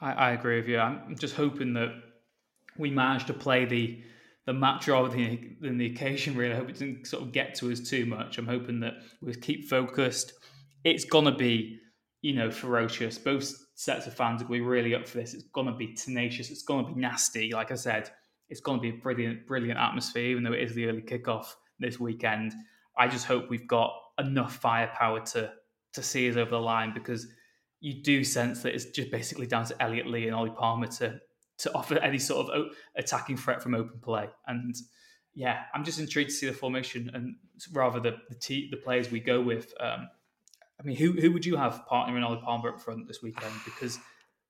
I, 0.00 0.12
I 0.12 0.30
agree 0.32 0.56
with 0.56 0.68
you. 0.68 0.78
I'm 0.78 1.16
just 1.18 1.36
hoping 1.36 1.74
that 1.74 1.94
we 2.76 2.90
manage 2.90 3.26
to 3.26 3.32
play 3.32 3.64
the 3.64 4.02
the 4.46 4.52
match 4.52 4.86
rather 4.86 5.08
than, 5.08 5.78
the 5.78 5.86
occasion. 5.86 6.36
Really, 6.36 6.54
I 6.54 6.56
hope 6.56 6.68
it 6.68 6.74
doesn't 6.74 7.06
sort 7.06 7.24
of 7.24 7.32
get 7.32 7.56
to 7.56 7.72
us 7.72 7.80
too 7.80 8.06
much. 8.06 8.38
I'm 8.38 8.46
hoping 8.46 8.80
that 8.80 8.94
we 9.20 9.34
keep 9.34 9.68
focused. 9.68 10.32
It's 10.84 11.04
gonna 11.04 11.34
be, 11.34 11.80
you 12.22 12.34
know, 12.34 12.50
ferocious. 12.50 13.18
Both 13.18 13.52
sets 13.74 14.06
of 14.06 14.14
fans 14.14 14.42
are 14.42 14.44
to 14.44 14.50
be 14.50 14.60
really 14.60 14.94
up 14.94 15.08
for 15.08 15.18
this. 15.18 15.34
It's 15.34 15.48
gonna 15.52 15.74
be 15.74 15.94
tenacious. 15.94 16.50
It's 16.50 16.62
gonna 16.62 16.86
be 16.86 17.00
nasty. 17.00 17.52
Like 17.52 17.72
I 17.72 17.74
said, 17.74 18.10
it's 18.48 18.60
going 18.60 18.78
to 18.78 18.82
be 18.82 18.90
a 18.90 19.00
brilliant, 19.00 19.46
brilliant 19.46 19.78
atmosphere, 19.78 20.26
even 20.26 20.42
though 20.42 20.52
it 20.52 20.62
is 20.62 20.74
the 20.74 20.86
early 20.86 21.02
kickoff 21.02 21.54
this 21.78 21.98
weekend. 21.98 22.54
I 22.96 23.08
just 23.08 23.26
hope 23.26 23.50
we've 23.50 23.66
got 23.66 23.92
enough 24.18 24.56
firepower 24.56 25.20
to 25.20 25.52
to 25.92 26.02
see 26.02 26.28
us 26.28 26.36
over 26.36 26.50
the 26.50 26.60
line 26.60 26.92
because 26.92 27.26
you 27.80 28.02
do 28.02 28.22
sense 28.22 28.62
that 28.62 28.74
it's 28.74 28.86
just 28.86 29.10
basically 29.10 29.46
down 29.46 29.64
to 29.64 29.82
Elliot 29.82 30.06
Lee 30.06 30.26
and 30.26 30.34
Ollie 30.34 30.50
Palmer 30.50 30.86
to 30.86 31.20
to 31.58 31.74
offer 31.74 31.98
any 31.98 32.18
sort 32.18 32.50
of 32.50 32.66
attacking 32.96 33.36
threat 33.36 33.62
from 33.62 33.74
open 33.74 33.98
play. 34.00 34.28
And 34.46 34.74
yeah, 35.34 35.64
I'm 35.74 35.84
just 35.84 35.98
intrigued 35.98 36.30
to 36.30 36.36
see 36.36 36.46
the 36.46 36.52
formation 36.52 37.10
and 37.14 37.36
rather 37.72 38.00
the 38.00 38.16
the, 38.28 38.34
t- 38.34 38.68
the 38.70 38.76
players 38.76 39.10
we 39.10 39.20
go 39.20 39.40
with. 39.40 39.72
Um, 39.80 40.08
I 40.78 40.82
mean, 40.84 40.96
who 40.96 41.12
who 41.12 41.32
would 41.32 41.46
you 41.46 41.56
have 41.56 41.84
partnering 41.90 42.24
Ollie 42.24 42.40
Palmer 42.42 42.70
up 42.70 42.80
front 42.80 43.08
this 43.08 43.22
weekend? 43.22 43.52
Because 43.64 43.98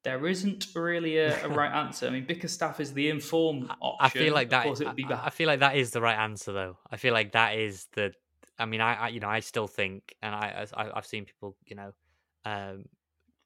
there 0.06 0.24
isn't 0.28 0.68
really 0.76 1.18
a, 1.18 1.44
a 1.44 1.48
right 1.48 1.72
answer. 1.84 2.06
I 2.06 2.10
mean, 2.10 2.26
Bickerstaff 2.26 2.78
is 2.78 2.92
the 2.92 3.10
informed 3.10 3.68
option. 3.82 3.96
I 4.00 4.08
feel 4.08 4.32
like 4.32 4.50
that. 4.50 4.94
be 4.94 5.04
I, 5.04 5.26
I, 5.26 5.30
feel 5.30 5.48
like 5.48 5.58
that 5.60 5.76
is 5.76 5.90
the 5.90 6.00
right 6.00 6.16
answer, 6.16 6.52
though. 6.52 6.78
I 6.88 6.96
feel 6.96 7.12
like 7.12 7.32
that 7.32 7.58
is 7.58 7.88
the. 7.94 8.12
I 8.56 8.66
mean, 8.66 8.80
I, 8.80 8.94
I 8.94 9.08
you 9.08 9.18
know, 9.18 9.28
I 9.28 9.40
still 9.40 9.66
think, 9.66 10.14
and 10.22 10.32
I, 10.32 10.64
I 10.74 10.90
have 10.94 11.06
seen 11.06 11.24
people, 11.24 11.56
you 11.66 11.74
know, 11.74 11.92
um, 12.44 12.84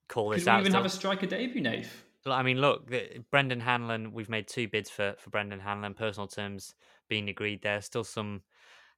call 0.07 0.29
this 0.29 0.43
Could 0.43 0.51
out. 0.51 0.57
we 0.57 0.61
even 0.61 0.73
still. 0.73 0.83
have 0.83 0.87
a 0.87 0.95
striker 0.95 1.27
debut, 1.27 1.63
Nave? 1.63 2.05
I 2.27 2.43
mean, 2.43 2.61
look, 2.61 2.93
Brandon 3.31 3.61
Hanlan. 3.61 4.13
We've 4.13 4.29
made 4.29 4.47
two 4.47 4.69
bids 4.69 4.91
for 4.91 5.15
for 5.19 5.31
Brandon 5.31 5.61
Hanlan. 5.61 5.97
Personal 5.97 6.29
terms 6.29 6.75
being 7.09 7.31
agreed. 7.31 7.63
There's 7.63 7.87
still 7.87 8.05
some 8.05 8.43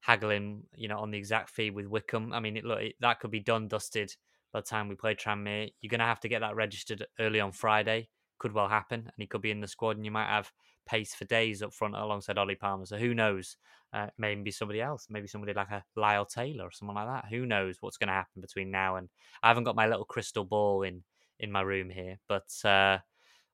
haggling, 0.00 0.64
you 0.74 0.88
know, 0.88 0.98
on 0.98 1.12
the 1.12 1.18
exact 1.18 1.50
fee 1.50 1.70
with 1.70 1.86
Wycombe. 1.86 2.32
I 2.32 2.40
mean, 2.40 2.56
it, 2.56 2.64
look, 2.64 2.80
it, 2.80 2.96
that 2.98 3.20
could 3.20 3.30
be 3.30 3.38
done, 3.38 3.68
dusted 3.68 4.16
by 4.52 4.60
the 4.60 4.66
time 4.66 4.88
we 4.88 4.94
play 4.94 5.14
Tranmere. 5.14 5.72
You're 5.80 5.90
going 5.90 6.00
to 6.00 6.06
have 6.06 6.20
to 6.20 6.28
get 6.28 6.40
that 6.40 6.56
registered 6.56 7.06
early 7.18 7.40
on 7.40 7.52
Friday. 7.52 8.08
Could 8.38 8.52
well 8.52 8.68
happen, 8.68 9.00
and 9.00 9.12
he 9.16 9.26
could 9.26 9.42
be 9.42 9.50
in 9.50 9.60
the 9.60 9.68
squad, 9.68 9.96
and 9.96 10.04
you 10.04 10.10
might 10.10 10.26
have 10.26 10.50
pace 10.86 11.14
for 11.14 11.24
days 11.26 11.62
up 11.62 11.72
front 11.72 11.94
alongside 11.94 12.38
Ollie 12.38 12.56
Palmer. 12.56 12.86
So 12.86 12.96
who 12.96 13.14
knows? 13.14 13.56
Uh, 13.92 14.06
maybe 14.16 14.50
somebody 14.50 14.80
else, 14.80 15.06
maybe 15.10 15.26
somebody 15.26 15.52
like 15.52 15.70
a 15.70 15.84
Lyle 15.96 16.24
Taylor 16.24 16.64
or 16.64 16.70
someone 16.70 16.96
like 16.96 17.06
that. 17.06 17.28
Who 17.28 17.44
knows 17.44 17.76
what's 17.80 17.98
going 17.98 18.08
to 18.08 18.14
happen 18.14 18.40
between 18.40 18.70
now 18.70 18.96
and 18.96 19.10
I 19.42 19.48
haven't 19.48 19.64
got 19.64 19.76
my 19.76 19.86
little 19.86 20.06
crystal 20.06 20.44
ball 20.44 20.82
in 20.82 21.02
in 21.38 21.52
my 21.52 21.60
room 21.60 21.90
here, 21.90 22.18
but 22.26 22.48
uh, 22.64 22.98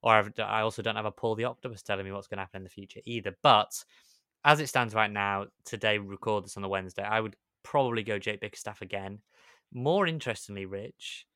or 0.02 0.12
I've, 0.12 0.30
I 0.38 0.60
also 0.60 0.82
don't 0.82 0.96
have 0.96 1.06
a 1.06 1.10
Paul 1.10 1.34
the 1.34 1.44
Octopus 1.44 1.82
telling 1.82 2.04
me 2.04 2.12
what's 2.12 2.28
going 2.28 2.36
to 2.36 2.42
happen 2.42 2.58
in 2.58 2.64
the 2.64 2.70
future 2.70 3.00
either. 3.04 3.36
But 3.42 3.84
as 4.44 4.60
it 4.60 4.68
stands 4.68 4.94
right 4.94 5.10
now, 5.10 5.46
today 5.64 5.98
we 5.98 6.06
record 6.06 6.44
this 6.44 6.56
on 6.56 6.62
the 6.62 6.68
Wednesday, 6.68 7.02
I 7.02 7.20
would 7.20 7.36
probably 7.64 8.02
go 8.02 8.18
Jake 8.18 8.40
Bickerstaff 8.40 8.80
again. 8.80 9.18
More 9.72 10.06
interestingly, 10.06 10.66
Rich, 10.66 11.26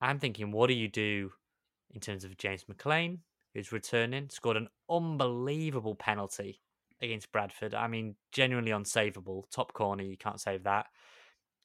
I'm 0.00 0.18
thinking, 0.18 0.50
what 0.50 0.68
do 0.68 0.74
you 0.74 0.88
do 0.88 1.30
in 1.92 2.00
terms 2.00 2.24
of 2.24 2.36
James 2.36 2.64
McLean, 2.68 3.20
who's 3.54 3.72
returning, 3.72 4.28
scored 4.30 4.56
an 4.56 4.68
unbelievable 4.90 5.94
penalty 5.94 6.60
against 7.00 7.32
Bradford. 7.32 7.74
I 7.74 7.88
mean, 7.88 8.14
genuinely 8.30 8.70
unsavable. 8.70 9.44
Top 9.50 9.72
corner, 9.72 10.02
you 10.02 10.16
can't 10.16 10.40
save 10.40 10.64
that. 10.64 10.86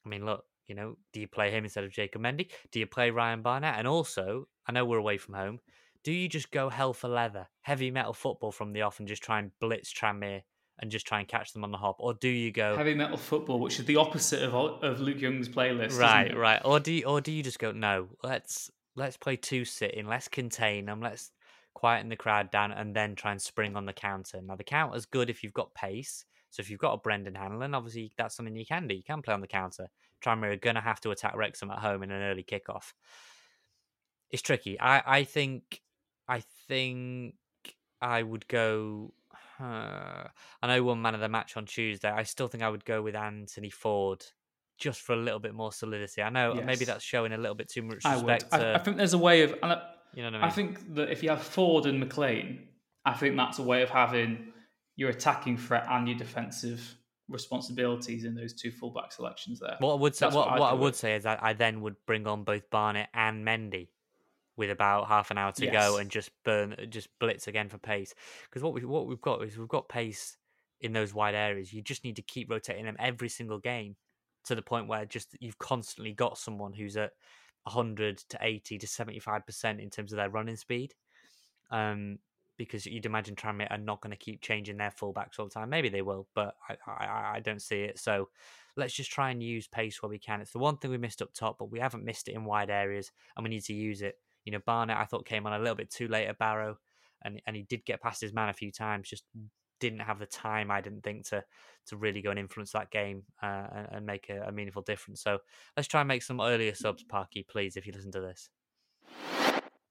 I 0.04 0.08
mean, 0.08 0.24
look, 0.24 0.44
you 0.66 0.74
know, 0.74 0.96
do 1.12 1.20
you 1.20 1.28
play 1.28 1.50
him 1.50 1.64
instead 1.64 1.84
of 1.84 1.92
Jacob 1.92 2.22
Mendy? 2.22 2.50
Do 2.72 2.80
you 2.80 2.86
play 2.86 3.10
Ryan 3.10 3.42
Barnett? 3.42 3.78
And 3.78 3.88
also, 3.88 4.48
I 4.66 4.72
know 4.72 4.84
we're 4.84 4.98
away 4.98 5.16
from 5.16 5.34
home. 5.34 5.60
Do 6.04 6.12
you 6.12 6.28
just 6.28 6.50
go 6.50 6.68
hell 6.68 6.92
for 6.92 7.08
leather, 7.08 7.48
heavy 7.62 7.90
metal 7.90 8.12
football 8.12 8.52
from 8.52 8.72
the 8.72 8.82
off, 8.82 8.98
and 8.98 9.08
just 9.08 9.22
try 9.22 9.38
and 9.38 9.50
blitz 9.60 9.92
Tranmere 9.92 10.42
and 10.80 10.90
just 10.90 11.06
try 11.06 11.18
and 11.18 11.28
catch 11.28 11.52
them 11.52 11.64
on 11.64 11.70
the 11.70 11.78
hop, 11.78 11.96
or 11.98 12.14
do 12.14 12.28
you 12.28 12.52
go 12.52 12.76
heavy 12.76 12.94
metal 12.94 13.16
football, 13.16 13.58
which 13.58 13.78
is 13.78 13.84
the 13.84 13.96
opposite 13.96 14.42
of 14.42 14.54
of 14.54 15.00
Luke 15.00 15.20
Young's 15.20 15.48
playlist? 15.48 15.98
Right, 15.98 16.36
right. 16.36 16.60
Or 16.64 16.80
do 16.80 16.92
you, 16.92 17.04
or 17.04 17.20
do 17.20 17.32
you 17.32 17.42
just 17.42 17.58
go 17.58 17.72
no? 17.72 18.08
Let's 18.22 18.70
let's 18.96 19.16
play 19.16 19.36
two 19.36 19.64
sitting, 19.64 20.06
let's 20.06 20.28
contain 20.28 20.86
them, 20.86 21.00
let's 21.00 21.30
quieten 21.74 22.08
the 22.08 22.16
crowd 22.16 22.50
down, 22.50 22.72
and 22.72 22.94
then 22.94 23.14
try 23.14 23.32
and 23.32 23.40
spring 23.40 23.76
on 23.76 23.86
the 23.86 23.92
counter. 23.92 24.40
Now 24.42 24.56
the 24.56 24.64
counter's 24.64 25.06
good 25.06 25.30
if 25.30 25.42
you've 25.42 25.52
got 25.52 25.74
pace. 25.74 26.24
So 26.50 26.60
if 26.60 26.70
you've 26.70 26.80
got 26.80 26.94
a 26.94 26.98
Brandon 26.98 27.34
Hanlan, 27.34 27.76
obviously 27.76 28.12
that's 28.16 28.34
something 28.34 28.56
you 28.56 28.64
can 28.64 28.88
do. 28.88 28.94
You 28.94 29.02
can 29.02 29.20
play 29.20 29.34
on 29.34 29.42
the 29.42 29.46
counter. 29.46 29.88
Tranmere 30.24 30.54
are 30.54 30.56
going 30.56 30.76
to 30.76 30.80
have 30.80 31.00
to 31.02 31.10
attack 31.10 31.36
Wrexham 31.36 31.70
at 31.70 31.78
home 31.78 32.02
in 32.02 32.10
an 32.10 32.22
early 32.22 32.42
kickoff. 32.42 32.94
It's 34.30 34.42
tricky. 34.42 34.80
I, 34.80 35.02
I 35.06 35.24
think 35.24 35.82
I 36.26 36.42
think 36.66 37.34
I 38.00 38.22
would 38.22 38.48
go. 38.48 39.12
Uh, 39.60 40.28
I 40.62 40.66
know 40.66 40.82
one 40.84 41.02
man 41.02 41.14
of 41.14 41.20
the 41.20 41.28
match 41.28 41.56
on 41.56 41.66
Tuesday. 41.66 42.10
I 42.10 42.22
still 42.22 42.48
think 42.48 42.62
I 42.62 42.68
would 42.68 42.84
go 42.84 43.02
with 43.02 43.16
Anthony 43.16 43.70
Forde 43.70 44.24
just 44.78 45.00
for 45.00 45.12
a 45.12 45.16
little 45.16 45.40
bit 45.40 45.54
more 45.54 45.72
solidity. 45.72 46.22
I 46.22 46.30
know 46.30 46.54
yes. 46.54 46.64
maybe 46.64 46.84
that's 46.84 47.04
showing 47.04 47.32
a 47.32 47.36
little 47.36 47.56
bit 47.56 47.68
too 47.68 47.82
much 47.82 48.04
respect. 48.04 48.46
I, 48.52 48.58
to, 48.58 48.66
I, 48.66 48.74
I 48.74 48.78
think 48.78 48.96
there's 48.96 49.14
a 49.14 49.18
way 49.18 49.42
of. 49.42 49.54
I, 49.62 49.80
you 50.14 50.22
know 50.22 50.28
what 50.28 50.34
I 50.36 50.38
mean? 50.38 50.42
I 50.44 50.50
think 50.50 50.94
that 50.94 51.10
if 51.10 51.22
you 51.22 51.30
have 51.30 51.42
Forde 51.42 51.86
and 51.86 51.98
McLean, 51.98 52.68
I 53.04 53.14
think 53.14 53.36
that's 53.36 53.58
a 53.58 53.62
way 53.62 53.82
of 53.82 53.90
having 53.90 54.52
your 54.96 55.10
attacking 55.10 55.56
threat 55.56 55.86
and 55.90 56.08
your 56.08 56.16
defensive 56.16 56.96
responsibilities 57.28 58.24
in 58.24 58.34
those 58.34 58.54
two 58.54 58.70
fullback 58.70 59.12
selections 59.12 59.60
there. 59.60 59.76
What 59.80 59.92
I 59.92 59.96
would 59.96 60.14
say, 60.14 60.26
what, 60.26 60.34
what, 60.50 60.60
what 60.60 60.70
I 60.70 60.74
would 60.74 60.94
say 60.94 61.14
is 61.14 61.24
that 61.24 61.42
I 61.42 61.52
then 61.52 61.82
would 61.82 61.96
bring 62.06 62.26
on 62.26 62.44
both 62.44 62.70
Barnett 62.70 63.08
and 63.12 63.46
Mendy 63.46 63.88
with 64.58 64.70
about 64.70 65.08
half 65.08 65.30
an 65.30 65.38
hour 65.38 65.52
to 65.52 65.64
yes. 65.64 65.72
go 65.72 65.96
and 65.96 66.10
just 66.10 66.30
burn, 66.44 66.74
just 66.90 67.08
blitz 67.20 67.46
again 67.46 67.68
for 67.68 67.78
pace. 67.78 68.12
Because 68.44 68.62
what 68.62 68.74
we 68.74 68.84
what 68.84 69.06
we've 69.06 69.20
got 69.20 69.42
is 69.42 69.56
we've 69.56 69.68
got 69.68 69.88
pace 69.88 70.36
in 70.80 70.92
those 70.92 71.14
wide 71.14 71.34
areas. 71.34 71.72
You 71.72 71.80
just 71.80 72.04
need 72.04 72.16
to 72.16 72.22
keep 72.22 72.50
rotating 72.50 72.84
them 72.84 72.96
every 72.98 73.28
single 73.28 73.58
game 73.58 73.96
to 74.44 74.54
the 74.54 74.62
point 74.62 74.88
where 74.88 75.06
just 75.06 75.36
you've 75.40 75.58
constantly 75.58 76.12
got 76.12 76.36
someone 76.36 76.72
who's 76.72 76.96
at 76.96 77.12
100 77.64 78.18
to 78.18 78.38
80 78.40 78.78
to 78.78 78.86
75 78.86 79.46
percent 79.46 79.80
in 79.80 79.90
terms 79.90 80.12
of 80.12 80.16
their 80.16 80.28
running 80.28 80.56
speed. 80.56 80.94
Um, 81.70 82.18
because 82.56 82.84
you'd 82.84 83.06
imagine 83.06 83.36
Tranmere 83.36 83.70
are 83.70 83.78
not 83.78 84.00
going 84.00 84.10
to 84.10 84.16
keep 84.16 84.40
changing 84.42 84.76
their 84.76 84.90
fullbacks 84.90 85.38
all 85.38 85.44
the 85.46 85.52
time. 85.52 85.70
Maybe 85.70 85.88
they 85.88 86.02
will, 86.02 86.26
but 86.34 86.56
I, 86.68 86.76
I, 86.90 87.32
I 87.36 87.40
don't 87.40 87.62
see 87.62 87.82
it. 87.82 88.00
So 88.00 88.28
let's 88.76 88.92
just 88.92 89.12
try 89.12 89.30
and 89.30 89.42
use 89.42 89.68
pace 89.68 90.02
where 90.02 90.10
we 90.10 90.18
can. 90.18 90.40
It's 90.40 90.50
the 90.50 90.58
one 90.58 90.76
thing 90.76 90.90
we 90.90 90.98
missed 90.98 91.22
up 91.22 91.32
top, 91.32 91.56
but 91.58 91.70
we 91.70 91.78
haven't 91.78 92.04
missed 92.04 92.28
it 92.28 92.34
in 92.34 92.44
wide 92.44 92.68
areas, 92.68 93.12
and 93.36 93.44
we 93.44 93.50
need 93.50 93.64
to 93.64 93.74
use 93.74 94.02
it. 94.02 94.16
You 94.48 94.52
know, 94.52 94.62
Barnett, 94.64 94.96
I 94.96 95.04
thought 95.04 95.26
came 95.26 95.44
on 95.44 95.52
a 95.52 95.58
little 95.58 95.74
bit 95.74 95.90
too 95.90 96.08
late 96.08 96.26
at 96.26 96.38
Barrow, 96.38 96.78
and 97.22 97.38
and 97.46 97.54
he 97.54 97.64
did 97.64 97.84
get 97.84 98.00
past 98.00 98.18
his 98.18 98.32
man 98.32 98.48
a 98.48 98.54
few 98.54 98.72
times. 98.72 99.06
Just 99.06 99.24
didn't 99.78 99.98
have 99.98 100.18
the 100.18 100.24
time, 100.24 100.70
I 100.70 100.80
didn't 100.80 101.02
think, 101.02 101.28
to 101.28 101.44
to 101.88 101.98
really 101.98 102.22
go 102.22 102.30
and 102.30 102.38
influence 102.38 102.72
that 102.72 102.90
game 102.90 103.24
uh, 103.42 103.66
and, 103.74 103.88
and, 103.92 104.06
make 104.06 104.30
a, 104.30 104.48
a, 104.48 104.52
meaningful 104.52 104.80
difference. 104.80 105.22
So 105.22 105.36
let's 105.76 105.86
try 105.86 106.00
and 106.00 106.08
make 106.08 106.22
some 106.22 106.40
earlier 106.40 106.74
subs, 106.74 107.04
Parky, 107.04 107.46
please, 107.46 107.76
if 107.76 107.86
you 107.86 107.92
listen 107.92 108.12
to 108.12 108.20
this. 108.20 108.48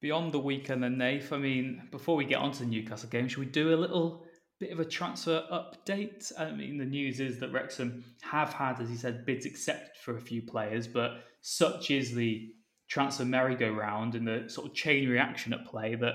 Beyond 0.00 0.32
the 0.32 0.40
weekend, 0.40 0.82
then, 0.82 0.98
Nath, 0.98 1.32
I 1.32 1.38
mean, 1.38 1.88
before 1.92 2.16
we 2.16 2.24
get 2.24 2.38
on 2.38 2.50
to 2.52 2.60
the 2.60 2.66
Newcastle 2.66 3.08
game, 3.08 3.28
should 3.28 3.38
we 3.38 3.46
do 3.46 3.74
a 3.74 3.76
little 3.76 4.26
bit 4.58 4.72
of 4.72 4.80
a 4.80 4.84
transfer 4.84 5.44
update? 5.52 6.32
I 6.36 6.50
mean, 6.50 6.78
the 6.78 6.84
news 6.84 7.20
is 7.20 7.38
that 7.40 7.52
Wrexham 7.52 8.04
have 8.22 8.52
had, 8.52 8.80
as 8.80 8.88
he 8.88 8.96
said, 8.96 9.24
bids 9.24 9.46
accepted 9.46 9.96
for 10.02 10.16
a 10.16 10.20
few 10.20 10.42
players, 10.42 10.88
but 10.88 11.24
such 11.40 11.90
is 11.90 12.14
the 12.14 12.52
transfer 12.88 13.24
merry-go-round 13.24 14.14
and 14.14 14.26
the 14.26 14.48
sort 14.48 14.66
of 14.66 14.74
chain 14.74 15.08
reaction 15.08 15.52
at 15.52 15.66
play 15.66 15.94
that 15.94 16.14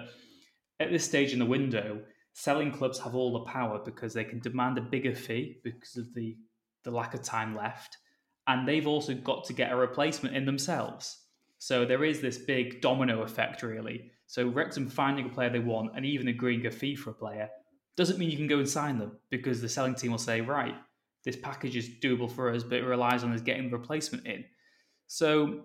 at 0.80 0.92
this 0.92 1.06
stage 1.06 1.34
in 1.34 1.40
the 1.40 1.46
window, 1.46 2.02
selling 2.34 2.72
clubs 2.72 3.00
have 3.00 3.16
all 3.16 3.34
the 3.34 3.52
power 3.52 3.80
because 3.84 4.14
they 4.14 4.24
can 4.24 4.40
demand 4.40 4.78
a 4.78 4.82
bigger 4.82 5.16
fee 5.16 5.60
because 5.64 5.98
of 5.98 6.14
the, 6.14 6.36
the 6.84 6.92
lack 6.92 7.14
of 7.14 7.22
time 7.22 7.56
left. 7.56 7.98
And 8.48 8.68
they've 8.68 8.88
also 8.88 9.14
got 9.14 9.46
to 9.46 9.54
get 9.54 9.72
a 9.72 9.76
replacement 9.76 10.36
in 10.36 10.46
themselves. 10.46 11.20
So 11.60 11.86
there 11.86 12.04
is 12.04 12.20
this 12.20 12.38
big 12.38 12.82
domino 12.82 13.22
effect, 13.22 13.64
really. 13.64 14.12
So 14.28 14.50
Wrexham 14.50 14.90
finding 14.90 15.28
a 15.28 15.30
player 15.30 15.50
they 15.50 15.60
want 15.60 15.96
and 15.96 16.06
even 16.06 16.28
agreeing 16.28 16.66
a 16.66 16.72
fee 16.72 16.96
for 16.96 17.12
a 17.12 17.14
player 17.14 17.50
doesn't 17.96 18.18
mean 18.18 18.32
you 18.32 18.38
can 18.38 18.48
go 18.48 18.58
and 18.58 18.68
sign 18.68 18.98
them 18.98 19.18
because 19.30 19.62
the 19.62 19.70
selling 19.70 19.96
team 19.96 20.12
will 20.12 20.18
say, 20.18 20.42
right, 20.42 20.76
this 21.24 21.38
package 21.38 21.78
is 21.78 21.90
doable 22.02 22.30
for 22.30 22.54
us, 22.54 22.64
but 22.64 22.80
it 22.80 22.84
relies 22.84 23.24
on 23.24 23.32
us 23.32 23.42
getting 23.42 23.70
the 23.70 23.78
replacement 23.78 24.26
in. 24.26 24.44
So 25.08 25.62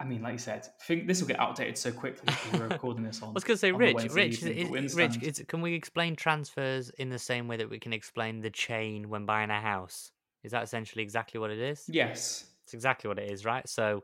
I 0.00 0.04
mean, 0.04 0.22
like 0.22 0.32
you 0.32 0.38
said, 0.38 0.66
think 0.82 1.06
this 1.06 1.20
will 1.20 1.28
get 1.28 1.38
outdated 1.38 1.78
so 1.78 1.92
quickly 1.92 2.34
we're 2.52 2.66
recording 2.68 3.04
this 3.04 3.22
on. 3.22 3.28
I 3.28 3.32
was 3.32 3.44
going 3.44 3.54
to 3.54 3.60
say, 3.60 3.70
Rich, 3.70 4.10
Rich, 4.10 4.42
evening, 4.42 4.84
is, 4.84 4.94
Rich, 4.94 5.22
is, 5.22 5.44
can 5.46 5.60
we 5.60 5.74
explain 5.74 6.16
transfers 6.16 6.90
in 6.98 7.10
the 7.10 7.18
same 7.18 7.46
way 7.46 7.56
that 7.56 7.70
we 7.70 7.78
can 7.78 7.92
explain 7.92 8.40
the 8.40 8.50
chain 8.50 9.08
when 9.08 9.24
buying 9.24 9.50
a 9.50 9.60
house? 9.60 10.10
Is 10.42 10.50
that 10.50 10.64
essentially 10.64 11.02
exactly 11.02 11.38
what 11.38 11.50
it 11.50 11.60
is? 11.60 11.84
Yes, 11.88 12.44
it's 12.64 12.74
exactly 12.74 13.08
what 13.08 13.18
it 13.18 13.30
is, 13.30 13.44
right? 13.44 13.68
So, 13.68 14.02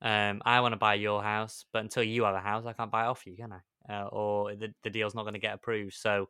um, 0.00 0.42
I 0.44 0.60
want 0.60 0.72
to 0.72 0.78
buy 0.78 0.94
your 0.94 1.22
house, 1.22 1.64
but 1.72 1.82
until 1.82 2.04
you 2.04 2.24
have 2.24 2.34
a 2.34 2.40
house, 2.40 2.64
I 2.64 2.72
can't 2.72 2.90
buy 2.90 3.04
it 3.04 3.08
off 3.08 3.26
you, 3.26 3.36
can 3.36 3.52
I? 3.52 3.92
Uh, 3.92 4.06
or 4.06 4.54
the 4.54 4.72
the 4.84 4.90
deal's 4.90 5.14
not 5.14 5.22
going 5.22 5.34
to 5.34 5.40
get 5.40 5.54
approved. 5.54 5.94
So, 5.94 6.28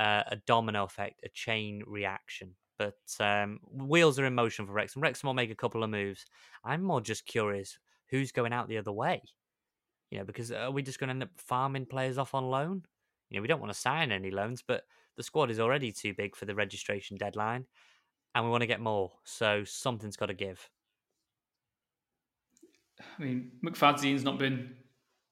uh, 0.00 0.22
a 0.28 0.36
domino 0.46 0.84
effect, 0.84 1.20
a 1.24 1.28
chain 1.28 1.82
reaction. 1.86 2.54
But 2.78 2.96
um, 3.20 3.60
wheels 3.70 4.18
are 4.18 4.26
in 4.26 4.34
motion 4.34 4.66
for 4.66 4.72
Wrexham. 4.72 5.02
Wrexham 5.02 5.28
will 5.28 5.34
make 5.34 5.50
a 5.50 5.54
couple 5.54 5.82
of 5.82 5.88
moves. 5.88 6.26
I'm 6.64 6.82
more 6.82 7.00
just 7.00 7.24
curious 7.24 7.78
who's 8.10 8.32
going 8.32 8.52
out 8.52 8.68
the 8.68 8.78
other 8.78 8.92
way? 8.92 9.22
You 10.10 10.18
know, 10.18 10.24
because 10.24 10.52
uh, 10.52 10.56
are 10.56 10.70
we 10.70 10.82
just 10.82 10.98
going 10.98 11.08
to 11.08 11.12
end 11.12 11.22
up 11.22 11.30
farming 11.36 11.86
players 11.86 12.18
off 12.18 12.34
on 12.34 12.44
loan? 12.44 12.82
You 13.30 13.36
know, 13.38 13.42
we 13.42 13.48
don't 13.48 13.60
want 13.60 13.72
to 13.72 13.78
sign 13.78 14.12
any 14.12 14.30
loans, 14.30 14.62
but 14.66 14.84
the 15.16 15.22
squad 15.22 15.50
is 15.50 15.58
already 15.58 15.92
too 15.92 16.14
big 16.14 16.36
for 16.36 16.44
the 16.44 16.54
registration 16.54 17.16
deadline, 17.16 17.66
and 18.34 18.44
we 18.44 18.50
want 18.50 18.62
to 18.62 18.66
get 18.66 18.80
more. 18.80 19.12
So 19.24 19.64
something's 19.64 20.16
got 20.16 20.26
to 20.26 20.34
give. 20.34 20.70
I 23.18 23.22
mean, 23.22 23.50
McFadzean's 23.64 24.24
not 24.24 24.38
been 24.38 24.74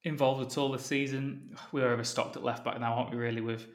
involved 0.03 0.45
at 0.45 0.59
all 0.59 0.73
this 0.73 0.85
season. 0.85 1.57
We're 1.73 1.93
overstocked 1.93 2.37
at 2.37 2.45
left 2.45 2.65
back 2.65 2.81
now, 2.81 2.95
aren't 2.95 3.11
we? 3.11 3.17
Really, 3.17 3.41
with 3.41 3.67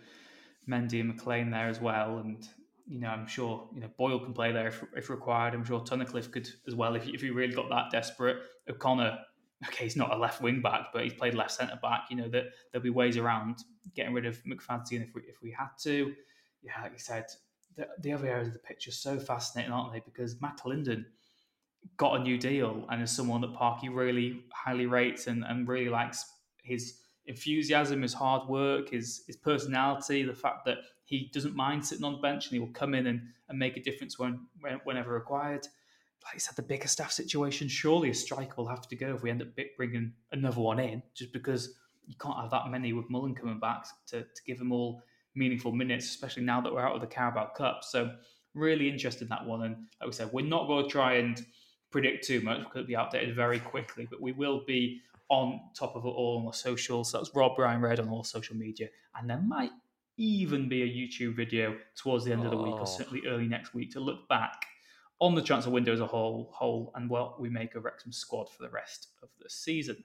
Mendy 0.70 1.00
and 1.00 1.10
McLean 1.10 1.50
there 1.50 1.68
as 1.68 1.80
well, 1.80 2.18
and 2.18 2.48
you 2.88 3.00
know, 3.00 3.08
I'm 3.08 3.28
sure 3.28 3.70
you 3.74 3.82
know 3.82 3.90
Boyle 3.98 4.20
can 4.20 4.34
play 4.34 4.52
there 4.52 4.68
if, 4.68 4.84
if 4.96 5.10
required. 5.10 5.54
I'm 5.54 5.64
sure 5.64 5.80
Tunnicliffe 5.80 6.32
could 6.32 6.50
as 6.68 6.76
well 6.76 6.96
if 6.96 7.08
if 7.08 7.22
he 7.22 7.30
really 7.30 7.54
got 7.54 7.70
that 7.70 7.92
desperate. 7.92 8.38
O'Connor, 8.70 9.18
okay, 9.68 9.86
he's 9.86 9.96
not 9.96 10.14
a 10.14 10.18
left 10.18 10.42
wing 10.42 10.62
back, 10.62 10.88
but 10.94 11.04
he's 11.04 11.14
played 11.14 11.36
left 11.36 11.52
centre 11.52 11.80
back. 11.82 12.06
You 12.10 12.18
know 12.18 12.30
that 12.30 12.46
there'll 12.72 12.84
be 12.84 12.90
ways 12.90 13.18
around 13.18 13.64
getting 13.96 14.14
rid 14.14 14.26
of 14.26 14.42
McFadzean 14.44 15.04
if 15.04 15.14
we 15.14 15.22
if 15.24 15.42
we 15.42 15.52
had 15.52 15.70
to. 15.84 16.14
Yeah, 16.62 16.82
like 16.82 16.94
you 16.94 17.00
said, 17.00 17.26
the, 17.76 17.88
the 18.00 18.12
other 18.14 18.28
areas 18.28 18.48
of 18.48 18.54
the 18.54 18.60
pitch 18.60 18.88
are 18.88 18.92
so 18.92 19.20
fascinating, 19.20 19.72
aren't 19.72 19.94
they? 19.94 20.02
Because 20.06 20.36
McAlinden 20.36 21.06
got 21.98 22.20
a 22.20 22.24
new 22.24 22.38
deal 22.38 22.86
and 22.90 23.02
is 23.02 23.12
someone 23.12 23.42
that 23.42 23.54
Parky 23.54 23.90
really 23.90 24.44
highly 24.54 24.86
rates 24.86 25.28
and, 25.28 25.46
and 25.46 25.68
really 25.68 25.90
likes 25.90 26.26
his 26.64 27.00
enthusiasm, 27.26 28.02
his 28.02 28.14
hard 28.14 28.48
work, 28.50 28.90
his 28.90 29.24
his 29.28 29.38
personality, 29.38 30.24
the 30.24 30.34
fact 30.34 30.66
that 30.66 30.80
he 31.06 31.30
doesn't 31.34 31.56
mind 31.56 31.86
sitting 31.86 32.06
on 32.06 32.14
the 32.14 32.20
bench 32.20 32.46
and 32.46 32.54
he 32.54 32.60
will 32.60 32.74
come 32.74 32.94
in 32.94 33.08
and, 33.08 33.22
and 33.50 33.58
make 33.58 33.78
a 33.78 33.82
difference 33.82 34.20
when, 34.20 34.46
when 34.62 34.80
whenever 34.84 35.14
required. 35.14 35.66
Like 36.26 36.36
I 36.36 36.38
said, 36.38 36.56
the 36.56 36.62
Bickerstaff 36.62 37.12
situation, 37.12 37.68
surely 37.68 38.10
a 38.10 38.14
striker 38.14 38.54
will 38.58 38.68
have 38.68 38.88
to 38.88 38.96
go 38.96 39.16
if 39.16 39.24
we 39.24 39.30
end 39.30 39.42
up 39.42 39.48
bringing 39.78 40.14
another 40.32 40.62
one 40.62 40.80
in, 40.80 41.02
just 41.16 41.34
because 41.34 41.76
you 42.06 42.16
can't 42.20 42.38
have 42.38 42.52
that 42.52 42.70
many 42.70 42.94
with 42.94 43.10
Mullin 43.10 43.36
coming 43.36 43.60
back 43.60 43.86
to, 44.08 44.22
to 44.22 44.44
give 44.46 44.60
them 44.60 44.72
all 44.72 45.02
meaningful 45.36 45.72
minutes, 45.72 46.06
especially 46.06 46.44
now 46.44 46.60
that 46.62 46.74
we're 46.74 46.86
out 46.86 46.96
of 46.96 47.02
the 47.02 47.08
Carabao 47.08 47.52
Cup. 47.56 47.84
So 47.84 48.12
really 48.54 48.90
interested 48.90 49.24
in 49.24 49.30
that 49.30 49.46
one. 49.46 49.64
And 49.64 49.76
like 50.02 50.08
we 50.08 50.12
said, 50.12 50.30
we're 50.34 50.46
not 50.46 50.68
going 50.68 50.86
to 50.86 50.90
try 50.90 51.14
and 51.14 51.44
predict 51.92 52.26
too 52.26 52.42
much 52.42 52.60
because 52.60 52.78
it'll 52.78 52.88
be 52.88 52.96
outdated 52.96 53.36
very 53.36 53.60
quickly. 53.60 54.08
But 54.10 54.22
we 54.22 54.32
will 54.32 54.64
be 54.66 55.02
on 55.30 55.60
top 55.76 55.96
of 55.96 56.06
it 56.06 56.10
all 56.10 56.40
on 56.40 56.46
the 56.46 56.52
socials. 56.52 57.12
So 57.12 57.20
that's 57.20 57.34
Rob 57.36 57.58
Ryan 57.58 57.82
Red 57.82 58.00
on 58.00 58.10
all 58.10 58.24
social 58.24 58.56
media, 58.56 58.90
and 59.16 59.30
there 59.30 59.42
might 59.42 59.72
even 60.18 60.68
be 60.68 60.82
a 60.82 60.86
YouTube 60.86 61.36
video 61.36 61.78
towards 61.96 62.26
the 62.26 62.34
end 62.34 62.44
of 62.44 62.52
the 62.52 62.58
week, 62.58 62.74
Oh. 62.76 62.80
or 62.80 62.88
certainly 62.88 63.22
early 63.28 63.48
next 63.48 63.74
week, 63.74 63.92
to 63.92 64.00
look 64.00 64.28
back 64.28 64.66
on 65.20 65.36
the 65.36 65.42
transfer 65.42 65.70
window 65.70 65.94
as 65.94 66.00
a 66.00 66.08
whole, 66.08 66.50
whole, 66.54 66.92
and 66.96 67.10
what 67.10 67.40
we 67.40 67.50
make 67.50 67.76
of 67.76 67.84
Wrexham 67.84 68.12
squad 68.12 68.50
for 68.50 68.64
the 68.64 68.70
rest 68.70 69.10
of 69.22 69.30
the 69.42 69.50
season. 69.50 70.04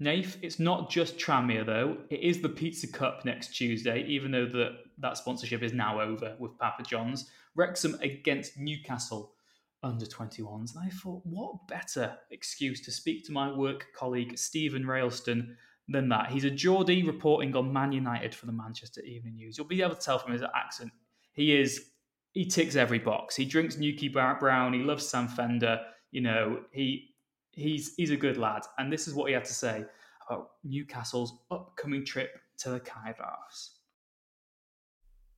Nath, 0.00 0.36
it's 0.42 0.58
not 0.58 0.90
just 0.90 1.18
Tranmere 1.18 1.64
though. 1.64 1.96
It 2.10 2.20
is 2.20 2.42
the 2.42 2.48
Pizza 2.48 2.88
Cup 2.88 3.24
next 3.24 3.54
Tuesday, 3.54 4.04
even 4.06 4.32
though 4.32 4.46
the, 4.46 4.76
that 4.98 5.16
sponsorship 5.16 5.62
is 5.62 5.72
now 5.72 6.00
over 6.00 6.34
with 6.38 6.58
Papa 6.58 6.82
John's. 6.82 7.30
Wrexham 7.54 7.96
against 8.00 8.58
Newcastle 8.58 9.34
under 9.82 10.06
21s. 10.06 10.74
And 10.74 10.84
I 10.84 10.88
thought, 10.88 11.22
what 11.24 11.68
better 11.68 12.16
excuse 12.30 12.80
to 12.82 12.90
speak 12.90 13.24
to 13.26 13.32
my 13.32 13.52
work 13.52 13.86
colleague 13.94 14.38
Stephen 14.38 14.84
Railston 14.84 15.54
than 15.88 16.08
that? 16.08 16.30
He's 16.30 16.44
a 16.44 16.50
Geordie 16.50 17.02
reporting 17.02 17.54
on 17.54 17.72
Man 17.72 17.92
United 17.92 18.34
for 18.34 18.46
the 18.46 18.52
Manchester 18.52 19.02
Evening 19.02 19.36
News. 19.36 19.58
You'll 19.58 19.66
be 19.66 19.82
able 19.82 19.94
to 19.94 20.00
tell 20.00 20.18
from 20.18 20.32
his 20.32 20.42
accent. 20.54 20.90
He 21.32 21.54
is, 21.54 21.90
he 22.32 22.46
ticks 22.46 22.76
every 22.76 22.98
box. 22.98 23.36
He 23.36 23.44
drinks 23.44 23.76
Nuki 23.76 24.12
Brown. 24.12 24.72
He 24.72 24.80
loves 24.80 25.06
Sam 25.06 25.28
Fender. 25.28 25.80
You 26.10 26.22
know, 26.22 26.60
he 26.72 27.14
he's 27.52 27.94
he's 27.96 28.10
a 28.10 28.16
good 28.16 28.36
lad. 28.36 28.62
And 28.78 28.92
this 28.92 29.06
is 29.06 29.14
what 29.14 29.28
he 29.28 29.34
had 29.34 29.44
to 29.44 29.54
say 29.54 29.84
about 30.28 30.50
Newcastle's 30.64 31.34
upcoming 31.50 32.04
trip 32.04 32.30
to 32.58 32.70
the 32.70 32.80
Cae 32.80 33.14
Ras. 33.18 33.73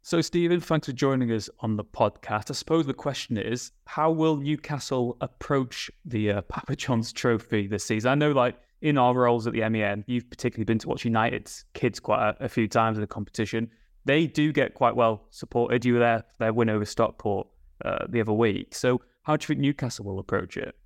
So, 0.06 0.20
Stephen, 0.20 0.60
thanks 0.60 0.86
for 0.86 0.92
joining 0.92 1.32
us 1.32 1.50
on 1.58 1.74
the 1.74 1.82
podcast. 1.82 2.48
I 2.48 2.54
suppose 2.54 2.86
the 2.86 2.94
question 2.94 3.36
is, 3.36 3.72
how 3.86 4.12
will 4.12 4.36
Newcastle 4.36 5.16
approach 5.20 5.90
the 6.04 6.30
uh, 6.30 6.42
Papa 6.48 6.76
John's 6.76 7.12
Trophy 7.12 7.66
this 7.66 7.82
season? 7.82 8.12
I 8.12 8.14
know, 8.14 8.30
like 8.30 8.56
in 8.82 8.98
our 8.98 9.12
roles 9.12 9.48
at 9.48 9.52
the 9.52 9.68
MEN, 9.68 10.04
you've 10.06 10.30
particularly 10.30 10.64
been 10.64 10.78
to 10.78 10.88
watch 10.88 11.04
United's 11.04 11.64
kids 11.74 11.98
quite 11.98 12.36
a, 12.38 12.44
a 12.44 12.48
few 12.48 12.68
times 12.68 12.98
in 12.98 13.00
the 13.00 13.08
competition. 13.08 13.68
They 14.04 14.28
do 14.28 14.52
get 14.52 14.74
quite 14.74 14.94
well 14.94 15.24
supported. 15.30 15.84
You 15.84 15.94
were 15.94 15.98
there 15.98 16.22
their 16.38 16.52
win 16.52 16.70
over 16.70 16.84
Stockport 16.84 17.48
uh, 17.84 18.06
the 18.08 18.20
other 18.20 18.32
week. 18.32 18.76
So, 18.76 19.00
how 19.24 19.36
do 19.36 19.42
you 19.42 19.46
think 19.48 19.58
Newcastle 19.58 20.04
will 20.04 20.20
approach 20.20 20.56
it? 20.56 20.76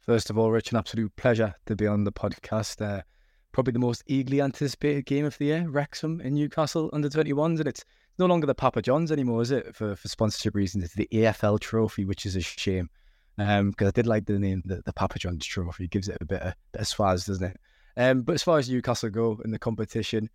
First 0.00 0.28
of 0.28 0.36
all, 0.36 0.50
Rich, 0.50 0.70
an 0.70 0.76
absolute 0.76 1.16
pleasure 1.16 1.54
to 1.64 1.74
be 1.74 1.86
on 1.86 2.04
the 2.04 2.12
podcast. 2.12 2.82
Uh, 2.82 3.04
probably 3.52 3.72
the 3.72 3.78
most 3.78 4.02
eagerly 4.06 4.42
anticipated 4.42 5.06
game 5.06 5.24
of 5.24 5.38
the 5.38 5.46
year, 5.46 5.66
Wrexham 5.66 6.20
in 6.20 6.34
Newcastle 6.34 6.90
under 6.92 7.08
21s. 7.08 7.60
And 7.60 7.68
it's 7.68 7.86
no 8.18 8.26
longer 8.26 8.46
the 8.46 8.54
Papa 8.54 8.82
John's 8.82 9.12
anymore, 9.12 9.42
is 9.42 9.50
it? 9.50 9.74
For, 9.74 9.96
for 9.96 10.08
sponsorship 10.08 10.54
reasons, 10.54 10.84
it's 10.84 10.94
the 10.94 11.08
EFL 11.12 11.60
Trophy, 11.60 12.04
which 12.04 12.26
is 12.26 12.36
a 12.36 12.40
shame. 12.40 12.88
Um, 13.36 13.70
because 13.70 13.88
I 13.88 13.90
did 13.90 14.06
like 14.06 14.26
the 14.26 14.38
name, 14.38 14.62
the, 14.64 14.82
the 14.84 14.92
Papa 14.92 15.18
John's 15.18 15.44
Trophy. 15.44 15.84
It 15.84 15.90
gives 15.90 16.08
it 16.08 16.18
a 16.20 16.24
bit 16.24 16.42
of, 16.42 16.54
bit 16.72 16.82
of 16.82 16.86
swaz, 16.86 17.26
doesn't 17.26 17.44
it? 17.44 17.60
Um, 17.96 18.22
but 18.22 18.34
as 18.34 18.42
far 18.42 18.58
as 18.58 18.70
Newcastle 18.70 19.10
go 19.10 19.40
in 19.44 19.50
the 19.50 19.58
competition, 19.58 20.30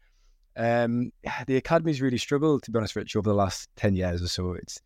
um, 0.57 1.11
the 1.47 1.57
academy's 1.57 2.01
really 2.01 2.17
struggled, 2.17 2.63
to 2.63 2.71
be 2.71 2.77
honest, 2.77 2.95
Rich, 2.95 3.15
over 3.15 3.29
the 3.29 3.35
last 3.35 3.69
10 3.77 3.95
years 3.95 4.21
or 4.21 4.27
so. 4.27 4.53
It's 4.53 4.81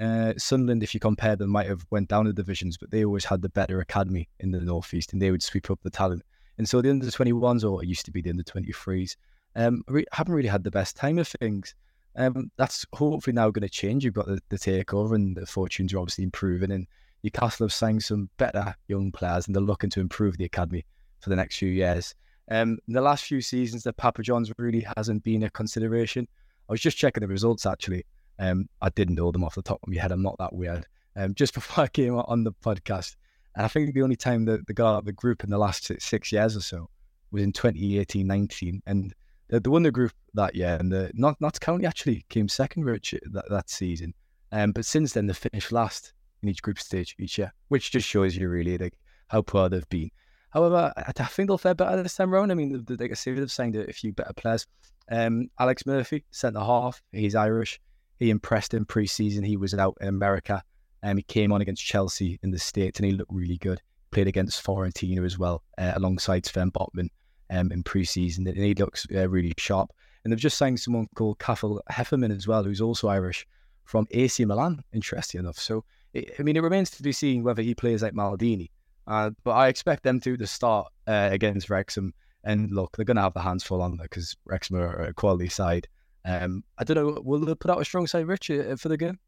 uh, 0.00 0.34
Sunderland, 0.36 0.82
if 0.82 0.92
you 0.92 1.00
compare 1.00 1.36
them, 1.36 1.50
might 1.50 1.68
have 1.68 1.86
went 1.90 2.08
down 2.08 2.26
the 2.26 2.32
divisions, 2.32 2.76
but 2.76 2.90
they 2.90 3.04
always 3.04 3.24
had 3.24 3.42
the 3.42 3.48
better 3.48 3.80
academy 3.80 4.28
in 4.40 4.50
the 4.50 4.60
northeast, 4.60 5.12
and 5.12 5.22
they 5.22 5.30
would 5.30 5.42
sweep 5.42 5.70
up 5.70 5.80
the 5.82 5.90
talent. 5.90 6.22
And 6.58 6.68
so 6.68 6.80
the 6.82 6.90
under 6.90 7.06
21s, 7.06 7.68
or 7.68 7.82
it 7.82 7.88
used 7.88 8.04
to 8.06 8.12
be 8.12 8.20
the 8.20 8.30
under 8.30 8.42
23s, 8.42 9.16
um, 9.56 9.82
re- 9.88 10.06
haven't 10.12 10.34
really 10.34 10.48
had 10.48 10.64
the 10.64 10.70
best 10.70 10.96
time 10.96 11.18
of 11.18 11.28
things. 11.28 11.74
Um, 12.16 12.50
that's 12.56 12.86
hopefully 12.92 13.34
now 13.34 13.50
going 13.50 13.66
to 13.66 13.68
change. 13.68 14.04
You've 14.04 14.14
got 14.14 14.26
the, 14.26 14.40
the 14.48 14.58
takeover, 14.58 15.14
and 15.14 15.36
the 15.36 15.46
fortunes 15.46 15.92
are 15.92 15.98
obviously 15.98 16.24
improving. 16.24 16.70
And 16.70 16.86
Newcastle 17.22 17.66
have 17.66 17.72
signed 17.72 18.02
some 18.02 18.28
better 18.36 18.74
young 18.88 19.10
players, 19.10 19.46
and 19.46 19.54
they're 19.54 19.62
looking 19.62 19.90
to 19.90 20.00
improve 20.00 20.36
the 20.36 20.44
academy 20.44 20.84
for 21.20 21.30
the 21.30 21.36
next 21.36 21.56
few 21.56 21.70
years. 21.70 22.14
Um, 22.50 22.78
in 22.86 22.94
the 22.94 23.00
last 23.00 23.24
few 23.24 23.40
seasons, 23.40 23.84
the 23.84 23.92
Papa 23.92 24.22
John's 24.22 24.52
really 24.58 24.86
hasn't 24.96 25.24
been 25.24 25.42
a 25.44 25.50
consideration. 25.50 26.28
I 26.68 26.72
was 26.72 26.80
just 26.80 26.98
checking 26.98 27.22
the 27.22 27.28
results 27.28 27.66
actually. 27.66 28.04
Um, 28.38 28.68
I 28.82 28.90
didn't 28.90 29.14
know 29.14 29.30
them 29.30 29.44
off 29.44 29.54
the 29.54 29.62
top 29.62 29.80
of 29.82 29.88
my 29.88 30.00
head. 30.00 30.12
I'm 30.12 30.22
not 30.22 30.36
that 30.38 30.52
weird. 30.52 30.86
Um, 31.16 31.34
just 31.34 31.54
before 31.54 31.84
I 31.84 31.88
came 31.88 32.14
on 32.14 32.44
the 32.44 32.52
podcast, 32.52 33.16
and 33.56 33.64
I 33.64 33.68
think 33.68 33.94
the 33.94 34.02
only 34.02 34.16
time 34.16 34.44
that 34.46 34.66
they 34.66 34.74
got 34.74 34.94
out 34.94 34.98
of 34.98 35.04
the 35.04 35.12
group 35.12 35.44
in 35.44 35.50
the 35.50 35.58
last 35.58 35.90
six, 36.00 36.32
years 36.32 36.56
or 36.56 36.60
so 36.60 36.90
was 37.30 37.42
in 37.42 37.52
2018-19, 37.52 38.80
and 38.86 39.14
they, 39.48 39.58
they 39.58 39.70
won 39.70 39.82
the 39.82 39.90
group 39.90 40.12
that 40.34 40.54
year. 40.54 40.76
And 40.78 40.92
the 40.92 41.10
not 41.14 41.40
Notts 41.40 41.58
County 41.58 41.86
actually 41.86 42.24
came 42.28 42.48
second, 42.48 42.84
Rich, 42.84 43.14
that, 43.32 43.44
that 43.50 43.70
season. 43.70 44.14
Um, 44.52 44.72
but 44.72 44.84
since 44.84 45.12
then 45.12 45.26
they 45.26 45.32
finished 45.32 45.72
last 45.72 46.12
in 46.42 46.48
each 46.48 46.62
group 46.62 46.78
stage 46.78 47.16
each 47.18 47.38
year, 47.38 47.52
which 47.68 47.90
just 47.90 48.06
shows 48.06 48.36
you 48.36 48.48
really 48.48 48.78
like 48.78 48.94
how 49.28 49.42
poor 49.42 49.68
they've 49.68 49.88
been. 49.88 50.10
However, 50.50 50.92
I, 50.96 51.12
I 51.16 51.24
think 51.24 51.48
they'll 51.48 51.58
fare 51.58 51.74
better 51.74 52.02
this 52.02 52.14
time 52.14 52.32
around. 52.32 52.52
I 52.52 52.54
mean, 52.54 52.84
like 52.88 53.12
they've 53.18 53.50
signed 53.50 53.76
a, 53.76 53.88
a 53.88 53.92
few 53.92 54.12
better 54.12 54.32
players. 54.32 54.66
Um, 55.10 55.50
Alex 55.58 55.84
Murphy, 55.86 56.24
centre 56.30 56.60
half, 56.60 57.02
he's 57.12 57.34
Irish. 57.34 57.80
He 58.18 58.30
impressed 58.30 58.74
in 58.74 58.84
pre-season. 58.84 59.42
He 59.42 59.56
was 59.56 59.74
out 59.74 59.96
in 60.00 60.08
America. 60.08 60.62
Um, 61.02 61.16
he 61.16 61.24
came 61.24 61.52
on 61.52 61.60
against 61.60 61.84
Chelsea 61.84 62.38
in 62.42 62.52
the 62.52 62.58
States 62.58 62.98
and 62.98 63.06
he 63.06 63.12
looked 63.12 63.32
really 63.32 63.58
good. 63.58 63.82
Played 64.12 64.28
against 64.28 64.64
Fiorentina 64.64 65.24
as 65.26 65.36
well, 65.36 65.64
uh, 65.76 65.92
alongside 65.96 66.46
Sven 66.46 66.70
Botman 66.70 67.08
um, 67.50 67.72
in 67.72 67.82
pre-season. 67.82 68.46
And 68.46 68.56
he 68.56 68.74
looks 68.74 69.06
uh, 69.14 69.28
really 69.28 69.52
sharp. 69.58 69.90
And 70.22 70.32
they've 70.32 70.40
just 70.40 70.58
signed 70.58 70.80
someone 70.80 71.06
called 71.14 71.38
Cathal 71.38 71.82
Heffernan 71.88 72.32
as 72.32 72.48
well, 72.48 72.64
who's 72.64 72.80
also 72.80 73.08
Irish 73.08 73.46
from 73.84 74.06
AC 74.12 74.44
Milan, 74.44 74.82
interesting 74.92 75.40
enough. 75.40 75.58
So, 75.58 75.84
it, 76.14 76.34
I 76.38 76.42
mean, 76.42 76.56
it 76.56 76.62
remains 76.62 76.90
to 76.92 77.02
be 77.02 77.12
seen 77.12 77.42
whether 77.42 77.62
he 77.62 77.74
plays 77.74 78.02
like 78.02 78.14
Maldini. 78.14 78.70
Uh, 79.06 79.30
but 79.44 79.52
I 79.52 79.68
expect 79.68 80.02
them 80.02 80.20
to 80.20 80.36
to 80.36 80.46
start 80.46 80.86
uh, 81.06 81.28
against 81.30 81.68
Wrexham. 81.68 82.14
And 82.44 82.70
look, 82.70 82.96
they're 82.96 83.04
going 83.04 83.16
to 83.16 83.22
have 83.22 83.34
the 83.34 83.40
hands 83.40 83.64
full 83.64 83.82
on 83.82 83.96
there 83.96 84.06
because 84.06 84.36
Wrexham 84.46 84.76
are 84.76 85.04
a 85.04 85.14
quality 85.14 85.48
side. 85.48 85.88
Um, 86.24 86.64
I 86.78 86.84
don't 86.84 86.96
know. 86.96 87.20
Will 87.22 87.40
they 87.40 87.54
put 87.54 87.70
out 87.70 87.80
a 87.80 87.84
strong 87.84 88.06
side, 88.06 88.26
Rich, 88.26 88.50
uh, 88.50 88.76
for 88.76 88.88
the 88.88 88.96
game? 88.96 89.18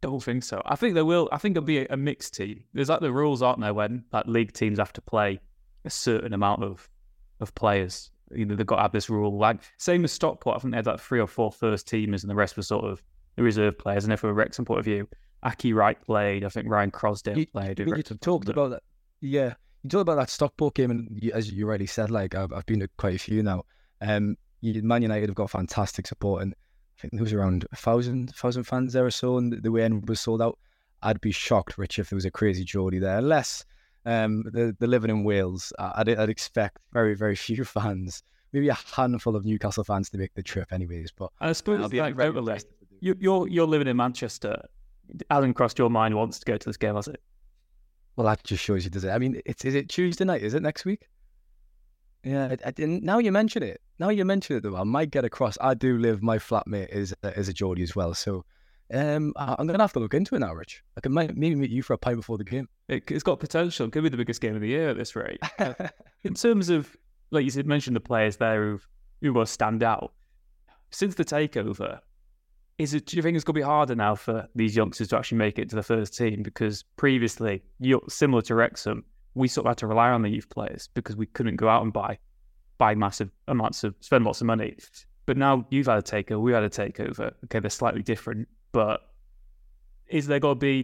Don't 0.00 0.22
think 0.22 0.44
so. 0.44 0.62
I 0.64 0.76
think 0.76 0.94
they 0.94 1.02
will. 1.02 1.28
I 1.32 1.38
think 1.38 1.56
it'll 1.56 1.66
be 1.66 1.78
a, 1.78 1.86
a 1.90 1.96
mixed 1.96 2.34
team. 2.34 2.64
There's 2.72 2.88
like 2.88 3.00
the 3.00 3.12
rules, 3.12 3.42
aren't 3.42 3.60
there, 3.60 3.74
when 3.74 4.04
like 4.12 4.26
league 4.26 4.52
teams 4.52 4.78
have 4.78 4.92
to 4.94 5.00
play 5.00 5.40
a 5.84 5.90
certain 5.90 6.32
amount 6.32 6.62
of 6.62 6.88
of 7.40 7.54
players. 7.54 8.10
You 8.34 8.44
know, 8.44 8.54
they've 8.54 8.66
got 8.66 8.76
to 8.76 8.82
have 8.82 8.92
this 8.92 9.08
rule. 9.08 9.38
Like 9.38 9.60
same 9.78 10.04
as 10.04 10.12
Stockport, 10.12 10.56
I 10.56 10.58
think 10.60 10.72
they 10.72 10.76
had 10.78 10.86
like 10.86 11.00
three 11.00 11.20
or 11.20 11.26
four 11.26 11.50
first 11.50 11.86
teamers, 11.86 12.22
and 12.22 12.30
the 12.30 12.34
rest 12.34 12.56
were 12.56 12.62
sort 12.62 12.84
of 12.84 13.02
the 13.36 13.42
reserve 13.42 13.78
players. 13.78 14.04
And 14.04 14.12
if 14.12 14.20
from 14.20 14.30
a 14.30 14.34
Wrexham 14.34 14.64
point 14.64 14.80
of 14.80 14.84
view, 14.84 15.08
Aki 15.42 15.72
Wright 15.72 16.00
played. 16.04 16.44
I 16.44 16.48
think 16.48 16.68
Ryan 16.68 16.90
Crosdale 16.90 17.38
You- 17.38 17.46
played. 17.46 17.78
Mean, 17.78 17.96
you 17.96 18.02
talked 18.02 18.48
about 18.48 18.70
that. 18.70 18.82
Yeah, 19.20 19.54
you 19.82 19.90
talked 19.90 20.02
about 20.02 20.16
that 20.16 20.30
Stockport 20.30 20.74
game, 20.74 20.90
and 20.90 21.18
you, 21.22 21.32
as 21.32 21.50
you 21.50 21.66
already 21.66 21.86
said, 21.86 22.10
like 22.10 22.34
I've, 22.34 22.52
I've 22.52 22.66
been 22.66 22.80
to 22.80 22.88
quite 22.98 23.14
a 23.14 23.18
few 23.18 23.42
now. 23.42 23.64
Um, 24.00 24.36
you, 24.60 24.82
Man 24.82 25.02
United 25.02 25.28
have 25.28 25.34
got 25.36 25.50
fantastic 25.50 26.06
support, 26.06 26.42
and 26.42 26.54
I 26.98 27.00
think 27.00 27.12
there 27.14 27.22
was 27.22 27.32
around 27.32 27.66
a 27.72 27.76
thousand 27.76 28.34
thousand 28.34 28.64
fans 28.64 28.92
there 28.92 29.06
or 29.06 29.10
so, 29.10 29.38
and 29.38 29.52
the, 29.52 29.56
the 29.60 29.70
way 29.72 29.82
end 29.84 30.08
was 30.08 30.20
sold 30.20 30.42
out. 30.42 30.58
I'd 31.02 31.20
be 31.20 31.30
shocked, 31.30 31.78
Rich, 31.78 32.00
if 32.00 32.10
there 32.10 32.16
was 32.16 32.24
a 32.24 32.30
crazy 32.30 32.64
Geordie 32.64 32.98
there, 32.98 33.18
unless 33.18 33.64
um, 34.06 34.44
they're, 34.52 34.72
they're 34.72 34.88
living 34.88 35.10
in 35.10 35.24
Wales. 35.24 35.72
I- 35.78 35.92
I'd, 35.96 36.08
I'd 36.08 36.28
expect 36.28 36.78
very 36.92 37.14
very 37.14 37.36
few 37.46 37.64
fans, 37.64 38.22
maybe 38.52 38.68
a 38.68 38.74
handful 38.74 39.36
of 39.36 39.44
Newcastle 39.44 39.84
fans 39.84 40.10
to 40.10 40.18
make 40.18 40.34
the 40.34 40.42
trip, 40.42 40.72
anyways. 40.72 41.10
But 41.12 41.30
I 41.40 41.52
suppose 41.52 41.80
I'll 41.80 41.88
be 41.88 42.00
like, 42.00 42.14
very 42.16 42.28
totally. 42.30 42.52
interested 42.52 42.78
to 42.80 42.86
do. 42.86 42.94
You, 43.00 43.16
you're 43.18 43.48
you're 43.48 43.66
living 43.66 43.88
in 43.88 43.96
Manchester. 43.96 44.60
Hasn't 45.30 45.56
crossed 45.56 45.78
your 45.78 45.88
mind 45.88 46.14
once 46.14 46.38
to 46.38 46.44
go 46.44 46.56
to 46.58 46.68
this 46.68 46.76
game, 46.76 46.94
has 46.94 47.08
it? 47.08 47.20
Well, 48.16 48.26
that 48.26 48.42
just 48.44 48.62
shows 48.62 48.84
you, 48.84 48.90
does 48.90 49.04
it? 49.04 49.10
I 49.10 49.18
mean, 49.18 49.40
it's 49.46 49.64
is 49.64 49.74
it 49.74 49.88
Tuesday 49.88 50.24
night? 50.24 50.42
Is 50.42 50.54
it 50.54 50.62
next 50.62 50.84
week? 50.84 51.08
Yeah, 52.24 52.48
I, 52.48 52.56
I 52.66 52.70
didn't. 52.72 53.04
Now 53.04 53.18
you 53.18 53.30
mention 53.32 53.62
it. 53.62 53.80
Now 53.98 54.08
you 54.10 54.24
mention 54.24 54.56
it, 54.56 54.62
though, 54.64 54.76
I 54.76 54.82
might 54.84 55.10
get 55.10 55.24
across. 55.24 55.56
I 55.60 55.74
do 55.74 55.98
live. 55.98 56.22
My 56.22 56.38
flatmate 56.38 56.88
is 56.90 57.14
is 57.22 57.48
a 57.48 57.52
Geordie 57.52 57.84
as 57.84 57.94
well, 57.96 58.12
so 58.14 58.44
um, 58.92 59.32
I- 59.36 59.56
I'm 59.58 59.66
gonna 59.66 59.82
have 59.82 59.92
to 59.94 59.98
look 60.00 60.14
into 60.14 60.34
it 60.34 60.40
now, 60.40 60.54
Rich. 60.54 60.82
I 60.96 61.00
can 61.00 61.12
maybe 61.12 61.54
meet 61.54 61.70
you 61.70 61.82
for 61.82 61.92
a 61.92 61.98
pint 61.98 62.16
before 62.16 62.38
the 62.38 62.44
game. 62.44 62.68
It, 62.88 63.10
it's 63.10 63.22
got 63.22 63.40
potential. 63.40 63.86
It 63.86 63.92
could 63.92 64.02
be 64.02 64.08
the 64.08 64.16
biggest 64.16 64.40
game 64.40 64.54
of 64.54 64.60
the 64.60 64.68
year 64.68 64.90
at 64.90 64.96
this 64.96 65.14
rate. 65.14 65.40
in 66.24 66.34
terms 66.34 66.68
of, 66.68 66.96
like 67.30 67.44
you 67.44 67.50
said, 67.50 67.66
mentioned 67.66 67.96
the 67.96 68.00
players 68.00 68.36
there 68.36 68.62
who 68.64 68.80
who 69.20 69.32
will 69.32 69.46
stand 69.46 69.82
out 69.82 70.12
since 70.90 71.14
the 71.14 71.24
takeover. 71.24 72.00
Is 72.78 72.94
it? 72.94 73.06
Do 73.06 73.16
you 73.16 73.22
think 73.22 73.34
it's 73.34 73.44
going 73.44 73.54
to 73.54 73.60
be 73.60 73.64
harder 73.64 73.96
now 73.96 74.14
for 74.14 74.48
these 74.54 74.76
youngsters 74.76 75.08
to 75.08 75.18
actually 75.18 75.38
make 75.38 75.58
it 75.58 75.68
to 75.70 75.76
the 75.76 75.82
first 75.82 76.16
team? 76.16 76.42
Because 76.44 76.84
previously, 76.96 77.62
similar 78.08 78.40
to 78.42 78.54
Wrexham, 78.54 79.04
we 79.34 79.48
sort 79.48 79.66
of 79.66 79.70
had 79.70 79.78
to 79.78 79.88
rely 79.88 80.10
on 80.10 80.22
the 80.22 80.28
youth 80.28 80.48
players 80.48 80.88
because 80.94 81.16
we 81.16 81.26
couldn't 81.26 81.56
go 81.56 81.68
out 81.68 81.82
and 81.82 81.92
buy 81.92 82.18
buy 82.78 82.94
massive 82.94 83.30
amounts 83.48 83.82
of 83.82 83.94
spend 84.00 84.24
lots 84.24 84.40
of 84.40 84.46
money. 84.46 84.76
But 85.26 85.36
now 85.36 85.66
you've 85.70 85.86
had 85.88 85.98
a 85.98 86.02
takeover, 86.02 86.40
we've 86.40 86.54
had 86.54 86.62
a 86.62 86.70
takeover. 86.70 87.32
Okay, 87.44 87.58
they're 87.58 87.68
slightly 87.68 88.02
different, 88.02 88.48
but 88.72 89.00
is 90.08 90.26
there 90.26 90.40
going 90.40 90.56
to 90.56 90.60
be 90.60 90.82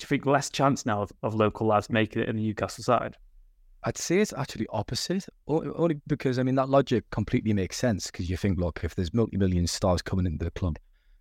do 0.00 0.04
you 0.04 0.08
think 0.08 0.24
less 0.24 0.48
chance 0.48 0.86
now 0.86 1.02
of, 1.02 1.12
of 1.22 1.34
local 1.34 1.66
lads 1.66 1.90
making 1.90 2.22
it 2.22 2.28
in 2.28 2.36
the 2.36 2.42
Newcastle 2.42 2.82
side? 2.82 3.16
I'd 3.84 3.98
say 3.98 4.20
it's 4.20 4.32
actually 4.32 4.66
opposite, 4.70 5.26
only 5.46 6.00
because 6.06 6.38
I 6.38 6.42
mean 6.42 6.54
that 6.54 6.68
logic 6.70 7.04
completely 7.10 7.52
makes 7.52 7.76
sense. 7.76 8.06
Because 8.06 8.28
you 8.28 8.36
think, 8.36 8.58
look, 8.58 8.80
if 8.82 8.94
there's 8.94 9.12
multi-million 9.12 9.66
stars 9.66 10.00
coming 10.00 10.26
into 10.26 10.44
the 10.44 10.50
club, 10.52 10.78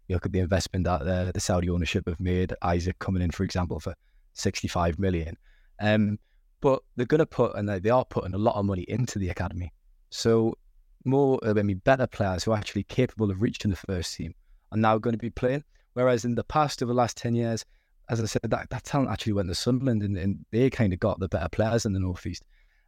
you 0.08 0.16
look 0.16 0.26
at 0.26 0.32
the 0.32 0.40
investment 0.40 0.86
that 0.86 1.02
uh, 1.02 1.32
the 1.34 1.40
Saudi 1.40 1.70
ownership 1.70 2.08
have 2.08 2.20
made. 2.20 2.54
Isaac 2.62 2.98
coming 3.00 3.22
in, 3.22 3.32
for 3.32 3.44
example, 3.44 3.80
for 3.80 3.94
65 4.34 4.98
million. 4.98 5.38
Um, 5.82 6.20
but 6.62 6.82
they're 6.96 7.06
going 7.06 7.20
to 7.20 7.26
put, 7.26 7.56
and 7.56 7.68
they 7.68 7.90
are 7.90 8.06
putting 8.06 8.34
a 8.34 8.38
lot 8.38 8.56
of 8.56 8.66
money 8.66 8.86
into 8.88 9.20
the 9.20 9.30
academy. 9.30 9.72
So 10.10 10.58
more, 11.06 11.40
I 11.44 11.54
mean, 11.54 11.82
better 11.86 12.08
players 12.08 12.44
who 12.44 12.52
are 12.52 12.58
actually 12.58 12.84
capable 12.84 13.32
of 13.32 13.42
reaching 13.42 13.72
the 13.72 13.78
first 13.78 14.16
team 14.16 14.34
are 14.72 14.78
now 14.78 14.98
going 14.98 15.14
to 15.14 15.18
be 15.18 15.30
playing. 15.30 15.64
Whereas 15.94 16.26
in 16.26 16.36
the 16.36 16.44
past, 16.44 16.82
over 16.82 16.92
the 16.92 16.98
last 16.98 17.18
10 17.18 17.36
years, 17.36 17.66
as 18.10 18.22
I 18.22 18.26
said, 18.26 18.42
that, 18.44 18.70
that 18.70 18.84
talent 18.84 19.12
actually 19.12 19.34
went 19.34 19.50
to 19.50 19.56
Sunderland 19.56 20.04
and, 20.04 20.18
and 20.18 20.46
they 20.52 20.70
kind 20.70 20.94
of 20.94 21.00
got 21.00 21.20
the 21.20 21.28
better 21.28 21.50
players 21.50 21.86
in 21.86 21.94
the 21.94 22.00
Northeast. 22.00 22.44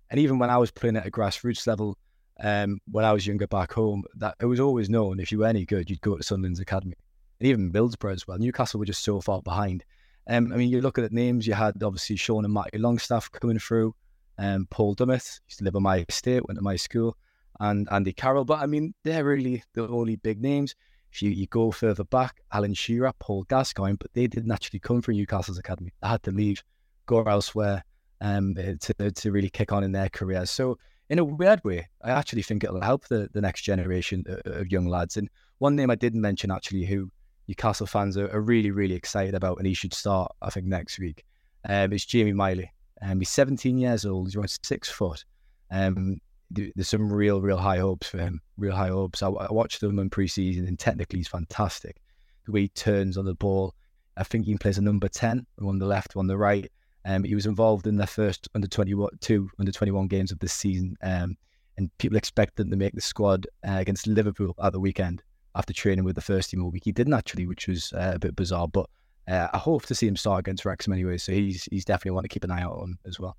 And 0.09 0.19
even 0.19 0.39
when 0.39 0.49
I 0.49 0.57
was 0.57 0.71
playing 0.71 0.97
at 0.97 1.05
a 1.05 1.11
grassroots 1.11 1.67
level, 1.67 1.97
um, 2.39 2.79
when 2.89 3.05
I 3.05 3.13
was 3.13 3.27
younger 3.27 3.47
back 3.47 3.71
home, 3.73 4.03
that 4.15 4.35
it 4.39 4.45
was 4.45 4.59
always 4.59 4.89
known 4.89 5.19
if 5.19 5.31
you 5.31 5.39
were 5.39 5.45
any 5.45 5.65
good, 5.65 5.89
you'd 5.89 6.01
go 6.01 6.17
to 6.17 6.23
Sunderland's 6.23 6.59
academy. 6.59 6.95
And 7.39 7.47
even 7.47 7.71
Middlesbrough 7.71 8.13
as 8.13 8.27
well. 8.27 8.37
Newcastle 8.37 8.79
were 8.79 8.85
just 8.85 9.03
so 9.03 9.21
far 9.21 9.41
behind. 9.41 9.83
Um, 10.27 10.51
I 10.53 10.57
mean, 10.57 10.69
you 10.69 10.81
look 10.81 10.97
at 10.97 11.09
the 11.09 11.15
names, 11.15 11.47
you 11.47 11.53
had 11.53 11.81
obviously 11.81 12.15
Sean 12.15 12.45
and 12.45 12.53
Matty 12.53 12.77
Longstaff 12.77 13.31
coming 13.31 13.59
through, 13.59 13.95
um, 14.37 14.67
Paul 14.69 14.95
Dummett, 14.95 15.39
used 15.47 15.59
to 15.59 15.63
live 15.63 15.75
on 15.75 15.83
my 15.83 16.05
estate, 16.07 16.47
went 16.47 16.57
to 16.57 16.63
my 16.63 16.75
school, 16.75 17.15
and 17.59 17.87
Andy 17.91 18.13
Carroll. 18.13 18.45
But 18.45 18.59
I 18.59 18.65
mean, 18.65 18.93
they're 19.03 19.23
really 19.23 19.63
the 19.73 19.87
only 19.87 20.15
big 20.15 20.41
names. 20.41 20.75
If 21.11 21.21
you, 21.21 21.31
you 21.31 21.47
go 21.47 21.71
further 21.71 22.03
back, 22.05 22.41
Alan 22.53 22.73
Shearer, 22.73 23.13
Paul 23.19 23.43
Gascoigne, 23.43 23.97
but 23.99 24.13
they 24.13 24.27
didn't 24.27 24.51
actually 24.51 24.79
come 24.79 25.01
from 25.01 25.15
Newcastle's 25.15 25.57
academy. 25.57 25.91
They 26.01 26.07
had 26.07 26.23
to 26.23 26.31
leave, 26.31 26.63
go 27.05 27.23
elsewhere 27.23 27.83
um, 28.21 28.55
to, 28.55 29.11
to 29.11 29.31
really 29.31 29.49
kick 29.49 29.71
on 29.71 29.83
in 29.83 29.91
their 29.91 30.09
careers. 30.09 30.51
So, 30.51 30.77
in 31.09 31.19
a 31.19 31.25
weird 31.25 31.61
way, 31.65 31.89
I 32.01 32.11
actually 32.11 32.41
think 32.41 32.63
it'll 32.63 32.79
help 32.79 33.05
the, 33.07 33.27
the 33.33 33.41
next 33.41 33.63
generation 33.63 34.23
of, 34.27 34.39
of 34.45 34.71
young 34.71 34.87
lads. 34.87 35.17
And 35.17 35.29
one 35.57 35.75
name 35.75 35.91
I 35.91 35.95
didn't 35.95 36.21
mention 36.21 36.51
actually, 36.51 36.85
who 36.85 37.11
Newcastle 37.49 37.87
fans 37.87 38.17
are, 38.17 38.31
are 38.31 38.39
really, 38.39 38.71
really 38.71 38.95
excited 38.95 39.35
about, 39.35 39.57
and 39.57 39.67
he 39.67 39.73
should 39.73 39.93
start, 39.93 40.31
I 40.41 40.49
think, 40.49 40.67
next 40.67 40.99
week, 40.99 41.25
um, 41.67 41.91
is 41.91 42.05
Jamie 42.05 42.31
Miley. 42.31 42.71
Um, 43.01 43.19
he's 43.19 43.29
17 43.29 43.77
years 43.77 44.05
old, 44.05 44.27
he's 44.27 44.35
around 44.37 44.57
six 44.63 44.89
foot. 44.89 45.25
Um, 45.69 46.21
there's 46.51 46.89
some 46.89 47.11
real, 47.11 47.41
real 47.41 47.57
high 47.57 47.79
hopes 47.79 48.07
for 48.07 48.17
him. 48.17 48.41
Real 48.57 48.75
high 48.75 48.89
hopes. 48.89 49.21
I, 49.21 49.29
I 49.29 49.51
watched 49.51 49.81
him 49.81 49.99
in 49.99 50.09
preseason, 50.09 50.67
and 50.67 50.77
technically 50.77 51.19
he's 51.19 51.27
fantastic. 51.27 52.01
The 52.45 52.51
way 52.51 52.61
he 52.61 52.67
turns 52.69 53.17
on 53.17 53.25
the 53.25 53.35
ball. 53.35 53.73
I 54.17 54.23
think 54.23 54.45
he 54.45 54.55
plays 54.57 54.77
a 54.77 54.81
number 54.81 55.07
ten, 55.07 55.45
on 55.61 55.79
the 55.79 55.85
left, 55.85 56.15
on 56.15 56.27
the 56.27 56.37
right. 56.37 56.69
Um, 57.05 57.23
he 57.23 57.33
was 57.33 57.45
involved 57.45 57.87
in 57.87 57.97
their 57.97 58.07
first 58.07 58.47
under 58.53 58.67
22, 58.67 59.49
under 59.57 59.71
21 59.71 60.07
games 60.07 60.31
of 60.31 60.39
this 60.39 60.53
season. 60.53 60.95
Um, 61.01 61.35
and 61.77 61.89
people 61.97 62.17
expect 62.17 62.51
expected 62.51 62.69
to 62.69 62.77
make 62.77 62.93
the 62.93 63.01
squad 63.01 63.47
uh, 63.67 63.77
against 63.77 64.05
Liverpool 64.05 64.53
at 64.61 64.73
the 64.73 64.79
weekend 64.79 65.23
after 65.55 65.73
training 65.73 66.05
with 66.05 66.15
the 66.15 66.21
first 66.21 66.51
team 66.51 66.63
all 66.63 66.69
week. 66.69 66.83
He 66.85 66.91
didn't 66.91 67.13
actually, 67.13 67.47
which 67.47 67.67
was 67.67 67.91
uh, 67.93 68.11
a 68.15 68.19
bit 68.19 68.35
bizarre. 68.35 68.67
But 68.67 68.87
uh, 69.27 69.47
I 69.53 69.57
hope 69.57 69.85
to 69.87 69.95
see 69.95 70.07
him 70.07 70.15
start 70.15 70.39
against 70.39 70.65
Wrexham 70.65 70.93
anyway. 70.93 71.17
So 71.17 71.31
he's 71.31 71.63
he's 71.71 71.85
definitely 71.85 72.11
one 72.11 72.23
to 72.23 72.29
keep 72.29 72.43
an 72.43 72.51
eye 72.51 72.61
out 72.61 72.77
on 72.77 72.97
as 73.05 73.19
well. 73.19 73.37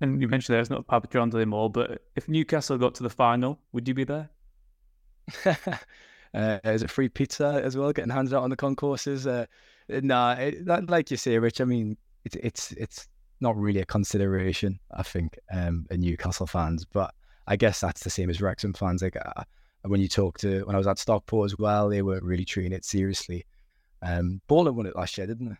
And 0.00 0.22
you 0.22 0.28
mentioned 0.28 0.54
there's 0.54 0.70
not 0.70 0.86
Papa 0.86 1.08
John's 1.08 1.34
anymore, 1.34 1.70
but 1.70 2.02
if 2.14 2.28
Newcastle 2.28 2.78
got 2.78 2.94
to 2.96 3.02
the 3.02 3.10
final, 3.10 3.58
would 3.72 3.88
you 3.88 3.94
be 3.94 4.04
there? 4.04 4.30
uh, 5.44 6.58
is 6.64 6.82
it 6.82 6.90
free 6.90 7.08
pizza 7.08 7.60
as 7.64 7.76
well? 7.76 7.92
Getting 7.92 8.10
handed 8.10 8.34
out 8.34 8.44
on 8.44 8.50
the 8.50 8.56
concourses? 8.56 9.26
Uh, 9.26 9.46
nah, 9.88 10.32
it, 10.34 10.64
that, 10.66 10.88
like 10.88 11.10
you 11.10 11.16
say, 11.16 11.38
Rich. 11.38 11.60
I 11.60 11.64
mean, 11.64 11.96
it's 12.24 12.36
it's 12.36 12.72
it's 12.72 13.08
not 13.40 13.56
really 13.56 13.80
a 13.80 13.86
consideration. 13.86 14.78
I 14.96 15.02
think 15.02 15.38
um, 15.52 15.86
in 15.90 16.00
Newcastle 16.00 16.46
fans, 16.46 16.84
but 16.84 17.12
I 17.46 17.56
guess 17.56 17.80
that's 17.80 18.04
the 18.04 18.10
same 18.10 18.30
as 18.30 18.40
Wrexham 18.40 18.74
fans. 18.74 19.02
Like 19.02 19.16
uh, 19.16 19.42
when 19.82 20.00
you 20.00 20.08
talk 20.08 20.38
to 20.38 20.64
when 20.64 20.76
I 20.76 20.78
was 20.78 20.86
at 20.86 20.98
Stockport 20.98 21.46
as 21.46 21.58
well, 21.58 21.88
they 21.88 22.02
were 22.02 22.20
really 22.22 22.44
treating 22.44 22.72
it 22.72 22.84
seriously. 22.84 23.44
Um, 24.02 24.40
Bolton 24.46 24.76
won 24.76 24.86
it 24.86 24.94
last 24.94 25.18
year, 25.18 25.26
didn't 25.26 25.48
they? 25.48 25.56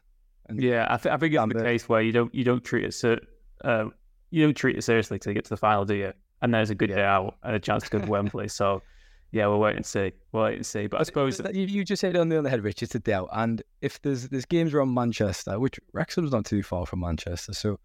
And 0.49 0.63
yeah, 0.63 0.87
I, 0.89 0.97
th- 0.97 1.13
I 1.13 1.17
think 1.19 1.35
it's 1.35 1.55
the 1.55 1.63
case 1.63 1.89
where 1.89 2.01
you 2.01 2.13
don't 2.13 2.35
you 2.35 2.45
don't 2.45 2.65
treat 2.65 2.85
it 2.85 2.95
so 2.95 3.19
uh, 3.65 3.87
you 4.31 4.45
don't 4.45 4.55
treat 4.55 4.77
it 4.77 4.83
seriously 4.83 5.19
till 5.19 5.31
you 5.31 5.35
get 5.35 5.45
to 5.45 5.51
the 5.51 5.57
final, 5.57 5.85
do 5.85 5.95
you? 5.95 6.13
And 6.41 6.55
there's 6.55 6.71
a 6.71 6.75
good 6.75 6.89
day 6.89 7.03
out 7.03 7.37
and 7.43 7.57
a 7.57 7.59
chance 7.59 7.85
to 7.85 7.91
go 7.91 7.99
to 7.99 8.07
Wembley. 8.07 8.49
So 8.49 8.83
yeah, 9.31 9.47
we'll 9.47 9.61
wait 9.61 9.77
and 9.77 9.85
see. 9.85 10.13
We'll 10.33 10.45
wait 10.45 10.57
and 10.57 10.67
see. 10.67 10.87
But 10.87 11.01
I 11.01 11.03
suppose 11.03 11.41
you, 11.53 11.67
you 11.67 11.85
just 11.85 12.01
said 12.01 12.17
on 12.17 12.29
the 12.29 12.39
other 12.39 12.49
head, 12.49 12.63
Rich, 12.63 12.83
it's 12.83 12.95
a 12.95 12.99
doubt. 12.99 13.29
And 13.33 13.63
if 13.83 14.01
there's 14.03 14.29
there's 14.29 14.47
games 14.47 14.73
around 14.73 14.95
Manchester, 14.95 15.59
which 15.59 15.79
Wrexham's 15.93 16.33
not 16.33 16.47
too 16.47 16.63
far 16.63 16.87
from 16.87 17.01
Manchester, 17.01 17.53
so 17.53 17.79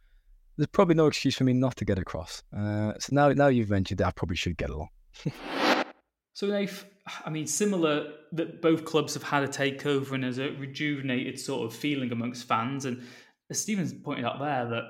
there's 0.57 0.67
probably 0.67 0.95
no 0.95 1.07
excuse 1.07 1.35
for 1.35 1.43
me 1.43 1.53
not 1.53 1.75
to 1.77 1.85
get 1.85 1.97
across. 1.97 2.43
Uh, 2.55 2.93
so 2.99 3.09
now 3.11 3.29
now 3.29 3.47
you've 3.47 3.69
mentioned 3.69 3.99
that, 3.99 4.07
I 4.07 4.11
probably 4.11 4.37
should 4.37 4.57
get 4.57 4.69
along. 4.69 4.89
so 6.33 6.47
Nath, 6.47 6.85
I 7.25 7.29
mean, 7.29 7.47
similar 7.47 8.13
that 8.31 8.61
both 8.61 8.85
clubs 8.85 9.13
have 9.13 9.23
had 9.23 9.43
a 9.43 9.47
takeover 9.47 10.13
and 10.13 10.23
there's 10.23 10.39
a 10.39 10.51
rejuvenated 10.51 11.39
sort 11.39 11.65
of 11.65 11.77
feeling 11.77 12.11
amongst 12.11 12.47
fans. 12.47 12.85
And 12.85 13.03
as 13.49 13.59
Stephen's 13.59 13.93
pointed 13.93 14.25
out 14.25 14.39
there, 14.39 14.69
that 14.69 14.83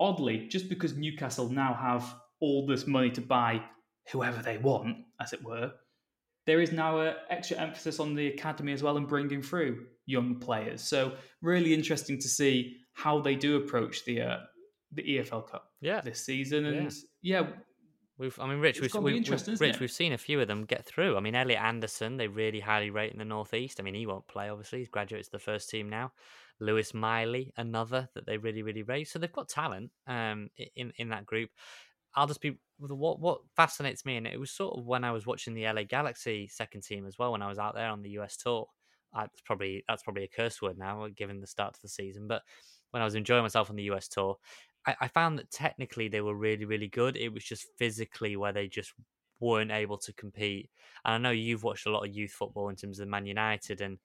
oddly, 0.00 0.48
just 0.48 0.68
because 0.68 0.96
Newcastle 0.96 1.48
now 1.48 1.74
have 1.74 2.14
all 2.40 2.66
this 2.66 2.86
money 2.86 3.10
to 3.10 3.20
buy 3.20 3.62
whoever 4.12 4.42
they 4.42 4.58
want, 4.58 4.96
as 5.20 5.32
it 5.32 5.42
were, 5.42 5.72
there 6.46 6.60
is 6.60 6.72
now 6.72 7.00
an 7.00 7.14
extra 7.30 7.56
emphasis 7.56 7.98
on 7.98 8.14
the 8.14 8.28
academy 8.28 8.72
as 8.72 8.82
well 8.82 8.96
and 8.96 9.08
bringing 9.08 9.42
through 9.42 9.86
young 10.06 10.38
players. 10.38 10.82
So 10.82 11.12
really 11.42 11.74
interesting 11.74 12.18
to 12.20 12.28
see 12.28 12.76
how 12.94 13.20
they 13.20 13.34
do 13.34 13.56
approach 13.56 14.04
the 14.04 14.22
uh, 14.22 14.38
the 14.92 15.02
EFL 15.02 15.50
Cup 15.50 15.72
yeah. 15.80 16.00
this 16.00 16.24
season. 16.24 16.66
And 16.66 16.92
yeah, 17.22 17.40
yeah 17.40 17.46
We've, 18.18 18.38
I 18.40 18.46
mean, 18.46 18.60
Rich, 18.60 18.80
we've, 18.80 18.94
we, 18.94 19.12
Rich, 19.12 19.30
it? 19.30 19.80
we've 19.80 19.90
seen 19.90 20.14
a 20.14 20.18
few 20.18 20.40
of 20.40 20.48
them 20.48 20.64
get 20.64 20.86
through. 20.86 21.18
I 21.18 21.20
mean, 21.20 21.34
Elliot 21.34 21.60
Anderson, 21.60 22.16
they 22.16 22.28
really 22.28 22.60
highly 22.60 22.88
rate 22.88 23.12
in 23.12 23.18
the 23.18 23.26
Northeast. 23.26 23.78
I 23.78 23.82
mean, 23.82 23.94
he 23.94 24.06
won't 24.06 24.26
play, 24.26 24.48
obviously. 24.48 24.78
He's 24.78 24.88
graduated 24.88 25.26
to 25.26 25.32
the 25.32 25.38
first 25.38 25.68
team 25.68 25.90
now. 25.90 26.12
Lewis 26.60 26.94
Miley, 26.94 27.52
another 27.56 28.08
that 28.14 28.26
they 28.26 28.38
really, 28.38 28.62
really 28.62 28.82
raised. 28.82 29.12
So 29.12 29.18
they've 29.18 29.32
got 29.32 29.48
talent 29.48 29.90
um, 30.06 30.48
in, 30.74 30.92
in 30.96 31.10
that 31.10 31.26
group. 31.26 31.50
I'll 32.14 32.26
just 32.26 32.40
be 32.40 32.58
what 32.78 33.20
what 33.20 33.40
fascinates 33.56 34.04
me, 34.04 34.16
and 34.16 34.26
it 34.26 34.40
was 34.40 34.50
sort 34.50 34.78
of 34.78 34.86
when 34.86 35.04
I 35.04 35.12
was 35.12 35.26
watching 35.26 35.54
the 35.54 35.64
LA 35.64 35.82
Galaxy 35.82 36.48
second 36.48 36.82
team 36.82 37.06
as 37.06 37.18
well, 37.18 37.32
when 37.32 37.42
I 37.42 37.48
was 37.48 37.58
out 37.58 37.74
there 37.74 37.90
on 37.90 38.02
the 38.02 38.10
US 38.10 38.36
tour. 38.36 38.66
That's 39.14 39.40
probably 39.42 39.84
that's 39.88 40.02
probably 40.02 40.24
a 40.24 40.28
curse 40.28 40.60
word 40.62 40.78
now, 40.78 41.06
given 41.14 41.40
the 41.40 41.46
start 41.46 41.74
to 41.74 41.82
the 41.82 41.88
season. 41.88 42.26
But 42.26 42.42
when 42.90 43.02
I 43.02 43.04
was 43.04 43.14
enjoying 43.14 43.42
myself 43.42 43.70
on 43.70 43.76
the 43.76 43.90
US 43.90 44.08
tour, 44.08 44.36
I, 44.86 44.96
I 45.02 45.08
found 45.08 45.38
that 45.38 45.50
technically 45.50 46.08
they 46.08 46.22
were 46.22 46.34
really 46.34 46.64
really 46.64 46.88
good. 46.88 47.16
It 47.16 47.32
was 47.32 47.44
just 47.44 47.66
physically 47.78 48.36
where 48.36 48.52
they 48.52 48.68
just 48.68 48.92
weren't 49.40 49.70
able 49.70 49.98
to 49.98 50.12
compete. 50.14 50.70
And 51.04 51.14
I 51.14 51.18
know 51.18 51.30
you've 51.30 51.64
watched 51.64 51.86
a 51.86 51.90
lot 51.90 52.06
of 52.06 52.14
youth 52.14 52.32
football 52.32 52.70
in 52.70 52.76
terms 52.76 53.00
of 53.00 53.08
Man 53.08 53.26
United, 53.26 53.82
and 53.82 53.98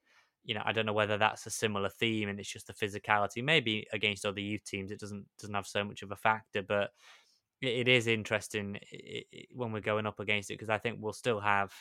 you 0.44 0.56
know 0.56 0.62
I 0.66 0.72
don't 0.74 0.86
know 0.86 0.94
whether 0.94 1.18
that's 1.18 1.46
a 1.46 1.52
similar 1.52 1.90
theme, 1.90 2.30
and 2.30 2.40
it's 2.40 2.52
just 2.52 2.68
the 2.68 2.74
physicality. 2.74 3.44
Maybe 3.44 3.88
against 3.94 4.26
other 4.26 4.42
youth 4.42 4.64
teams, 4.66 4.92
it 4.92 5.00
doesn't 5.00 5.28
doesn't 5.40 5.56
have 5.56 5.68
so 5.68 5.84
much 5.84 6.02
of 6.04 6.12
a 6.12 6.16
factor, 6.16 6.62
but 6.64 6.92
it 7.62 7.88
is 7.88 8.08
interesting 8.08 8.80
when 9.54 9.72
we're 9.72 9.80
going 9.82 10.06
up 10.08 10.20
against 10.20 10.50
it 10.50 10.56
because 10.56 10.70
I 10.70 10.78
think 10.80 10.98
we'll 11.00 11.14
still 11.14 11.40
have, 11.40 11.72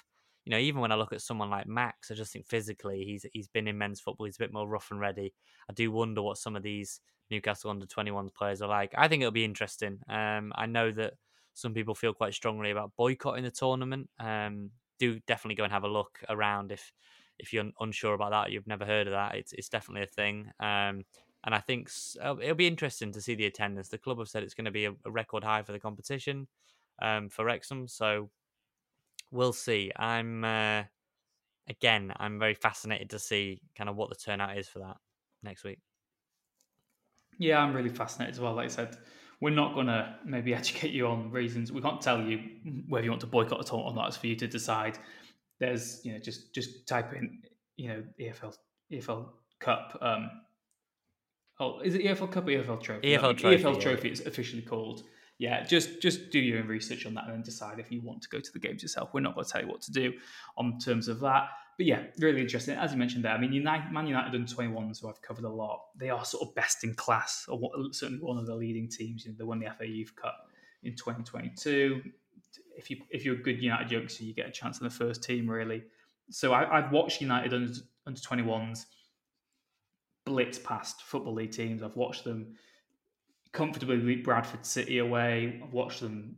you 0.45 0.51
know, 0.51 0.59
even 0.59 0.81
when 0.81 0.93
I 0.93 0.97
look 0.97 1.13
at 1.13 1.23
someone 1.23 1.51
like 1.51 1.67
Max, 1.67 2.11
I 2.11 2.15
just 2.15 2.33
think 2.33 2.47
physically 2.47 3.05
he's 3.05 3.25
he's 3.33 3.49
been 3.49 3.67
in 3.69 3.79
men's 3.79 4.01
football, 4.01 4.27
he's 4.27 4.37
a 4.37 4.41
bit 4.45 4.53
more 4.53 4.69
rough 4.69 4.91
and 4.91 5.01
ready. 5.01 5.35
I 5.69 5.73
do 5.73 5.91
wonder 5.91 6.23
what 6.23 6.39
some 6.39 6.57
of 6.57 6.63
these 6.63 7.01
Newcastle 7.31 7.71
under 7.71 7.87
21s 7.87 8.33
players 8.33 8.61
are 8.61 8.69
like. 8.69 8.93
I 8.97 9.09
think 9.09 9.23
it'll 9.23 9.33
be 9.33 9.45
interesting. 9.45 10.01
Um, 10.09 10.53
I 10.55 10.67
know 10.67 10.91
that 10.93 11.15
some 11.55 11.75
people 11.75 11.95
feel 11.95 12.13
quite 12.15 12.35
strongly 12.35 12.71
about 12.71 12.93
boycotting 12.97 13.45
the 13.45 13.51
tournament. 13.51 14.11
Um, 14.19 14.71
do 14.99 15.19
definitely 15.27 15.55
go 15.55 15.65
and 15.65 15.73
have 15.73 15.85
a 15.85 15.89
look 15.89 16.19
around 16.29 16.73
if 16.73 16.93
if 17.41 17.53
you're 17.53 17.71
unsure 17.81 18.15
about 18.15 18.31
that, 18.31 18.53
you've 18.53 18.67
never 18.67 18.85
heard 18.85 19.07
of 19.07 19.13
that. 19.13 19.35
It's 19.35 19.53
it's 19.53 19.69
definitely 19.69 20.03
a 20.03 20.07
thing. 20.07 20.51
Um, 20.61 21.05
and 21.45 21.55
I 21.55 21.59
think 21.59 21.91
uh, 22.23 22.37
it'll 22.41 22.55
be 22.55 22.67
interesting 22.67 23.13
to 23.13 23.21
see 23.21 23.35
the 23.35 23.47
attendance. 23.47 23.89
The 23.89 23.99
club 23.99 24.19
have 24.19 24.29
said 24.29 24.43
it's 24.43 24.55
going 24.55 24.67
to 24.67 24.71
be 24.71 24.85
a, 24.85 24.93
record 25.07 25.43
high 25.43 25.63
for 25.63 25.73
the 25.73 25.79
competition 25.79 26.47
um, 27.01 27.31
for 27.31 27.45
Wrexham, 27.47 27.89
so 27.89 28.31
we'll 29.31 29.55
see. 29.55 29.91
I'm 29.97 30.45
uh, 30.45 30.85
again, 31.69 32.13
I'm 32.17 32.39
very 32.39 32.55
fascinated 32.55 33.11
to 33.11 33.19
see 33.19 33.63
kind 33.77 33.89
of 33.89 33.97
what 33.97 34.11
the 34.11 34.17
turnout 34.17 34.59
is 34.59 34.69
for 34.69 34.81
that 34.81 34.97
next 35.43 35.65
week. 35.65 35.79
Yeah, 37.39 37.59
I'm 37.59 37.75
really 37.75 37.89
fascinated 37.89 38.35
as 38.35 38.41
well. 38.41 38.55
Like 38.55 38.67
I 38.67 38.69
said, 38.69 38.99
we're 39.41 39.51
not 39.51 39.75
going 39.75 39.87
to 39.87 40.15
maybe 40.25 40.55
educate 40.63 40.93
you 40.93 41.07
on 41.07 41.31
reasons. 41.31 41.73
We 41.73 41.81
can't 41.81 42.01
tell 42.01 42.21
you 42.21 42.41
whether 42.89 43.05
you 43.05 43.11
want 43.11 43.23
to 43.23 43.27
boycott 43.27 43.61
at 43.61 43.73
all 43.73 43.81
or 43.81 43.95
not. 43.95 44.09
It's 44.09 44.17
for 44.17 44.27
you 44.27 44.37
to 44.37 44.47
decide. 44.47 44.99
There's, 45.61 46.01
you 46.05 46.13
know, 46.13 46.19
just 46.19 46.53
just 46.53 46.87
type 46.89 47.13
in, 47.13 47.39
you 47.77 47.89
know, 47.89 48.03
EFL 48.19 48.55
EFL 48.93 49.29
Cup 49.61 49.97
um, 50.01 50.31
Oh, 51.61 51.81
is 51.81 51.95
it 51.95 52.03
EFL 52.03 52.33
Cup 52.33 52.45
or 52.49 52.51
EFL 52.51 52.83
Trophy? 52.83 53.09
EFL 53.09 53.37
Trophy. 53.37 53.63
EFL 53.63 53.81
Trophy. 53.81 54.09
It's 54.09 54.21
officially 54.21 54.63
called. 54.63 55.03
yeah, 55.39 55.63
just 55.63 56.01
just 56.01 56.31
do 56.31 56.39
your 56.39 56.59
own 56.61 56.67
research 56.67 57.05
on 57.07 57.15
that 57.15 57.25
and 57.25 57.35
then 57.35 57.43
decide 57.43 57.79
if 57.79 57.93
you 57.93 58.01
want 58.01 58.23
to 58.23 58.29
go 58.31 58.41
to 58.41 58.53
the 58.53 58.59
games 58.59 58.83
yourself. 58.83 59.11
We're 59.13 59.21
not 59.21 59.35
going 59.35 59.45
to 59.45 59.53
tell 59.53 59.63
you 59.63 59.69
what 59.69 59.83
to 59.83 59.93
do 59.93 60.15
on 60.57 60.79
terms 60.79 61.07
of 61.09 61.21
that. 61.21 61.49
But 61.77 61.87
yeah, 61.87 62.03
really 62.19 62.41
interesting. 62.41 62.77
As 62.77 62.93
you 62.93 62.99
mentioned 62.99 63.25
there, 63.25 63.33
I 63.33 63.39
mean, 63.39 63.53
United, 63.53 63.91
Man 63.91 64.07
United 64.07 64.35
under 64.35 64.51
21s, 64.51 65.01
who 65.01 65.09
I've 65.09 65.23
covered 65.23 65.45
a 65.45 65.49
lot, 65.51 65.81
they 65.97 66.11
are 66.11 66.25
sort 66.27 66.47
of 66.47 66.55
best 66.55 66.85
in 66.85 66.95
class, 66.95 67.47
or 67.49 67.71
certainly 67.93 68.23
one 68.23 68.37
of 68.37 68.47
the 68.47 68.55
leading 68.55 68.89
teams. 68.89 69.25
You 69.25 69.33
know, 69.33 69.37
they 69.39 69.45
won 69.45 69.61
the 69.61 69.71
FA 69.79 69.87
Youth 69.87 70.15
Cup 70.17 70.49
in 70.83 70.95
2022. 70.95 72.03
If 72.81 72.91
you 72.91 72.97
if 73.11 73.25
you're 73.25 73.35
a 73.35 73.43
good 73.43 73.63
United 73.63 73.91
youngster, 73.93 74.25
you 74.25 74.33
get 74.33 74.49
a 74.49 74.51
chance 74.51 74.81
in 74.81 74.85
the 74.85 74.91
first 74.91 75.23
team, 75.23 75.49
really. 75.49 75.85
So 76.31 76.55
I, 76.55 76.81
have 76.81 76.93
watched 76.93 77.21
United 77.21 77.53
under, 77.53 77.73
under 78.07 78.21
21s 78.21 78.87
blitz 80.25 80.59
past 80.59 81.03
football 81.03 81.35
league 81.35 81.51
teams. 81.51 81.83
I've 81.83 81.97
watched 81.97 82.25
them 82.25 82.55
comfortably 83.53 83.99
beat 83.99 84.25
Bradford 84.25 84.65
City 84.65 84.99
away. 84.99 85.61
I've 85.63 85.73
watched 85.73 86.01
them 86.01 86.37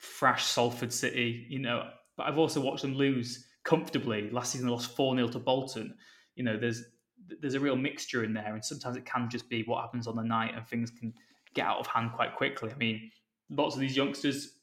thrash 0.00 0.44
Salford 0.44 0.92
City, 0.92 1.46
you 1.48 1.60
know, 1.60 1.88
but 2.16 2.26
I've 2.26 2.38
also 2.38 2.60
watched 2.60 2.82
them 2.82 2.94
lose 2.94 3.46
comfortably. 3.62 4.30
Last 4.30 4.52
season, 4.52 4.66
they 4.66 4.72
lost 4.72 4.96
4 4.96 5.14
0 5.14 5.28
to 5.28 5.38
Bolton. 5.38 5.94
You 6.34 6.44
know, 6.44 6.56
there's 6.56 6.82
there's 7.40 7.54
a 7.54 7.60
real 7.60 7.76
mixture 7.76 8.24
in 8.24 8.32
there, 8.32 8.54
and 8.54 8.64
sometimes 8.64 8.96
it 8.96 9.04
can 9.04 9.28
just 9.30 9.48
be 9.48 9.62
what 9.62 9.82
happens 9.82 10.08
on 10.08 10.16
the 10.16 10.22
night, 10.22 10.54
and 10.56 10.66
things 10.66 10.90
can 10.90 11.14
get 11.54 11.66
out 11.66 11.78
of 11.78 11.86
hand 11.86 12.10
quite 12.12 12.34
quickly. 12.34 12.70
I 12.72 12.76
mean, 12.76 13.10
lots 13.50 13.74
of 13.74 13.80
these 13.80 13.96
youngsters 13.96 14.55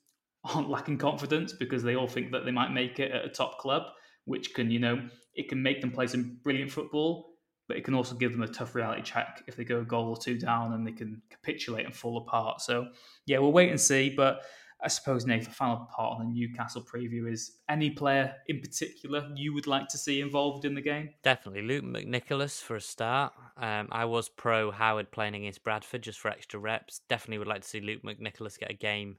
aren't 0.43 0.69
lacking 0.69 0.97
confidence 0.97 1.53
because 1.53 1.83
they 1.83 1.95
all 1.95 2.07
think 2.07 2.31
that 2.31 2.45
they 2.45 2.51
might 2.51 2.71
make 2.71 2.99
it 2.99 3.11
at 3.11 3.25
a 3.25 3.29
top 3.29 3.59
club, 3.59 3.83
which 4.25 4.53
can, 4.53 4.69
you 4.71 4.79
know, 4.79 5.07
it 5.35 5.49
can 5.49 5.61
make 5.61 5.81
them 5.81 5.91
play 5.91 6.07
some 6.07 6.37
brilliant 6.43 6.71
football 6.71 7.33
but 7.67 7.77
it 7.77 7.83
can 7.83 7.93
also 7.93 8.15
give 8.15 8.31
them 8.31 8.41
a 8.41 8.47
tough 8.47 8.75
reality 8.75 9.01
check 9.01 9.43
if 9.47 9.55
they 9.55 9.63
go 9.63 9.79
a 9.79 9.85
goal 9.85 10.09
or 10.09 10.17
two 10.17 10.37
down 10.37 10.73
and 10.73 10.85
they 10.85 10.91
can 10.91 11.21
capitulate 11.29 11.85
and 11.85 11.95
fall 11.95 12.17
apart. 12.17 12.61
So, 12.61 12.89
yeah, 13.25 13.39
we'll 13.39 13.51
wait 13.51 13.69
and 13.69 13.79
see. 13.79 14.09
But 14.09 14.41
I 14.81 14.89
suppose, 14.89 15.25
Nate, 15.25 15.45
the 15.45 15.49
final 15.49 15.87
part 15.95 16.19
on 16.19 16.27
the 16.27 16.33
Newcastle 16.33 16.83
preview 16.83 17.31
is 17.31 17.59
any 17.69 17.89
player 17.89 18.35
in 18.47 18.59
particular 18.59 19.29
you 19.35 19.53
would 19.53 19.65
like 19.65 19.87
to 19.89 19.97
see 19.97 20.19
involved 20.19 20.65
in 20.65 20.75
the 20.75 20.81
game? 20.81 21.11
Definitely. 21.23 21.61
Luke 21.61 21.85
McNicholas 21.85 22.61
for 22.61 22.75
a 22.75 22.81
start. 22.81 23.33
Um, 23.55 23.87
I 23.91 24.05
was 24.05 24.27
pro 24.27 24.71
Howard 24.71 25.11
playing 25.11 25.35
against 25.35 25.63
Bradford 25.63 26.01
just 26.01 26.19
for 26.19 26.29
extra 26.29 26.59
reps. 26.59 26.99
Definitely 27.07 27.37
would 27.37 27.47
like 27.47 27.61
to 27.61 27.67
see 27.67 27.79
Luke 27.79 28.03
McNicholas 28.03 28.59
get 28.59 28.71
a 28.71 28.75
game 28.75 29.17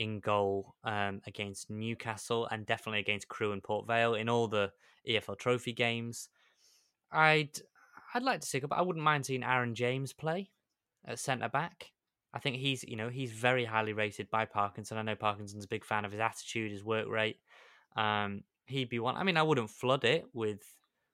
in 0.00 0.18
goal 0.18 0.74
um, 0.82 1.20
against 1.26 1.70
Newcastle 1.70 2.48
and 2.50 2.66
definitely 2.66 3.00
against 3.00 3.28
Crewe 3.28 3.52
and 3.52 3.62
Port 3.62 3.86
Vale 3.86 4.14
in 4.14 4.28
all 4.28 4.48
the 4.48 4.72
EFL 5.08 5.38
Trophy 5.38 5.72
games. 5.72 6.30
I'd 7.12 7.60
I'd 8.14 8.22
like 8.22 8.40
to 8.40 8.46
see, 8.46 8.58
but 8.60 8.76
I 8.76 8.82
wouldn't 8.82 9.04
mind 9.04 9.26
seeing 9.26 9.44
Aaron 9.44 9.74
James 9.74 10.12
play 10.12 10.50
at 11.06 11.18
centre 11.18 11.48
back. 11.48 11.92
I 12.32 12.38
think 12.38 12.56
he's, 12.56 12.82
you 12.84 12.96
know, 12.96 13.08
he's 13.08 13.32
very 13.32 13.64
highly 13.64 13.92
rated 13.92 14.30
by 14.30 14.46
Parkinson. 14.46 14.96
I 14.96 15.02
know 15.02 15.16
Parkinson's 15.16 15.64
a 15.64 15.68
big 15.68 15.84
fan 15.84 16.04
of 16.04 16.12
his 16.12 16.20
attitude, 16.20 16.72
his 16.72 16.84
work 16.84 17.08
rate. 17.08 17.38
Um, 17.94 18.42
he'd 18.66 18.88
be 18.88 19.00
one. 19.00 19.16
I 19.16 19.22
mean, 19.22 19.36
I 19.36 19.42
wouldn't 19.42 19.70
flood 19.70 20.04
it 20.04 20.24
with 20.32 20.62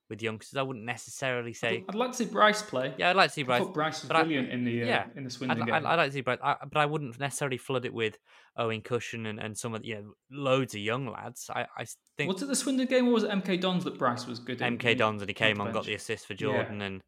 with 0.08 0.22
youngsters. 0.22 0.56
I 0.56 0.62
wouldn't 0.62 0.84
necessarily 0.84 1.52
say. 1.52 1.84
I'd 1.88 1.94
like 1.94 2.12
to 2.12 2.16
see 2.16 2.24
Bryce 2.26 2.62
play. 2.62 2.94
Yeah, 2.96 3.10
I'd 3.10 3.16
like 3.16 3.30
to 3.30 3.34
see 3.34 3.42
Bryce. 3.42 3.60
I 3.60 3.64
thought 3.64 3.74
Bryce 3.74 4.02
was 4.02 4.10
brilliant 4.10 4.50
I, 4.50 4.52
in 4.52 4.64
the 4.64 4.82
uh, 4.82 4.86
yeah, 4.86 5.04
in 5.16 5.24
the 5.24 5.30
Swindon 5.30 5.62
I'd, 5.62 5.66
game. 5.66 5.74
I'd, 5.74 5.84
I'd, 5.84 5.96
like 5.96 6.08
to 6.08 6.12
see 6.12 6.20
Bryce, 6.20 6.38
I, 6.42 6.56
but 6.70 6.78
I 6.78 6.86
wouldn't 6.86 7.18
necessarily 7.18 7.58
flood 7.58 7.84
it 7.84 7.92
with 7.92 8.18
Owen 8.56 8.82
Cushion 8.82 9.26
and, 9.26 9.40
and 9.40 9.56
some 9.56 9.74
of 9.74 9.84
you 9.84 9.94
know 9.96 10.12
loads 10.30 10.74
of 10.74 10.80
young 10.80 11.06
lads. 11.06 11.50
I, 11.54 11.66
I 11.76 11.86
think. 12.16 12.32
Was 12.32 12.42
it 12.42 12.48
the 12.48 12.56
Swindon 12.56 12.86
game 12.86 13.08
or 13.08 13.12
was 13.12 13.24
it 13.24 13.30
MK 13.30 13.60
Dons 13.60 13.84
that 13.84 13.98
Bryce 13.98 14.26
was 14.26 14.38
good? 14.38 14.60
In, 14.60 14.78
MK 14.78 14.98
Dons 14.98 15.22
and 15.22 15.28
he 15.28 15.34
came 15.34 15.60
on, 15.60 15.72
got 15.72 15.86
the 15.86 15.94
assist 15.94 16.26
for 16.26 16.34
Jordan, 16.34 16.80
yeah. 16.80 16.86
and 16.86 17.02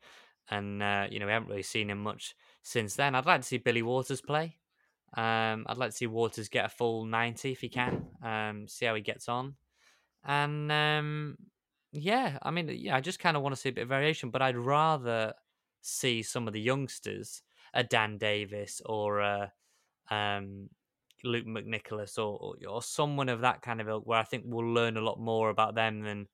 and 0.51 0.82
uh, 0.82 1.07
you 1.11 1.18
know 1.20 1.26
we 1.26 1.32
haven't 1.32 1.49
really 1.49 1.62
seen 1.62 1.90
him 1.90 2.03
much 2.03 2.34
since 2.62 2.94
then. 2.94 3.14
I'd 3.14 3.26
like 3.26 3.42
to 3.42 3.46
see 3.46 3.59
Billy 3.59 3.82
Waters 3.82 4.20
play. 4.20 4.57
Um, 5.16 5.64
I'd 5.66 5.78
like 5.78 5.90
to 5.90 5.96
see 5.96 6.07
Waters 6.07 6.49
get 6.49 6.66
a 6.66 6.68
full 6.68 7.05
ninety 7.05 7.53
if 7.53 7.61
he 7.61 7.68
can. 7.68 8.07
Um, 8.22 8.66
see 8.68 8.86
how 8.86 8.94
he 8.94 9.01
gets 9.01 9.28
on, 9.28 9.57
and 10.24 10.70
um, 10.70 11.36
yeah, 11.93 12.39
I 12.43 12.51
mean, 12.51 12.68
yeah, 12.68 12.97
I 12.97 13.01
just 13.01 13.18
kind 13.18 13.36
of 13.36 13.43
want 13.43 13.55
to 13.55 13.61
see 13.61 13.70
a 13.70 13.72
bit 13.72 13.82
of 13.82 13.89
variation, 13.89 14.30
but 14.30 14.43
I'd 14.43 14.57
rather 14.57 15.34
see 15.80 16.22
some 16.22 16.47
of 16.47 16.53
the 16.53 16.61
youngsters, 16.61 17.43
a 17.72 17.82
Dan 17.84 18.18
Davis 18.18 18.82
or 18.84 19.20
a 19.20 19.53
um, 20.11 20.68
Luke 21.24 21.47
McNicholas 21.47 22.18
or, 22.18 22.57
or 22.68 22.82
someone 22.82 23.28
of 23.28 23.41
that 23.41 23.62
kind 23.62 23.80
of 23.80 23.89
ilk, 23.89 24.07
where 24.07 24.18
I 24.18 24.24
think 24.24 24.45
we'll 24.47 24.72
learn 24.72 24.97
a 24.97 25.03
lot 25.03 25.18
more 25.18 25.51
about 25.51 25.74
them 25.74 26.03
than 26.03 26.28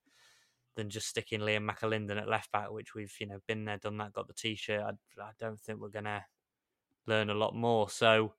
than 0.77 0.91
just 0.91 1.09
sticking 1.09 1.39
Liam 1.39 1.71
McAlinden 1.71 2.21
at 2.21 2.29
left 2.29 2.51
back, 2.51 2.73
which 2.73 2.95
we've 2.95 3.15
you 3.21 3.27
know 3.27 3.39
been 3.47 3.65
there, 3.65 3.79
done 3.79 3.99
that, 3.99 4.13
got 4.13 4.27
the 4.27 4.35
t-shirt. 4.35 4.83
I, 4.83 5.23
I 5.23 5.31
don't 5.39 5.61
think 5.61 5.81
we're 5.81 5.89
gonna 5.89 6.25
learn 7.07 7.31
a 7.31 7.35
lot 7.35 7.55
more. 7.55 7.89
So 7.89 8.35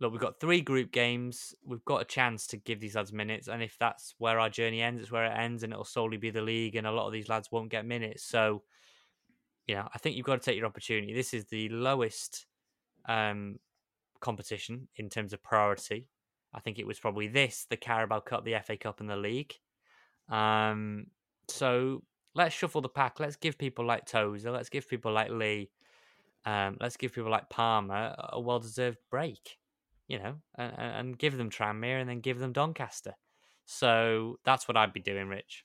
look, 0.00 0.12
we've 0.12 0.20
got 0.20 0.40
three 0.40 0.60
group 0.60 0.92
games. 0.92 1.54
We've 1.64 1.84
got 1.84 2.02
a 2.02 2.04
chance 2.04 2.46
to 2.48 2.56
give 2.56 2.80
these 2.80 2.94
lads 2.94 3.12
minutes, 3.12 3.48
and 3.48 3.62
if 3.62 3.76
that's 3.78 4.14
where 4.18 4.40
our 4.40 4.50
journey 4.50 4.82
ends, 4.82 5.00
it's 5.00 5.12
where 5.12 5.24
it 5.24 5.36
ends, 5.36 5.62
and 5.62 5.72
it'll 5.72 5.84
solely 5.84 6.16
be 6.16 6.30
the 6.30 6.42
league, 6.42 6.76
and 6.76 6.86
a 6.86 6.92
lot 6.92 7.06
of 7.06 7.12
these 7.12 7.28
lads 7.28 7.50
won't 7.52 7.70
get 7.70 7.86
minutes. 7.86 8.24
So, 8.24 8.62
you 9.66 9.74
know, 9.74 9.88
I 9.94 9.98
think 9.98 10.16
you've 10.16 10.26
got 10.26 10.40
to 10.40 10.44
take 10.44 10.56
your 10.56 10.66
opportunity. 10.66 11.14
This 11.14 11.34
is 11.34 11.44
the 11.46 11.68
lowest 11.68 12.46
um, 13.08 13.58
competition 14.20 14.88
in 14.96 15.08
terms 15.08 15.32
of 15.32 15.42
priority. 15.42 16.08
I 16.54 16.60
think 16.60 16.78
it 16.78 16.86
was 16.86 16.98
probably 16.98 17.28
this, 17.28 17.66
the 17.70 17.76
Carabao 17.76 18.20
Cup, 18.20 18.44
the 18.44 18.56
FA 18.64 18.76
Cup, 18.76 19.00
and 19.00 19.08
the 19.08 19.16
league. 19.16 19.54
Um, 20.28 21.06
so 21.48 22.02
let's 22.34 22.54
shuffle 22.54 22.80
the 22.80 22.88
pack. 22.88 23.20
Let's 23.20 23.36
give 23.36 23.58
people 23.58 23.86
like 23.86 24.06
Tozer, 24.06 24.50
let's 24.50 24.68
give 24.68 24.88
people 24.88 25.12
like 25.12 25.30
Lee, 25.30 25.70
um, 26.44 26.76
let's 26.80 26.96
give 26.96 27.12
people 27.12 27.30
like 27.30 27.48
Palmer 27.50 28.14
a 28.18 28.40
well-deserved 28.40 28.98
break 29.10 29.58
you 30.12 30.18
know, 30.18 30.34
and, 30.56 30.74
and 30.78 31.18
give 31.18 31.38
them 31.38 31.48
Tranmere 31.48 31.98
and 31.98 32.08
then 32.08 32.20
give 32.20 32.38
them 32.38 32.52
Doncaster. 32.52 33.14
So 33.64 34.36
that's 34.44 34.68
what 34.68 34.76
I'd 34.76 34.92
be 34.92 35.00
doing, 35.00 35.26
Rich. 35.26 35.64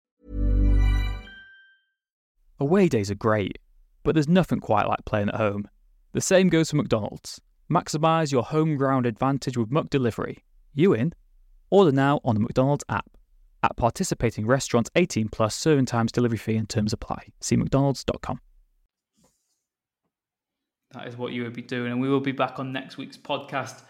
Away 2.61 2.87
days 2.87 3.09
are 3.09 3.15
great, 3.15 3.57
but 4.03 4.13
there's 4.13 4.27
nothing 4.27 4.59
quite 4.59 4.87
like 4.87 5.03
playing 5.03 5.29
at 5.29 5.35
home. 5.35 5.67
The 6.13 6.21
same 6.21 6.47
goes 6.47 6.69
for 6.69 6.75
McDonald's. 6.75 7.41
Maximise 7.71 8.31
your 8.31 8.43
home 8.43 8.77
ground 8.77 9.07
advantage 9.07 9.57
with 9.57 9.71
Muck 9.71 9.85
McDelivery. 9.85 10.37
You 10.71 10.93
in? 10.93 11.13
Order 11.71 11.91
now 11.91 12.19
on 12.23 12.35
the 12.35 12.39
McDonald's 12.39 12.83
app. 12.87 13.09
At 13.63 13.75
participating 13.77 14.45
restaurants 14.45 14.91
18 14.95 15.29
plus 15.29 15.55
serving 15.55 15.87
times, 15.87 16.11
delivery 16.11 16.37
fee 16.37 16.55
and 16.55 16.69
terms 16.69 16.93
apply. 16.93 17.29
See 17.39 17.57
mcdonalds.com. 17.57 18.39
That 20.91 21.07
is 21.07 21.17
what 21.17 21.33
you 21.33 21.41
would 21.41 21.53
be 21.53 21.63
doing. 21.63 21.91
And 21.91 21.99
we 21.99 22.09
will 22.09 22.19
be 22.19 22.31
back 22.31 22.59
on 22.59 22.71
next 22.71 22.95
week's 22.95 23.17
podcast 23.17 23.81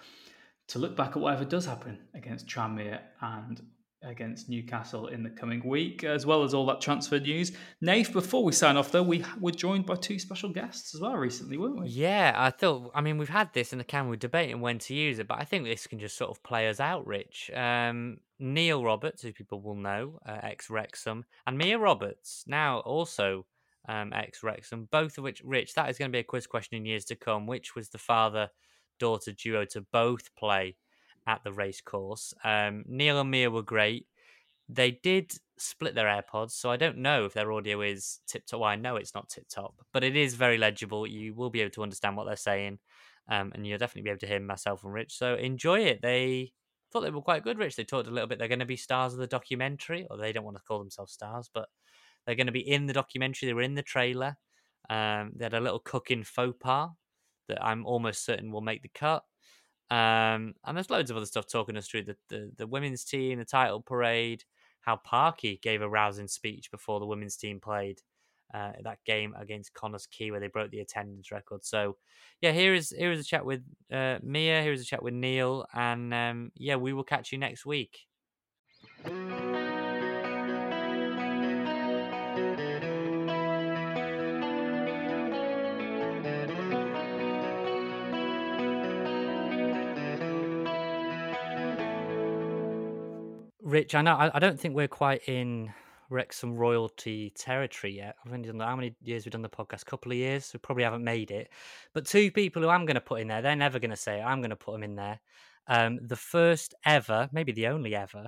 to 0.70 0.80
look 0.80 0.96
back 0.96 1.10
at 1.10 1.18
whatever 1.18 1.44
does 1.44 1.66
happen 1.66 2.00
against 2.14 2.48
Tranmere 2.48 3.02
and 3.20 3.62
against 4.04 4.50
Newcastle 4.50 5.08
in 5.08 5.24
the 5.24 5.30
coming 5.30 5.66
week, 5.68 6.04
as 6.04 6.26
well 6.26 6.44
as 6.44 6.54
all 6.54 6.66
that 6.68 6.82
transfer 6.82 7.20
news. 7.20 7.52
Nath, 7.82 8.12
before 8.12 8.44
we 8.44 8.52
sign 8.52 8.78
off, 8.78 8.92
though, 8.92 9.04
we 9.04 9.24
were 9.40 9.52
joined 9.52 9.86
by 9.86 9.96
two 9.96 10.20
special 10.20 10.50
guests 10.50 10.96
as 10.96 11.02
well 11.02 11.16
recently, 11.16 11.58
weren't 11.58 11.80
we? 11.80 11.88
Yeah, 11.88 12.34
I 12.36 12.50
thought, 12.50 12.92
I 12.96 13.02
mean, 13.02 13.18
we've 13.18 13.30
had 13.30 13.54
this 13.54 13.72
in 13.72 13.78
the 13.78 13.84
can, 13.84 14.10
we're 14.10 14.16
debating 14.16 14.62
when 14.62 14.80
to 14.80 14.94
use 14.94 15.20
it, 15.20 15.28
but 15.28 15.40
I 15.40 15.44
think 15.44 15.66
this 15.66 15.88
can 15.88 16.00
just 16.00 16.18
sort 16.18 16.32
of 16.32 16.42
play 16.44 16.70
us 16.70 16.80
out, 16.80 17.06
Rich. 17.06 17.52
Um, 17.56 18.18
Neil 18.40 18.84
Roberts, 18.84 19.22
who 19.22 19.32
people 19.34 19.62
will 19.62 19.76
know, 19.76 20.20
uh, 20.26 20.38
ex 20.42 20.70
Wrexham, 20.70 21.26
and 21.46 21.58
Mia 21.58 21.78
Roberts, 21.78 22.44
now 22.48 22.80
also 22.80 23.46
um, 23.88 24.14
ex 24.14 24.44
Wrexham, 24.44 24.88
both 24.92 25.18
of 25.18 25.24
which, 25.24 25.42
Rich, 25.44 25.76
that 25.76 25.90
is 25.90 25.98
going 25.98 26.10
to 26.10 26.16
be 26.16 26.20
a 26.20 26.24
quiz 26.24 26.48
question 26.48 26.78
in 26.78 26.86
years 26.86 27.06
to 27.06 27.16
come. 27.16 27.46
Which 27.46 27.76
was 27.76 27.90
the 27.90 27.98
father 27.98 28.50
daughter 29.00 29.32
duo 29.32 29.66
to 29.66 29.82
both 29.92 30.34
play 30.36 30.76
at 31.28 31.44
the 31.44 31.52
racecourse? 31.52 32.34
Um, 32.44 32.84
Neil 32.88 33.20
and 33.20 33.32
Mia 33.32 33.50
were 33.50 33.64
great. 33.64 34.08
They 34.70 34.92
did 34.92 35.34
split 35.58 35.96
their 35.96 36.08
AirPods, 36.08 36.52
so 36.52 36.72
I 36.72 36.78
don't 36.78 36.98
know 36.98 37.26
if 37.26 37.34
their 37.34 37.52
audio 37.52 37.82
is 37.82 38.20
tip 38.28 38.46
top. 38.46 38.62
Well, 38.62 38.70
I 38.70 38.76
know 38.76 38.96
it's 38.96 39.14
not 39.14 39.30
tip 39.30 39.48
top, 39.50 39.76
but 39.94 40.04
it 40.04 40.16
is 40.16 40.36
very 40.36 40.58
legible. 40.58 41.06
You 41.06 41.34
will 41.34 41.50
be 41.50 41.62
able 41.62 41.72
to 41.72 41.84
understand 41.84 42.16
what 42.18 42.26
they're 42.26 42.36
saying, 42.36 42.80
um, 43.28 43.52
and 43.54 43.68
you'll 43.68 43.78
definitely 43.78 44.04
be 44.04 44.10
able 44.12 44.20
to 44.20 44.28
hear 44.28 44.40
myself 44.40 44.84
and 44.84 44.94
Rich. 44.94 45.18
So 45.18 45.36
enjoy 45.36 45.82
it. 45.82 46.02
They 46.02 46.54
thought 46.92 47.02
they 47.02 47.10
were 47.10 47.22
quite 47.22 47.44
good, 47.44 47.58
Rich. 47.58 47.76
They 47.76 47.84
talked 47.84 48.08
a 48.08 48.12
little 48.12 48.28
bit. 48.28 48.40
They're 48.40 48.48
going 48.48 48.60
to 48.60 48.66
be 48.66 48.78
stars 48.78 49.14
of 49.14 49.20
the 49.20 49.28
documentary, 49.28 50.08
or 50.10 50.18
they 50.18 50.32
don't 50.32 50.46
want 50.46 50.58
to 50.58 50.64
call 50.64 50.80
themselves 50.80 51.14
stars, 51.14 51.50
but 51.54 51.68
they're 52.26 52.36
going 52.36 52.48
to 52.48 52.54
be 52.54 52.68
in 52.68 52.86
the 52.86 52.94
documentary. 52.94 53.48
They 53.48 53.54
were 53.54 53.62
in 53.62 53.76
the 53.76 53.84
trailer. 53.84 54.38
Um, 54.90 55.34
they 55.36 55.46
had 55.46 55.54
a 55.54 55.60
little 55.60 55.80
cooking 55.80 56.24
faux 56.24 56.58
pas 56.60 56.90
that 57.48 57.64
I'm 57.64 57.86
almost 57.86 58.26
certain 58.26 58.52
will 58.52 58.62
make 58.62 58.82
the 58.82 58.92
cut. 58.94 59.24
Um, 59.92 60.56
and 60.66 60.78
there's 60.78 60.90
loads 60.90 61.12
of 61.12 61.18
other 61.18 61.26
stuff 61.26 61.48
talking 61.48 61.76
us 61.76 61.88
through 61.88 62.04
the, 62.04 62.16
the, 62.30 62.52
the 62.58 62.66
women's 62.66 63.04
team, 63.04 63.40
the 63.40 63.46
title 63.46 63.82
parade, 63.82 64.46
how 64.80 64.96
Parky 64.96 65.60
gave 65.62 65.82
a 65.82 65.90
rousing 65.90 66.30
speech 66.30 66.72
before 66.72 67.02
the 67.02 67.06
women's 67.06 67.36
team 67.36 67.60
played 67.60 68.00
uh, 68.54 68.72
that 68.84 69.00
game 69.06 69.36
against 69.38 69.74
Connah's 69.74 70.08
Quay 70.08 70.32
where 70.32 70.40
they 70.40 70.48
broke 70.48 70.72
the 70.72 70.80
attendance 70.80 71.30
record. 71.30 71.66
So, 71.66 71.98
yeah, 72.40 72.54
here 72.54 72.74
is 72.74 72.90
here 72.98 73.12
is 73.12 73.20
a 73.20 73.26
chat 73.26 73.46
with 73.46 73.64
uh, 73.92 74.20
Mia. 74.24 74.62
Here 74.62 74.74
is 74.74 74.82
a 74.82 74.86
chat 74.86 75.04
with 75.04 75.14
Neil, 75.14 75.66
and 75.74 76.14
um, 76.14 76.52
yeah, 76.56 76.78
we 76.78 76.94
will 76.94 77.04
catch 77.04 77.34
you 77.34 77.38
next 77.38 77.66
week. 77.66 78.00
Rich, 93.72 93.96
I 93.96 94.02
know 94.02 94.16
I, 94.16 94.30
I 94.34 94.40
don't 94.40 94.60
think 94.60 94.76
we're 94.76 94.90
quite 94.90 95.30
in 95.30 95.72
Wrexham 96.10 96.58
royalty 96.58 97.32
territory 97.38 97.96
yet. 97.96 98.18
I've 98.26 98.34
only 98.34 98.50
done 98.50 98.60
how 98.60 98.76
many 98.76 98.98
years 99.02 99.24
we've 99.24 99.32
done 99.32 99.44
the 99.44 99.48
podcast? 99.48 99.84
A 99.84 99.86
couple 99.86 100.12
of 100.12 100.18
years. 100.18 100.52
We 100.54 100.60
probably 100.60 100.84
haven't 100.84 101.06
made 101.06 101.32
it. 101.32 101.48
But 101.94 102.06
two 102.06 102.32
people 102.32 102.62
who 102.62 102.68
I'm 102.68 102.86
going 102.86 102.96
to 102.96 103.02
put 103.02 103.22
in 103.22 103.30
there, 103.30 103.42
they're 103.42 103.56
never 103.56 103.80
going 103.80 103.92
to 103.92 103.96
say 103.96 104.20
it. 104.20 104.24
I'm 104.24 104.42
going 104.42 104.50
to 104.50 104.58
put 104.58 104.74
them 104.74 104.84
in 104.84 104.96
there. 104.96 105.22
Um, 105.68 106.00
the 106.06 106.18
first 106.18 106.74
ever, 106.86 107.30
maybe 107.32 107.54
the 107.54 107.68
only 107.68 107.96
ever, 107.96 108.28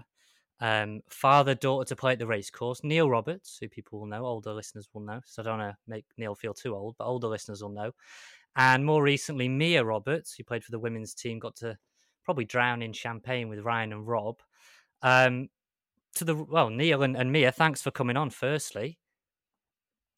um, 0.62 1.02
father 1.10 1.56
daughter 1.56 1.90
to 1.90 1.96
play 1.98 2.14
at 2.14 2.20
the 2.20 2.28
racecourse, 2.28 2.80
Neil 2.82 3.10
Roberts, 3.10 3.58
who 3.60 3.68
people 3.68 4.00
will 4.00 4.08
know, 4.08 4.26
older 4.26 4.54
listeners 4.54 4.88
will 4.94 5.02
know. 5.02 5.20
So 5.26 5.42
I 5.42 5.46
don't 5.46 5.60
want 5.60 5.74
to 5.74 5.78
make 5.90 6.06
Neil 6.18 6.36
feel 6.36 6.54
too 6.54 6.74
old, 6.74 6.96
but 6.98 7.04
older 7.04 7.28
listeners 7.28 7.62
will 7.62 7.74
know. 7.74 7.92
And 8.56 8.86
more 8.86 9.04
recently, 9.04 9.50
Mia 9.50 9.84
Roberts, 9.84 10.36
who 10.36 10.46
played 10.46 10.64
for 10.64 10.72
the 10.72 10.80
women's 10.80 11.14
team, 11.14 11.38
got 11.38 11.58
to 11.58 11.78
probably 12.24 12.46
drown 12.46 12.82
in 12.82 12.94
champagne 12.94 13.50
with 13.50 13.60
Ryan 13.60 13.92
and 13.92 14.08
Rob. 14.08 14.38
Um, 15.04 15.50
to 16.16 16.26
the 16.26 16.36
well, 16.36 16.70
Neil 16.70 17.04
and, 17.04 17.16
and 17.16 17.32
Mia, 17.32 17.52
thanks 17.52 17.82
for 17.82 17.92
coming 17.92 18.18
on. 18.18 18.30
Firstly, 18.30 18.98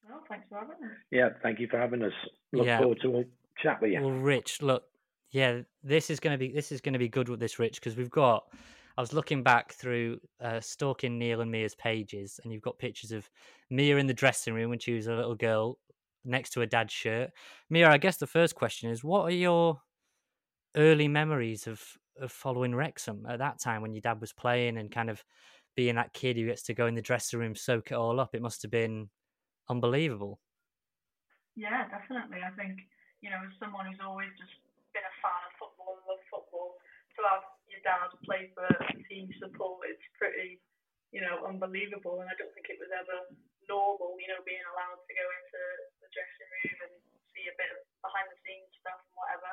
well, 0.07 0.21
thanks 0.29 0.45
for 0.49 0.59
having 0.59 0.75
us. 0.75 0.97
Yeah, 1.11 1.29
thank 1.41 1.59
you 1.59 1.67
for 1.69 1.79
having 1.79 2.03
us. 2.03 2.13
Look 2.53 2.67
Yeah. 2.67 2.79
forward 2.79 2.99
to 3.01 3.19
a 3.19 3.23
chat 3.61 3.81
with 3.81 3.91
you. 3.91 4.01
well, 4.01 4.11
Rich, 4.11 4.61
look, 4.61 4.83
yeah, 5.31 5.61
this 5.83 6.09
is 6.09 6.19
gonna 6.19 6.37
be 6.37 6.51
this 6.51 6.71
is 6.71 6.81
gonna 6.81 6.99
be 6.99 7.09
good 7.09 7.29
with 7.29 7.39
this, 7.39 7.59
Rich, 7.59 7.75
because 7.75 7.95
we've 7.97 8.09
got. 8.09 8.45
I 8.97 9.01
was 9.01 9.11
looking 9.11 9.43
back 9.43 9.73
through 9.73 10.21
uh, 10.39 10.61
stalking 10.61 11.17
Neil 11.19 11.41
and 11.41 11.51
Mia's 11.51 11.75
pages, 11.75 12.39
and 12.43 12.53
you've 12.53 12.61
got 12.61 12.79
pictures 12.79 13.11
of 13.11 13.29
Mia 13.69 13.97
in 13.97 14.07
the 14.07 14.13
dressing 14.13 14.53
room 14.53 14.69
when 14.69 14.79
she 14.79 14.93
was 14.93 15.07
a 15.07 15.13
little 15.13 15.35
girl 15.35 15.77
next 16.23 16.51
to 16.51 16.61
her 16.61 16.65
dad's 16.65 16.93
shirt. 16.93 17.31
Mia, 17.69 17.89
I 17.89 17.97
guess 17.97 18.15
the 18.17 18.27
first 18.27 18.55
question 18.55 18.89
is, 18.89 19.03
what 19.03 19.23
are 19.23 19.31
your 19.31 19.81
early 20.77 21.09
memories 21.09 21.67
of 21.67 21.83
of 22.19 22.31
following 22.31 22.75
Wrexham 22.75 23.25
at 23.27 23.39
that 23.39 23.59
time 23.59 23.81
when 23.81 23.93
your 23.93 24.01
dad 24.01 24.21
was 24.21 24.33
playing 24.33 24.77
and 24.77 24.91
kind 24.91 25.09
of 25.09 25.23
being 25.75 25.95
that 25.95 26.13
kid 26.13 26.37
who 26.37 26.47
gets 26.47 26.63
to 26.63 26.73
go 26.73 26.87
in 26.87 26.95
the 26.95 27.01
dressing 27.01 27.39
room, 27.39 27.55
soak 27.55 27.91
it 27.91 27.99
all 27.99 28.19
up? 28.19 28.33
It 28.33 28.41
must 28.41 28.61
have 28.63 28.71
been 28.71 29.09
unbelievable. 29.69 30.39
Yeah, 31.55 31.87
definitely. 31.87 32.43
I 32.43 32.51
think, 32.55 32.79
you 33.23 33.29
know, 33.31 33.39
as 33.43 33.55
someone 33.59 33.87
who's 33.87 34.03
always 34.03 34.31
just 34.39 34.55
been 34.91 35.03
a 35.03 35.15
fan 35.23 35.41
of 35.47 35.55
football 35.59 35.99
and 35.99 36.07
loved 36.07 36.27
football, 36.31 36.79
to 37.15 37.23
have 37.31 37.47
your 37.71 37.79
dad 37.87 38.11
play 38.27 38.51
for 38.51 38.67
team 39.07 39.31
support, 39.39 39.87
it's 39.87 40.03
pretty, 40.19 40.59
you 41.15 41.23
know, 41.23 41.47
unbelievable. 41.47 42.19
And 42.19 42.27
I 42.27 42.35
don't 42.35 42.51
think 42.51 42.67
it 42.67 42.79
was 42.79 42.91
ever 42.91 43.31
normal, 43.67 44.19
you 44.19 44.27
know, 44.27 44.43
being 44.43 44.63
allowed 44.75 44.99
to 44.99 45.13
go 45.15 45.25
into 45.25 45.61
the 46.03 46.09
dressing 46.11 46.49
room 46.51 46.77
and 46.91 46.93
see 47.31 47.47
a 47.47 47.55
bit 47.55 47.71
of 47.71 47.79
behind 48.03 48.27
the 48.31 48.39
scenes 48.43 48.71
stuff 48.83 48.99
and 48.99 49.15
whatever. 49.15 49.51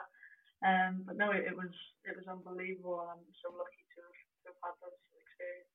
Um, 0.65 1.03
but 1.07 1.17
no, 1.17 1.31
it, 1.33 1.45
it 1.49 1.57
was 1.57 1.71
it 2.05 2.17
was 2.17 2.27
unbelievable, 2.29 3.01
and 3.01 3.11
I'm 3.11 3.19
so 3.43 3.51
lucky 3.51 3.83
to 3.97 4.03
have, 4.03 4.19
to 4.43 4.49
have 4.49 4.61
had 4.63 4.75
those 4.83 4.99
experiences. 5.19 5.69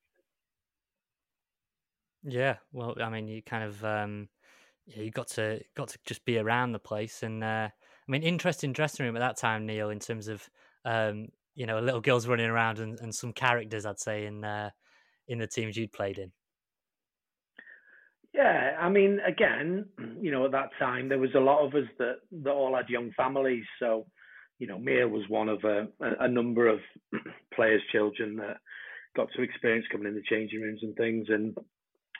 Yeah, 2.24 2.56
well, 2.72 2.96
I 3.02 3.10
mean, 3.10 3.28
you 3.28 3.42
kind 3.42 3.64
of 3.64 3.84
um, 3.84 4.28
yeah, 4.86 5.02
you 5.02 5.10
got 5.10 5.28
to 5.28 5.60
got 5.76 5.88
to 5.88 5.98
just 6.06 6.24
be 6.24 6.38
around 6.38 6.72
the 6.72 6.78
place, 6.78 7.22
and 7.22 7.44
uh, 7.44 7.68
I 7.68 8.10
mean, 8.10 8.22
interesting 8.22 8.72
dressing 8.72 9.04
room 9.04 9.16
at 9.16 9.20
that 9.20 9.36
time, 9.36 9.66
Neil, 9.66 9.90
in 9.90 9.98
terms 9.98 10.28
of 10.28 10.48
um, 10.84 11.28
you 11.54 11.66
know, 11.66 11.80
little 11.80 12.00
girls 12.00 12.28
running 12.28 12.46
around 12.48 12.78
and, 12.78 12.98
and 13.00 13.12
some 13.12 13.32
characters, 13.32 13.84
I'd 13.84 13.98
say, 13.98 14.26
in 14.26 14.44
uh, 14.44 14.70
in 15.26 15.38
the 15.38 15.46
teams 15.46 15.76
you'd 15.76 15.92
played 15.92 16.18
in. 16.18 16.32
Yeah, 18.32 18.76
I 18.80 18.88
mean, 18.88 19.18
again, 19.26 19.86
you 20.20 20.30
know, 20.30 20.44
at 20.44 20.52
that 20.52 20.70
time 20.78 21.08
there 21.08 21.18
was 21.18 21.34
a 21.34 21.40
lot 21.40 21.66
of 21.66 21.74
us 21.74 21.88
that 21.98 22.18
that 22.44 22.50
all 22.50 22.76
had 22.76 22.88
young 22.88 23.10
families. 23.16 23.64
So, 23.80 24.06
you 24.58 24.66
know, 24.66 24.78
Mia 24.78 25.06
was 25.06 25.22
one 25.28 25.48
of 25.48 25.62
a, 25.64 25.86
a, 26.00 26.28
number 26.28 26.66
of 26.66 26.80
players' 27.54 27.82
children 27.92 28.36
that 28.36 28.56
got 29.16 29.28
to 29.34 29.42
experience 29.42 29.86
coming 29.90 30.08
in 30.08 30.14
the 30.14 30.22
changing 30.28 30.60
rooms 30.60 30.80
and 30.82 30.96
things. 30.96 31.26
And 31.28 31.56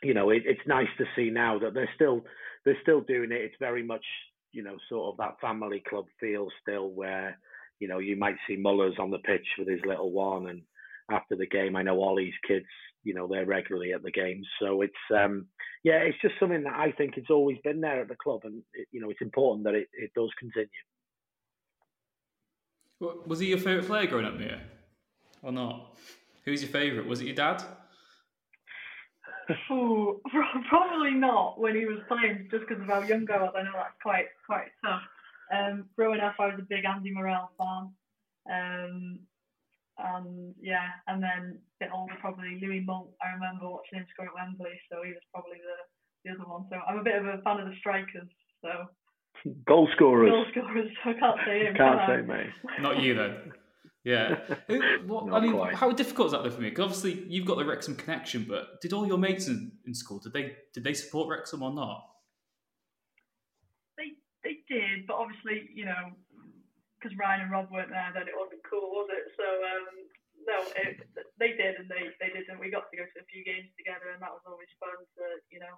you 0.02 0.14
know, 0.14 0.30
it, 0.30 0.42
it's 0.46 0.66
nice 0.66 0.88
to 0.98 1.04
see 1.16 1.30
now 1.30 1.58
that 1.58 1.74
they're 1.74 1.90
still 1.94 2.24
they're 2.64 2.78
still 2.82 3.00
doing 3.00 3.32
it. 3.32 3.40
It's 3.40 3.56
very 3.58 3.82
much 3.82 4.04
you 4.52 4.62
know 4.62 4.76
sort 4.88 5.12
of 5.12 5.18
that 5.18 5.40
family 5.40 5.82
club 5.88 6.06
feel 6.20 6.48
still, 6.62 6.90
where 6.90 7.38
you 7.80 7.88
know 7.88 7.98
you 7.98 8.16
might 8.16 8.36
see 8.46 8.56
Mullers 8.56 8.94
on 8.98 9.10
the 9.10 9.18
pitch 9.18 9.46
with 9.58 9.68
his 9.68 9.80
little 9.84 10.12
one, 10.12 10.48
and 10.48 10.62
after 11.10 11.36
the 11.36 11.46
game, 11.46 11.74
I 11.74 11.82
know 11.82 12.02
Ollie's 12.02 12.34
kids, 12.46 12.66
you 13.02 13.14
know, 13.14 13.26
they're 13.26 13.46
regularly 13.46 13.92
at 13.92 14.02
the 14.02 14.12
games. 14.12 14.46
So 14.60 14.82
it's 14.82 14.92
um 15.16 15.46
yeah, 15.84 15.98
it's 15.98 16.20
just 16.20 16.34
something 16.38 16.64
that 16.64 16.74
I 16.74 16.92
think 16.92 17.14
it's 17.16 17.30
always 17.30 17.58
been 17.64 17.80
there 17.80 18.00
at 18.00 18.08
the 18.08 18.16
club, 18.16 18.40
and 18.44 18.62
it, 18.74 18.88
you 18.92 19.00
know, 19.00 19.10
it's 19.10 19.22
important 19.22 19.64
that 19.64 19.74
it, 19.74 19.88
it 19.92 20.10
does 20.14 20.30
continue. 20.38 20.68
Wa- 23.00 23.14
Was 23.26 23.40
he 23.40 23.46
your 23.48 23.58
favourite 23.58 23.86
player 23.86 24.06
growing 24.06 24.26
up, 24.26 24.38
Mia? 24.38 24.60
Or 25.42 25.52
not? 25.52 25.96
Who's 26.44 26.62
your 26.62 26.70
favourite? 26.70 27.08
Was 27.08 27.20
it 27.20 27.26
your 27.26 27.34
dad? 27.34 27.62
Ooh, 29.70 30.20
probably 30.68 31.12
not 31.12 31.58
when 31.58 31.74
he 31.74 31.86
was 31.86 31.98
playing, 32.08 32.48
just 32.50 32.66
because 32.68 32.82
of 32.82 32.88
how 32.88 33.00
young 33.02 33.26
I 33.30 33.38
was. 33.42 33.54
I 33.56 33.62
know 33.62 33.72
that's 33.74 33.96
quite 34.02 34.26
quite 34.46 34.68
tough. 34.84 35.02
Um, 35.52 35.86
growing 35.96 36.20
up, 36.20 36.34
I 36.38 36.46
was 36.46 36.58
a 36.58 36.66
big 36.68 36.84
Andy 36.84 37.12
Morrell 37.12 37.50
fan. 37.56 37.92
Um, 38.50 39.18
and 39.98 40.54
yeah, 40.60 40.88
and 41.06 41.22
then 41.22 41.58
a 41.58 41.84
bit 41.84 41.90
older, 41.92 42.14
probably 42.20 42.58
Louis 42.60 42.80
Moult. 42.80 43.14
I 43.22 43.32
remember 43.32 43.68
watching 43.68 43.98
him 43.98 44.06
score 44.12 44.26
at 44.26 44.34
Wembley, 44.34 44.78
so 44.90 45.02
he 45.02 45.10
was 45.10 45.24
probably 45.32 45.58
the, 45.58 45.78
the 46.24 46.36
other 46.36 46.48
one. 46.48 46.66
So 46.70 46.76
I'm 46.86 46.98
a 46.98 47.02
bit 47.02 47.16
of 47.16 47.26
a 47.26 47.40
fan 47.42 47.60
of 47.60 47.68
the 47.68 47.76
strikers. 47.80 48.28
So 48.62 48.86
Goal 49.66 49.88
scorers. 49.94 50.30
goal 50.30 50.46
scorers. 50.50 50.90
I 51.04 51.12
can't 51.12 51.38
say 51.46 51.66
him. 51.66 51.74
Can't 51.74 52.00
can 52.00 52.10
I? 52.10 52.16
say 52.16 52.22
me. 52.26 52.82
Not 52.82 53.02
you 53.02 53.14
then. 53.14 53.52
Yeah. 54.04 54.40
Who, 54.68 54.80
what, 55.06 55.32
I 55.32 55.40
mean, 55.40 55.52
quite. 55.52 55.74
how 55.74 55.92
difficult 55.92 56.26
is 56.26 56.32
that 56.32 56.42
though 56.42 56.50
for 56.50 56.60
me? 56.60 56.70
Because 56.70 56.84
obviously 56.84 57.24
you've 57.28 57.46
got 57.46 57.58
the 57.58 57.64
Wrexham 57.64 57.94
connection, 57.94 58.46
but 58.48 58.80
did 58.80 58.92
all 58.92 59.06
your 59.06 59.18
mates 59.18 59.48
in, 59.48 59.72
in 59.86 59.94
school 59.94 60.18
did 60.18 60.32
they 60.32 60.56
did 60.72 60.82
they 60.82 60.94
support 60.94 61.28
Wrexham 61.28 61.62
or 61.62 61.72
not? 61.72 62.08
They 63.96 64.16
they 64.42 64.64
did, 64.68 65.06
but 65.06 65.16
obviously, 65.16 65.68
you 65.74 65.84
know, 65.84 66.16
because 66.96 67.16
Ryan 67.18 67.42
and 67.46 67.50
Rob 67.50 67.70
weren't 67.70 67.90
there, 67.90 68.10
then 68.14 68.26
it 68.26 68.34
wasn't 68.34 68.64
cool, 68.64 68.88
was 68.96 69.10
it? 69.12 69.28
So 69.36 69.44
um, 69.44 69.86
no, 70.48 70.56
it, 70.88 71.04
they 71.36 71.52
did, 71.52 71.76
and 71.76 71.88
they 71.92 72.08
they 72.16 72.32
didn't. 72.32 72.56
We 72.56 72.72
got 72.72 72.88
to 72.88 72.96
go 72.96 73.04
to 73.04 73.18
a 73.20 73.28
few 73.28 73.44
games 73.44 73.68
together, 73.76 74.08
and 74.14 74.22
that 74.24 74.32
was 74.32 74.42
always 74.48 74.72
fun. 74.80 74.96
To 75.20 75.24
you 75.52 75.60
know, 75.60 75.76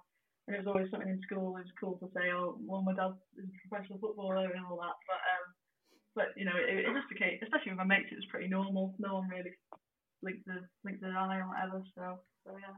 was 0.57 0.67
always 0.67 0.91
something 0.91 1.09
in 1.09 1.21
school. 1.21 1.55
It 1.55 1.63
was 1.63 1.79
cool 1.79 1.95
to 2.03 2.07
say, 2.13 2.31
oh, 2.35 2.57
well, 2.65 2.81
my 2.81 2.93
dad 2.93 3.15
is 3.39 3.47
a 3.47 3.67
professional 3.69 3.99
footballer 3.99 4.51
and 4.51 4.65
all 4.65 4.77
that. 4.83 4.97
But 5.07 5.21
um, 5.23 5.45
but 6.15 6.27
you 6.35 6.45
know, 6.45 6.57
it, 6.57 6.85
it 6.85 6.93
just 6.93 7.09
became, 7.09 7.39
especially 7.41 7.71
with 7.71 7.79
my 7.79 7.87
mates, 7.87 8.11
it 8.11 8.19
was 8.19 8.29
pretty 8.29 8.49
normal. 8.49 8.95
No 8.99 9.15
one 9.15 9.29
really 9.29 9.55
linked 10.21 10.45
the 10.45 10.65
linked 10.83 11.01
the 11.01 11.09
eye 11.09 11.39
or 11.39 11.47
whatever. 11.47 11.83
So 11.95 12.19
so 12.45 12.51
yeah. 12.59 12.75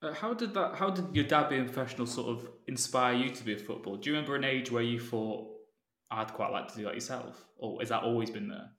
Uh, 0.00 0.14
how 0.14 0.32
did 0.32 0.54
that? 0.54 0.76
How 0.76 0.90
did 0.90 1.14
your 1.14 1.24
dad 1.24 1.48
being 1.48 1.64
professional 1.64 2.06
sort 2.06 2.28
of 2.28 2.48
inspire 2.66 3.14
you 3.14 3.30
to 3.30 3.44
be 3.44 3.54
a 3.54 3.58
footballer? 3.58 3.98
Do 3.98 4.10
you 4.10 4.16
remember 4.16 4.36
an 4.36 4.44
age 4.44 4.70
where 4.70 4.82
you 4.82 5.00
thought 5.00 5.48
I'd 6.10 6.32
quite 6.32 6.52
like 6.52 6.68
to 6.68 6.76
do 6.76 6.84
that 6.84 6.94
yourself, 6.94 7.44
or 7.56 7.80
has 7.80 7.88
that 7.90 8.02
always 8.02 8.30
been 8.30 8.48
there? 8.48 8.70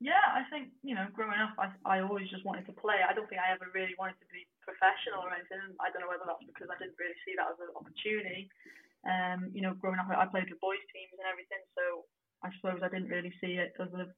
Yeah, 0.00 0.24
I 0.32 0.48
think 0.50 0.68
you 0.82 0.94
know, 0.94 1.06
growing 1.12 1.40
up, 1.40 1.56
I 1.58 1.98
I 1.98 2.00
always 2.00 2.28
just 2.28 2.44
wanted 2.44 2.66
to 2.66 2.72
play. 2.72 2.96
I 3.08 3.14
don't 3.14 3.28
think 3.28 3.40
I 3.40 3.52
ever 3.52 3.66
really 3.74 3.94
wanted 3.98 4.20
to 4.20 4.26
be 4.32 4.46
professional 4.64 5.24
or 5.24 5.32
anything. 5.34 5.60
I 5.80 5.90
don't 5.90 6.04
know 6.04 6.12
whether 6.12 6.26
that's 6.26 6.44
because 6.44 6.68
I 6.68 6.78
didn't 6.80 6.98
really 7.00 7.18
see 7.24 7.34
that 7.36 7.50
as 7.52 7.58
an 7.60 7.72
opportunity. 7.74 8.48
Um, 9.04 9.48
you 9.56 9.64
know, 9.64 9.72
growing 9.76 9.98
up, 9.98 10.12
I 10.12 10.28
played 10.28 10.52
with 10.52 10.60
boys 10.60 10.82
teams 10.92 11.16
and 11.16 11.24
everything, 11.24 11.62
so 11.72 12.04
I 12.44 12.52
suppose 12.56 12.84
I 12.84 12.92
didn't 12.92 13.12
really 13.12 13.32
see 13.40 13.56
it 13.56 13.72
as 13.80 13.92
a 13.96 14.12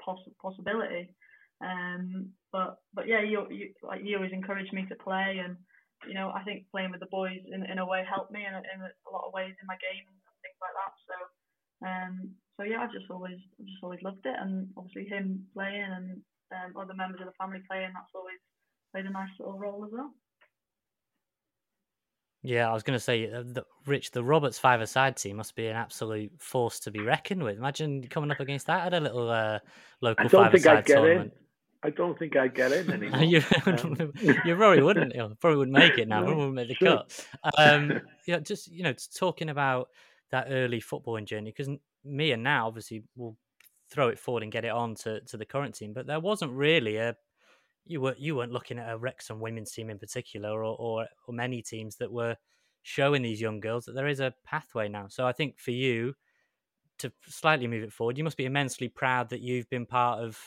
poss- 0.00 0.36
possibility. 0.40 1.12
Um, 1.60 2.32
but 2.52 2.80
but 2.92 3.06
yeah, 3.06 3.22
you 3.22 3.46
you 3.50 3.72
like 3.84 4.00
you 4.02 4.16
always 4.16 4.32
encouraged 4.32 4.72
me 4.72 4.88
to 4.88 4.96
play, 4.96 5.40
and 5.44 5.56
you 6.08 6.14
know, 6.14 6.32
I 6.32 6.42
think 6.44 6.68
playing 6.72 6.90
with 6.90 7.00
the 7.00 7.12
boys 7.12 7.40
in 7.52 7.64
in 7.68 7.78
a 7.78 7.86
way 7.86 8.04
helped 8.04 8.32
me 8.32 8.44
in 8.44 8.54
a, 8.54 8.62
in 8.64 8.78
a 8.80 9.10
lot 9.12 9.28
of 9.28 9.36
ways 9.36 9.54
in 9.60 9.66
my 9.68 9.76
game 9.76 10.04
and 10.08 10.18
things 10.40 10.60
like 10.60 10.76
that. 10.76 10.94
So 11.04 11.16
um, 11.84 12.14
so 12.56 12.62
yeah, 12.64 12.80
I 12.80 12.88
just 12.88 13.10
always 13.10 13.38
just 13.60 13.82
always 13.82 14.02
loved 14.02 14.24
it, 14.24 14.36
and 14.38 14.68
obviously 14.76 15.04
him 15.04 15.46
playing 15.52 15.90
and 15.90 16.22
um, 16.54 16.76
other 16.76 16.94
members 16.94 17.20
of 17.20 17.28
the 17.28 17.38
family 17.40 17.60
playing, 17.66 17.90
that's 17.92 18.14
always 18.14 18.38
played 18.94 19.06
a 19.06 19.10
nice 19.10 19.30
little 19.40 19.58
role 19.58 19.84
as 19.84 19.90
well. 19.92 20.12
Yeah, 22.42 22.68
I 22.68 22.74
was 22.74 22.82
going 22.82 22.96
to 22.96 23.02
say, 23.02 23.30
uh, 23.32 23.42
the, 23.42 23.64
Rich, 23.86 24.10
the 24.10 24.22
Roberts 24.22 24.58
five-a-side 24.58 25.16
team 25.16 25.36
must 25.36 25.56
be 25.56 25.66
an 25.66 25.76
absolute 25.76 26.30
force 26.38 26.78
to 26.80 26.90
be 26.90 27.00
reckoned 27.00 27.42
with. 27.42 27.56
Imagine 27.56 28.06
coming 28.06 28.30
up 28.30 28.38
against 28.40 28.66
that 28.66 28.86
at 28.86 28.94
a 28.94 29.00
little 29.00 29.30
uh, 29.30 29.58
local 30.02 30.26
I 30.26 30.28
don't 30.28 30.52
think 30.52 30.64
five-a-side 30.64 30.76
I'd 30.76 30.84
get 30.84 30.94
tournament. 30.96 31.32
in. 31.32 31.38
I 31.86 31.90
don't 31.90 32.18
think 32.18 32.36
I'd 32.36 32.54
get 32.54 32.72
in 32.72 32.90
anymore. 32.92 33.22
you, 33.22 33.40
Um, 33.66 34.12
you 34.44 34.56
probably 34.56 34.82
wouldn't. 34.82 35.14
You 35.14 35.34
probably 35.40 35.56
wouldn't 35.58 35.76
make 35.76 35.98
it 35.98 36.06
now. 36.06 36.20
No, 36.20 36.26
Probably 36.26 36.36
wouldn't 36.46 36.54
make 36.54 36.68
the 36.68 36.74
true. 36.74 36.88
cut. 36.88 37.26
Um, 37.58 38.00
yeah, 38.26 38.38
just 38.40 38.70
you 38.70 38.82
know, 38.84 38.94
talking 39.18 39.48
about 39.48 39.88
that 40.30 40.48
early 40.50 40.80
footballing 40.80 41.24
journey 41.26 41.50
because 41.56 41.74
me 42.04 42.32
and 42.32 42.42
now 42.42 42.66
obviously 42.66 43.04
will 43.16 43.36
throw 43.90 44.08
it 44.08 44.18
forward 44.18 44.42
and 44.42 44.52
get 44.52 44.64
it 44.64 44.70
on 44.70 44.94
to, 44.96 45.20
to 45.22 45.36
the 45.38 45.44
current 45.46 45.74
team, 45.74 45.92
but 45.94 46.06
there 46.06 46.20
wasn't 46.20 46.50
really 46.52 46.96
a 46.96 47.16
you 47.86 48.00
were 48.00 48.14
you 48.18 48.36
weren't 48.36 48.52
looking 48.52 48.78
at 48.78 48.90
a 48.90 48.96
Wrexham 48.96 49.40
women's 49.40 49.72
team 49.72 49.90
in 49.90 49.98
particular 49.98 50.50
or, 50.64 50.76
or 50.78 51.06
or 51.26 51.34
many 51.34 51.62
teams 51.62 51.96
that 51.96 52.12
were 52.12 52.36
showing 52.82 53.22
these 53.22 53.40
young 53.40 53.60
girls 53.60 53.84
that 53.84 53.94
there 53.94 54.08
is 54.08 54.20
a 54.20 54.34
pathway 54.44 54.88
now. 54.88 55.06
So 55.08 55.26
I 55.26 55.32
think 55.32 55.58
for 55.58 55.70
you 55.70 56.14
to 56.98 57.12
slightly 57.26 57.66
move 57.66 57.82
it 57.82 57.92
forward, 57.92 58.18
you 58.18 58.24
must 58.24 58.36
be 58.36 58.44
immensely 58.44 58.88
proud 58.88 59.30
that 59.30 59.40
you've 59.40 59.68
been 59.68 59.86
part 59.86 60.20
of 60.20 60.38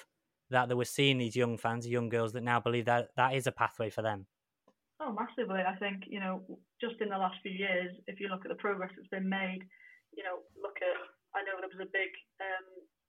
that. 0.49 0.69
That 0.69 0.77
we're 0.77 0.85
seeing 0.85 1.17
these 1.17 1.35
young 1.35 1.57
fans, 1.57 1.87
young 1.87 2.09
girls 2.09 2.33
that 2.33 2.43
now 2.43 2.59
believe 2.59 2.85
that 2.85 3.09
that 3.17 3.33
is 3.33 3.47
a 3.47 3.51
pathway 3.51 3.89
for 3.89 4.01
them. 4.01 4.27
Oh, 4.99 5.13
massively. 5.13 5.61
I 5.61 5.75
think, 5.75 6.05
you 6.07 6.19
know, 6.19 6.41
just 6.81 6.99
in 7.01 7.09
the 7.09 7.17
last 7.17 7.37
few 7.43 7.51
years, 7.51 7.93
if 8.07 8.19
you 8.19 8.29
look 8.29 8.45
at 8.45 8.49
the 8.49 8.57
progress 8.57 8.89
that's 8.95 9.07
been 9.09 9.29
made, 9.29 9.61
you 10.15 10.23
know, 10.23 10.41
look 10.57 10.77
at, 10.81 10.97
I 11.37 11.45
know 11.45 11.61
there 11.61 11.69
was 11.69 11.85
a 11.85 11.93
big 11.93 12.09
um, 12.41 12.65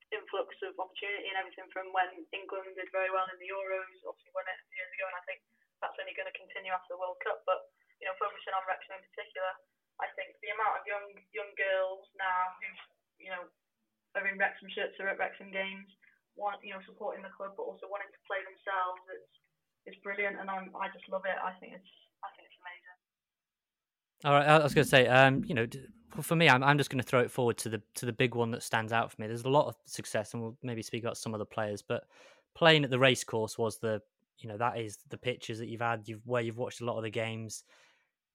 influx 0.09 0.57
of 0.65 0.73
opportunity 0.81 1.29
and 1.29 1.37
everything 1.37 1.69
from 1.69 1.93
when 1.93 2.25
England 2.33 2.73
did 2.75 2.89
very 2.95 3.13
well 3.13 3.29
in 3.29 3.37
the 3.37 3.51
Euros, 3.51 3.97
obviously 4.09 4.33
won 4.33 4.49
it 4.49 4.61
years 4.73 4.91
ago, 4.97 5.05
and 5.09 5.19
I 5.21 5.25
think 5.29 5.41
that's 5.85 5.99
only 6.01 6.17
going 6.17 6.31
to 6.31 6.37
continue 6.37 6.73
after 6.73 6.97
the 6.97 7.01
World 7.01 7.21
Cup. 7.21 7.45
But, 7.45 7.69
you 8.01 8.09
know, 8.09 8.17
focusing 8.17 8.57
on 8.57 8.65
Wrexham 8.65 8.97
in 8.97 9.05
particular, 9.13 9.53
I 10.01 10.09
think 10.17 10.39
the 10.41 10.55
amount 10.55 10.81
of 10.81 10.83
young 10.89 11.07
young 11.35 11.51
girls 11.59 12.07
now 12.17 12.57
who, 12.63 12.69
you 13.21 13.31
know, 13.35 13.45
are 14.17 14.25
in 14.25 14.41
Wrexham 14.41 14.73
shirts 14.73 14.97
or 14.97 15.13
at 15.13 15.21
Wrexham 15.21 15.53
games, 15.53 15.91
want, 16.39 16.63
you 16.65 16.73
know, 16.73 16.81
supporting 16.89 17.27
the 17.27 17.35
club, 17.35 17.59
but 17.59 17.69
also 17.69 17.91
wanting 17.91 18.09
to 18.09 18.21
play 18.25 18.41
themselves, 18.47 19.03
it's, 19.13 19.35
it's 19.91 20.01
brilliant, 20.07 20.41
and 20.41 20.49
I'm, 20.49 20.73
I 20.79 20.89
just 20.95 21.05
love 21.13 21.27
it. 21.29 21.37
I 21.37 21.53
think 21.61 21.77
it's, 21.77 21.93
I 22.25 22.33
think 22.33 22.49
it's 22.49 22.57
amazing. 22.63 22.88
All 24.25 24.33
right, 24.33 24.49
I 24.49 24.63
was 24.63 24.75
going 24.75 24.85
to 24.85 24.89
say, 24.91 25.07
um, 25.07 25.45
you 25.47 25.55
know, 25.55 25.67
for 26.21 26.35
me, 26.35 26.49
I'm, 26.49 26.65
I'm 26.65 26.77
just 26.77 26.91
going 26.91 27.01
to 27.01 27.07
throw 27.07 27.21
it 27.21 27.31
forward 27.31 27.57
to 27.59 27.69
the 27.69 27.83
to 27.95 28.07
the 28.07 28.13
big 28.13 28.35
one 28.35 28.51
that 28.51 28.63
stands 28.65 28.93
out 28.93 29.13
for 29.13 29.21
me. 29.21 29.29
There's 29.29 29.45
a 29.45 29.49
lot 29.49 29.69
of 29.69 29.77
success, 29.87 30.35
and 30.35 30.43
we'll 30.43 30.57
maybe 30.63 30.83
speak 30.83 31.05
about 31.05 31.17
some 31.17 31.35
of 31.35 31.39
the 31.39 31.47
players, 31.47 31.83
but 31.83 32.05
playing 32.55 32.83
at 32.83 32.91
the 32.91 32.99
race 32.99 33.23
course 33.23 33.57
was 33.57 33.79
the, 33.79 34.01
you 34.39 34.49
know, 34.49 34.57
that 34.57 34.79
is 34.79 34.99
the 35.11 35.19
pitches 35.19 35.61
that 35.61 35.69
you've 35.69 35.81
had, 35.81 36.09
you've 36.09 36.27
where 36.27 36.43
you've 36.43 36.59
watched 36.59 36.81
a 36.81 36.85
lot 36.85 36.97
of 36.97 37.05
the 37.05 37.11
games. 37.11 37.63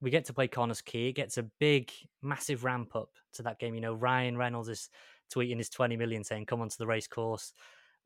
We 0.00 0.10
get 0.10 0.24
to 0.26 0.32
play 0.32 0.48
Connah's 0.48 0.80
Quay. 0.80 1.08
It 1.08 1.16
gets 1.16 1.36
a 1.36 1.42
big, 1.42 1.92
massive 2.22 2.64
ramp 2.64 2.96
up 2.96 3.10
to 3.34 3.42
that 3.42 3.58
game. 3.58 3.74
You 3.74 3.80
know, 3.80 3.94
Ryan 3.94 4.38
Reynolds 4.38 4.68
is 4.68 4.88
tweeting 5.34 5.58
his 5.58 5.68
20 5.68 5.96
million 5.96 6.24
saying, 6.24 6.46
"Come 6.46 6.62
onto 6.62 6.76
the 6.78 6.86
race 6.86 7.06
course." 7.06 7.52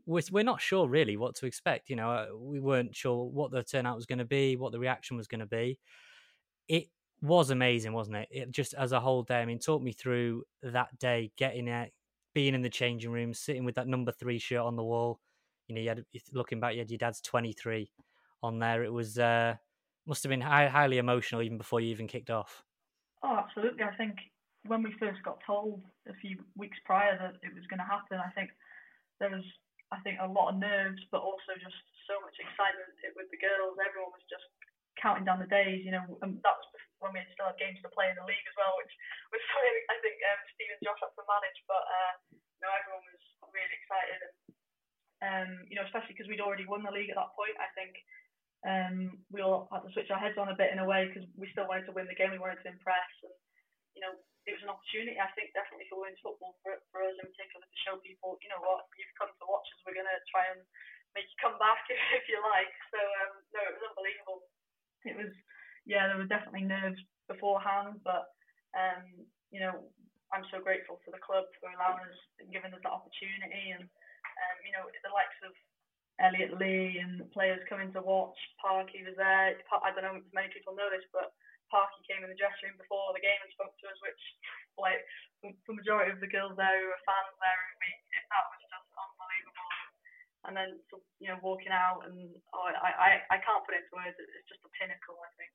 We're, 0.07 0.23
we're 0.33 0.43
not 0.43 0.61
sure 0.61 0.89
really 0.89 1.17
what 1.17 1.37
to 1.37 1.47
expect. 1.47 1.91
You 1.91 1.97
know, 1.97 2.11
uh, 2.11 2.27
we 2.35 2.59
weren't 2.59 2.97
sure 2.97 3.27
what 3.27 3.53
the 3.53 3.63
turnout 3.63 3.97
was 3.97 4.07
going 4.07 4.21
to 4.21 4.25
be, 4.25 4.57
what 4.57 4.73
the 4.73 4.79
reaction 4.79 5.17
was 5.17 5.29
going 5.29 5.41
to 5.41 5.47
be. 5.47 5.79
It 6.67 6.89
was 7.21 7.51
amazing, 7.51 7.93
wasn't 7.93 8.17
it? 8.17 8.29
It 8.31 8.51
just 8.51 8.75
as 8.75 8.93
a 8.93 9.01
whole 9.01 9.23
day. 9.23 9.41
I 9.41 9.45
mean, 9.45 9.59
talk 9.59 9.83
me 9.83 9.93
through 9.93 10.45
that 10.63 10.97
day, 10.99 11.33
getting 11.37 11.69
it, 11.69 11.93
being 12.35 12.55
in 12.55 12.63
the 12.63 12.71
changing 12.71 13.11
room, 13.11 13.35
sitting 13.35 13.65
with 13.65 13.75
that 13.77 13.89
number 13.89 14.13
three 14.13 14.39
shirt 14.39 14.61
on 14.61 14.77
the 14.77 14.85
wall. 14.85 15.21
You 15.67 15.75
know, 15.75 15.81
you 15.81 15.89
had 15.89 16.05
looking 16.33 16.61
back, 16.61 16.75
you 16.75 16.81
had 16.81 16.91
your 16.91 16.99
dad's 16.99 17.21
twenty 17.21 17.53
three 17.53 17.91
on 18.43 18.59
there. 18.59 18.85
It 18.85 18.93
was 18.93 19.19
uh, 19.19 19.57
must 20.07 20.23
have 20.23 20.31
been 20.31 20.41
high, 20.41 20.69
highly 20.69 20.99
emotional 20.99 21.43
even 21.43 21.59
before 21.59 21.81
you 21.81 21.91
even 21.91 22.07
kicked 22.07 22.31
off. 22.31 22.65
Oh, 23.23 23.37
absolutely. 23.37 23.83
I 23.83 23.95
think 23.97 24.17
when 24.67 24.83
we 24.83 24.95
first 24.99 25.23
got 25.23 25.39
told 25.45 25.83
a 26.09 26.15
few 26.23 26.39
weeks 26.57 26.79
prior 26.85 27.19
that 27.19 27.37
it 27.43 27.53
was 27.55 27.67
going 27.67 27.83
to 27.83 27.89
happen, 27.89 28.19
I 28.23 28.31
think 28.33 28.51
there 29.19 29.31
was, 29.31 29.45
I 29.91 29.99
think, 30.07 30.19
a 30.23 30.31
lot 30.31 30.55
of 30.55 30.61
nerves, 30.63 31.03
but 31.11 31.21
also 31.21 31.53
just 31.59 31.77
so 32.07 32.15
much 32.23 32.39
excitement 32.39 32.95
with 33.19 33.27
the 33.35 33.43
girls. 33.43 33.77
Everyone 33.83 34.15
was 34.15 34.25
just 34.31 34.47
counting 34.97 35.27
down 35.27 35.43
the 35.43 35.51
days, 35.51 35.83
you 35.85 35.91
know, 35.91 36.07
and 36.23 36.39
that 36.47 36.57
was 36.57 36.69
when 37.01 37.15
we 37.15 37.23
still 37.35 37.51
had 37.51 37.59
games 37.61 37.81
to 37.83 37.91
play 37.93 38.11
in 38.11 38.19
the 38.19 38.27
league 38.27 38.47
as 38.49 38.57
well, 38.59 38.75
which 38.79 38.93
was 39.31 39.43
something 39.51 39.77
I 39.91 39.97
think 40.03 40.17
um, 40.23 40.41
Steve 40.55 40.73
and 40.75 40.83
Josh 40.83 41.01
had 41.03 41.15
to 41.15 41.25
manage. 41.27 41.59
But 41.67 41.85
uh, 41.85 42.13
you 42.35 42.61
know, 42.63 42.73
everyone 42.75 43.05
was 43.07 43.23
really 43.51 43.77
excited, 43.79 44.21
and 44.23 44.35
um, 45.19 45.51
you 45.67 45.77
know, 45.79 45.87
especially 45.87 46.15
because 46.15 46.31
we'd 46.31 46.45
already 46.45 46.67
won 46.67 46.87
the 46.87 46.95
league 46.95 47.11
at 47.11 47.19
that 47.19 47.35
point. 47.35 47.57
I 47.59 47.71
think 47.75 47.95
um, 48.67 48.97
we 49.31 49.43
all 49.43 49.71
had 49.71 49.87
to 49.87 49.93
switch 49.95 50.11
our 50.11 50.19
heads 50.19 50.39
on 50.39 50.51
a 50.51 50.59
bit 50.59 50.75
in 50.75 50.83
a 50.83 50.89
way 50.89 51.07
because 51.07 51.27
we 51.39 51.51
still 51.55 51.71
wanted 51.71 51.87
to 51.87 51.95
win 51.95 52.11
the 52.11 52.19
game. 52.19 52.35
We 52.35 52.43
wanted 52.43 52.63
to 52.67 52.73
impress, 52.75 53.13
and 53.23 53.35
you 53.95 54.03
know, 54.03 54.15
it 54.49 54.57
was 54.57 54.65
an 54.65 54.73
opportunity. 54.73 55.21
I 55.21 55.31
think 55.37 55.53
definitely 55.53 55.87
for 55.93 56.01
women's 56.01 56.23
football 56.25 56.57
for, 56.65 56.75
for 56.89 57.05
us 57.05 57.19
in 57.21 57.29
particular 57.29 57.63
to 57.63 57.79
show 57.85 57.95
people, 58.01 58.41
you 58.41 58.49
know 58.49 58.63
what, 58.65 58.89
you've 58.97 59.13
come 59.21 59.29
to 59.29 59.47
watch 59.47 59.69
us. 59.77 59.83
We're 59.85 59.99
going 59.99 60.09
to 60.09 60.21
try 60.33 60.49
and 60.57 60.65
make 61.13 61.29
you 61.29 61.39
come 61.39 61.61
back 61.61 61.85
if, 61.93 62.01
if 62.17 62.25
you 62.33 62.41
like. 62.41 62.73
So 62.95 62.99
um, 62.99 63.33
no, 63.53 63.61
it 63.63 63.75
was 63.77 63.85
unbelievable. 63.93 64.39
It 65.05 65.15
was, 65.15 65.31
yeah, 65.89 66.07
there 66.07 66.21
were 66.21 66.29
definitely 66.29 66.69
nerves 66.69 67.01
beforehand, 67.27 67.99
but 68.05 68.29
um, 68.77 69.09
you 69.49 69.59
know, 69.65 69.89
I'm 70.29 70.45
so 70.53 70.61
grateful 70.61 71.01
to 71.03 71.11
the 71.11 71.25
club 71.25 71.49
for 71.57 71.73
allowing 71.73 72.05
us 72.05 72.21
and 72.39 72.53
giving 72.53 72.71
us 72.77 72.85
that 72.85 72.93
opportunity, 72.93 73.73
and 73.73 73.89
um, 73.89 74.57
you 74.63 74.73
know, 74.77 74.85
the 74.85 75.17
likes 75.17 75.41
of 75.43 75.57
Elliot 76.21 76.59
Lee 76.59 76.99
and 77.01 77.23
the 77.23 77.31
players 77.31 77.63
coming 77.71 77.95
to 77.95 78.03
watch. 78.03 78.37
Parky 78.61 79.07
was 79.07 79.17
there. 79.17 79.57
I 79.57 79.89
don't 79.95 80.05
know 80.05 80.21
if 80.21 80.27
many 80.35 80.51
people 80.51 80.75
know 80.77 80.91
this, 80.91 81.07
but 81.15 81.33
Parky 81.71 82.03
came 82.05 82.27
in 82.27 82.31
the 82.33 82.39
dressing 82.39 82.75
room 82.75 82.79
before 82.81 83.15
the 83.15 83.23
game 83.23 83.39
and 83.39 83.53
spoke 83.55 83.73
to 83.79 83.89
us, 83.89 83.99
which, 84.03 84.23
like, 84.85 85.01
the 85.47 85.79
majority 85.79 86.11
of 86.11 86.19
the 86.19 86.31
girls 86.31 86.59
there 86.59 86.75
who 86.75 86.91
were 86.91 87.07
fans 87.07 87.37
there, 87.39 87.63
we, 87.79 87.89
that 88.29 88.45
was 88.51 88.59
just 88.59 88.75
unbelievable. 88.75 89.71
And 90.47 90.53
then, 90.59 90.71
you 91.23 91.29
know, 91.31 91.39
walking 91.43 91.75
out 91.75 92.03
and 92.09 92.31
oh, 92.55 92.67
I, 92.67 93.21
I, 93.31 93.39
I 93.39 93.39
can't 93.43 93.63
put 93.67 93.79
it 93.79 93.87
into 93.87 93.99
words. 93.99 94.19
It's 94.19 94.51
just 94.51 94.65
a 94.67 94.71
pinnacle, 94.75 95.19
I 95.23 95.31
think. 95.39 95.55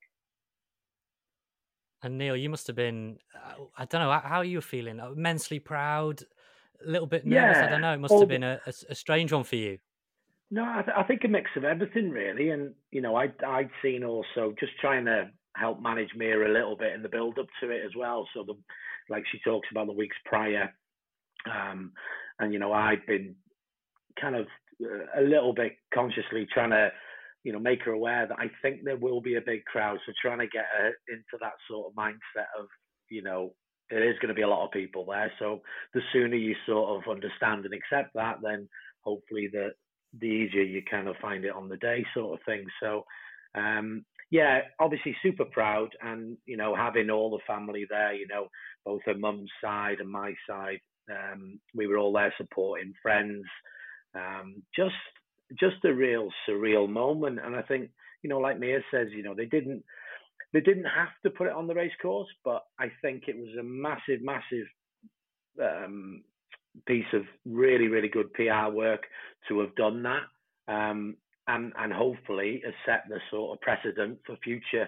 And 2.04 2.18
Neil, 2.18 2.36
you 2.36 2.50
must 2.50 2.68
have 2.68 2.76
been, 2.76 3.18
uh, 3.34 3.64
I 3.78 3.86
don't 3.86 4.02
know, 4.02 4.12
how 4.12 4.40
are 4.40 4.46
you 4.46 4.60
feeling? 4.62 5.00
Uh, 5.00 5.12
Immensely 5.12 5.60
proud, 5.60 6.22
a 6.86 6.90
little 6.90 7.08
bit 7.08 7.26
nervous. 7.26 7.58
I 7.58 7.70
don't 7.70 7.82
know. 7.82 7.94
It 7.94 8.00
must 8.00 8.12
all 8.12 8.20
have 8.20 8.30
been 8.30 8.44
a, 8.44 8.60
strange 8.92 9.32
one 9.32 9.46
for 9.46 9.56
you. 9.56 9.80
No, 10.52 10.66
I, 10.66 10.82
th- 10.84 10.96
I 10.96 11.04
think 11.04 11.24
a 11.24 11.28
mix 11.28 11.50
of 11.56 11.64
everything 11.64 12.12
really, 12.12 12.52
and 12.52 12.76
you 12.92 13.02
know, 13.02 13.16
I 13.16 13.32
I'd 13.48 13.72
seen 13.82 14.04
also 14.04 14.54
just 14.60 14.74
trying 14.80 15.06
to 15.06 15.32
help 15.56 15.82
manage 15.82 16.10
Mia 16.16 16.38
a 16.38 16.52
little 16.54 16.78
bit 16.78 16.94
in 16.94 17.02
the 17.02 17.10
build 17.10 17.40
up 17.40 17.48
to 17.62 17.72
it 17.72 17.82
as 17.84 17.92
well. 17.98 18.28
So 18.36 18.44
the 18.44 18.54
like 19.10 19.24
she 19.32 19.40
talks 19.40 19.68
about 19.72 19.88
the 19.88 19.94
weeks 19.94 20.16
prior, 20.26 20.72
um, 21.52 21.94
and 22.38 22.54
you 22.54 22.60
know, 22.60 22.72
I'd 22.72 23.04
been 23.08 23.36
kind 24.22 24.36
of 24.36 24.46
uh, 24.84 25.22
a 25.22 25.24
little 25.24 25.54
bit 25.54 25.74
consciously 25.94 26.48
trying 26.54 26.70
to, 26.72 26.92
you 27.44 27.52
know, 27.52 27.60
make 27.60 27.84
her 27.84 27.92
aware 27.92 28.28
that 28.28 28.40
I 28.40 28.50
think 28.62 28.84
there 28.84 28.98
will 28.98 29.22
be 29.22 29.36
a 29.36 29.42
big 29.42 29.66
crowd. 29.66 30.00
So 30.06 30.14
trying 30.22 30.40
to 30.40 30.48
get 30.48 30.66
her 30.78 30.92
into 31.10 31.38
that 31.42 31.54
sort 31.70 31.88
of 31.88 31.96
mindset 31.96 32.48
of, 32.60 32.68
you 33.10 33.22
know, 33.22 33.54
there 33.90 34.10
is 34.10 34.18
going 34.20 34.30
to 34.30 34.34
be 34.34 34.42
a 34.42 34.48
lot 34.48 34.66
of 34.66 34.72
people 34.72 35.06
there. 35.06 35.32
So 35.40 35.62
the 35.94 36.02
sooner 36.12 36.36
you 36.36 36.56
sort 36.66 37.04
of 37.04 37.12
understand 37.12 37.66
and 37.66 37.74
accept 37.74 38.14
that, 38.16 38.38
then 38.42 38.68
hopefully 39.02 39.50
the 39.52 39.70
the 40.20 40.28
easier 40.28 40.62
you 40.62 40.84
kind 40.90 41.08
of 41.08 41.16
find 41.22 41.44
it 41.44 41.56
on 41.56 41.70
the 41.70 41.78
day, 41.78 42.06
sort 42.14 42.40
of 42.40 42.46
thing. 42.46 42.66
So. 42.82 43.06
Um, 43.56 44.04
yeah, 44.32 44.62
obviously 44.80 45.16
super 45.22 45.46
proud, 45.46 45.90
and 46.02 46.38
you 46.48 46.58
know 46.58 46.76
having 46.76 47.12
all 47.12 47.30
the 47.30 47.44
family 47.46 47.86
there, 47.88 48.16
you 48.16 48.26
know 48.26 48.48
both 48.84 49.02
her 49.06 49.14
mum's 49.14 49.52
side 49.64 49.98
and 50.00 50.10
my 50.10 50.34
side, 50.50 50.80
um, 51.12 51.60
we 51.76 51.86
were 51.86 52.00
all 52.00 52.12
there 52.12 52.34
supporting 52.38 52.94
friends, 53.02 53.44
um, 54.16 54.64
just 54.76 54.96
just 55.60 55.84
a 55.86 55.94
real 55.94 56.30
surreal 56.48 56.90
moment. 56.90 57.40
And 57.44 57.56
I 57.56 57.62
think 57.62 57.90
you 58.22 58.30
know, 58.30 58.40
like 58.40 58.60
Mia 58.60 58.80
says, 58.92 59.08
you 59.12 59.24
know 59.24 59.36
they 59.36 59.46
didn't 59.46 59.84
they 60.54 60.62
didn't 60.62 60.86
have 60.86 61.10
to 61.24 61.32
put 61.32 61.48
it 61.48 61.54
on 61.54 61.68
the 61.68 61.74
race 61.74 61.92
course, 62.02 62.30
but 62.46 62.64
I 62.80 62.92
think 63.02 63.24
it 63.28 63.36
was 63.36 63.50
a 63.60 63.64
massive, 63.64 64.22
massive 64.22 64.68
um, 65.62 66.24
piece 66.86 67.12
of 67.14 67.24
really, 67.46 67.88
really 67.88 68.08
good 68.08 68.32
PR 68.34 68.72
work 68.72 69.02
to 69.48 69.60
have 69.62 69.76
done 69.76 70.04
that. 70.04 70.24
Um, 70.68 71.18
and, 71.48 71.74
and 71.78 71.92
hopefully 71.92 72.62
has 72.64 72.74
set 72.86 73.04
the 73.10 73.20
sort 73.30 73.58
of 73.58 73.62
precedent 73.62 74.20
for 74.26 74.38
future 74.44 74.88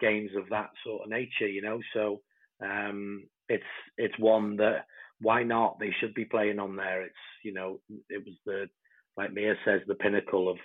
games 0.00 0.30
of 0.36 0.48
that 0.50 0.70
sort 0.84 1.02
of 1.02 1.10
nature, 1.10 1.48
you 1.48 1.62
know. 1.62 1.80
So 1.94 2.20
um, 2.62 3.24
it's 3.48 3.64
it's 3.96 4.18
one 4.18 4.56
that 4.56 4.86
why 5.20 5.42
not? 5.42 5.78
They 5.78 5.94
should 6.00 6.14
be 6.14 6.24
playing 6.24 6.58
on 6.58 6.76
there. 6.76 7.02
It's 7.02 7.14
you 7.42 7.54
know 7.54 7.80
it 8.10 8.22
was 8.24 8.34
the 8.44 8.66
like 9.16 9.32
Mia 9.32 9.54
says 9.64 9.80
the 9.86 9.94
pinnacle 9.94 10.48
of 10.48 10.56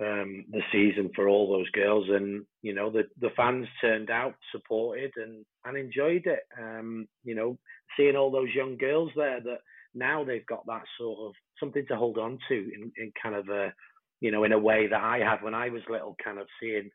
um, 0.00 0.44
the 0.50 0.62
season 0.72 1.10
for 1.14 1.28
all 1.28 1.50
those 1.50 1.70
girls, 1.70 2.06
and 2.08 2.44
you 2.62 2.74
know 2.74 2.90
the 2.90 3.04
the 3.20 3.30
fans 3.36 3.66
turned 3.80 4.10
out, 4.10 4.34
supported, 4.50 5.12
and 5.16 5.44
and 5.64 5.76
enjoyed 5.76 6.26
it. 6.26 6.40
Um, 6.60 7.06
you 7.24 7.34
know, 7.34 7.58
seeing 7.96 8.16
all 8.16 8.30
those 8.30 8.54
young 8.54 8.76
girls 8.78 9.10
there 9.16 9.40
that 9.40 9.60
now 9.94 10.24
they've 10.24 10.46
got 10.46 10.66
that 10.66 10.82
sort 10.98 11.28
of 11.28 11.34
something 11.60 11.84
to 11.88 11.96
hold 11.96 12.18
on 12.18 12.38
to 12.48 12.54
in, 12.54 12.90
in 12.96 13.12
kind 13.22 13.34
of 13.34 13.48
a 13.48 13.72
you 14.20 14.30
know 14.30 14.44
in 14.44 14.52
a 14.52 14.58
way 14.58 14.86
that 14.88 15.02
I 15.02 15.18
had 15.18 15.42
when 15.42 15.54
I 15.54 15.68
was 15.68 15.82
little, 15.88 16.16
kind 16.22 16.38
of 16.38 16.46
seeing 16.60 16.90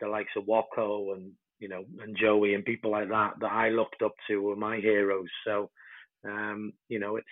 the 0.00 0.08
likes 0.08 0.32
of 0.36 0.46
Waco 0.46 1.12
and 1.12 1.32
you 1.58 1.68
know, 1.68 1.84
and 2.02 2.16
Joey 2.16 2.54
and 2.54 2.64
people 2.64 2.90
like 2.90 3.08
that 3.08 3.34
that 3.40 3.52
I 3.52 3.70
looked 3.70 4.02
up 4.02 4.14
to 4.28 4.42
were 4.42 4.56
my 4.56 4.76
heroes. 4.78 5.28
So, 5.44 5.70
um, 6.24 6.72
you 6.88 6.98
know, 6.98 7.16
it's 7.16 7.26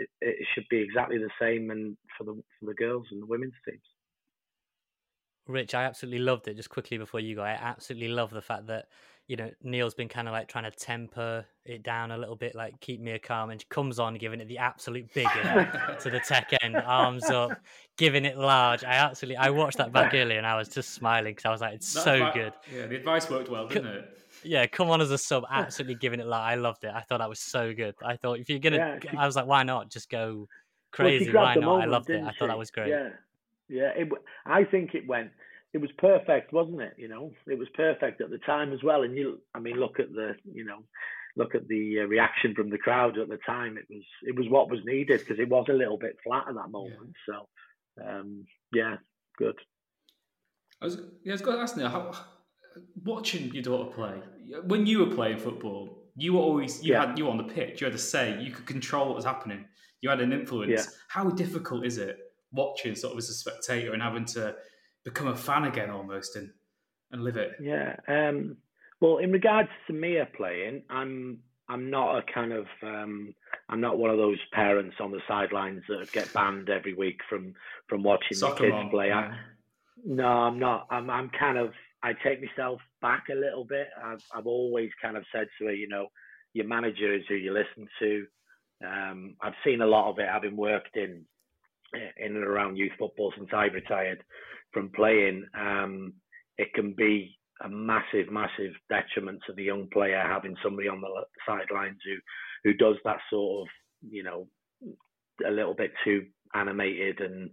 it, 0.00 0.08
it 0.20 0.46
should 0.54 0.64
be 0.70 0.78
exactly 0.78 1.18
the 1.18 1.30
same 1.40 1.70
and 1.70 1.96
for 2.16 2.24
the 2.24 2.34
for 2.60 2.66
the 2.66 2.74
girls 2.74 3.06
and 3.10 3.20
the 3.22 3.26
women's 3.26 3.54
teams. 3.68 3.80
Rich, 5.46 5.74
I 5.74 5.84
absolutely 5.84 6.20
loved 6.20 6.48
it. 6.48 6.54
Just 6.54 6.70
quickly 6.70 6.96
before 6.96 7.20
you 7.20 7.34
go, 7.34 7.42
I 7.42 7.50
absolutely 7.50 8.08
love 8.08 8.30
the 8.30 8.40
fact 8.40 8.66
that 8.68 8.86
you 9.26 9.36
know 9.36 9.50
Neil's 9.62 9.94
been 9.94 10.08
kind 10.08 10.26
of 10.26 10.32
like 10.32 10.48
trying 10.48 10.64
to 10.64 10.70
temper 10.70 11.44
it 11.66 11.82
down 11.82 12.12
a 12.12 12.16
little 12.18 12.36
bit, 12.36 12.54
like 12.54 12.80
keep 12.80 13.00
Mia 13.00 13.18
calm, 13.18 13.50
and 13.50 13.60
she 13.60 13.66
comes 13.68 13.98
on 13.98 14.14
giving 14.14 14.40
it 14.40 14.48
the 14.48 14.56
absolute 14.58 15.12
big 15.12 15.28
to 16.00 16.10
the 16.10 16.20
tech 16.26 16.50
end, 16.62 16.76
arms 16.76 17.24
up, 17.24 17.60
giving 17.98 18.24
it 18.24 18.38
large. 18.38 18.84
I 18.84 18.94
absolutely, 18.94 19.36
I 19.36 19.50
watched 19.50 19.76
that 19.76 19.92
back 19.92 20.14
earlier 20.14 20.38
and 20.38 20.46
I 20.46 20.56
was 20.56 20.68
just 20.68 20.94
smiling 20.94 21.32
because 21.32 21.44
I 21.44 21.50
was 21.50 21.60
like, 21.60 21.74
it's 21.74 21.92
That 21.92 22.04
so 22.04 22.20
advi- 22.20 22.34
good. 22.34 22.52
Yeah, 22.74 22.86
the 22.86 22.96
advice 22.96 23.28
worked 23.28 23.50
well, 23.50 23.68
didn't 23.68 23.86
it? 23.86 24.18
Yeah, 24.44 24.66
come 24.66 24.90
on 24.90 25.00
as 25.00 25.10
a 25.10 25.18
sub, 25.18 25.44
absolutely 25.50 25.94
giving 25.96 26.20
it 26.20 26.26
Like 26.26 26.42
I 26.42 26.54
loved 26.56 26.84
it. 26.84 26.92
I 26.94 27.00
thought 27.00 27.18
that 27.18 27.28
was 27.28 27.40
so 27.40 27.72
good. 27.74 27.94
I 28.04 28.16
thought 28.16 28.38
if 28.38 28.48
you're 28.48 28.58
gonna, 28.58 28.76
Yeah, 28.76 28.98
she- 29.00 29.16
I 29.16 29.26
was 29.26 29.36
like, 29.36 29.46
why 29.46 29.62
not 29.62 29.90
just 29.90 30.10
go 30.10 30.48
crazy? 30.92 31.26
grabbed 31.26 31.44
why 31.46 31.54
the 31.54 31.60
not? 31.60 31.82
I 31.82 31.84
loved 31.86 32.10
it. 32.10 32.14
didn't 32.14 32.28
I 32.28 32.32
thought 32.32 32.48
that 32.48 32.58
was 32.58 32.70
great. 32.70 32.88
Yeah, 32.90 33.08
yeah. 33.68 33.90
It, 33.96 34.04
w- 34.10 34.22
I 34.46 34.64
think 34.64 34.94
it 34.94 35.06
went. 35.06 35.30
It 35.72 35.78
was 35.78 35.90
perfect, 35.98 36.52
wasn't 36.52 36.80
it? 36.82 36.94
You 36.96 37.08
know, 37.08 37.32
it 37.46 37.58
was 37.58 37.68
perfect 37.74 38.20
at 38.20 38.30
the 38.30 38.38
time 38.38 38.72
as 38.72 38.82
well. 38.84 39.02
And 39.02 39.16
you, 39.16 39.40
I 39.54 39.58
mean, 39.58 39.76
look 39.76 39.98
at 39.98 40.12
the, 40.12 40.36
you 40.44 40.64
know, 40.64 40.84
look 41.36 41.56
at 41.56 41.66
the 41.66 42.00
uh, 42.00 42.04
reaction 42.04 42.54
from 42.54 42.70
the 42.70 42.78
crowd 42.78 43.18
at 43.18 43.28
the 43.28 43.38
time. 43.44 43.76
It 43.76 43.86
was, 43.90 44.04
it 44.22 44.36
was 44.36 44.48
what 44.48 44.70
was 44.70 44.78
needed 44.84 45.18
because 45.20 45.40
it 45.40 45.48
was 45.48 45.66
a 45.68 45.72
little 45.72 45.98
bit 45.98 46.16
flat 46.22 46.44
at 46.48 46.54
that 46.54 46.70
moment. 46.70 47.12
So, 47.28 47.48
um, 48.08 48.46
yeah, 48.72 48.96
good. 49.36 49.56
I 50.80 50.84
was, 50.84 50.96
yeah, 51.24 51.32
I 51.32 51.34
was 51.34 51.40
going 51.42 51.56
to 51.56 51.62
ask 51.62 51.76
now, 51.76 51.88
how, 51.88 52.12
watching 53.04 53.52
your 53.52 53.62
daughter 53.62 53.90
play, 53.90 54.14
when 54.66 54.86
you 54.86 55.00
were 55.00 55.14
playing 55.14 55.38
football, 55.38 56.02
you 56.16 56.34
were 56.34 56.40
always, 56.40 56.82
you 56.84 56.92
Yeah. 56.92 57.06
had, 57.06 57.18
you 57.18 57.24
were 57.24 57.30
on 57.30 57.38
the 57.38 57.44
pitch, 57.54 57.80
you 57.80 57.86
had 57.86 57.94
a 57.94 57.98
say, 57.98 58.40
you 58.40 58.52
could 58.52 58.66
control 58.66 59.06
what 59.06 59.16
was 59.16 59.24
happening, 59.24 59.64
you 60.00 60.10
had 60.10 60.20
an 60.20 60.32
influence. 60.32 60.70
Yeah. 60.70 60.84
How 61.08 61.28
difficult 61.30 61.84
is 61.84 61.98
it 61.98 62.18
watching 62.52 62.94
sort 62.94 63.12
of 63.12 63.18
as 63.18 63.28
a 63.30 63.34
spectator 63.34 63.92
and 63.92 64.02
having 64.02 64.24
to 64.26 64.54
become 65.04 65.28
a 65.28 65.36
fan 65.36 65.64
again 65.64 65.90
almost 65.90 66.36
and, 66.36 66.50
and 67.10 67.24
live 67.24 67.36
it? 67.36 67.52
Yeah. 67.60 67.96
Um, 68.06 68.56
well, 69.00 69.18
in 69.18 69.32
regards 69.32 69.70
to 69.86 69.92
Mia 69.92 70.26
playing, 70.36 70.82
I'm 70.88 71.40
I'm 71.68 71.90
not 71.90 72.18
a 72.18 72.22
kind 72.32 72.52
of 72.52 72.66
um, 72.82 73.34
I'm 73.68 73.80
not 73.80 73.98
one 73.98 74.10
of 74.10 74.18
those 74.18 74.38
parents 74.52 74.96
on 75.00 75.10
the 75.10 75.20
sidelines 75.26 75.82
that 75.88 76.12
get 76.12 76.32
banned 76.32 76.68
every 76.70 76.94
week 76.94 77.20
from 77.28 77.54
from 77.88 78.02
watching 78.02 78.36
Soccer 78.36 78.56
the 78.66 78.70
kids 78.70 78.72
mom, 78.72 78.90
play. 78.90 79.10
I, 79.12 79.36
no, 80.06 80.26
I'm 80.26 80.58
not. 80.58 80.86
I'm 80.90 81.10
I'm 81.10 81.30
kind 81.30 81.58
of 81.58 81.72
I 82.04 82.12
take 82.22 82.40
myself 82.42 82.80
back 83.00 83.24
a 83.32 83.34
little 83.34 83.64
bit. 83.64 83.88
I've 84.02 84.22
I've 84.34 84.46
always 84.46 84.90
kind 85.00 85.16
of 85.16 85.24
said 85.32 85.46
to 85.58 85.66
her, 85.66 85.72
you 85.72 85.88
know, 85.88 86.08
your 86.52 86.66
manager 86.66 87.14
is 87.14 87.22
who 87.28 87.34
you 87.34 87.52
listen 87.52 87.88
to. 87.98 88.26
Um, 88.86 89.36
I've 89.42 89.54
seen 89.64 89.80
a 89.80 89.86
lot 89.86 90.10
of 90.10 90.18
it, 90.18 90.28
having 90.28 90.56
worked 90.56 90.96
in 90.96 91.24
in 91.94 92.36
and 92.36 92.44
around 92.44 92.76
youth 92.76 92.92
football 92.98 93.32
since 93.36 93.48
I 93.52 93.64
retired 93.66 94.22
from 94.72 94.90
playing. 94.94 95.46
Um, 95.58 96.12
it 96.58 96.74
can 96.74 96.92
be 96.92 97.38
a 97.62 97.68
massive, 97.70 98.30
massive 98.30 98.72
detriment 98.90 99.40
to 99.46 99.54
the 99.54 99.62
young 99.62 99.88
player 99.90 100.20
having 100.20 100.56
somebody 100.62 100.88
on 100.88 101.00
the 101.00 101.08
sidelines 101.46 101.98
who 102.04 102.16
who 102.64 102.74
does 102.74 102.96
that 103.04 103.18
sort 103.30 103.62
of, 103.62 103.68
you 104.10 104.22
know, 104.22 104.46
a 105.46 105.50
little 105.50 105.74
bit 105.74 105.92
too 106.04 106.26
animated 106.54 107.20
and 107.20 107.50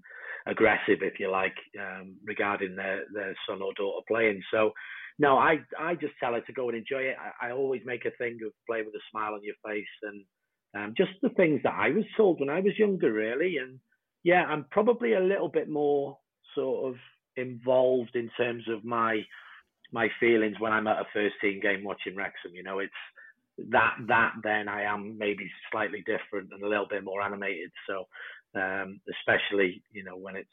aggressive, 0.47 0.99
if 1.01 1.19
you 1.19 1.29
like, 1.29 1.55
um, 1.79 2.15
regarding 2.25 2.75
their 2.75 3.03
their 3.13 3.35
son 3.47 3.61
or 3.61 3.73
daughter 3.75 4.03
playing. 4.07 4.41
So, 4.51 4.71
no, 5.19 5.37
I 5.37 5.59
I 5.79 5.95
just 5.95 6.13
tell 6.19 6.33
her 6.33 6.41
to 6.41 6.53
go 6.53 6.69
and 6.69 6.77
enjoy 6.77 7.03
it. 7.03 7.15
I, 7.19 7.47
I 7.47 7.51
always 7.51 7.81
make 7.85 8.05
a 8.05 8.11
thing 8.17 8.39
of 8.45 8.51
play 8.67 8.81
with 8.81 8.95
a 8.95 9.03
smile 9.11 9.33
on 9.33 9.43
your 9.43 9.55
face 9.65 9.85
and 10.03 10.25
um, 10.73 10.93
just 10.95 11.11
the 11.21 11.29
things 11.29 11.61
that 11.63 11.75
I 11.77 11.89
was 11.89 12.05
told 12.15 12.39
when 12.39 12.49
I 12.49 12.59
was 12.59 12.77
younger, 12.77 13.11
really. 13.11 13.57
And 13.57 13.79
yeah, 14.23 14.43
I'm 14.45 14.65
probably 14.71 15.13
a 15.13 15.19
little 15.19 15.49
bit 15.49 15.69
more 15.69 16.17
sort 16.55 16.91
of 16.93 16.99
involved 17.35 18.15
in 18.15 18.29
terms 18.37 18.63
of 18.69 18.83
my 18.83 19.21
my 19.93 20.07
feelings 20.19 20.55
when 20.59 20.71
I'm 20.71 20.87
at 20.87 21.01
a 21.01 21.05
first 21.13 21.35
team 21.41 21.59
game 21.59 21.83
watching 21.83 22.15
Wrexham. 22.15 22.53
You 22.53 22.63
know, 22.63 22.79
it's 22.79 22.93
that 23.69 23.95
that 24.07 24.33
then 24.43 24.67
I 24.67 24.83
am 24.83 25.17
maybe 25.17 25.49
slightly 25.71 26.03
different 26.05 26.49
and 26.53 26.63
a 26.63 26.67
little 26.67 26.87
bit 26.89 27.03
more 27.03 27.21
animated. 27.21 27.71
So 27.87 28.05
um, 28.55 28.99
especially 29.09 29.81
you 29.91 30.03
know 30.03 30.17
when 30.17 30.35
it's 30.35 30.49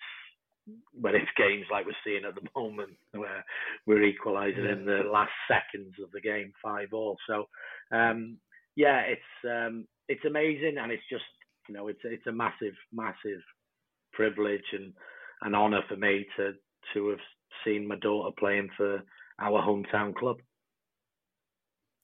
when 0.93 1.15
it's 1.15 1.31
games 1.37 1.65
like 1.71 1.87
we're 1.87 1.93
seeing 2.05 2.25
at 2.25 2.35
the 2.35 2.49
moment 2.57 2.93
where 3.13 3.45
we're 3.87 4.03
equalising 4.03 4.67
in 4.67 4.85
the 4.85 5.03
last 5.11 5.33
seconds 5.49 5.95
of 6.03 6.11
the 6.13 6.21
game 6.21 6.53
five 6.63 6.89
all. 6.93 7.17
So 7.29 7.45
um, 7.97 8.39
yeah, 8.77 9.01
it's 9.01 9.23
um, 9.45 9.87
it's 10.09 10.25
amazing 10.25 10.77
and 10.79 10.93
it's 10.93 11.09
just 11.11 11.25
you 11.69 11.75
know 11.75 11.89
it's 11.89 12.01
it's 12.05 12.27
a 12.27 12.33
massive 12.33 12.75
massive 12.93 13.43
privilege 14.13 14.65
and 14.73 14.93
an 15.43 15.55
honour 15.55 15.83
for 15.89 15.97
me 15.97 16.27
to 16.37 16.53
to 16.95 17.09
have 17.11 17.19
seen 17.65 17.87
my 17.87 17.97
daughter 17.97 18.35
playing 18.39 18.69
for 18.77 19.03
our 19.41 19.63
hometown 19.63 20.15
club. 20.15 20.37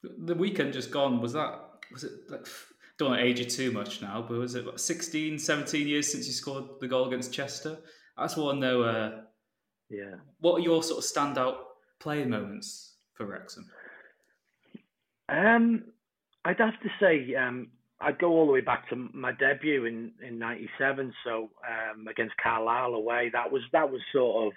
The 0.03 0.35
weekend 0.35 0.75
just 0.75 0.91
gone, 0.91 1.21
was 1.21 1.33
that, 1.33 1.61
was 1.91 2.05
it 2.05 2.13
like, 2.29 2.47
don't 2.99 3.11
want 3.11 3.21
to 3.21 3.27
age 3.27 3.39
you 3.41 3.45
too 3.45 3.73
much 3.73 4.01
now, 4.03 4.25
but 4.27 4.39
was 4.39 4.55
it 4.55 4.65
what, 4.65 4.81
16, 4.81 5.39
17 5.39 5.89
years 5.89 6.11
since 6.11 6.27
you 6.27 6.33
scored 6.33 6.65
the 6.81 6.89
goal 6.89 7.07
against 7.09 7.33
Chester? 7.33 7.79
I 8.17 8.25
just 8.25 8.37
want 8.37 8.61
to 8.61 8.67
know, 8.67 8.83
uh, 8.83 9.23
Yeah. 9.91 10.17
what 10.41 10.55
are 10.61 10.65
your 10.65 10.83
sort 10.83 10.99
of 10.99 11.05
standout 11.05 11.57
playing 11.99 12.31
moments 12.31 12.97
for 13.15 13.27
Wrexham? 13.27 13.69
Um, 15.29 15.85
I'd 16.45 16.59
have 16.59 16.79
to 16.83 16.89
say 17.01 17.35
um, 17.35 17.69
I'd 18.01 18.19
go 18.19 18.29
all 18.33 18.47
the 18.47 18.53
way 18.53 18.61
back 18.61 18.89
to 18.91 18.97
my 18.97 19.33
debut 19.33 19.87
in 19.87 20.13
in 20.23 20.39
'97. 20.39 21.13
So 21.25 21.51
um, 21.67 22.07
against 22.07 22.37
Carlisle 22.37 22.95
away, 22.95 23.31
that 23.33 23.51
was 23.51 23.63
that 23.73 23.91
was 23.91 24.01
sort 24.13 24.49
of, 24.49 24.53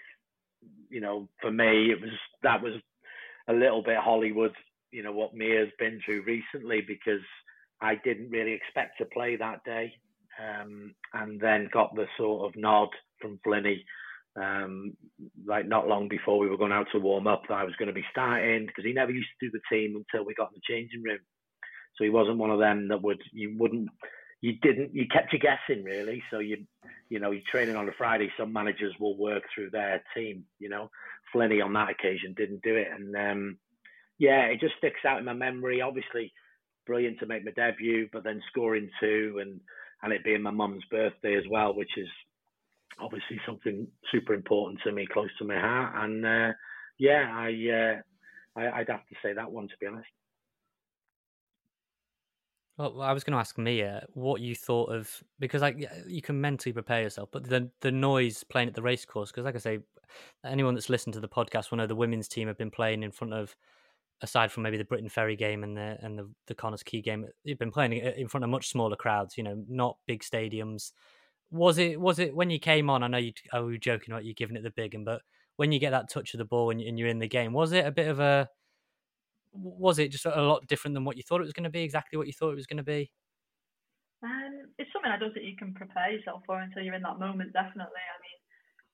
you 0.90 1.00
know, 1.00 1.30
for 1.42 1.52
me 1.52 1.92
it 1.92 2.02
was 2.02 2.12
that 2.44 2.62
was 2.62 2.74
a 3.48 3.54
little 3.54 3.82
bit 3.82 3.98
Hollywood. 3.98 4.54
You 4.92 5.04
know 5.04 5.14
what 5.14 5.34
Mia's 5.36 5.70
been 5.80 6.02
through 6.04 6.24
recently 6.24 6.82
because 6.82 7.22
I 7.82 7.96
didn't 8.04 8.30
really 8.30 8.54
expect 8.54 8.98
to 8.98 9.06
play 9.06 9.36
that 9.36 9.64
day, 9.64 9.94
um, 10.40 10.94
and 11.14 11.40
then 11.40 11.70
got 11.72 11.96
the 11.96 12.06
sort 12.18 12.48
of 12.48 12.60
nod 12.60 12.90
from 13.22 13.40
Flynny 13.46 13.84
um, 14.38 14.96
like 15.48 15.68
not 15.68 15.88
long 15.88 16.08
before 16.08 16.38
we 16.38 16.48
were 16.48 16.58
going 16.58 16.72
out 16.72 16.88
to 16.92 17.00
warm 17.00 17.28
up 17.28 17.44
that 17.48 17.56
I 17.56 17.64
was 17.64 17.76
going 17.78 17.88
to 17.88 17.94
be 17.94 18.06
starting 18.12 18.68
because 18.68 18.86
he 18.86 18.94
never 18.94 19.12
used 19.12 19.30
to 19.40 19.48
do 19.48 19.52
the 19.52 19.76
team 19.76 19.96
until 19.96 20.26
we 20.26 20.36
got 20.36 20.52
in 20.54 20.62
the 20.62 20.74
changing 20.74 21.04
room. 21.04 21.20
So 21.96 22.04
he 22.04 22.10
wasn't 22.12 22.38
one 22.38 22.52
of 22.52 22.60
them 22.60 22.88
that 22.90 23.02
would 23.02 23.22
you 23.34 23.56
wouldn't 23.58 23.90
you 24.42 24.54
didn't 24.62 24.94
you 24.94 25.08
kept 25.12 25.34
you 25.34 25.40
guessing 25.40 25.84
really. 25.84 26.22
So 26.30 26.40
you 26.40 26.58
you 27.10 27.20
know 27.20 27.32
you're 27.32 27.42
training 27.50 27.76
on 27.76 27.90
a 27.90 27.94
Friday. 27.98 28.30
Some 28.38 28.54
managers 28.54 28.94
will 29.00 29.18
work 29.18 29.44
through 29.54 29.72
their 29.72 30.04
team. 30.16 30.44
You 30.60 30.70
know, 30.70 30.92
Flynny 31.34 31.64
on 31.64 31.74
that 31.74 31.90
occasion 31.90 32.36
didn't 32.38 32.62
do 32.62 32.76
it, 32.76 32.88
and 32.94 33.16
um, 33.16 33.58
yeah, 34.20 34.46
it 34.46 34.60
just 34.60 34.76
sticks 34.78 35.06
out 35.08 35.18
in 35.18 35.26
my 35.26 35.34
memory. 35.34 35.82
Obviously, 35.82 36.32
brilliant 36.88 37.20
to 37.20 37.28
make 37.28 37.46
my 37.46 37.52
debut, 37.52 38.10
but 38.12 38.24
then 38.24 38.42
scoring 38.50 38.90
two 39.00 39.40
and 39.42 39.60
and 40.04 40.14
it 40.14 40.24
being 40.24 40.42
my 40.42 40.52
mum's 40.52 40.84
birthday 40.90 41.36
as 41.36 41.44
well, 41.50 41.76
which 41.76 41.98
is 41.98 42.08
obviously 43.00 43.40
something 43.46 43.88
super 44.12 44.34
important 44.34 44.80
to 44.84 44.92
me, 44.92 45.08
close 45.12 45.30
to 45.40 45.46
my 45.46 45.60
heart. 45.60 45.94
And 46.04 46.26
uh, 46.26 46.54
yeah, 47.00 47.32
I, 47.34 47.50
uh, 47.74 48.60
I 48.60 48.80
I'd 48.80 48.90
have 48.90 49.08
to 49.08 49.16
say 49.24 49.34
that 49.34 49.52
one 49.52 49.68
to 49.68 49.74
be 49.80 49.88
honest. 49.88 50.08
Well, 52.78 53.02
I 53.02 53.12
was 53.12 53.24
going 53.24 53.34
to 53.34 53.40
ask 53.40 53.58
Mia 53.58 54.06
what 54.14 54.40
you 54.40 54.54
thought 54.54 54.94
of 54.94 55.24
because 55.40 55.64
like 55.64 55.84
you 56.08 56.22
can 56.22 56.40
mentally 56.40 56.74
prepare 56.74 57.02
yourself, 57.02 57.30
but 57.32 57.50
the 57.50 57.72
the 57.82 57.92
noise 57.92 58.44
playing 58.44 58.68
at 58.68 58.76
the 58.76 58.84
racecourse 58.84 59.32
because 59.32 59.46
like 59.46 59.56
I 59.56 59.60
say, 59.60 59.80
anyone 60.46 60.76
that's 60.76 60.90
listened 60.90 61.14
to 61.16 61.20
the 61.20 61.28
podcast 61.28 61.72
will 61.72 61.80
know 61.80 61.88
the 61.88 61.96
women's 61.96 62.28
team 62.28 62.48
have 62.48 62.58
been 62.58 62.70
playing 62.70 63.02
in 63.02 63.12
front 63.12 63.34
of, 63.34 63.56
aside 64.22 64.52
from 64.52 64.64
maybe 64.64 64.78
the 64.78 64.86
Briton 64.86 65.10
Ferry 65.10 65.36
game 65.36 65.64
and 65.64 65.78
the 65.78 65.98
and 66.02 66.18
the 66.18 66.30
the 66.48 66.56
Connah's 66.56 66.84
Quay 66.84 67.02
game, 67.02 67.26
you've 67.44 67.60
been 67.60 67.72
playing 67.72 67.94
in 67.94 68.28
front 68.28 68.44
of 68.44 68.50
much 68.50 68.70
smaller 68.70 68.96
crowds. 68.96 69.38
You 69.38 69.44
know, 69.44 69.64
not 69.68 69.98
big 70.08 70.24
stadiums. 70.24 70.92
Was 71.52 71.78
it 71.78 72.00
was 72.00 72.20
it 72.20 72.36
when 72.36 72.50
you 72.50 72.60
came 72.60 72.90
on? 72.90 73.04
I 73.04 73.08
know 73.08 73.18
you 73.18 73.34
I 73.54 73.60
were 73.60 73.78
joking 73.78 74.14
about 74.14 74.26
you 74.26 74.34
giving 74.34 74.58
it 74.58 74.64
the 74.64 74.72
big 74.72 74.94
one, 74.94 75.04
but 75.04 75.22
when 75.56 75.72
you 75.72 75.80
get 75.80 75.92
that 75.92 76.10
touch 76.10 76.34
of 76.34 76.38
the 76.38 76.46
ball 76.46 76.70
and, 76.70 76.82
and 76.82 76.98
you're 77.00 77.08
in 77.08 77.20
the 77.20 77.28
game, 77.28 77.54
was 77.54 77.72
it 77.72 77.86
a 77.86 77.92
bit 77.92 78.08
of 78.08 78.20
a 78.20 78.50
was 79.54 79.98
it 79.98 80.12
just 80.12 80.26
a 80.26 80.42
lot 80.42 80.68
different 80.68 80.94
than 80.94 81.06
what 81.06 81.18
you 81.18 81.24
thought 81.24 81.42
it 81.42 81.50
was 81.50 81.54
going 81.54 81.64
to 81.64 81.70
be? 81.70 81.82
Exactly 81.82 82.18
what 82.18 82.28
you 82.28 82.34
thought 82.34 82.52
it 82.52 82.62
was 82.62 82.68
going 82.68 82.78
to 82.78 82.84
be? 82.84 83.10
Um, 84.22 84.70
it's 84.78 84.90
something 84.94 85.12
I 85.12 85.18
don't 85.18 85.34
think 85.34 85.46
you 85.46 85.58
can 85.58 85.74
prepare 85.74 86.12
yourself 86.12 86.42
for 86.46 86.60
until 86.60 86.82
you're 86.82 86.98
in 86.98 87.06
that 87.06 87.20
moment. 87.20 87.54
Definitely. 87.54 88.02
I 88.02 88.18
mean, 88.22 88.40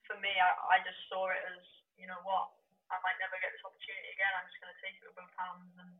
for 0.08 0.20
me, 0.20 0.32
I, 0.36 0.80
I 0.80 0.84
just 0.84 1.00
saw 1.08 1.28
it 1.32 1.44
as 1.52 1.64
you 1.98 2.08
know 2.08 2.20
what, 2.28 2.52
I 2.94 3.02
might 3.02 3.18
never 3.18 3.42
get 3.42 3.50
this 3.50 3.66
opportunity 3.66 4.14
again. 4.14 4.34
I'm 4.38 4.46
just 4.46 4.62
going 4.62 4.74
to 4.74 4.82
take 4.86 4.96
it 5.02 5.06
with 5.10 5.18
both 5.18 5.34
hands 5.36 5.74
and 5.82 5.92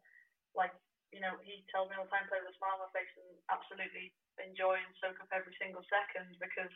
like 0.54 0.74
you 1.14 1.22
know, 1.22 1.38
he 1.46 1.62
tells 1.70 1.94
me 1.94 1.98
all 1.98 2.10
the 2.10 2.14
time, 2.14 2.26
play 2.26 2.42
with 2.42 2.50
a 2.50 2.58
smile 2.58 2.82
on 2.82 2.90
my 2.90 2.92
face 2.94 3.14
and 3.22 3.38
absolutely 3.54 4.10
enjoy 4.42 4.82
and 4.82 4.90
soak 4.98 5.22
up 5.22 5.30
every 5.30 5.54
single 5.62 5.86
second 5.86 6.26
because 6.42 6.74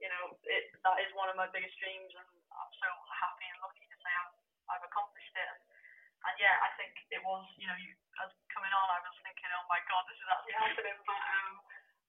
you 0.00 0.08
know 0.08 0.34
it 0.48 0.72
that 0.80 0.96
is 1.04 1.12
one 1.12 1.28
of 1.28 1.36
my 1.36 1.46
biggest 1.52 1.76
dreams 1.76 2.10
and 2.16 2.24
I'm 2.24 2.72
so 2.80 2.88
happy 3.12 3.44
and 3.44 3.60
lucky 3.60 3.84
to 3.84 3.96
say 4.00 4.08
I've, 4.08 4.36
I've 4.72 4.84
accomplished 4.88 5.36
it. 5.36 5.48
And, 5.52 5.60
and 6.24 6.34
yeah, 6.40 6.56
I 6.64 6.72
think 6.80 6.96
it 7.12 7.20
was, 7.20 7.44
you 7.60 7.68
know, 7.68 7.76
you, 7.76 7.92
as 8.24 8.32
coming 8.48 8.72
on, 8.72 8.86
I 8.88 9.04
was 9.04 9.20
thinking, 9.20 9.52
oh 9.52 9.68
my 9.68 9.84
god, 9.84 10.08
this 10.08 10.16
is 10.16 10.28
actually 10.32 10.56
happening. 10.56 10.96
But 11.04 11.20
um, 11.20 11.52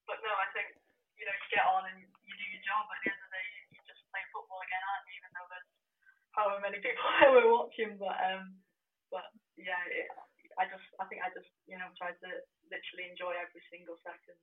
but 0.08 0.18
no, 0.24 0.32
I 0.32 0.48
think 0.56 0.80
you 1.20 1.28
know, 1.28 1.36
you 1.36 1.48
get 1.52 1.66
on 1.68 1.84
and 1.92 2.00
you 2.00 2.34
do 2.40 2.48
your 2.56 2.64
job. 2.64 2.88
At 2.88 3.04
the 3.04 3.12
end 3.12 3.25
however 6.36 6.60
many 6.62 6.78
people 6.84 7.08
there 7.20 7.34
were 7.34 7.50
watching, 7.50 7.96
but 7.98 8.16
um, 8.20 8.60
but 9.12 9.26
yeah, 9.56 9.80
it, 9.88 10.12
I 10.60 10.66
just, 10.72 10.84
I 11.00 11.06
think 11.06 11.22
I 11.24 11.32
just, 11.36 11.52
you 11.68 11.78
know, 11.78 11.92
tried 11.98 12.16
to 12.24 12.30
literally 12.72 13.12
enjoy 13.12 13.36
every 13.36 13.64
single 13.72 13.96
second. 14.04 14.40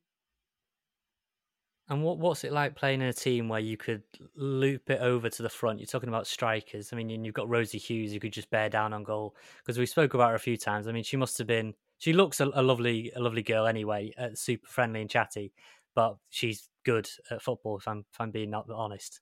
And 1.89 2.03
what 2.03 2.19
what's 2.19 2.45
it 2.45 2.53
like 2.53 2.77
playing 2.77 3.03
in 3.03 3.09
a 3.09 3.13
team 3.13 3.49
where 3.49 3.61
you 3.61 3.77
could 3.77 4.03
loop 4.37 4.89
it 4.89 5.01
over 5.01 5.29
to 5.29 5.43
the 5.43 5.49
front? 5.49 5.81
You're 5.81 5.87
talking 5.87 6.09
about 6.09 6.27
strikers. 6.27 6.93
I 6.93 6.97
mean, 6.97 7.25
you've 7.25 7.35
got 7.35 7.49
Rosie 7.49 7.79
Hughes 7.79 8.13
who 8.13 8.21
could 8.21 8.33
just 8.33 8.51
bear 8.51 8.69
down 8.69 8.93
on 8.93 9.03
goal 9.03 9.35
because 9.59 9.79
we 9.79 9.87
spoke 9.87 10.15
about 10.15 10.31
her 10.31 10.37
a 10.37 10.41
few 10.41 10.57
times. 10.57 10.87
I 10.87 10.93
mean, 10.93 11.05
she 11.05 11.17
must 11.17 11.39
have 11.39 11.47
been. 11.47 11.75
She 11.99 12.13
looks 12.13 12.41
a, 12.41 12.51
a 12.55 12.63
lovely, 12.63 13.13
a 13.15 13.21
lovely 13.21 13.43
girl 13.43 13.67
anyway, 13.67 14.13
uh, 14.19 14.31
super 14.35 14.67
friendly 14.67 15.01
and 15.01 15.11
chatty, 15.11 15.53
but 15.95 16.17
she's 16.31 16.69
good 16.85 17.09
at 17.31 17.43
football. 17.43 17.79
If 17.79 17.87
I'm, 17.87 18.05
if 18.13 18.21
I'm 18.21 18.31
being 18.31 18.55
honest. 18.55 19.21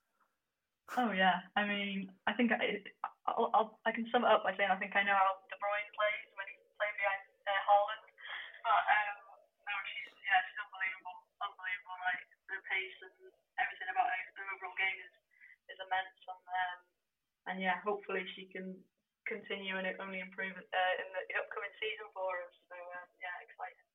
Oh 0.99 1.15
yeah, 1.15 1.47
I 1.55 1.63
mean, 1.63 2.11
I 2.27 2.35
think 2.35 2.51
I, 2.51 2.83
I'll, 3.31 3.51
I'll, 3.55 3.71
I 3.87 3.95
can 3.95 4.11
sum 4.11 4.27
it 4.27 4.33
up 4.33 4.43
by 4.43 4.51
saying 4.59 4.75
I 4.75 4.81
think 4.81 4.99
I 4.99 5.07
know 5.07 5.15
how 5.15 5.39
De 5.47 5.55
Bruyne 5.63 5.87
plays 5.95 6.27
when 6.35 6.51
he 6.51 6.59
playing 6.75 6.99
behind 6.99 7.23
uh, 7.47 7.63
Haaland, 7.63 8.05
but 8.67 8.83
um, 8.91 9.17
no, 9.71 9.75
she's 9.87 10.11
yeah, 10.27 10.43
she's 10.51 10.59
unbelievable, 10.59 11.19
unbelievable. 11.39 11.95
Like 11.95 12.23
the 12.51 12.59
pace 12.67 12.99
and 13.07 13.15
everything 13.63 13.91
about 13.95 14.11
her, 14.11 14.23
the 14.35 14.43
overall 14.51 14.75
game 14.75 14.99
is 14.99 15.15
is 15.71 15.79
immense, 15.79 16.19
and 16.27 16.43
um, 16.43 16.79
and 17.47 17.57
yeah, 17.63 17.79
hopefully 17.87 18.27
she 18.35 18.51
can 18.51 18.75
continue 19.31 19.79
and 19.79 19.87
only 20.03 20.19
improve 20.19 20.59
uh, 20.59 20.95
in 20.99 21.07
the 21.15 21.23
upcoming 21.39 21.71
season 21.79 22.11
for 22.11 22.35
us. 22.43 22.55
So 22.67 22.75
um, 22.75 23.07
yeah, 23.23 23.37
exciting. 23.47 23.87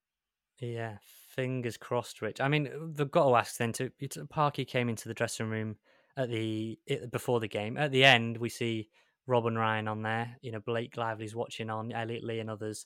Yeah, 0.63 1.03
fingers 1.35 1.75
crossed, 1.75 2.23
Rich. 2.23 2.39
I 2.39 2.47
mean, 2.47 2.71
they've 2.95 3.11
got 3.11 3.27
to 3.27 3.35
ask 3.35 3.59
then. 3.59 3.75
To 3.75 3.91
Parky 4.31 4.63
came 4.63 4.87
into 4.87 5.11
the 5.11 5.13
dressing 5.13 5.51
room 5.51 5.75
at 6.17 6.29
the 6.29 6.79
before 7.11 7.39
the 7.39 7.47
game. 7.47 7.77
At 7.77 7.91
the 7.91 8.03
end, 8.03 8.37
we 8.37 8.49
see 8.49 8.89
Robin 9.27 9.57
Ryan 9.57 9.87
on 9.87 10.01
there. 10.01 10.37
You 10.41 10.51
know, 10.51 10.59
Blake 10.59 10.97
Lively's 10.97 11.35
watching 11.35 11.69
on, 11.69 11.91
Elliot 11.91 12.23
Lee 12.23 12.39
and 12.39 12.49
others. 12.49 12.85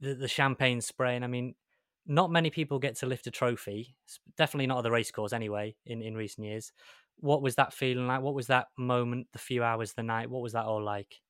The, 0.00 0.14
the 0.14 0.28
champagne 0.28 0.80
spraying. 0.80 1.22
I 1.22 1.28
mean, 1.28 1.54
not 2.06 2.30
many 2.30 2.50
people 2.50 2.78
get 2.78 2.96
to 2.96 3.06
lift 3.06 3.26
a 3.26 3.30
trophy. 3.30 3.94
Definitely 4.36 4.66
not 4.66 4.78
at 4.78 4.84
the 4.84 4.90
racecourse 4.90 5.32
anyway. 5.32 5.76
In 5.86 6.02
in 6.02 6.14
recent 6.16 6.46
years, 6.46 6.72
what 7.20 7.42
was 7.42 7.54
that 7.56 7.72
feeling 7.72 8.06
like? 8.06 8.22
What 8.22 8.34
was 8.34 8.48
that 8.48 8.68
moment? 8.76 9.28
The 9.32 9.38
few 9.38 9.62
hours, 9.62 9.92
the 9.92 10.02
night. 10.02 10.30
What 10.30 10.42
was 10.42 10.52
that 10.52 10.66
all 10.66 10.82
like? 10.82 11.20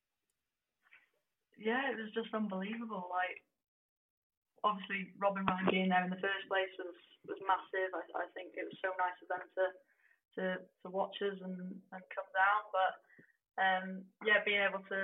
Yeah, 1.57 1.91
it 1.91 1.95
was 1.95 2.11
just 2.11 2.33
unbelievable. 2.33 3.07
Like, 3.07 3.39
obviously, 4.63 5.15
Robin 5.15 5.45
Ryan 5.45 5.67
being 5.71 5.89
there 5.89 6.03
in 6.03 6.09
the 6.09 6.19
first 6.19 6.47
place 6.49 6.73
was 6.79 6.95
was 7.27 7.39
massive. 7.45 7.93
I, 7.93 8.03
I 8.17 8.25
think 8.33 8.53
it 8.57 8.65
was 8.65 8.77
so 8.81 8.91
nice 8.97 9.17
of 9.21 9.29
them 9.29 9.45
to 9.45 9.63
to, 10.35 10.59
to 10.59 10.87
watch 10.91 11.15
us 11.23 11.39
and, 11.41 11.57
and 11.91 12.03
come 12.11 12.29
down. 12.35 12.61
But 12.71 12.93
um, 13.55 13.87
yeah, 14.27 14.43
being 14.43 14.63
able 14.63 14.83
to 14.91 14.99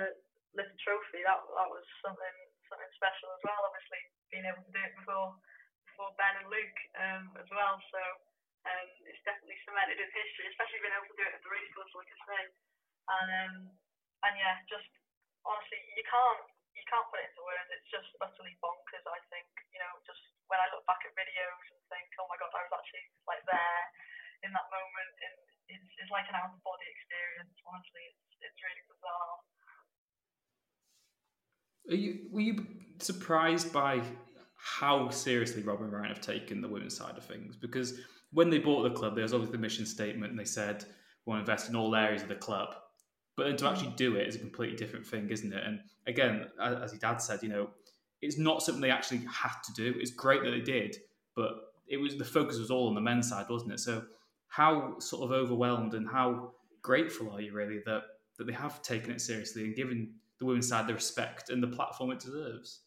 lift 0.52 0.72
a 0.72 0.80
trophy 0.84 1.24
that 1.24 1.40
that 1.40 1.68
was 1.72 1.84
something 2.04 2.36
something 2.68 2.92
special 2.96 3.28
as 3.32 3.42
well. 3.44 3.68
Obviously, 3.68 4.02
being 4.28 4.44
able 4.48 4.64
to 4.64 4.72
do 4.72 4.82
it 4.84 4.94
before 5.00 5.36
before 5.88 6.12
Ben 6.20 6.40
and 6.40 6.48
Luke 6.48 6.78
um, 7.00 7.24
as 7.40 7.48
well. 7.48 7.80
So 7.92 8.00
um, 8.68 8.88
it's 9.08 9.24
definitely 9.24 9.58
cemented 9.64 9.98
in 10.00 10.08
history, 10.12 10.46
especially 10.52 10.80
being 10.84 10.96
able 10.96 11.08
to 11.10 11.18
do 11.18 11.24
it 11.24 11.36
at 11.36 11.42
the 11.42 11.52
racecourse, 11.52 11.92
like 11.96 12.12
I 12.12 12.18
say. 12.28 12.42
And 13.08 13.28
um, 13.28 13.54
and 14.28 14.34
yeah, 14.36 14.60
just 14.68 14.88
honestly, 15.48 15.80
you 15.96 16.04
can't 16.04 16.44
you 16.76 16.84
can't 16.88 17.08
put 17.08 17.24
it 17.24 17.32
into 17.32 17.44
words. 17.44 17.72
It's 17.72 17.88
just 17.88 18.08
utterly 18.20 18.54
bonkers. 18.60 19.04
I 19.08 19.20
think 19.32 19.48
you 19.72 19.80
know, 19.80 19.92
just 20.04 20.20
when 20.52 20.60
I 20.60 20.68
look 20.76 20.84
back 20.84 21.00
at 21.08 21.16
videos 21.16 21.64
and 21.72 21.80
think, 21.88 22.12
oh 22.20 22.28
my 22.28 22.36
god, 22.36 22.52
I 22.52 22.68
was 22.68 22.76
actually 22.76 23.06
like 23.24 23.40
there 23.48 23.84
in 24.42 24.50
that 24.52 24.68
moment, 24.70 25.14
and 25.22 25.36
it's, 25.70 25.88
it's 26.02 26.12
like 26.12 26.26
an 26.28 26.36
out 26.36 26.54
of 26.54 26.60
body 26.66 26.86
experience. 26.90 27.54
Honestly, 27.66 28.02
it's 28.10 28.22
it's 28.42 28.60
really 28.62 28.84
bizarre. 28.90 29.34
Are 31.90 32.00
you 32.00 32.12
were 32.30 32.40
you 32.40 32.54
surprised 32.98 33.72
by 33.72 34.02
how 34.56 35.10
seriously 35.10 35.62
Robin 35.62 35.90
Ryan 35.90 36.08
have 36.08 36.20
taken 36.20 36.60
the 36.60 36.68
women's 36.68 36.96
side 36.96 37.16
of 37.16 37.24
things? 37.24 37.56
Because 37.56 37.98
when 38.32 38.50
they 38.50 38.58
bought 38.58 38.82
the 38.82 38.90
club, 38.90 39.14
there 39.14 39.22
was 39.22 39.32
obviously 39.32 39.56
the 39.56 39.62
mission 39.62 39.86
statement, 39.86 40.30
and 40.30 40.38
they 40.38 40.44
said 40.44 40.84
we 41.24 41.30
want 41.30 41.44
to 41.44 41.50
invest 41.50 41.68
in 41.68 41.76
all 41.76 41.94
areas 41.94 42.22
of 42.22 42.28
the 42.28 42.34
club. 42.34 42.74
But 43.36 43.56
to 43.58 43.68
actually 43.68 43.94
do 43.96 44.16
it 44.16 44.28
is 44.28 44.36
a 44.36 44.38
completely 44.38 44.76
different 44.76 45.06
thing, 45.06 45.30
isn't 45.30 45.52
it? 45.52 45.64
And 45.64 45.80
again, 46.06 46.46
as 46.60 46.92
your 46.92 46.98
dad 46.98 47.16
said, 47.16 47.42
you 47.42 47.48
know, 47.48 47.70
it's 48.20 48.38
not 48.38 48.62
something 48.62 48.82
they 48.82 48.90
actually 48.90 49.22
had 49.30 49.54
to 49.64 49.72
do. 49.72 49.94
It's 49.98 50.10
great 50.10 50.42
that 50.44 50.50
they 50.50 50.60
did, 50.60 50.96
but 51.34 51.52
it 51.88 51.96
was 51.96 52.16
the 52.16 52.24
focus 52.24 52.58
was 52.58 52.70
all 52.70 52.88
on 52.88 52.94
the 52.94 53.00
men's 53.00 53.28
side, 53.28 53.46
wasn't 53.48 53.72
it? 53.72 53.80
So 53.80 54.04
how 54.52 55.00
sort 55.00 55.24
of 55.24 55.32
overwhelmed 55.32 55.96
and 55.96 56.04
how 56.04 56.52
grateful 56.84 57.32
are 57.32 57.40
you 57.40 57.56
really 57.56 57.80
that 57.88 58.04
that 58.36 58.44
they 58.44 58.52
have 58.52 58.84
taken 58.84 59.08
it 59.08 59.20
seriously 59.20 59.64
and 59.64 59.72
given 59.72 60.12
the 60.40 60.44
women's 60.44 60.68
side 60.68 60.84
the 60.84 60.92
respect 60.92 61.48
and 61.48 61.64
the 61.64 61.72
platform 61.72 62.12
it 62.12 62.20
deserves? 62.20 62.84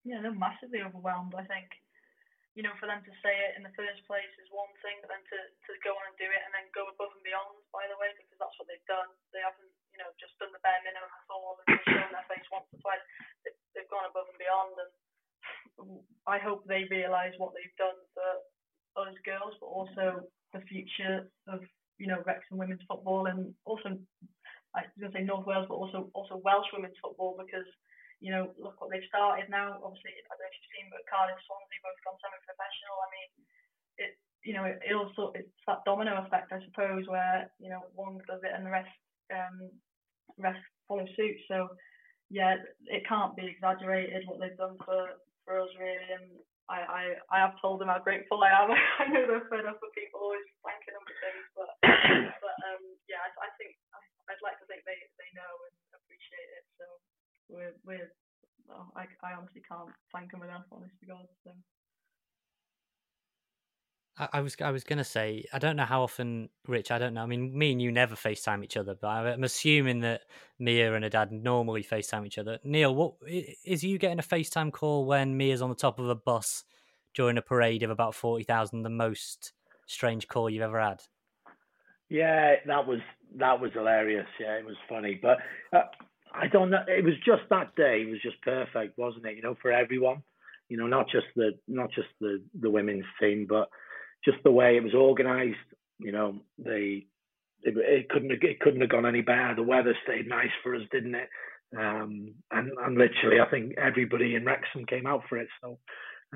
Yeah, 0.00 0.24
they're 0.24 0.32
massively 0.32 0.80
overwhelmed. 0.80 1.36
I 1.36 1.44
think, 1.44 1.68
you 2.56 2.64
know, 2.64 2.72
for 2.80 2.88
them 2.88 3.04
to 3.04 3.12
say 3.20 3.32
it 3.32 3.60
in 3.60 3.62
the 3.68 3.76
first 3.76 4.00
place 4.08 4.32
is 4.40 4.48
one 4.48 4.72
thing, 4.80 4.96
but 5.04 5.12
then 5.12 5.20
to, 5.28 5.38
to 5.40 5.72
go 5.84 5.92
on 5.92 6.08
and 6.08 6.16
do 6.16 6.28
it 6.28 6.40
and 6.40 6.52
then 6.56 6.68
go 6.72 6.88
above 6.88 7.12
and 7.16 7.24
beyond, 7.24 7.60
by 7.68 7.84
the 7.92 7.96
way, 8.00 8.12
because 8.16 8.40
that's 8.40 8.56
what 8.56 8.68
they've 8.68 8.88
done. 8.88 9.12
They 9.36 9.44
haven't, 9.44 9.72
you 9.92 10.00
know, 10.00 10.08
just 10.16 10.36
done 10.40 10.52
the 10.56 10.64
bare 10.64 10.80
minimum 10.84 11.12
at 11.12 11.32
all 11.32 11.60
and 11.64 11.80
shown 11.84 12.12
their 12.12 12.28
face 12.32 12.48
once 12.48 12.68
or 12.72 12.80
twice. 12.80 13.04
They, 13.44 13.52
they've 13.76 13.92
gone 13.92 14.08
above 14.08 14.28
and 14.28 14.40
beyond, 14.40 14.74
and 14.80 14.92
I 16.24 16.40
hope 16.40 16.64
they 16.64 16.88
realise 16.88 17.36
what 17.36 17.52
they've 17.52 17.80
done 17.80 18.00
for 18.16 18.28
us 18.96 19.14
girls, 19.24 19.54
but 19.60 19.66
also 19.66 20.26
the 20.52 20.60
future 20.68 21.28
of 21.48 21.60
you 21.98 22.06
know 22.06 22.22
Wrexham 22.26 22.58
women's 22.58 22.84
football 22.88 23.26
and 23.26 23.54
also 23.64 23.96
I 24.74 24.88
was 24.88 24.96
going 24.96 25.12
to 25.12 25.16
say 25.20 25.24
North 25.24 25.44
Wales, 25.44 25.68
but 25.68 25.76
also 25.76 26.08
also 26.16 26.40
Welsh 26.40 26.68
women's 26.72 26.96
football 27.00 27.36
because 27.36 27.68
you 28.24 28.32
know 28.32 28.52
look 28.56 28.80
what 28.80 28.88
they've 28.88 29.08
started 29.08 29.52
now. 29.52 29.76
Obviously, 29.84 30.16
I 30.16 30.32
don't 30.32 30.40
know 30.40 30.48
if 30.48 30.56
you've 30.56 30.72
seen, 30.72 30.88
but 30.88 31.04
Cardiff, 31.08 31.40
Swansea 31.44 31.84
both 31.84 32.00
gone 32.04 32.20
semi-professional. 32.20 32.96
I 32.96 33.08
mean, 33.12 33.30
it 34.00 34.12
you 34.48 34.54
know 34.56 34.64
it, 34.64 34.80
it 34.80 34.96
also 34.96 35.36
it's 35.36 35.52
that 35.68 35.84
domino 35.84 36.24
effect, 36.24 36.56
I 36.56 36.64
suppose, 36.64 37.04
where 37.04 37.52
you 37.60 37.68
know 37.68 37.84
one 37.92 38.16
does 38.24 38.40
it 38.40 38.54
and 38.56 38.64
the 38.64 38.72
rest 38.72 38.96
um 39.28 39.68
rest 40.40 40.62
follow 40.88 41.04
suit. 41.16 41.36
So 41.52 41.68
yeah, 42.32 42.56
it 42.88 43.04
can't 43.04 43.36
be 43.36 43.44
exaggerated 43.44 44.24
what 44.24 44.40
they've 44.40 44.56
done 44.56 44.80
for 44.80 45.20
for 45.44 45.60
us 45.60 45.72
really, 45.76 46.08
and 46.16 46.32
I, 46.72 46.80
I, 46.88 47.02
I 47.28 47.38
have 47.44 47.60
told 47.60 47.84
them 47.84 47.92
how 47.92 48.00
grateful 48.00 48.40
I 48.40 48.50
am. 48.56 48.72
I 49.02 49.04
know 49.12 49.28
they're 49.28 49.44
fed 49.52 49.68
up 49.68 49.76
with 49.84 49.92
people 49.92 50.24
always 50.24 50.48
thanking 50.64 50.96
them 50.96 51.04
for 51.04 51.16
things, 51.20 51.44
but 51.52 51.70
but 52.44 52.56
um, 52.72 52.82
yeah, 53.12 53.20
I, 53.20 53.28
I 53.44 53.50
think 53.60 53.76
I, 53.92 54.00
would 54.32 54.40
like 54.40 54.56
to 54.64 54.66
think 54.72 54.80
they, 54.88 54.96
they 55.20 55.30
know 55.36 55.52
and 55.68 55.76
appreciate 55.92 56.50
it. 56.56 56.64
So 56.80 56.84
we're 57.52 57.76
we're 57.84 58.08
well, 58.64 58.88
I, 58.96 59.04
I 59.20 59.36
honestly 59.36 59.60
can't 59.68 59.92
thank 60.16 60.32
them 60.32 60.48
enough, 60.48 60.64
honest 60.72 60.96
to 61.04 61.06
God. 61.12 61.28
So. 61.44 61.52
I, 64.18 64.40
was 64.40 64.56
I 64.60 64.70
was 64.70 64.84
gonna 64.84 65.04
say 65.04 65.46
I 65.52 65.58
don't 65.58 65.76
know 65.76 65.84
how 65.84 66.02
often 66.02 66.50
Rich 66.66 66.90
I 66.90 66.98
don't 66.98 67.14
know 67.14 67.22
I 67.22 67.26
mean 67.26 67.56
me 67.56 67.72
and 67.72 67.80
you 67.80 67.90
never 67.90 68.14
FaceTime 68.14 68.62
each 68.62 68.76
other 68.76 68.94
but 68.94 69.08
I'm 69.08 69.44
assuming 69.44 70.00
that 70.00 70.22
Mia 70.58 70.94
and 70.94 71.02
her 71.02 71.10
dad 71.10 71.32
normally 71.32 71.82
FaceTime 71.82 72.26
each 72.26 72.38
other. 72.38 72.58
Neil, 72.62 72.94
what 72.94 73.14
is 73.64 73.82
you 73.82 73.98
getting 73.98 74.18
a 74.18 74.22
FaceTime 74.22 74.70
call 74.72 75.06
when 75.06 75.36
Mia's 75.36 75.62
on 75.62 75.70
the 75.70 75.76
top 75.76 75.98
of 75.98 76.08
a 76.08 76.14
bus 76.14 76.64
during 77.14 77.38
a 77.38 77.42
parade 77.42 77.82
of 77.82 77.90
about 77.90 78.14
forty 78.14 78.44
thousand 78.44 78.82
the 78.82 78.90
most 78.90 79.52
strange 79.86 80.28
call 80.28 80.50
you've 80.50 80.62
ever 80.62 80.80
had? 80.80 81.02
Yeah, 82.08 82.56
that 82.66 82.86
was 82.86 83.00
that 83.36 83.60
was 83.60 83.72
hilarious. 83.72 84.26
Yeah, 84.38 84.58
it 84.58 84.66
was 84.66 84.76
funny, 84.88 85.18
but 85.20 85.38
uh, 85.72 85.84
I 86.34 86.46
don't 86.48 86.70
know. 86.70 86.84
It 86.86 87.04
was 87.04 87.14
just 87.24 87.42
that 87.48 87.74
day. 87.76 88.02
It 88.02 88.10
was 88.10 88.20
just 88.22 88.40
perfect, 88.42 88.98
wasn't 88.98 89.26
it? 89.26 89.36
You 89.36 89.42
know, 89.42 89.56
for 89.62 89.72
everyone. 89.72 90.22
You 90.68 90.76
know, 90.76 90.86
not 90.86 91.08
just 91.10 91.26
the 91.36 91.52
not 91.68 91.90
just 91.92 92.08
the 92.20 92.42
the 92.60 92.70
women's 92.70 93.04
team, 93.20 93.46
but 93.48 93.68
just 94.24 94.38
the 94.44 94.50
way 94.50 94.76
it 94.76 94.82
was 94.82 94.94
organised, 94.94 95.58
you 95.98 96.12
know, 96.12 96.36
they 96.58 97.06
it, 97.62 97.74
it, 97.76 98.08
couldn't 98.08 98.30
have, 98.30 98.40
it 98.42 98.60
couldn't 98.60 98.80
have 98.80 98.90
gone 98.90 99.06
any 99.06 99.20
better. 99.20 99.54
The 99.56 99.62
weather 99.62 99.96
stayed 100.02 100.28
nice 100.28 100.50
for 100.62 100.74
us, 100.74 100.82
didn't 100.90 101.14
it? 101.14 101.28
Um, 101.76 102.34
and 102.50 102.70
and 102.84 102.98
literally, 102.98 103.40
I 103.40 103.48
think 103.50 103.74
everybody 103.78 104.34
in 104.34 104.44
Wrexham 104.44 104.84
came 104.86 105.06
out 105.06 105.22
for 105.28 105.38
it. 105.38 105.48
So 105.62 105.78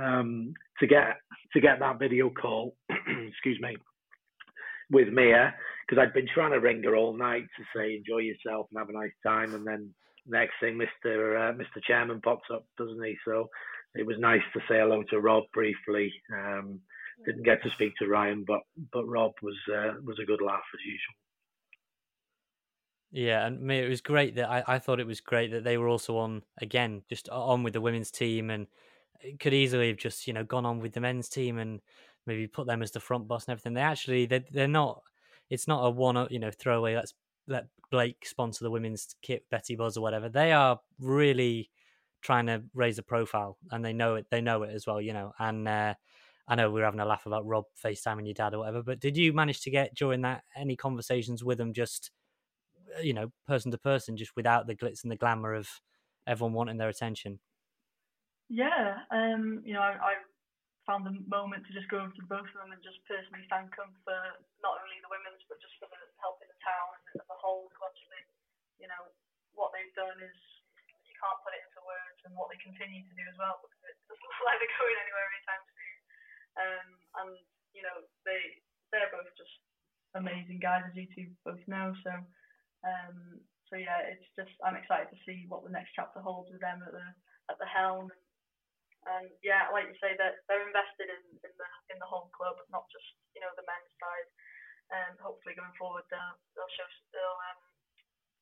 um, 0.01 0.55
to 0.81 0.87
get 0.87 1.19
to 1.53 1.61
get 1.61 1.79
that 1.81 1.99
video 1.99 2.31
call, 2.31 2.75
excuse 3.29 3.59
me, 3.61 3.77
with 4.91 5.09
Mia, 5.09 5.55
because 5.87 6.01
I'd 6.01 6.15
been 6.15 6.29
trying 6.33 6.53
to 6.53 6.61
ring 6.61 6.83
her 6.85 6.97
all 6.97 7.17
night 7.17 7.45
to 7.57 7.65
say 7.75 7.97
enjoy 7.97 8.19
yourself 8.19 8.69
and 8.71 8.79
have 8.79 8.89
a 8.89 8.93
nice 8.93 9.13
time, 9.27 9.55
and 9.55 9.67
then 9.67 9.93
next 10.27 10.55
thing, 10.61 10.79
Mister 10.79 11.37
uh, 11.37 11.53
Mister 11.53 11.81
Chairman 11.87 12.21
pops 12.23 12.49
up, 12.53 12.65
doesn't 12.79 13.05
he? 13.05 13.17
So 13.27 13.49
it 13.95 14.07
was 14.07 14.17
nice 14.19 14.43
to 14.55 14.61
say 14.61 14.79
hello 14.79 15.03
to 15.11 15.21
Rob 15.21 15.45
briefly. 15.53 16.13
Um, 16.33 16.81
didn't 17.25 17.45
get 17.45 17.63
to 17.63 17.71
speak 17.71 17.95
to 17.97 18.07
Ryan, 18.07 18.45
but 18.47 18.61
but 18.93 19.07
Rob 19.07 19.33
was 19.43 19.57
uh, 19.73 19.95
was 20.05 20.19
a 20.21 20.27
good 20.27 20.41
laugh 20.43 20.65
as 20.75 20.85
usual. 20.85 21.15
Yeah, 23.13 23.47
and 23.47 23.61
me, 23.63 23.79
it 23.79 23.89
was 23.89 24.01
great 24.01 24.35
that 24.35 24.51
I, 24.51 24.65
I 24.67 24.79
thought 24.79 25.01
it 25.01 25.07
was 25.07 25.21
great 25.21 25.53
that 25.53 25.65
they 25.65 25.79
were 25.79 25.89
also 25.89 26.19
on 26.19 26.43
again, 26.61 27.03
just 27.09 27.29
on 27.31 27.63
with 27.63 27.73
the 27.73 27.81
women's 27.81 28.11
team, 28.11 28.51
and 28.51 28.67
could 29.41 29.55
easily 29.55 29.89
have 29.89 29.97
just 29.97 30.27
you 30.27 30.33
know 30.33 30.45
gone 30.45 30.67
on 30.67 30.81
with 30.81 30.93
the 30.93 31.01
men's 31.01 31.29
team 31.29 31.59
and 31.59 31.81
maybe 32.27 32.47
put 32.47 32.67
them 32.67 32.83
as 32.83 32.91
the 32.91 33.01
front 33.01 33.29
boss 33.29 33.47
and 33.47 33.53
everything. 33.53 33.75
They 33.75 33.81
actually 33.81 34.27
they 34.27 34.45
they're 34.51 34.69
not. 34.69 35.03
It's 35.49 35.69
not 35.69 35.85
a 35.87 35.91
one 35.91 36.27
you 36.31 36.39
know 36.39 36.51
throwaway. 36.51 36.95
Let's 36.97 37.15
let 37.47 37.67
Blake 37.91 38.27
sponsor 38.27 38.65
the 38.65 38.71
women's 38.71 39.15
kit, 39.23 39.45
Betty 39.51 39.77
Buzz 39.77 39.97
or 39.97 40.01
whatever. 40.01 40.29
They 40.29 40.53
are 40.53 40.81
really 40.99 41.71
trying 42.21 42.47
to 42.47 42.65
raise 42.75 42.99
a 42.99 43.03
profile, 43.03 43.57
and 43.71 43.85
they 43.85 43.93
know 43.93 44.17
it. 44.17 44.27
They 44.31 44.41
know 44.41 44.63
it 44.65 44.75
as 44.75 44.87
well, 44.87 45.01
you 45.01 45.13
know. 45.13 45.33
And 45.39 45.67
uh, 45.69 45.95
I 46.49 46.55
know 46.55 46.71
we 46.71 46.81
are 46.81 46.85
having 46.85 47.01
a 47.01 47.05
laugh 47.05 47.27
about 47.27 47.47
Rob 47.47 47.65
FaceTiming 47.85 48.27
your 48.27 48.35
dad 48.35 48.55
or 48.55 48.61
whatever, 48.61 48.83
but 48.83 49.01
did 49.01 49.17
you 49.17 49.33
manage 49.33 49.63
to 49.63 49.71
get 49.71 49.95
during 49.95 50.23
that 50.23 50.45
any 50.55 50.77
conversations 50.77 51.43
with 51.43 51.59
them, 51.59 51.73
just 51.73 52.11
uh, 52.97 53.01
you 53.01 53.13
know, 53.13 53.33
person 53.47 53.71
to 53.73 53.79
person, 53.79 54.17
just 54.17 54.37
without 54.37 54.67
the 54.67 54.77
glitz 54.77 55.03
and 55.03 55.11
the 55.11 55.17
glamour 55.17 55.55
of 55.55 55.69
everyone 56.27 56.55
wanting 56.55 56.79
their 56.79 56.89
attention? 56.89 57.41
Yeah, 58.49 59.03
um, 59.11 59.63
you 59.67 59.75
know, 59.75 59.83
I, 59.83 59.99
I 59.99 60.13
found 60.87 61.03
the 61.03 61.19
moment 61.27 61.67
to 61.67 61.75
just 61.75 61.91
go 61.91 61.99
over 61.99 62.15
to 62.15 62.31
both 62.31 62.47
of 62.47 62.59
them 62.63 62.71
and 62.71 62.79
just 62.79 63.03
personally 63.11 63.43
thank 63.51 63.75
them 63.75 63.91
for 64.07 64.15
not 64.63 64.79
only 64.79 65.03
the 65.03 65.11
women's 65.11 65.43
but 65.51 65.59
just 65.59 65.75
for 65.83 65.91
the 65.91 65.99
help 66.23 66.39
in 66.39 66.47
the 66.47 66.61
town 66.63 66.95
and 67.11 67.27
the 67.27 67.39
whole 67.43 67.67
Obviously, 67.83 68.23
you 68.83 68.87
know, 68.87 69.03
what 69.55 69.75
they've 69.75 69.95
done 69.99 70.19
is 70.23 70.39
you 71.07 71.15
can't 71.19 71.39
put 71.43 71.55
it 71.55 71.63
into 71.67 71.83
words 71.87 72.21
and 72.27 72.35
what 72.39 72.51
they 72.51 72.59
continue 72.63 73.03
to 73.03 73.15
do 73.15 73.25
as 73.27 73.37
well 73.39 73.59
because 73.63 73.83
it 73.87 73.99
doesn't 74.07 74.23
look 74.31 74.43
like 74.47 74.59
they're 74.63 74.79
going 74.79 74.99
anywhere 75.03 75.27
anytime 75.35 75.63
soon. 75.71 75.76
Um, 76.57 76.89
and 77.23 77.33
you 77.77 77.85
know, 77.85 78.05
they 78.25 78.61
they're 78.93 79.13
both 79.13 79.29
just 79.37 79.57
amazing 80.17 80.61
guys 80.61 80.89
as 80.89 80.97
you 80.97 81.07
two 81.13 81.29
both 81.45 81.61
know. 81.69 81.93
So 82.05 82.13
um, 82.85 83.41
so 83.69 83.77
yeah, 83.77 84.07
it's 84.07 84.27
just 84.39 84.55
I'm 84.63 84.79
excited 84.79 85.11
to 85.11 85.25
see 85.27 85.45
what 85.51 85.67
the 85.67 85.75
next 85.75 85.93
chapter 85.93 86.23
holds 86.23 86.51
with 86.51 86.63
them 86.63 86.83
at 86.85 86.93
the 86.93 87.07
at 87.51 87.59
the 87.59 87.69
helm. 87.69 88.11
And, 89.07 89.31
yeah, 89.39 89.71
like 89.71 89.87
you 89.87 89.95
say, 90.03 90.19
that 90.19 90.43
they're, 90.51 90.59
they're 90.59 90.67
invested 90.67 91.07
in, 91.07 91.23
in 91.47 91.55
the 91.55 91.71
in 91.95 91.99
the 92.03 92.11
whole 92.11 92.27
club, 92.35 92.59
not 92.75 92.91
just 92.91 93.07
you 93.35 93.41
know 93.43 93.51
the 93.55 93.67
men's 93.67 93.95
side. 94.03 94.29
And 94.87 95.19
um, 95.19 95.23
hopefully 95.23 95.59
going 95.59 95.75
forward, 95.75 96.07
they'll, 96.11 96.39
they'll 96.55 96.75
show 96.79 96.87
they'll 97.11 97.41
um, 97.51 97.61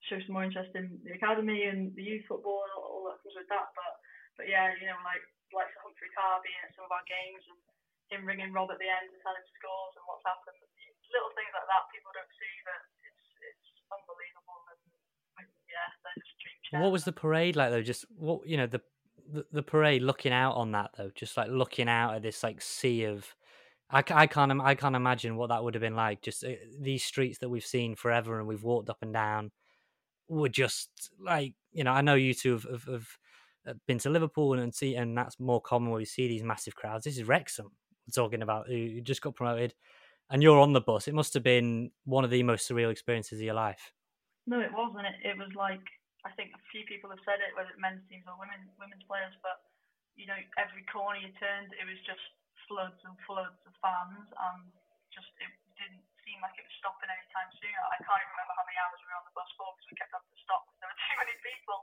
show 0.04 0.20
some 0.24 0.36
more 0.36 0.44
interest 0.44 0.76
in 0.76 1.00
the 1.00 1.16
academy 1.16 1.64
and 1.68 1.88
the 1.96 2.04
youth 2.04 2.28
football 2.28 2.64
and 2.68 2.72
all, 2.76 3.08
that 3.08 3.20
comes 3.24 3.36
with 3.36 3.48
that. 3.48 3.72
But 3.72 3.92
but 4.36 4.46
yeah, 4.48 4.76
you 4.76 4.88
know, 4.88 5.00
like 5.04 5.24
like 5.56 5.72
Humphrey 5.80 6.12
Carr 6.12 6.44
being 6.44 6.60
at 6.64 6.72
some 6.76 6.84
of 6.84 6.92
our 6.92 7.04
games 7.08 7.44
and 7.48 7.60
him 8.12 8.26
ringing 8.28 8.52
Rob 8.52 8.70
at 8.70 8.78
the 8.78 8.88
end 8.88 9.08
and 9.08 9.20
telling 9.24 9.40
him 9.40 9.50
scores 9.56 9.94
and 9.96 10.04
what's 10.08 10.24
happened. 10.26 10.58
Little 11.12 11.32
things 11.38 11.52
like 11.54 11.68
that 11.70 11.84
people 11.94 12.10
don't 12.10 12.32
see, 12.34 12.54
but 12.66 12.80
it's 13.06 13.24
it's 13.38 13.66
unbelievable. 13.92 14.58
And 15.38 15.46
yeah, 15.70 15.88
they're 16.02 16.18
just 16.18 16.38
dream 16.42 16.82
What 16.82 16.92
was 16.92 17.04
the 17.04 17.14
parade 17.14 17.54
like 17.54 17.70
though? 17.70 17.84
Just 17.84 18.04
what 18.18 18.46
you 18.46 18.56
know 18.56 18.66
the 18.66 18.82
the, 19.30 19.46
the 19.52 19.62
parade 19.62 20.02
looking 20.02 20.32
out 20.32 20.56
on 20.56 20.72
that 20.72 20.90
though, 20.96 21.10
just 21.14 21.36
like 21.36 21.48
looking 21.48 21.88
out 21.88 22.14
at 22.14 22.22
this 22.22 22.42
like 22.42 22.60
sea 22.60 23.04
of. 23.04 23.34
I, 23.90 24.02
I 24.10 24.26
can't 24.26 24.60
I 24.60 24.74
can't 24.74 24.96
imagine 24.96 25.36
what 25.36 25.50
that 25.50 25.62
would 25.62 25.74
have 25.74 25.82
been 25.82 25.94
like. 25.94 26.22
Just 26.22 26.42
uh, 26.42 26.58
these 26.80 27.04
streets 27.04 27.38
that 27.38 27.50
we've 27.50 27.64
seen 27.64 27.94
forever 27.94 28.38
and 28.38 28.48
we've 28.48 28.64
walked 28.64 28.90
up 28.90 29.02
and 29.02 29.12
down 29.12 29.52
were 30.26 30.48
just 30.48 31.10
like 31.20 31.54
you 31.70 31.84
know. 31.84 31.92
I 31.92 32.00
know 32.00 32.14
you 32.14 32.34
two 32.34 32.52
have, 32.52 32.64
have, 32.64 32.84
have 32.84 33.08
uh, 33.68 33.74
been 33.86 33.98
to 33.98 34.10
Liverpool 34.10 34.54
and 34.54 34.74
see, 34.74 34.96
and 34.96 35.16
that's 35.16 35.38
more 35.38 35.60
common 35.60 35.90
where 35.90 36.00
you 36.00 36.06
see 36.06 36.26
these 36.26 36.42
massive 36.42 36.74
crowds. 36.74 37.04
This 37.04 37.18
is 37.18 37.28
Wrexham 37.28 37.72
talking 38.12 38.42
about 38.42 38.68
who 38.68 39.00
just 39.00 39.22
got 39.22 39.36
promoted, 39.36 39.74
and 40.30 40.42
you're 40.42 40.60
on 40.60 40.72
the 40.72 40.80
bus. 40.80 41.08
It 41.08 41.14
must 41.14 41.34
have 41.34 41.42
been 41.42 41.90
one 42.04 42.24
of 42.24 42.30
the 42.30 42.42
most 42.42 42.68
surreal 42.68 42.90
experiences 42.90 43.38
of 43.38 43.44
your 43.44 43.54
life. 43.54 43.92
No, 44.46 44.60
it 44.60 44.72
wasn't. 44.72 45.06
It, 45.06 45.16
it 45.24 45.38
was 45.38 45.52
like 45.56 45.84
I 46.24 46.32
think 46.36 46.56
a 46.56 46.62
few 46.72 46.88
people 46.88 47.12
have 47.12 47.20
said 47.28 47.44
it, 47.44 47.52
whether 47.52 47.68
it's 47.68 47.80
men's 47.80 48.04
teams 48.08 48.24
or 48.24 48.36
women 48.40 48.64
women's 48.80 49.04
players, 49.04 49.36
but 49.44 49.64
you 50.16 50.24
know, 50.30 50.38
every 50.56 50.86
corner 50.88 51.18
you 51.18 51.32
turned, 51.36 51.74
it 51.74 51.84
was 51.84 51.98
just 52.06 52.22
floods 52.64 52.98
and 53.04 53.12
floods 53.28 53.60
of 53.68 53.74
fans, 53.84 54.24
and 54.32 54.60
just 55.12 55.28
it 55.42 55.52
didn't 55.76 56.04
seem 56.24 56.40
like 56.40 56.56
it 56.56 56.64
was 56.64 56.76
stopping 56.80 57.12
anytime 57.12 57.50
soon. 57.60 57.76
I 57.76 58.00
can't 58.00 58.20
even 58.20 58.32
remember 58.32 58.56
how 58.56 58.64
many 58.64 58.78
hours 58.80 58.98
we 59.04 59.08
were 59.12 59.20
on 59.20 59.26
the 59.28 59.36
bus 59.36 59.50
for 59.60 59.68
because 59.76 59.88
we 59.92 60.00
kept 60.00 60.12
having 60.16 60.32
to 60.32 60.40
stop 60.40 60.64
because 60.64 60.80
there 60.80 60.90
were 60.90 61.00
too 61.08 61.16
many 61.20 61.36
people. 61.44 61.78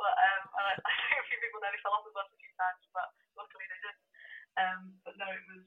But 0.00 0.14
um, 0.16 0.42
I, 0.56 0.64
I 0.88 0.92
think 1.12 1.20
a 1.20 1.26
few 1.28 1.38
people 1.44 1.60
nearly 1.60 1.80
fell 1.84 1.96
off 1.96 2.08
the 2.08 2.16
bus 2.16 2.28
a 2.32 2.38
few 2.40 2.52
times, 2.56 2.82
but 2.96 3.08
luckily 3.36 3.66
they 3.68 3.80
didn't. 3.84 4.01
Um, 4.56 4.92
but 5.04 5.16
no, 5.16 5.26
it 5.28 5.44
was 5.48 5.66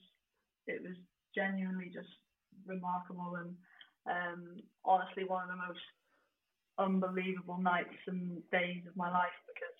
it 0.65 0.79
was 0.81 0.97
genuinely 1.33 1.91
just 1.93 2.09
remarkable 2.65 3.37
and 3.37 3.53
um, 4.09 4.41
honestly 4.87 5.25
one 5.27 5.43
of 5.45 5.51
the 5.51 5.59
most 5.59 5.83
unbelievable 6.79 7.59
nights 7.59 7.97
and 8.07 8.41
days 8.51 8.83
of 8.87 8.95
my 8.97 9.07
life 9.11 9.35
because 9.47 9.79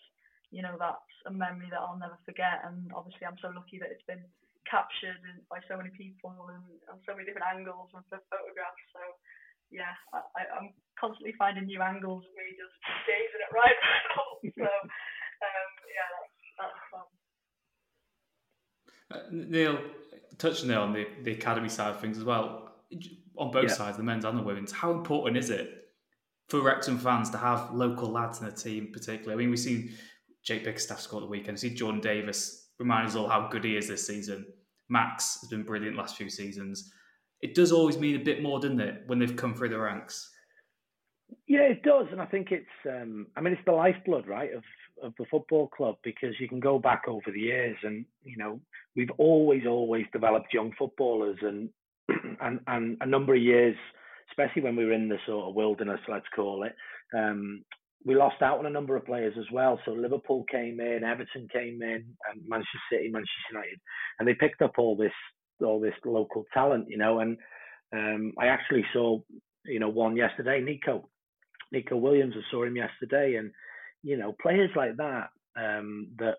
you 0.52 0.62
know 0.62 0.76
that's 0.80 1.14
a 1.26 1.34
memory 1.34 1.68
that 1.72 1.82
I'll 1.82 2.00
never 2.00 2.18
forget. 2.26 2.66
And 2.66 2.92
obviously 2.94 3.26
I'm 3.26 3.40
so 3.42 3.52
lucky 3.54 3.78
that 3.82 3.92
it's 3.92 4.06
been 4.06 4.24
captured 4.70 5.22
by 5.50 5.62
so 5.70 5.78
many 5.78 5.94
people 5.94 6.34
and 6.50 6.66
on 6.90 6.98
so 7.06 7.14
many 7.14 7.26
different 7.26 7.50
angles 7.50 7.94
and 7.94 8.02
photographs. 8.10 8.86
So 8.94 9.02
yeah 9.74 9.94
I, 10.14 10.46
I'm 10.54 10.70
constantly 11.00 11.34
finding 11.38 11.66
new 11.66 11.82
angles 11.82 12.26
of 12.26 12.34
me 12.38 12.54
just 12.54 12.76
gazing 13.10 13.44
at 13.44 13.54
right 13.60 13.80
so 14.54 14.66
um, 14.66 15.72
yeah 15.90 16.08
that's, 16.14 16.35
uh, 19.14 19.20
Neil 19.32 19.80
touching 20.38 20.68
there 20.68 20.80
on 20.80 20.94
the, 20.94 21.08
the 21.24 21.32
academy 21.32 21.70
side 21.70 21.90
of 21.90 22.00
things 22.00 22.18
as 22.18 22.24
well 22.24 22.74
on 23.38 23.52
both 23.52 23.70
yeah. 23.70 23.74
sides 23.74 23.98
the 23.98 24.04
men's 24.04 24.26
and 24.26 24.38
the 24.38 24.44
women's 24.44 24.72
how 24.72 24.92
important 24.92 25.38
is 25.38 25.50
it 25.50 25.86
for 26.48 26.62
Wrexham 26.62 26.98
fans 26.98 27.30
to 27.32 27.38
have 27.38 27.74
local 27.74 28.10
lads 28.10 28.40
in 28.40 28.46
the 28.46 28.52
team, 28.52 28.90
particularly. 28.94 29.34
I 29.34 29.38
mean, 29.38 29.50
we've 29.50 29.60
seen 29.60 29.94
Jake 30.44 30.64
Bickerstaff 30.64 31.00
score 31.00 31.22
the 31.22 31.28
weekend. 31.28 31.56
We 31.56 31.70
see 31.70 31.76
Jordan 31.76 32.02
Davies 32.02 32.68
remind 32.80 33.08
us 33.08 33.16
all 33.16 33.28
how 33.28 33.48
good 33.48 33.64
he 33.64 33.78
is 33.78 33.88
this 33.88 34.06
season. 34.06 34.46
Max 34.90 35.40
has 35.42 35.50
been 35.50 35.64
brilliant 35.64 35.98
last 35.98 36.18
few 36.18 36.30
seasons. 36.30 36.92
It 37.42 37.56
does 37.56 37.72
always 37.72 37.98
mean 37.98 38.16
a 38.16 38.24
bit 38.24 38.44
more, 38.44 38.60
doesn't 38.60 38.80
it, 38.80 39.04
when 39.08 39.20
they've 39.20 39.36
come 39.36 39.56
through 39.56 39.70
the 39.70 39.80
ranks? 39.80 40.32
Yeah, 41.48 41.62
it 41.62 41.82
does, 41.82 42.06
and 42.12 42.22
I 42.22 42.26
think 42.26 42.52
it's. 42.52 42.66
Um, 42.88 43.28
I 43.36 43.42
mean, 43.42 43.54
it's 43.54 43.66
the 43.66 43.72
lifeblood, 43.72 44.28
right, 44.28 44.54
of 44.54 44.64
of 45.04 45.14
the 45.18 45.26
football 45.30 45.68
club 45.68 45.96
because 46.04 46.36
you 46.40 46.48
can 46.48 46.60
go 46.60 46.80
back 46.80 47.04
over 47.08 47.32
the 47.32 47.40
years, 47.40 47.78
and 47.84 48.06
you 48.24 48.38
know, 48.38 48.60
we've 48.96 49.12
always, 49.18 49.64
always 49.68 50.06
developed 50.14 50.54
young 50.54 50.72
footballers, 50.78 51.38
and 51.42 51.70
and 52.42 52.60
and 52.68 52.98
a 53.02 53.06
number 53.06 53.36
of 53.36 53.42
years 53.42 53.76
especially 54.32 54.62
when 54.64 54.76
we 54.76 54.86
were 54.86 54.94
in 54.94 55.10
the 55.10 55.18
sort 55.26 55.50
of 55.50 55.56
wilderness, 55.56 56.00
let's 56.08 56.26
call 56.36 56.64
it. 56.64 56.76
Um, 57.16 57.64
we 58.06 58.16
lost 58.16 58.42
out 58.42 58.60
on 58.60 58.66
a 58.66 58.72
number 58.72 58.96
of 58.96 59.06
players 59.06 59.34
as 59.38 59.46
well. 59.52 59.80
So 59.86 59.92
Liverpool 59.92 60.46
came 60.52 60.80
in, 60.80 61.04
Everton 61.04 61.48
came 61.52 61.82
in, 61.82 62.06
and 62.30 62.42
Manchester 62.48 62.80
City, 62.92 63.10
Manchester 63.10 63.52
United, 63.52 63.80
and 64.20 64.28
they 64.28 64.36
picked 64.36 64.62
up 64.62 64.74
all 64.78 64.96
this 64.96 65.14
all 65.62 65.80
this 65.80 65.94
local 66.06 66.46
talent, 66.54 66.88
you 66.90 66.98
know. 66.98 67.20
And 67.20 67.38
um, 67.94 68.34
I 68.40 68.48
actually 68.48 68.86
saw, 68.94 69.20
you 69.66 69.80
know, 69.80 69.90
one 69.90 70.16
yesterday, 70.18 70.62
Neco, 70.62 71.10
Neco 71.72 71.96
Williams. 71.96 72.36
I 72.38 72.42
saw 72.52 72.64
him 72.64 72.76
yesterday, 72.76 73.36
and 73.36 73.52
you 74.06 74.18
know, 74.18 74.36
players 74.42 74.70
like 74.76 74.98
that 74.98 75.30
um, 75.58 76.10
that 76.20 76.36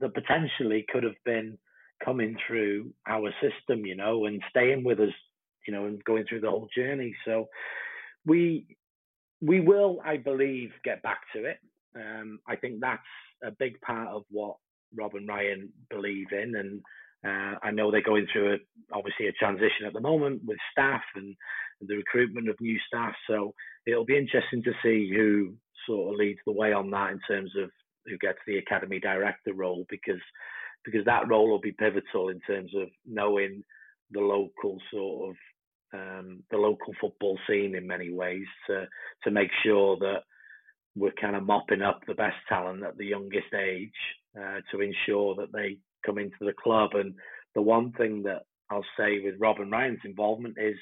that 0.00 0.14
potentially 0.14 0.86
could 0.90 1.02
have 1.02 1.20
been 1.26 1.58
coming 2.02 2.36
through 2.46 2.90
our 3.06 3.30
system, 3.42 3.84
you 3.84 3.94
know, 3.94 4.24
and 4.24 4.42
staying 4.50 4.84
with 4.84 5.00
us 5.00 5.12
you 5.66 5.72
know, 5.72 5.86
and 5.86 6.02
going 6.04 6.24
through 6.28 6.40
the 6.40 6.50
whole 6.50 6.68
journey. 6.74 7.14
So 7.24 7.48
we 8.26 8.76
we 9.40 9.60
will, 9.60 10.00
I 10.04 10.18
believe, 10.18 10.70
get 10.84 11.02
back 11.02 11.20
to 11.34 11.44
it. 11.44 11.58
Um, 11.96 12.40
I 12.46 12.56
think 12.56 12.80
that's 12.80 13.02
a 13.42 13.50
big 13.50 13.80
part 13.80 14.08
of 14.08 14.24
what 14.30 14.56
Rob 14.94 15.14
and 15.14 15.26
Ryan 15.28 15.70
believe 15.88 16.26
in, 16.32 16.54
and 16.56 16.80
uh, 17.24 17.58
I 17.62 17.70
know 17.70 17.90
they're 17.90 18.02
going 18.02 18.26
through 18.32 18.54
a, 18.54 18.56
obviously 18.92 19.28
a 19.28 19.32
transition 19.32 19.86
at 19.86 19.92
the 19.92 20.00
moment 20.00 20.42
with 20.46 20.58
staff 20.72 21.02
and 21.14 21.34
the 21.80 21.96
recruitment 21.96 22.48
of 22.48 22.60
new 22.60 22.78
staff. 22.86 23.14
So 23.28 23.54
it'll 23.86 24.04
be 24.04 24.18
interesting 24.18 24.62
to 24.64 24.72
see 24.82 25.10
who 25.14 25.54
sort 25.86 26.12
of 26.12 26.18
leads 26.18 26.40
the 26.46 26.52
way 26.52 26.72
on 26.72 26.90
that 26.90 27.12
in 27.12 27.20
terms 27.28 27.52
of 27.56 27.70
who 28.06 28.16
gets 28.18 28.38
the 28.46 28.58
academy 28.58 28.98
director 28.98 29.52
role 29.54 29.84
because 29.88 30.20
because 30.84 31.04
that 31.04 31.28
role 31.28 31.48
will 31.48 31.60
be 31.60 31.72
pivotal 31.72 32.30
in 32.30 32.40
terms 32.40 32.72
of 32.74 32.88
knowing 33.06 33.62
the 34.10 34.20
local 34.20 34.78
sort 34.92 35.30
of 35.30 35.36
um, 35.92 36.42
the 36.50 36.56
local 36.56 36.94
football 37.00 37.38
scene 37.46 37.74
in 37.74 37.86
many 37.86 38.10
ways 38.10 38.46
to 38.66 38.86
to 39.24 39.30
make 39.30 39.50
sure 39.62 39.96
that 39.98 40.22
we're 40.96 41.12
kind 41.20 41.36
of 41.36 41.44
mopping 41.44 41.82
up 41.82 42.00
the 42.06 42.14
best 42.14 42.36
talent 42.48 42.82
at 42.82 42.96
the 42.96 43.06
youngest 43.06 43.52
age 43.54 43.92
uh, 44.38 44.58
to 44.70 44.80
ensure 44.80 45.34
that 45.36 45.52
they 45.52 45.78
come 46.04 46.18
into 46.18 46.36
the 46.40 46.52
club. 46.52 46.90
And 46.94 47.14
the 47.54 47.62
one 47.62 47.92
thing 47.92 48.22
that 48.24 48.42
I'll 48.70 48.84
say 48.98 49.20
with 49.20 49.34
Rob 49.38 49.60
and 49.60 49.70
Ryan's 49.70 50.00
involvement 50.04 50.56
is 50.58 50.76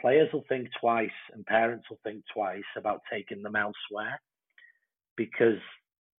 players 0.00 0.28
will 0.32 0.44
think 0.48 0.68
twice 0.80 1.10
and 1.32 1.44
parents 1.46 1.86
will 1.90 1.98
think 2.04 2.22
twice 2.32 2.62
about 2.76 3.00
taking 3.10 3.42
them 3.42 3.56
elsewhere 3.56 4.20
because 5.16 5.60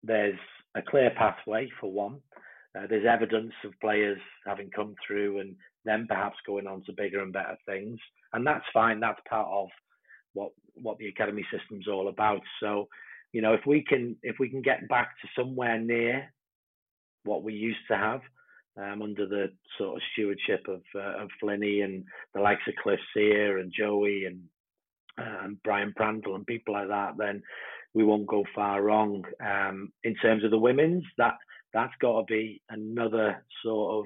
there's 0.03 0.39
a 0.75 0.81
clear 0.81 1.11
pathway 1.17 1.69
for 1.79 1.91
one. 1.91 2.19
Uh, 2.77 2.85
there's 2.89 3.05
evidence 3.05 3.53
of 3.65 3.71
players 3.81 4.19
having 4.45 4.69
come 4.69 4.95
through 5.05 5.39
and 5.39 5.55
then 5.85 6.05
perhaps 6.07 6.35
going 6.45 6.67
on 6.67 6.83
to 6.83 6.93
bigger 6.93 7.21
and 7.21 7.33
better 7.33 7.57
things. 7.65 7.99
And 8.33 8.45
that's 8.45 8.65
fine. 8.73 8.99
That's 8.99 9.19
part 9.29 9.47
of 9.51 9.69
what 10.33 10.51
what 10.75 10.97
the 10.99 11.07
academy 11.07 11.45
system's 11.51 11.87
all 11.87 12.09
about. 12.09 12.41
So, 12.61 12.87
you 13.31 13.41
know, 13.41 13.53
if 13.53 13.61
we 13.65 13.83
can 13.83 14.15
if 14.21 14.35
we 14.39 14.49
can 14.49 14.61
get 14.61 14.87
back 14.89 15.09
to 15.21 15.41
somewhere 15.41 15.79
near 15.79 16.31
what 17.23 17.43
we 17.43 17.53
used 17.53 17.79
to 17.89 17.97
have 17.97 18.21
um, 18.77 19.01
under 19.01 19.25
the 19.27 19.47
sort 19.77 19.95
of 19.95 20.01
stewardship 20.13 20.65
of 20.67 20.81
uh, 20.95 21.23
of 21.23 21.29
and 21.43 22.03
the 22.33 22.41
likes 22.41 22.61
of 22.67 22.75
Cliff 22.81 22.99
Sear 23.13 23.57
and 23.57 23.73
Joey 23.77 24.25
and 24.25 24.41
um, 25.17 25.59
Brian 25.63 25.93
Prandtl 25.97 26.35
and 26.35 26.45
people 26.45 26.73
like 26.73 26.89
that, 26.89 27.13
then 27.17 27.41
we 27.93 28.03
won't 28.03 28.27
go 28.27 28.43
far 28.53 28.83
wrong. 28.83 29.23
Um, 29.43 29.91
in 30.03 30.15
terms 30.15 30.43
of 30.43 30.51
the 30.51 30.59
women's, 30.59 31.03
that 31.17 31.35
that's 31.73 31.93
got 31.99 32.19
to 32.19 32.25
be 32.25 32.61
another 32.69 33.43
sort 33.63 34.05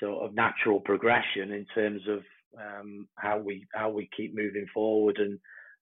sort 0.00 0.24
of 0.24 0.34
natural 0.34 0.80
progression 0.80 1.52
in 1.52 1.66
terms 1.74 2.02
of 2.08 2.20
um, 2.58 3.08
how 3.16 3.38
we 3.38 3.66
how 3.74 3.90
we 3.90 4.08
keep 4.16 4.34
moving 4.34 4.66
forward 4.72 5.18
and 5.18 5.38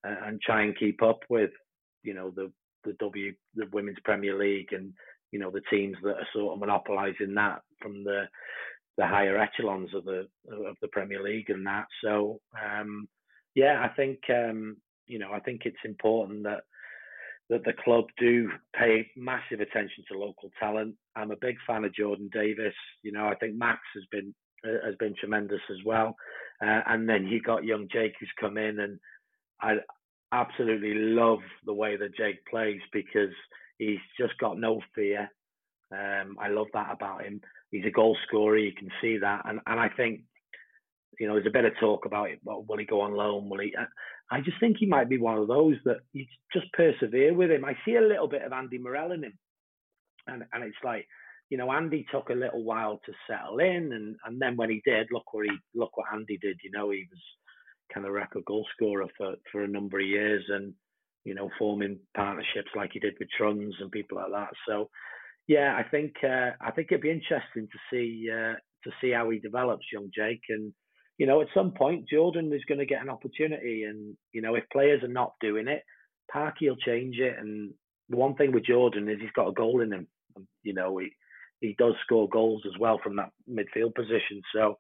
uh, 0.06 0.26
and 0.26 0.40
try 0.40 0.62
and 0.62 0.78
keep 0.78 1.02
up 1.02 1.20
with 1.28 1.50
you 2.02 2.14
know 2.14 2.30
the 2.34 2.50
the 2.84 2.94
W 2.94 3.32
the 3.54 3.66
Women's 3.72 3.98
Premier 4.04 4.38
League 4.38 4.72
and 4.72 4.92
you 5.36 5.42
know 5.42 5.50
the 5.50 5.60
teams 5.68 5.98
that 6.02 6.16
are 6.16 6.28
sort 6.32 6.54
of 6.54 6.60
monopolising 6.60 7.34
that 7.34 7.60
from 7.82 8.02
the 8.04 8.22
the 8.96 9.06
higher 9.06 9.36
echelons 9.36 9.90
of 9.94 10.06
the 10.06 10.26
of 10.50 10.76
the 10.80 10.88
Premier 10.88 11.22
League 11.22 11.50
and 11.50 11.66
that. 11.66 11.84
So 12.02 12.40
um, 12.58 13.06
yeah, 13.54 13.84
I 13.84 13.94
think 13.94 14.18
um, 14.30 14.78
you 15.06 15.18
know 15.18 15.32
I 15.32 15.40
think 15.40 15.62
it's 15.66 15.84
important 15.84 16.44
that 16.44 16.62
that 17.50 17.64
the 17.66 17.74
club 17.84 18.06
do 18.18 18.48
pay 18.74 19.06
massive 19.14 19.60
attention 19.60 20.04
to 20.08 20.18
local 20.18 20.50
talent. 20.58 20.94
I'm 21.16 21.32
a 21.32 21.42
big 21.42 21.56
fan 21.66 21.84
of 21.84 21.94
Jordan 21.94 22.30
Davies. 22.32 22.72
You 23.02 23.12
know, 23.12 23.26
I 23.26 23.34
think 23.34 23.56
Max 23.56 23.80
has 23.94 24.04
been 24.10 24.34
has 24.64 24.94
been 24.98 25.14
tremendous 25.20 25.60
as 25.70 25.84
well. 25.84 26.16
Uh, 26.64 26.80
and 26.86 27.06
then 27.06 27.26
you 27.26 27.42
got 27.42 27.64
young 27.64 27.88
Jake 27.92 28.14
who's 28.18 28.32
come 28.40 28.56
in, 28.56 28.80
and 28.80 28.98
I 29.60 29.74
absolutely 30.32 30.94
love 30.94 31.40
the 31.66 31.74
way 31.74 31.98
that 31.98 32.16
Jake 32.16 32.42
plays 32.46 32.80
because 32.90 33.34
he's 33.78 33.98
just 34.18 34.36
got 34.38 34.58
no 34.58 34.80
fear. 34.94 35.30
Um, 35.92 36.36
I 36.40 36.48
love 36.48 36.66
that 36.74 36.92
about 36.92 37.24
him. 37.24 37.40
He's 37.70 37.84
a 37.86 37.90
goal 37.90 38.16
scorer. 38.26 38.58
You 38.58 38.72
can 38.72 38.90
see 39.00 39.18
that, 39.18 39.42
and 39.44 39.60
and 39.66 39.78
I 39.78 39.88
think 39.96 40.22
you 41.18 41.26
know 41.26 41.34
there's 41.34 41.46
a 41.46 41.50
bit 41.50 41.64
of 41.64 41.72
talk 41.78 42.06
about 42.06 42.30
it. 42.30 42.40
Well, 42.44 42.64
will 42.68 42.78
he 42.78 42.84
go 42.84 43.00
on 43.02 43.14
loan? 43.14 43.48
Will 43.48 43.60
he? 43.60 43.74
I 44.30 44.40
just 44.40 44.58
think 44.58 44.76
he 44.78 44.86
might 44.86 45.08
be 45.08 45.18
one 45.18 45.38
of 45.38 45.46
those 45.46 45.76
that 45.84 45.98
you 46.12 46.26
just 46.52 46.72
persevere 46.72 47.34
with 47.34 47.50
him. 47.50 47.64
I 47.64 47.76
see 47.84 47.94
a 47.94 48.00
little 48.00 48.28
bit 48.28 48.42
of 48.42 48.52
Andy 48.52 48.78
Morrell 48.78 49.12
in 49.12 49.24
him, 49.24 49.38
and 50.26 50.44
and 50.52 50.64
it's 50.64 50.76
like, 50.82 51.06
you 51.50 51.58
know, 51.58 51.70
Andy 51.70 52.04
took 52.10 52.30
a 52.30 52.34
little 52.34 52.64
while 52.64 53.00
to 53.06 53.12
settle 53.28 53.58
in, 53.58 53.92
and 53.92 54.16
and 54.24 54.40
then 54.40 54.56
when 54.56 54.70
he 54.70 54.82
did, 54.84 55.08
look 55.12 55.32
where 55.32 55.44
he 55.44 55.52
look 55.74 55.96
what 55.96 56.12
Andy 56.12 56.38
did. 56.38 56.58
You 56.64 56.72
know, 56.72 56.90
he 56.90 57.06
was 57.10 57.20
kind 57.94 58.06
of 58.06 58.12
record 58.12 58.44
goal 58.44 58.66
scorer 58.74 59.06
for 59.16 59.34
for 59.52 59.62
a 59.62 59.68
number 59.68 60.00
of 60.00 60.06
years, 60.06 60.44
and 60.48 60.74
you 61.26 61.34
know, 61.34 61.50
forming 61.58 61.98
partnerships 62.16 62.70
like 62.74 62.90
he 62.92 63.00
did 63.00 63.14
with 63.18 63.28
Truns 63.36 63.74
and 63.80 63.90
people 63.90 64.16
like 64.16 64.32
that. 64.32 64.52
So, 64.66 64.88
yeah, 65.46 65.76
I 65.76 65.82
think 65.90 66.12
uh, 66.24 66.50
I 66.60 66.70
think 66.70 66.88
it'd 66.88 67.02
be 67.02 67.10
interesting 67.10 67.68
to 67.70 67.78
see 67.90 68.28
uh, 68.32 68.54
to 68.84 68.90
see 69.00 69.10
how 69.10 69.28
he 69.30 69.38
develops, 69.38 69.92
young 69.92 70.08
Jake, 70.14 70.44
and 70.48 70.72
you 71.18 71.26
know, 71.26 71.40
at 71.40 71.48
some 71.54 71.72
point, 71.72 72.08
Jordan 72.08 72.52
is 72.52 72.64
going 72.68 72.78
to 72.78 72.86
get 72.86 73.02
an 73.02 73.08
opportunity. 73.08 73.84
And, 73.84 74.16
you 74.32 74.42
know, 74.42 74.54
if 74.54 74.64
players 74.70 75.02
are 75.02 75.08
not 75.08 75.32
doing 75.40 75.66
it, 75.66 75.82
Parky 76.30 76.68
will 76.68 76.76
change 76.76 77.16
it. 77.18 77.38
And 77.38 77.72
the 78.10 78.16
one 78.16 78.34
thing 78.34 78.52
with 78.52 78.66
Jordan 78.66 79.08
is 79.08 79.18
he's 79.20 79.30
got 79.34 79.48
a 79.48 79.52
goal 79.52 79.80
in 79.80 79.92
him. 79.92 80.06
You 80.62 80.74
know, 80.74 80.98
he, 80.98 81.08
he 81.60 81.74
does 81.78 81.94
score 82.04 82.28
goals 82.28 82.62
as 82.66 82.78
well 82.78 83.00
from 83.02 83.16
that 83.16 83.30
midfield 83.50 83.94
position. 83.94 84.42
So 84.54 84.76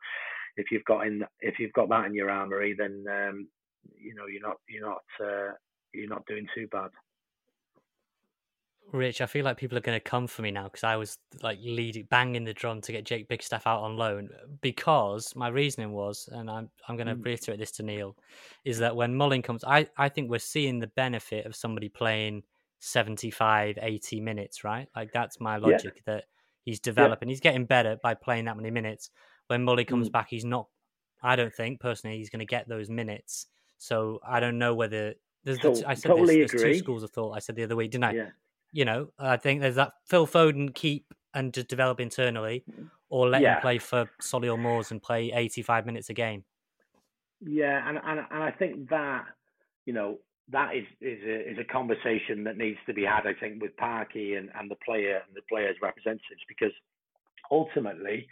if 0.56 0.66
you've 0.70 0.84
got 0.84 1.06
in, 1.06 1.24
if 1.40 1.58
you've 1.58 1.72
got 1.72 1.88
that 1.88 2.04
in 2.04 2.14
your 2.14 2.30
armory, 2.30 2.74
then, 2.78 3.04
um, 3.10 3.48
you 3.96 4.14
know, 4.14 4.26
you're 4.30 4.46
not, 4.46 4.56
you're 4.68 4.86
not, 4.86 5.04
uh, 5.24 5.52
you're 5.96 6.08
not 6.08 6.26
doing 6.26 6.46
too 6.54 6.66
bad. 6.68 6.90
Rich, 8.92 9.20
I 9.20 9.26
feel 9.26 9.44
like 9.44 9.56
people 9.56 9.76
are 9.76 9.82
going 9.82 9.96
to 9.98 10.04
come 10.04 10.28
for 10.28 10.42
me 10.42 10.52
now 10.52 10.64
because 10.64 10.84
I 10.84 10.94
was 10.94 11.18
like 11.42 11.58
leading, 11.60 12.04
banging 12.04 12.44
the 12.44 12.54
drum 12.54 12.80
to 12.82 12.92
get 12.92 13.04
Jake 13.04 13.26
Bickerstaff 13.28 13.66
out 13.66 13.82
on 13.82 13.96
loan 13.96 14.28
because 14.60 15.34
my 15.34 15.48
reasoning 15.48 15.92
was, 15.92 16.28
and 16.30 16.48
I'm 16.48 16.70
I'm 16.88 16.96
going 16.96 17.08
to 17.08 17.16
mm. 17.16 17.24
reiterate 17.24 17.58
this 17.58 17.72
to 17.72 17.82
Neil, 17.82 18.16
is 18.64 18.78
that 18.78 18.94
when 18.94 19.16
Mullin 19.16 19.42
comes, 19.42 19.64
I 19.64 19.88
I 19.96 20.08
think 20.08 20.30
we're 20.30 20.38
seeing 20.38 20.78
the 20.78 20.86
benefit 20.86 21.46
of 21.46 21.56
somebody 21.56 21.88
playing 21.88 22.44
75, 22.78 23.76
80 23.82 24.20
minutes, 24.20 24.62
right? 24.62 24.88
Like 24.94 25.10
that's 25.12 25.40
my 25.40 25.56
logic 25.56 25.94
yeah. 25.96 26.14
that 26.14 26.24
he's 26.62 26.78
developing, 26.78 27.28
yeah. 27.28 27.32
he's 27.32 27.40
getting 27.40 27.66
better 27.66 27.96
by 28.02 28.14
playing 28.14 28.44
that 28.44 28.56
many 28.56 28.70
minutes. 28.70 29.10
When 29.48 29.64
Mullin 29.64 29.86
comes 29.86 30.08
mm. 30.08 30.12
back, 30.12 30.28
he's 30.30 30.44
not. 30.44 30.68
I 31.22 31.34
don't 31.34 31.52
think 31.52 31.80
personally 31.80 32.18
he's 32.18 32.30
going 32.30 32.40
to 32.40 32.46
get 32.46 32.68
those 32.68 32.88
minutes. 32.88 33.46
So 33.78 34.20
I 34.26 34.38
don't 34.38 34.58
know 34.58 34.74
whether 34.74 35.14
there's. 35.46 35.62
So, 35.62 35.72
the, 35.72 35.88
I 35.88 35.94
said 35.94 36.10
totally 36.10 36.36
there's, 36.36 36.50
there's 36.50 36.62
two 36.62 36.78
schools 36.78 37.02
of 37.02 37.10
thought. 37.10 37.32
I 37.32 37.38
said 37.38 37.56
the 37.56 37.64
other 37.64 37.76
week, 37.76 37.92
didn't 37.92 38.04
I? 38.04 38.12
Yeah 38.12 38.30
you 38.76 38.84
know, 38.84 39.08
I 39.18 39.38
think 39.38 39.62
there's 39.62 39.76
that 39.76 39.92
Phil 40.04 40.26
Foden 40.26 40.74
keep 40.74 41.06
and 41.32 41.52
just 41.52 41.68
develop 41.68 41.98
internally, 41.98 42.62
or 43.08 43.28
let 43.28 43.40
yeah. 43.40 43.54
him 43.54 43.60
play 43.62 43.78
for 43.78 44.10
Solihull 44.20 44.58
Moors 44.58 44.90
and 44.90 45.02
play 45.02 45.32
85 45.32 45.86
minutes 45.86 46.10
a 46.10 46.14
game. 46.14 46.44
Yeah, 47.40 47.88
and 47.88 47.98
and 48.04 48.20
and 48.30 48.42
I 48.42 48.50
think 48.50 48.90
that 48.90 49.24
you 49.86 49.94
know 49.94 50.18
that 50.50 50.76
is 50.76 50.84
is 51.00 51.22
a 51.24 51.50
is 51.52 51.58
a 51.58 51.72
conversation 51.72 52.44
that 52.44 52.58
needs 52.58 52.78
to 52.86 52.92
be 52.92 53.02
had. 53.02 53.26
I 53.26 53.32
think 53.38 53.62
with 53.62 53.76
Parky 53.78 54.34
and 54.34 54.50
and 54.58 54.70
the 54.70 54.76
player 54.84 55.22
and 55.26 55.34
the 55.34 55.42
players' 55.48 55.76
representatives 55.80 56.42
because 56.46 56.72
ultimately 57.50 58.26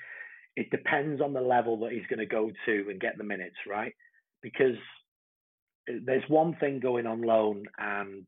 it 0.56 0.70
depends 0.70 1.22
on 1.22 1.32
the 1.32 1.40
level 1.40 1.78
that 1.80 1.92
he's 1.92 2.06
going 2.08 2.18
to 2.18 2.26
go 2.26 2.50
to 2.66 2.86
and 2.90 3.00
get 3.00 3.16
the 3.16 3.24
minutes 3.24 3.56
right 3.66 3.94
because 4.42 4.76
there's 5.86 6.24
one 6.28 6.56
thing 6.60 6.80
going 6.80 7.06
on 7.06 7.22
loan 7.22 7.64
and 7.78 8.26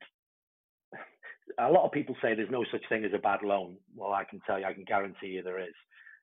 a 1.59 1.71
lot 1.71 1.85
of 1.85 1.93
people 1.93 2.17
say 2.21 2.35
there's 2.35 2.51
no 2.51 2.65
such 2.71 2.83
thing 2.89 3.05
as 3.05 3.13
a 3.15 3.19
bad 3.19 3.43
loan. 3.43 3.77
Well, 3.95 4.13
I 4.13 4.25
can 4.25 4.41
tell 4.47 4.59
you, 4.59 4.67
I 4.67 4.73
can 4.73 4.85
guarantee 4.85 5.29
you 5.29 5.43
there 5.43 5.61
is. 5.61 5.75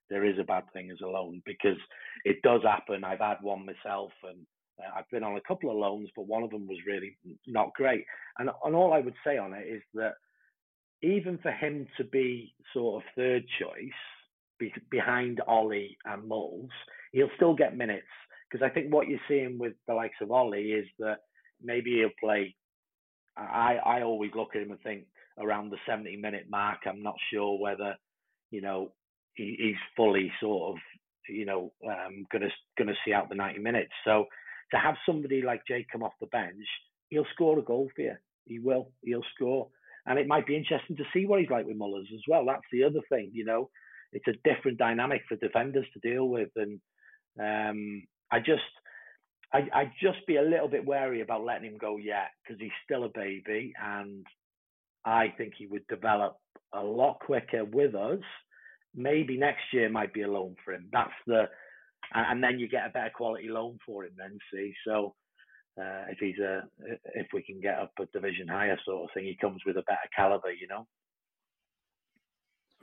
There 0.09 0.25
is 0.25 0.37
a 0.39 0.43
bad 0.43 0.63
thing 0.73 0.91
as 0.91 0.99
a 1.01 1.07
loan 1.07 1.41
because 1.45 1.77
it 2.25 2.41
does 2.43 2.61
happen. 2.63 3.03
I've 3.03 3.19
had 3.19 3.37
one 3.41 3.65
myself, 3.65 4.11
and 4.23 4.39
uh, 4.79 4.91
I've 4.97 5.09
been 5.09 5.23
on 5.23 5.37
a 5.37 5.47
couple 5.47 5.71
of 5.71 5.77
loans, 5.77 6.09
but 6.15 6.27
one 6.27 6.43
of 6.43 6.49
them 6.49 6.67
was 6.67 6.77
really 6.85 7.17
not 7.47 7.73
great. 7.73 8.05
And 8.37 8.49
and 8.63 8.75
all 8.75 8.93
I 8.93 8.99
would 8.99 9.15
say 9.25 9.37
on 9.37 9.53
it 9.53 9.65
is 9.67 9.81
that 9.95 10.15
even 11.01 11.37
for 11.39 11.51
him 11.51 11.87
to 11.97 12.03
be 12.03 12.53
sort 12.73 13.03
of 13.03 13.09
third 13.15 13.43
choice 13.59 13.91
be, 14.59 14.73
behind 14.91 15.41
Ollie 15.47 15.97
and 16.05 16.27
Mols, 16.27 16.69
he'll 17.11 17.29
still 17.35 17.55
get 17.55 17.77
minutes 17.77 18.07
because 18.53 18.65
I 18.65 18.73
think 18.73 18.93
what 18.93 19.07
you're 19.07 19.19
seeing 19.27 19.57
with 19.57 19.73
the 19.87 19.95
likes 19.95 20.17
of 20.21 20.31
Ollie 20.31 20.71
is 20.71 20.85
that 20.99 21.17
maybe 21.61 21.95
he'll 21.97 22.09
play 22.19 22.55
I, 23.35 23.77
I 23.83 24.01
always 24.03 24.31
look 24.35 24.49
at 24.55 24.61
him 24.61 24.71
and 24.71 24.81
think 24.81 25.05
around 25.39 25.71
the 25.71 25.77
70 25.87 26.17
minute 26.17 26.45
mark. 26.49 26.79
I'm 26.85 27.01
not 27.01 27.15
sure 27.31 27.59
whether, 27.59 27.95
you 28.51 28.61
know, 28.61 28.91
he, 29.33 29.55
he's 29.59 29.75
fully 29.95 30.31
sort 30.39 30.75
of, 30.75 30.81
you 31.27 31.45
know, 31.45 31.71
um, 31.87 32.25
gonna 32.31 32.49
gonna 32.77 32.93
see 33.05 33.13
out 33.13 33.29
the 33.29 33.35
90 33.35 33.59
minutes. 33.59 33.91
So 34.05 34.25
to 34.71 34.77
have 34.77 34.95
somebody 35.05 35.41
like 35.41 35.61
Jake 35.67 35.87
come 35.91 36.03
off 36.03 36.13
the 36.21 36.27
bench, 36.27 36.63
he'll 37.09 37.25
score 37.33 37.57
a 37.57 37.63
goal 37.63 37.89
for 37.95 38.01
you. 38.01 38.15
He 38.45 38.59
will. 38.59 38.91
He'll 39.03 39.23
score, 39.33 39.69
and 40.05 40.19
it 40.19 40.27
might 40.27 40.45
be 40.45 40.57
interesting 40.57 40.97
to 40.97 41.05
see 41.13 41.25
what 41.25 41.39
he's 41.39 41.49
like 41.49 41.65
with 41.65 41.77
Mullers 41.77 42.09
as 42.13 42.21
well. 42.27 42.45
That's 42.45 42.61
the 42.71 42.83
other 42.83 42.99
thing, 43.09 43.31
you 43.33 43.45
know. 43.45 43.69
It's 44.11 44.27
a 44.27 44.47
different 44.47 44.77
dynamic 44.77 45.21
for 45.27 45.37
defenders 45.37 45.87
to 45.93 46.07
deal 46.07 46.27
with, 46.27 46.49
and 46.55 46.79
um, 47.39 48.03
I 48.33 48.39
just. 48.39 48.61
I, 49.53 49.67
I'd 49.71 49.91
just 50.01 50.25
be 50.25 50.37
a 50.37 50.41
little 50.41 50.67
bit 50.67 50.83
wary 50.83 51.21
about 51.21 51.45
letting 51.45 51.71
him 51.71 51.77
go 51.77 51.97
yet 51.97 52.29
because 52.41 52.59
he's 52.59 52.71
still 52.83 53.03
a 53.03 53.09
baby 53.13 53.71
and 53.79 54.25
I 55.05 55.33
think 55.37 55.53
he 55.55 55.67
would 55.67 55.85
develop 55.87 56.37
a 56.73 56.83
lot 56.83 57.19
quicker 57.19 57.63
with 57.63 57.93
us. 57.93 58.23
Maybe 58.95 59.37
next 59.37 59.61
year 59.71 59.89
might 59.89 60.13
be 60.13 60.23
a 60.23 60.31
loan 60.31 60.55
for 60.65 60.73
him. 60.73 60.87
That's 60.91 61.11
the, 61.27 61.43
and 62.13 62.43
then 62.43 62.59
you 62.59 62.67
get 62.67 62.87
a 62.87 62.89
better 62.89 63.11
quality 63.15 63.47
loan 63.47 63.77
for 63.85 64.05
him. 64.05 64.13
Then 64.17 64.37
see, 64.51 64.73
so 64.87 65.13
uh, 65.79 66.05
if 66.09 66.17
he's 66.19 66.39
a, 66.39 66.63
if 67.15 67.27
we 67.33 67.43
can 67.43 67.59
get 67.61 67.79
up 67.79 67.91
a 67.99 68.05
division 68.07 68.47
higher 68.47 68.79
sort 68.85 69.03
of 69.03 69.09
thing, 69.13 69.25
he 69.25 69.37
comes 69.39 69.61
with 69.65 69.77
a 69.77 69.83
better 69.83 70.09
caliber, 70.15 70.51
you 70.51 70.67
know. 70.67 70.87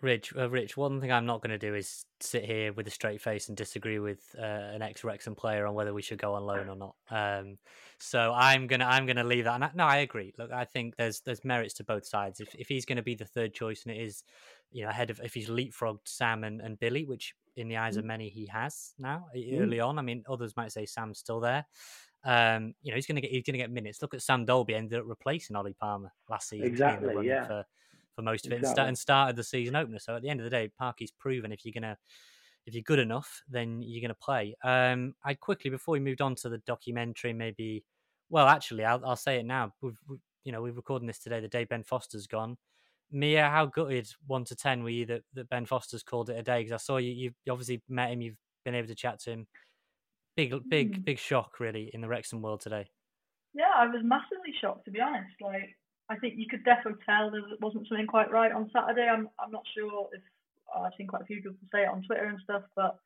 Rich, 0.03 0.33
uh, 0.37 0.49
Rich, 0.49 0.77
one 0.77 1.01
thing 1.01 1.13
I'm 1.13 1.27
not 1.27 1.43
going 1.43 1.51
to 1.51 1.59
do 1.59 1.75
is 1.75 2.07
sit 2.21 2.45
here 2.45 2.73
with 2.73 2.87
a 2.87 2.91
straight 2.91 3.21
face 3.21 3.49
and 3.49 3.57
disagree 3.57 3.99
with 3.99 4.21
uh, 4.39 4.43
an 4.43 4.83
ex 4.83 5.05
Wrexham 5.05 5.35
player 5.35 5.67
on 5.67 5.75
whether 5.75 5.93
we 5.93 6.01
should 6.01 6.19
go 6.19 6.35
on 6.35 6.45
loan 6.45 6.69
or 6.69 6.77
not. 6.77 6.95
Um, 7.11 7.59
so 7.99 8.33
I'm 8.35 8.67
gonna 8.67 8.87
I'm 8.87 9.05
gonna 9.05 9.25
leave 9.25 9.45
that. 9.45 9.57
And 9.57 9.65
I, 9.65 9.71
no, 9.75 9.85
I 9.85 9.99
agree. 9.99 10.33
Look, 10.39 10.53
I 10.53 10.65
think 10.65 10.97
there's 10.97 11.21
there's 11.21 11.45
merits 11.45 11.75
to 11.75 11.85
both 11.85 12.07
sides. 12.07 12.41
If 12.41 12.55
if 12.55 12.69
he's 12.69 12.87
going 12.87 12.97
to 12.97 13.03
be 13.03 13.15
the 13.15 13.27
third 13.27 13.53
choice 13.53 13.83
and 13.85 13.95
it 13.95 14.01
is, 14.01 14.25
you 14.73 14.85
know, 14.85 14.89
ahead 14.89 15.11
of 15.11 15.21
if 15.23 15.35
he's 15.35 15.51
leapfrogged 15.51 16.07
Sam 16.07 16.45
and, 16.45 16.61
and 16.63 16.79
Billy, 16.79 17.05
which 17.05 17.35
in 17.57 17.69
the 17.69 17.77
eyes 17.77 17.97
mm. 17.97 17.99
of 17.99 18.05
many 18.07 18.31
he 18.31 18.47
has 18.47 18.95
now 18.99 19.27
mm. 19.37 19.61
early 19.61 19.81
on. 19.81 19.99
I 19.99 20.03
mean, 20.03 20.25
others 20.29 20.57
might 20.57 20.73
say 20.73 20.87
Sam's 20.87 21.19
still 21.19 21.41
there. 21.41 21.67
Um, 22.25 22.75
you 22.83 22.91
know, 22.91 22.97
he's 22.97 23.07
gonna 23.07 23.21
get 23.21 23.31
he's 23.33 23.45
gonna 23.45 23.59
get 23.59 23.71
minutes. 23.71 24.01
Look 24.01 24.15
at 24.15 24.23
Sam 24.23 24.47
Dalby 24.47 24.75
ended 24.75 25.01
up 25.01 25.05
replacing 25.07 25.57
Ollie 25.57 25.77
Palmer 25.79 26.13
last 26.29 26.49
season. 26.49 26.67
Exactly. 26.67 27.27
Yeah. 27.27 27.47
For, 27.47 27.67
for 28.21 28.25
most 28.25 28.47
of 28.47 28.53
it 28.53 28.59
exactly. 28.59 28.85
and 28.85 28.99
started 28.99 29.37
the 29.37 29.45
season 29.45 29.77
opener. 29.77 29.99
So 29.99 30.15
at 30.17 30.23
the 30.23 30.29
end 30.29 30.41
of 30.41 30.45
the 30.45 30.51
day, 30.51 30.71
Parky's 30.81 31.11
proven 31.11 31.53
if 31.53 31.65
you're 31.65 31.73
gonna 31.73 31.97
if 32.67 32.75
you're 32.75 32.83
good 32.83 32.99
enough, 32.99 33.43
then 33.49 33.81
you're 33.83 34.03
gonna 34.03 34.15
play. 34.15 34.55
Um, 34.63 35.15
I 35.25 35.35
quickly 35.35 35.71
before 35.71 35.93
we 35.93 36.01
moved 36.01 36.21
on 36.21 36.35
to 36.37 36.49
the 36.49 36.59
documentary, 36.59 37.33
maybe 37.33 37.85
well, 38.29 38.47
actually, 38.47 38.85
I'll 38.85 39.05
I'll 39.05 39.17
say 39.17 39.39
it 39.39 39.47
now. 39.47 39.73
We've, 39.81 39.99
we, 40.09 40.17
you 40.45 40.53
know 40.53 40.63
we're 40.63 40.73
recording 40.73 41.07
this 41.07 41.19
today, 41.19 41.41
the 41.41 41.49
day 41.49 41.65
Ben 41.65 41.83
Foster's 41.83 42.27
gone. 42.27 42.57
Mia, 43.13 43.49
how 43.49 43.67
gutted 43.67 44.09
one 44.29 44.45
to 44.45 44.55
ten 44.55 44.85
were 44.85 44.91
you 44.91 45.05
that, 45.07 45.23
that 45.35 45.49
Ben 45.49 45.67
Foster's 45.67 46.03
called 46.05 46.31
it 46.31 46.39
a 46.39 46.43
day? 46.43 46.61
Because 46.63 46.73
I 46.73 46.85
saw 46.85 46.99
you, 46.99 47.11
You've 47.13 47.35
obviously 47.51 47.83
met 47.89 48.11
him, 48.13 48.21
you've 48.21 48.37
been 48.65 48.77
able 48.77 48.87
to 48.89 48.95
chat 48.95 49.19
to 49.21 49.33
him. 49.33 49.47
Big, 50.37 50.55
big, 50.69 51.01
Mm. 51.01 51.05
big 51.05 51.19
shock, 51.19 51.59
really, 51.59 51.91
in 51.93 52.01
the 52.01 52.09
Wrexham 52.09 52.41
world 52.41 52.61
today. 52.61 52.87
Yeah, 53.53 53.73
I 53.75 53.87
was 53.87 54.03
massively 54.05 54.55
shocked 54.61 54.85
to 54.85 54.93
be 54.93 55.01
honest. 55.01 55.35
Like, 55.41 55.77
I 56.11 56.19
think 56.19 56.35
you 56.37 56.51
could 56.51 56.66
definitely 56.66 56.99
tell 57.07 57.31
there 57.31 57.47
wasn't 57.62 57.87
something 57.87 58.11
quite 58.11 58.35
right 58.35 58.51
on 58.51 58.66
Saturday. 58.74 59.07
I'm 59.07 59.31
I'm 59.39 59.55
not 59.55 59.62
sure 59.70 60.11
if 60.11 60.20
uh, 60.66 60.91
I've 60.91 60.99
seen 60.99 61.07
quite 61.07 61.23
a 61.23 61.31
few 61.31 61.39
people 61.39 61.55
say 61.70 61.87
it 61.87 61.95
on 61.95 62.03
Twitter 62.03 62.27
and 62.27 62.43
stuff, 62.43 62.66
but 62.74 62.99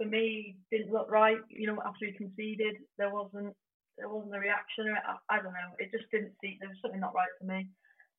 for 0.00 0.08
me, 0.08 0.56
didn't 0.72 0.92
look 0.92 1.12
right. 1.12 1.36
You 1.52 1.68
know, 1.68 1.84
after 1.84 2.08
he 2.08 2.16
conceded, 2.16 2.80
there 2.96 3.12
wasn't 3.12 3.52
there 4.00 4.08
wasn't 4.08 4.36
a 4.36 4.40
reaction. 4.40 4.88
I, 4.88 5.20
I 5.28 5.36
don't 5.44 5.52
know. 5.52 5.72
It 5.76 5.92
just 5.92 6.08
didn't 6.08 6.32
see. 6.40 6.56
There 6.56 6.72
was 6.72 6.80
something 6.80 7.00
not 7.00 7.12
right 7.12 7.32
for 7.36 7.44
me. 7.44 7.68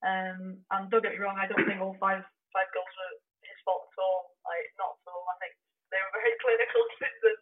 Um, 0.05 0.61
and 0.69 0.85
don't 0.93 1.01
get 1.01 1.18
me 1.18 1.22
wrong. 1.22 1.41
I 1.41 1.49
don't 1.49 1.65
think 1.65 1.81
all 1.81 1.97
five 1.97 2.22
five 2.53 2.69
goals 2.77 2.93
were 2.93 3.14
his 3.41 3.57
fault 3.65 3.89
at 3.89 4.01
all. 4.01 4.38
Like, 4.45 4.69
not 4.77 5.01
at 5.01 5.09
all. 5.09 5.26
I 5.34 5.38
think 5.41 5.57
they 5.89 5.97
were 5.97 6.14
very 6.22 6.38
clinical. 6.45 6.81
Swindon, 7.01 7.38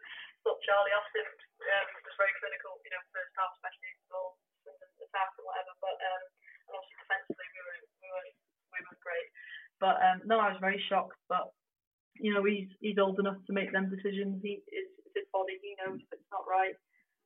thought 0.48 0.64
Charlie 0.64 0.96
Austin 0.96 1.28
um, 1.28 1.88
was 2.08 2.16
very 2.16 2.36
clinical. 2.40 2.80
You 2.88 2.92
know, 2.96 3.04
first 3.12 3.36
half 3.36 3.52
especially 3.60 3.92
goal, 4.08 4.40
Swindon 4.64 4.88
attack 5.04 5.36
and 5.36 5.44
whatever. 5.44 5.76
But 5.84 6.00
um, 6.00 6.24
and 6.68 6.74
obviously 6.76 7.00
defensively 7.04 7.48
we 7.56 7.62
were 7.64 7.82
we 8.02 8.08
were 8.12 8.30
we 8.74 8.80
were 8.84 9.00
great. 9.00 9.30
But 9.80 10.00
um, 10.02 10.22
no, 10.26 10.40
I 10.40 10.50
was 10.50 10.62
very 10.62 10.82
shocked. 10.90 11.18
But 11.30 11.52
you 12.20 12.34
know, 12.34 12.44
he's 12.44 12.68
he's 12.80 12.98
old 12.98 13.20
enough 13.20 13.38
to 13.48 13.54
make 13.54 13.72
them 13.72 13.90
decisions. 13.90 14.42
He 14.42 14.64
it's, 14.68 14.94
it's 15.06 15.16
his 15.16 15.28
body. 15.34 15.60
He 15.62 15.76
knows 15.80 16.00
if 16.00 16.12
it's 16.12 16.32
not 16.32 16.48
right. 16.50 16.76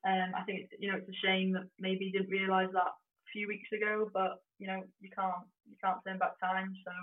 Um, 0.08 0.32
I 0.34 0.44
think 0.44 0.62
it's, 0.64 0.74
you 0.80 0.92
know 0.92 0.98
it's 0.98 1.10
a 1.10 1.26
shame 1.26 1.54
that 1.54 1.68
maybe 1.80 2.06
he 2.06 2.12
didn't 2.12 2.32
realise 2.32 2.72
that 2.74 2.94
a 2.96 3.32
few 3.34 3.48
weeks 3.48 3.70
ago. 3.72 4.10
But 4.14 4.42
you 4.58 4.68
know, 4.68 4.84
you 5.02 5.10
can't 5.14 5.46
you 5.70 5.76
can't 5.84 6.00
turn 6.06 6.18
back 6.18 6.40
time. 6.40 6.74
So 6.86 6.94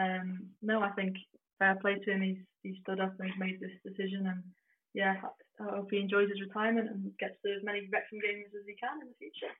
um, 0.00 0.48
no, 0.62 0.80
I 0.80 0.90
think 0.90 1.16
fair 1.58 1.76
play 1.80 1.96
to 1.96 2.10
him. 2.10 2.22
He's 2.22 2.42
he 2.62 2.78
stood 2.82 3.00
up 3.00 3.14
and 3.18 3.28
he's 3.28 3.40
made 3.40 3.60
this 3.60 3.76
decision. 3.84 4.26
And 4.26 4.42
yeah, 4.94 5.16
I 5.60 5.76
hope 5.76 5.90
he 5.90 6.00
enjoys 6.00 6.28
his 6.28 6.40
retirement 6.40 6.90
and 6.90 7.12
gets 7.18 7.36
to 7.44 7.52
as 7.52 7.64
many 7.64 7.88
Wrexham 7.92 8.20
games 8.20 8.52
as 8.56 8.66
he 8.66 8.74
can 8.76 9.00
in 9.02 9.08
the 9.08 9.20
future. 9.20 9.52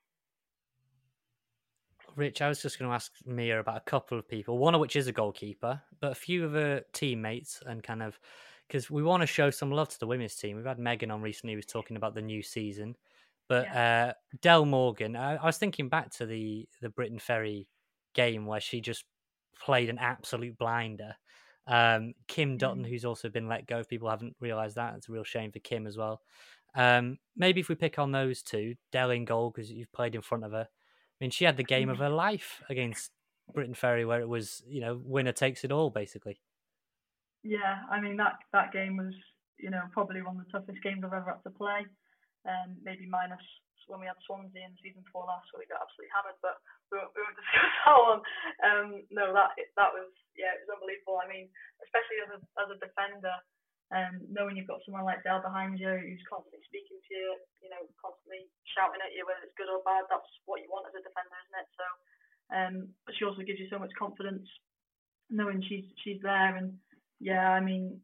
Rich, 2.16 2.42
I 2.42 2.48
was 2.48 2.62
just 2.62 2.78
going 2.78 2.90
to 2.90 2.94
ask 2.94 3.12
Mia 3.24 3.60
about 3.60 3.76
a 3.76 3.90
couple 3.90 4.18
of 4.18 4.28
people, 4.28 4.58
one 4.58 4.74
of 4.74 4.80
which 4.80 4.96
is 4.96 5.06
a 5.06 5.12
goalkeeper, 5.12 5.80
but 6.00 6.12
a 6.12 6.14
few 6.14 6.44
of 6.44 6.52
her 6.52 6.82
teammates 6.92 7.62
and 7.66 7.82
kind 7.82 8.02
of 8.02 8.18
because 8.66 8.90
we 8.90 9.02
want 9.02 9.22
to 9.22 9.26
show 9.26 9.50
some 9.50 9.70
love 9.70 9.88
to 9.88 9.98
the 9.98 10.06
women's 10.06 10.36
team. 10.36 10.56
We've 10.56 10.66
had 10.66 10.78
Megan 10.78 11.10
on 11.10 11.22
recently, 11.22 11.54
who 11.54 11.58
was 11.58 11.66
talking 11.66 11.96
about 11.96 12.14
the 12.14 12.22
new 12.22 12.42
season, 12.42 12.96
but 13.48 13.68
uh, 13.74 14.12
Del 14.42 14.64
Morgan, 14.64 15.16
I, 15.16 15.34
I 15.36 15.46
was 15.46 15.58
thinking 15.58 15.88
back 15.88 16.10
to 16.12 16.26
the 16.26 16.68
the 16.80 16.88
Briton 16.88 17.18
Ferry 17.18 17.66
game 18.14 18.46
where 18.46 18.60
she 18.60 18.80
just 18.80 19.04
played 19.60 19.90
an 19.90 19.98
absolute 19.98 20.56
blinder. 20.56 21.16
Um, 21.66 22.14
Kim 22.26 22.56
Dutton, 22.56 22.84
who's 22.84 23.04
also 23.04 23.28
been 23.28 23.48
let 23.48 23.66
go, 23.66 23.80
if 23.80 23.88
people 23.88 24.08
haven't 24.08 24.36
realised 24.40 24.76
that, 24.76 24.94
it's 24.96 25.08
a 25.08 25.12
real 25.12 25.24
shame 25.24 25.52
for 25.52 25.58
Kim 25.60 25.86
as 25.86 25.96
well. 25.96 26.20
Um, 26.74 27.18
maybe 27.36 27.60
if 27.60 27.68
we 27.68 27.74
pick 27.74 27.98
on 27.98 28.12
those 28.12 28.42
two, 28.42 28.74
Del 28.92 29.10
in 29.10 29.24
goal 29.24 29.50
because 29.50 29.70
you've 29.70 29.92
played 29.92 30.14
in 30.14 30.22
front 30.22 30.44
of 30.44 30.52
her. 30.52 30.68
I 31.20 31.24
mean, 31.24 31.30
she 31.30 31.44
had 31.44 31.56
the 31.56 31.64
game 31.64 31.90
of 31.90 31.98
her 31.98 32.08
life 32.08 32.62
against 32.70 33.12
Briton 33.52 33.74
Ferry, 33.74 34.04
where 34.04 34.20
it 34.20 34.28
was, 34.28 34.62
you 34.66 34.80
know, 34.80 35.00
winner 35.04 35.32
takes 35.32 35.64
it 35.64 35.72
all, 35.72 35.90
basically. 35.90 36.40
Yeah, 37.42 37.84
I 37.90 38.00
mean 38.00 38.16
that 38.16 38.40
that 38.52 38.72
game 38.72 38.96
was, 38.96 39.12
you 39.58 39.70
know, 39.70 39.84
probably 39.92 40.20
one 40.20 40.36
of 40.36 40.44
the 40.44 40.52
toughest 40.52 40.82
games 40.82 41.04
I've 41.04 41.12
ever 41.12 41.36
had 41.36 41.44
to 41.44 41.52
play. 41.52 41.84
Um, 42.48 42.80
maybe 42.84 43.04
minus 43.04 43.44
when 43.88 44.00
we 44.00 44.08
had 44.08 44.16
Swansea 44.24 44.64
in 44.64 44.72
season 44.80 45.04
four 45.10 45.26
last, 45.26 45.50
where 45.52 45.60
we 45.60 45.68
got 45.68 45.84
absolutely 45.84 46.14
hammered. 46.14 46.40
But 46.40 46.56
we 46.88 47.00
won't, 47.00 47.12
we 47.12 47.20
won't 47.20 47.36
discuss 47.42 47.74
that 47.84 48.00
one. 48.00 48.22
Um, 48.64 48.88
no, 49.12 49.24
that 49.36 49.56
that 49.76 49.92
was 49.92 50.08
yeah, 50.36 50.56
it 50.56 50.64
was 50.64 50.72
unbelievable. 50.72 51.20
I 51.20 51.28
mean, 51.28 51.52
especially 51.84 52.24
as 52.24 52.30
a 52.32 52.40
as 52.64 52.68
a 52.72 52.80
defender, 52.80 53.36
um, 53.90 54.22
knowing 54.30 54.54
you've 54.54 54.70
got 54.70 54.82
someone 54.86 55.02
like 55.02 55.26
Dell 55.26 55.42
behind 55.42 55.78
you 55.78 55.90
who's 55.90 56.22
constantly 56.30 56.62
speaking 56.70 56.98
to 57.02 57.10
you, 57.10 57.28
you 57.58 57.70
know, 57.70 57.82
constantly 57.98 58.46
shouting 58.70 59.02
at 59.02 59.10
you 59.10 59.26
whether 59.26 59.42
it's 59.42 59.58
good 59.58 59.66
or 59.66 59.82
bad. 59.82 60.06
That's 60.06 60.30
what 60.46 60.62
you 60.62 60.70
want 60.70 60.86
as 60.86 60.94
a 60.94 61.02
defender, 61.02 61.38
isn't 61.42 61.58
it? 61.58 61.68
So, 61.74 61.86
um, 62.54 62.74
but 63.02 63.18
she 63.18 63.26
also 63.26 63.42
gives 63.42 63.58
you 63.58 63.66
so 63.66 63.82
much 63.82 63.90
confidence 63.98 64.46
knowing 65.26 65.58
she's 65.66 65.90
she's 66.06 66.22
there. 66.22 66.54
And 66.54 66.78
yeah, 67.18 67.50
I 67.50 67.58
mean, 67.58 67.98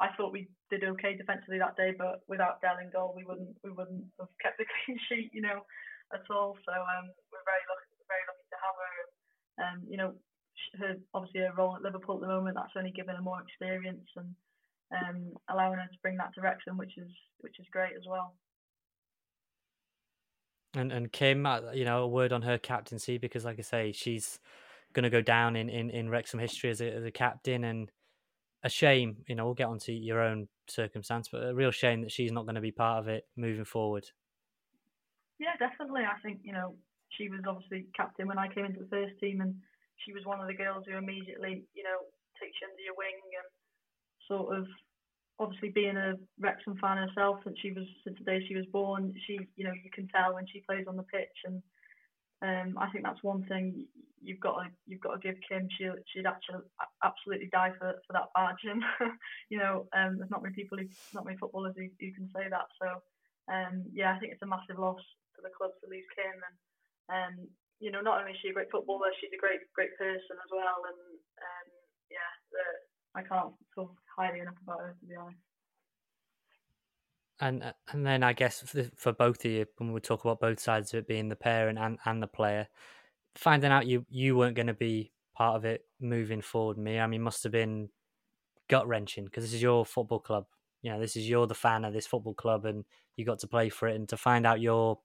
I 0.00 0.16
thought 0.16 0.32
we 0.32 0.48
did 0.72 0.84
okay 0.96 1.12
defensively 1.12 1.60
that 1.60 1.76
day, 1.76 1.92
but 1.92 2.24
without 2.24 2.64
Dell 2.64 2.80
in 2.80 2.88
goal, 2.88 3.12
we 3.12 3.28
wouldn't 3.28 3.52
we 3.60 3.68
wouldn't 3.68 4.08
have 4.16 4.32
kept 4.40 4.56
the 4.56 4.64
clean 4.84 4.96
sheet, 5.12 5.28
you 5.36 5.44
know, 5.44 5.60
at 6.16 6.24
all. 6.32 6.56
So 6.64 6.72
um, 6.72 7.12
we're 7.28 7.44
very 7.44 7.64
lucky 7.68 7.90
very 8.08 8.24
lucky 8.26 8.46
to 8.48 8.58
have 8.58 8.76
her. 8.80 8.96
Um, 9.60 9.78
you 9.84 10.00
know, 10.00 10.16
her 10.80 10.96
obviously 11.14 11.44
her 11.44 11.52
role 11.52 11.76
at 11.76 11.84
Liverpool 11.84 12.16
at 12.16 12.22
the 12.24 12.32
moment 12.32 12.56
that's 12.56 12.76
only 12.76 12.90
given 12.90 13.14
her 13.14 13.22
more 13.22 13.44
experience 13.44 14.08
and 14.16 14.34
um, 14.92 15.32
allowing 15.50 15.78
her 15.78 15.86
to 15.86 15.98
bring 16.02 16.16
that 16.16 16.34
to 16.34 16.40
Wrexham, 16.40 16.76
which 16.76 16.96
is 16.96 17.10
which 17.40 17.58
is 17.58 17.66
great 17.72 17.92
as 17.96 18.04
well. 18.08 18.34
And 20.74 20.92
and 20.92 21.10
Kim, 21.12 21.46
uh, 21.46 21.72
you 21.72 21.84
know, 21.84 22.02
a 22.02 22.08
word 22.08 22.32
on 22.32 22.42
her 22.42 22.58
captaincy 22.58 23.18
because, 23.18 23.44
like 23.44 23.58
I 23.58 23.62
say, 23.62 23.92
she's 23.92 24.38
going 24.92 25.04
to 25.04 25.10
go 25.10 25.20
down 25.20 25.56
in, 25.56 25.68
in, 25.68 25.90
in 25.90 26.08
Wrexham 26.08 26.40
history 26.40 26.70
as 26.70 26.80
a, 26.80 26.90
as 26.90 27.04
a 27.04 27.10
captain, 27.10 27.64
and 27.64 27.90
a 28.62 28.68
shame. 28.68 29.18
You 29.28 29.34
know, 29.34 29.44
we'll 29.46 29.54
get 29.54 29.68
onto 29.68 29.92
your 29.92 30.20
own 30.20 30.48
circumstance, 30.68 31.28
but 31.30 31.44
a 31.44 31.54
real 31.54 31.70
shame 31.70 32.02
that 32.02 32.12
she's 32.12 32.32
not 32.32 32.44
going 32.44 32.54
to 32.54 32.60
be 32.60 32.72
part 32.72 33.00
of 33.00 33.08
it 33.08 33.24
moving 33.36 33.64
forward. 33.64 34.04
Yeah, 35.38 35.56
definitely. 35.58 36.02
I 36.02 36.20
think 36.22 36.40
you 36.44 36.52
know 36.52 36.76
she 37.08 37.28
was 37.28 37.40
obviously 37.48 37.86
captain 37.96 38.28
when 38.28 38.38
I 38.38 38.48
came 38.48 38.64
into 38.64 38.80
the 38.80 38.90
first 38.90 39.18
team, 39.18 39.40
and 39.40 39.54
she 40.04 40.12
was 40.12 40.24
one 40.24 40.40
of 40.40 40.46
the 40.46 40.54
girls 40.54 40.84
who 40.86 40.96
immediately, 40.96 41.64
you 41.74 41.82
know, 41.82 41.98
takes 42.38 42.56
you 42.60 42.68
under 42.68 42.82
your 42.82 42.94
wing 42.96 43.18
and 43.18 43.48
sort 44.30 44.56
of 44.56 44.66
obviously 45.40 45.70
being 45.70 45.96
a 45.96 46.14
Wrexham 46.38 46.76
fan 46.80 46.98
herself 46.98 47.40
since 47.42 47.56
she 47.60 47.72
was 47.72 47.88
since 48.04 48.16
the 48.18 48.24
day 48.24 48.44
she 48.46 48.54
was 48.54 48.66
born, 48.72 49.12
she 49.26 49.40
you 49.56 49.64
know 49.64 49.72
you 49.72 49.90
can 49.92 50.06
tell 50.08 50.34
when 50.34 50.46
she 50.46 50.62
plays 50.68 50.86
on 50.86 50.96
the 50.96 51.10
pitch, 51.10 51.36
and 51.44 51.62
um, 52.42 52.78
I 52.78 52.88
think 52.90 53.04
that's 53.04 53.22
one 53.24 53.44
thing 53.44 53.86
you've 54.22 54.40
got 54.40 54.60
to 54.60 54.68
you've 54.86 55.00
got 55.00 55.16
to 55.16 55.24
give 55.26 55.40
Kim. 55.48 55.66
She 55.76 55.88
she'd 56.12 56.28
actually 56.28 56.62
absolutely 57.02 57.48
die 57.50 57.72
for 57.80 57.96
for 58.06 58.12
that 58.12 58.30
badge, 58.36 58.62
and 58.64 58.84
you 59.50 59.58
know 59.58 59.88
um, 59.96 60.20
there's 60.20 60.30
not 60.30 60.42
many 60.42 60.54
people 60.54 60.78
who 60.78 60.86
not 61.12 61.24
many 61.24 61.40
footballers 61.40 61.74
who, 61.76 61.88
who 61.98 62.12
can 62.12 62.28
say 62.36 62.46
that. 62.48 62.68
So 62.80 63.00
um, 63.48 63.88
yeah, 63.92 64.14
I 64.14 64.18
think 64.20 64.32
it's 64.32 64.44
a 64.44 64.46
massive 64.46 64.78
loss 64.78 65.00
to 65.36 65.40
the 65.42 65.52
club 65.56 65.72
to 65.80 65.90
lose 65.90 66.06
Kim, 66.14 66.36
and 66.36 66.56
um, 67.10 67.34
you 67.80 67.90
know 67.90 68.04
not 68.04 68.20
only 68.20 68.36
is 68.36 68.40
she 68.44 68.52
a 68.52 68.56
great 68.56 68.70
footballer, 68.70 69.08
she's 69.16 69.32
a 69.32 69.40
great 69.40 69.64
great 69.72 69.96
person 69.96 70.36
as 70.36 70.50
well, 70.52 70.84
and 70.84 71.00
um, 71.40 71.68
yeah, 72.12 72.30
I 73.14 73.22
can't 73.22 73.52
talk 73.74 73.92
highly 74.16 74.40
enough 74.40 74.54
about 74.62 74.80
her 74.80 74.96
to 74.98 75.06
be 75.06 75.14
honest. 75.16 75.38
And 77.40 77.74
and 77.90 78.06
then 78.06 78.22
I 78.22 78.32
guess 78.32 78.60
for, 78.60 78.84
for 78.96 79.12
both 79.12 79.44
of 79.44 79.50
you, 79.50 79.66
when 79.78 79.92
we 79.92 80.00
talk 80.00 80.24
about 80.24 80.40
both 80.40 80.60
sides 80.60 80.92
of 80.92 80.98
it 80.98 81.08
being 81.08 81.28
the 81.28 81.36
parent 81.36 81.78
and, 81.78 81.98
and 82.04 82.22
the 82.22 82.26
player, 82.26 82.68
finding 83.34 83.72
out 83.72 83.86
you 83.86 84.04
you 84.10 84.36
weren't 84.36 84.56
going 84.56 84.66
to 84.66 84.74
be 84.74 85.12
part 85.34 85.56
of 85.56 85.64
it 85.64 85.86
moving 86.00 86.42
forward, 86.42 86.76
me, 86.76 87.00
I 87.00 87.06
mean, 87.06 87.22
must 87.22 87.42
have 87.44 87.52
been 87.52 87.88
gut 88.68 88.86
wrenching 88.86 89.24
because 89.24 89.42
this 89.44 89.54
is 89.54 89.62
your 89.62 89.86
football 89.86 90.20
club. 90.20 90.46
You 90.82 90.92
know, 90.92 91.00
this 91.00 91.16
is 91.16 91.28
you're 91.28 91.46
the 91.46 91.54
fan 91.54 91.84
of 91.84 91.94
this 91.94 92.06
football 92.06 92.34
club, 92.34 92.66
and 92.66 92.84
you 93.16 93.24
got 93.24 93.38
to 93.40 93.48
play 93.48 93.70
for 93.70 93.88
it. 93.88 93.96
And 93.96 94.08
to 94.10 94.16
find 94.18 94.46
out 94.46 94.60
you're 94.60 94.98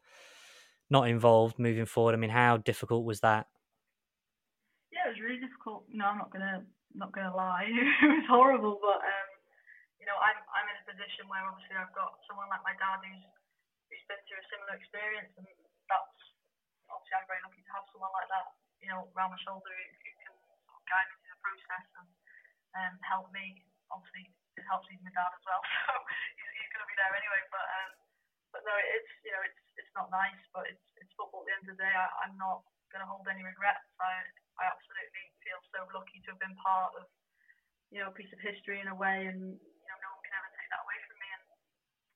not 0.90 1.08
involved 1.08 1.58
moving 1.58 1.86
forward, 1.86 2.14
I 2.14 2.18
mean, 2.18 2.30
how 2.30 2.58
difficult 2.58 3.06
was 3.06 3.22
that? 3.22 3.48
Yeah, 4.92 5.08
it 5.08 5.12
was 5.12 5.22
really 5.22 5.40
difficult. 5.40 5.86
You 5.90 6.00
know, 6.00 6.06
I'm 6.06 6.18
not 6.18 6.32
gonna 6.32 6.64
not 6.96 7.12
gonna 7.12 7.36
lie, 7.36 7.68
it 8.04 8.10
was 8.10 8.28
horrible. 8.28 8.80
But 8.80 9.04
um, 9.04 9.30
you 10.00 10.08
know, 10.08 10.16
I'm 10.20 10.40
I'm 10.52 10.68
in 10.72 10.78
a 10.80 10.86
position 10.88 11.28
where 11.28 11.44
obviously 11.44 11.76
I've 11.76 11.94
got 11.96 12.20
someone 12.28 12.48
like 12.48 12.64
my 12.64 12.76
dad 12.80 13.04
who's 13.04 13.24
who's 13.92 14.06
been 14.08 14.22
through 14.26 14.42
a 14.42 14.48
similar 14.50 14.74
experience, 14.80 15.32
and 15.36 15.48
that's 15.92 16.18
obviously 16.90 17.16
I'm 17.20 17.28
very 17.30 17.44
lucky 17.44 17.62
to 17.62 17.74
have 17.76 17.86
someone 17.92 18.14
like 18.16 18.30
that, 18.32 18.48
you 18.80 18.90
know, 18.90 19.10
around 19.14 19.36
my 19.36 19.42
shoulder 19.44 19.68
who, 19.68 19.86
who 20.02 20.10
can 20.24 20.34
sort 20.66 20.78
of 20.80 20.86
guide 20.88 21.08
me 21.12 21.16
through 21.20 21.34
the 21.36 21.42
process 21.44 21.86
and 22.00 22.10
um, 22.80 22.94
help 23.04 23.28
me. 23.36 23.66
Obviously, 23.92 24.32
it 24.58 24.66
helps 24.66 24.88
me 24.90 24.98
with 24.98 25.12
my 25.12 25.14
dad 25.14 25.32
as 25.36 25.44
well, 25.46 25.62
so 25.90 25.94
he's, 26.40 26.52
he's 26.58 26.70
gonna 26.74 26.90
be 26.90 26.98
there 26.98 27.14
anyway. 27.14 27.42
But 27.52 27.68
um, 27.68 27.92
but 28.56 28.62
no, 28.64 28.74
it's 28.74 29.14
you 29.28 29.34
know, 29.36 29.44
it's 29.44 29.62
it's 29.78 29.94
not 29.94 30.08
nice, 30.14 30.40
but 30.56 30.70
it's 30.72 30.86
it's 31.02 31.12
football. 31.20 31.44
At 31.44 31.52
the 31.52 31.54
end 31.60 31.66
of 31.68 31.76
the 31.76 31.82
day, 31.84 31.94
I, 31.94 32.08
I'm 32.24 32.36
not 32.40 32.64
gonna 32.94 33.10
hold 33.10 33.28
any 33.28 33.44
regrets. 33.44 33.84
I 34.00 34.24
I 34.60 34.64
absolutely 34.72 35.26
feel 35.44 35.60
so 35.72 35.80
lucky 35.92 36.24
to 36.26 36.36
have 36.36 36.42
been 36.42 36.56
part 36.60 36.96
of, 36.96 37.06
you 37.92 38.00
know, 38.00 38.10
a 38.10 38.16
piece 38.16 38.32
of 38.32 38.40
history 38.40 38.80
in 38.80 38.90
a 38.90 38.98
way, 38.98 39.28
and 39.28 39.60
you 39.60 39.88
know, 39.88 39.98
no 40.00 40.10
one 40.16 40.24
can 40.24 40.36
ever 40.36 40.52
take 40.56 40.70
that 40.72 40.84
away 40.84 41.00
from 41.06 41.18
me. 41.20 41.30
And 41.36 41.46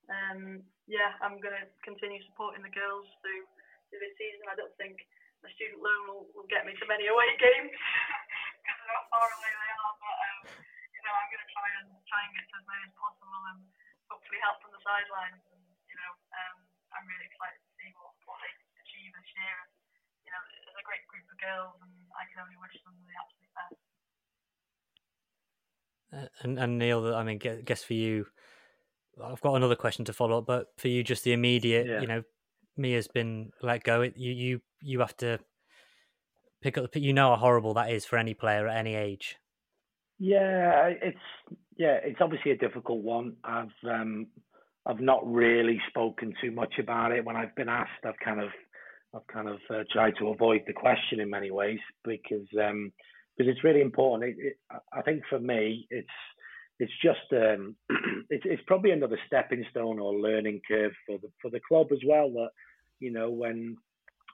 um, 0.10 0.42
yeah, 0.90 1.12
I'm 1.22 1.38
going 1.44 1.56
to 1.56 1.68
continue 1.86 2.24
supporting 2.32 2.66
the 2.66 2.74
girls 2.74 3.06
through, 3.22 3.46
this 3.90 4.14
season. 4.22 4.46
I 4.46 4.54
don't 4.54 4.74
think 4.78 5.02
a 5.42 5.50
student 5.58 5.82
loan 5.82 6.02
will, 6.06 6.26
will 6.38 6.46
get 6.46 6.62
me 6.62 6.78
to 6.78 6.86
many 6.86 7.10
away 7.10 7.26
games 7.42 7.74
because 7.74 8.80
of 8.86 8.86
how 8.86 9.02
far 9.10 9.26
away 9.26 9.50
they 9.50 9.72
are. 9.82 9.96
But 9.98 10.18
um, 10.30 10.40
you 10.94 11.02
know, 11.02 11.14
I'm 11.18 11.30
going 11.34 11.42
to 11.42 11.52
try 11.58 11.68
and 11.82 11.88
try 12.06 12.22
and 12.22 12.32
get 12.38 12.46
to 12.54 12.56
as 12.62 12.68
many 12.70 12.84
as 12.86 12.94
possible, 12.94 13.42
and 13.50 13.60
hopefully 14.14 14.40
help 14.46 14.62
from 14.62 14.78
the 14.78 14.82
sidelines. 14.86 15.42
And 15.50 15.64
you 15.90 15.96
know, 15.98 16.12
um, 16.38 16.58
I'm 16.94 17.06
really 17.06 17.28
excited 17.30 17.62
to 17.62 17.72
see 17.78 17.90
what, 17.98 18.14
what 18.26 18.38
they 18.42 18.54
achieve 18.82 19.12
this 19.14 19.30
year. 19.38 19.56
And, 19.66 19.72
you 20.26 20.32
know, 20.34 20.42
it's 20.70 20.78
a 20.78 20.86
great 20.86 21.06
group 21.10 21.26
of 21.30 21.38
girls. 21.38 21.78
And, 21.82 21.99
I 22.18 22.24
can 22.32 22.44
only 22.44 22.58
wish 22.62 22.76
them 22.84 22.94
the 23.08 23.16
absolute 23.20 23.54
best. 23.56 23.76
Uh, 26.12 26.28
and, 26.44 26.60
and 26.60 26.78
Neil, 26.80 27.14
I 27.16 27.24
mean, 27.24 27.40
guess 27.40 27.84
for 27.84 27.94
you, 27.94 28.26
I've 29.24 29.42
got 29.42 29.56
another 29.56 29.76
question 29.76 30.06
to 30.06 30.14
follow 30.14 30.40
up, 30.40 30.46
but 30.46 30.68
for 30.78 30.88
you, 30.88 31.04
just 31.04 31.24
the 31.24 31.34
immediate, 31.34 31.88
Yeah. 31.88 32.02
you 32.02 32.08
know, 32.08 32.24
Mia's 32.78 33.08
been 33.08 33.52
let 33.62 33.84
go. 33.84 34.02
It, 34.02 34.16
you 34.16 34.32
you 34.32 34.62
you 34.82 35.00
have 35.02 35.18
to 35.18 35.40
pick 36.62 36.78
up. 36.78 36.92
The. 36.92 37.02
You 37.02 37.12
know 37.12 37.32
how 37.32 37.36
horrible 37.36 37.74
that 37.74 37.92
is 37.92 38.06
for 38.06 38.18
any 38.18 38.34
player 38.34 38.68
at 38.68 38.78
any 38.78 38.96
age. 38.96 39.36
Yeah, 40.18 40.88
it's 41.02 41.18
yeah, 41.76 41.98
it's 42.04 42.22
obviously 42.22 42.52
a 42.52 42.58
difficult 42.58 43.04
one. 43.04 43.36
I've 43.44 43.74
um, 43.84 44.28
I've 44.86 45.02
not 45.02 45.30
really 45.30 45.82
spoken 45.90 46.34
too 46.42 46.52
much 46.52 46.76
about 46.80 47.12
it. 47.12 47.26
When 47.26 47.36
I've 47.36 47.56
been 47.56 47.70
asked, 47.70 48.06
I've 48.06 48.20
kind 48.24 48.40
of 48.40 48.50
I've 49.14 49.28
kind 49.28 49.50
of 49.50 49.60
uh, 49.70 49.84
tried 49.92 50.14
to 50.20 50.30
avoid 50.30 50.62
the 50.68 50.74
question 50.74 51.20
in 51.20 51.30
many 51.30 51.52
ways 51.52 51.80
because 52.04 52.48
um, 52.62 52.92
because 53.38 53.52
it's 53.52 53.64
really 53.64 53.82
important. 53.82 54.32
It, 54.32 54.36
it, 54.40 54.58
I 54.94 55.02
think 55.02 55.24
for 55.30 55.40
me, 55.40 55.88
it's 55.90 56.08
it's 56.80 56.94
just 57.02 57.32
um, 57.34 57.76
it's 58.30 58.46
it's 58.46 58.62
probably 58.68 58.92
another 58.92 59.18
stepping 59.28 59.66
stone 59.72 60.00
or 60.00 60.14
learning 60.14 60.62
curve 60.68 60.92
for 61.06 61.18
the 61.18 61.30
for 61.42 61.50
the 61.50 61.62
club 61.68 61.88
as 61.92 62.00
well. 62.08 62.30
That 62.32 62.50
you 63.00 63.12
know 63.12 63.30
when 63.30 63.78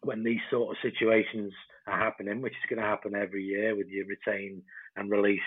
when 0.03 0.23
these 0.23 0.41
sort 0.51 0.71
of 0.71 0.81
situations 0.81 1.53
are 1.87 1.97
happening, 1.97 2.41
which 2.41 2.53
is 2.53 2.69
going 2.69 2.81
to 2.81 2.87
happen 2.87 3.15
every 3.15 3.43
year 3.43 3.75
with 3.75 3.87
your 3.87 4.05
retain 4.05 4.61
and 4.95 5.09
release 5.09 5.39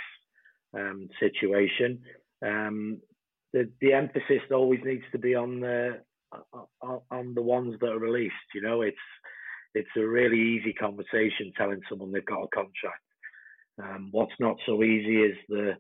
um, 0.75 1.09
situation, 1.21 2.01
um, 2.43 2.99
the 3.53 3.71
the 3.81 3.93
emphasis 3.93 4.43
always 4.51 4.81
needs 4.85 5.05
to 5.13 5.19
be 5.19 5.35
on 5.35 5.61
the 5.61 6.01
on, 7.11 7.35
the 7.35 7.43
ones 7.43 7.75
that 7.81 7.91
are 7.91 7.99
released. 7.99 8.35
You 8.55 8.63
know, 8.63 8.83
it's 8.83 8.97
it's 9.75 9.89
a 9.97 10.07
really 10.07 10.39
easy 10.41 10.73
conversation 10.73 11.53
telling 11.57 11.81
someone 11.89 12.13
they've 12.13 12.25
got 12.25 12.43
a 12.43 12.49
contract. 12.55 13.03
Um, 13.83 14.09
what's 14.11 14.33
not 14.41 14.57
so 14.67 14.83
easy 14.83 15.23
is 15.23 15.37
the 15.49 15.73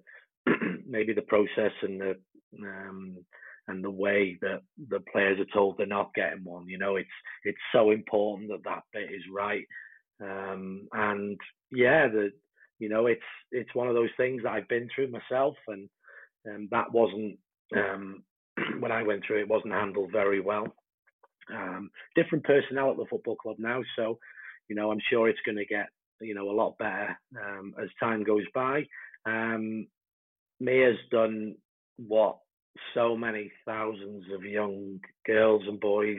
maybe 0.87 1.13
the 1.13 1.23
process 1.23 1.73
and 1.83 2.01
the 2.01 2.15
um, 2.63 3.17
and 3.69 3.85
the 3.85 3.91
way 3.91 4.39
that 4.41 4.61
the 4.89 5.01
players 5.13 5.39
are 5.39 5.53
told 5.53 5.77
they're 5.77 5.87
not 5.87 6.15
getting 6.15 6.45
one. 6.45 6.67
You 6.69 6.79
know, 6.79 6.97
it's 6.97 7.09
it's 7.45 7.59
so 7.73 7.91
important 7.91 8.51
that 8.51 8.65
that 8.65 8.83
bit 8.93 9.11
is 9.13 9.23
right. 9.33 9.65
Um, 10.23 10.89
and 10.93 11.39
yeah, 11.71 12.09
the 12.09 12.31
you 12.79 12.89
know 12.89 13.07
it's 13.07 13.21
it's 13.51 13.75
one 13.75 13.89
of 13.89 13.95
those 13.95 14.11
things 14.17 14.43
that 14.43 14.53
I've 14.53 14.69
been 14.69 14.89
through 14.95 15.11
myself, 15.11 15.55
and 15.69 15.89
and 16.45 16.69
that 16.71 16.93
wasn't 16.93 17.39
um, 17.77 18.23
when 18.81 18.93
I 18.93 19.03
went 19.03 19.25
through 19.27 19.41
it 19.41 19.49
wasn't 19.49 19.75
handled 19.75 20.13
very 20.13 20.41
well. 20.41 20.67
Um, 21.53 21.91
different 22.15 22.45
personnel 22.45 22.91
at 22.91 22.97
the 22.97 23.07
football 23.09 23.37
club 23.37 23.57
now, 23.59 23.81
so 23.97 24.19
you 24.69 24.77
know 24.77 24.91
I'm 24.91 25.01
sure 25.11 25.29
it's 25.29 25.39
going 25.47 25.57
to 25.57 25.65
get 25.65 25.89
you 26.21 26.35
know 26.35 26.51
a 26.51 26.53
lot 26.53 26.79
better 26.79 27.19
um, 27.41 27.75
as 27.83 27.89
time 28.01 28.25
goes 28.25 28.45
by. 28.55 28.85
Um, 29.27 29.87
Mia's 30.61 30.99
done 31.11 31.55
what 31.97 32.39
so 32.95 33.17
many 33.17 33.51
thousands 33.67 34.25
of 34.35 34.45
young 34.45 35.01
girls 35.27 35.63
and 35.67 35.81
boys 35.81 36.19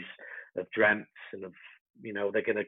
have 0.57 0.69
dreamt 0.71 1.05
and 1.33 1.43
have 1.43 1.53
you 2.01 2.13
know 2.13 2.31
they're 2.31 2.41
going 2.41 2.57
to 2.57 2.65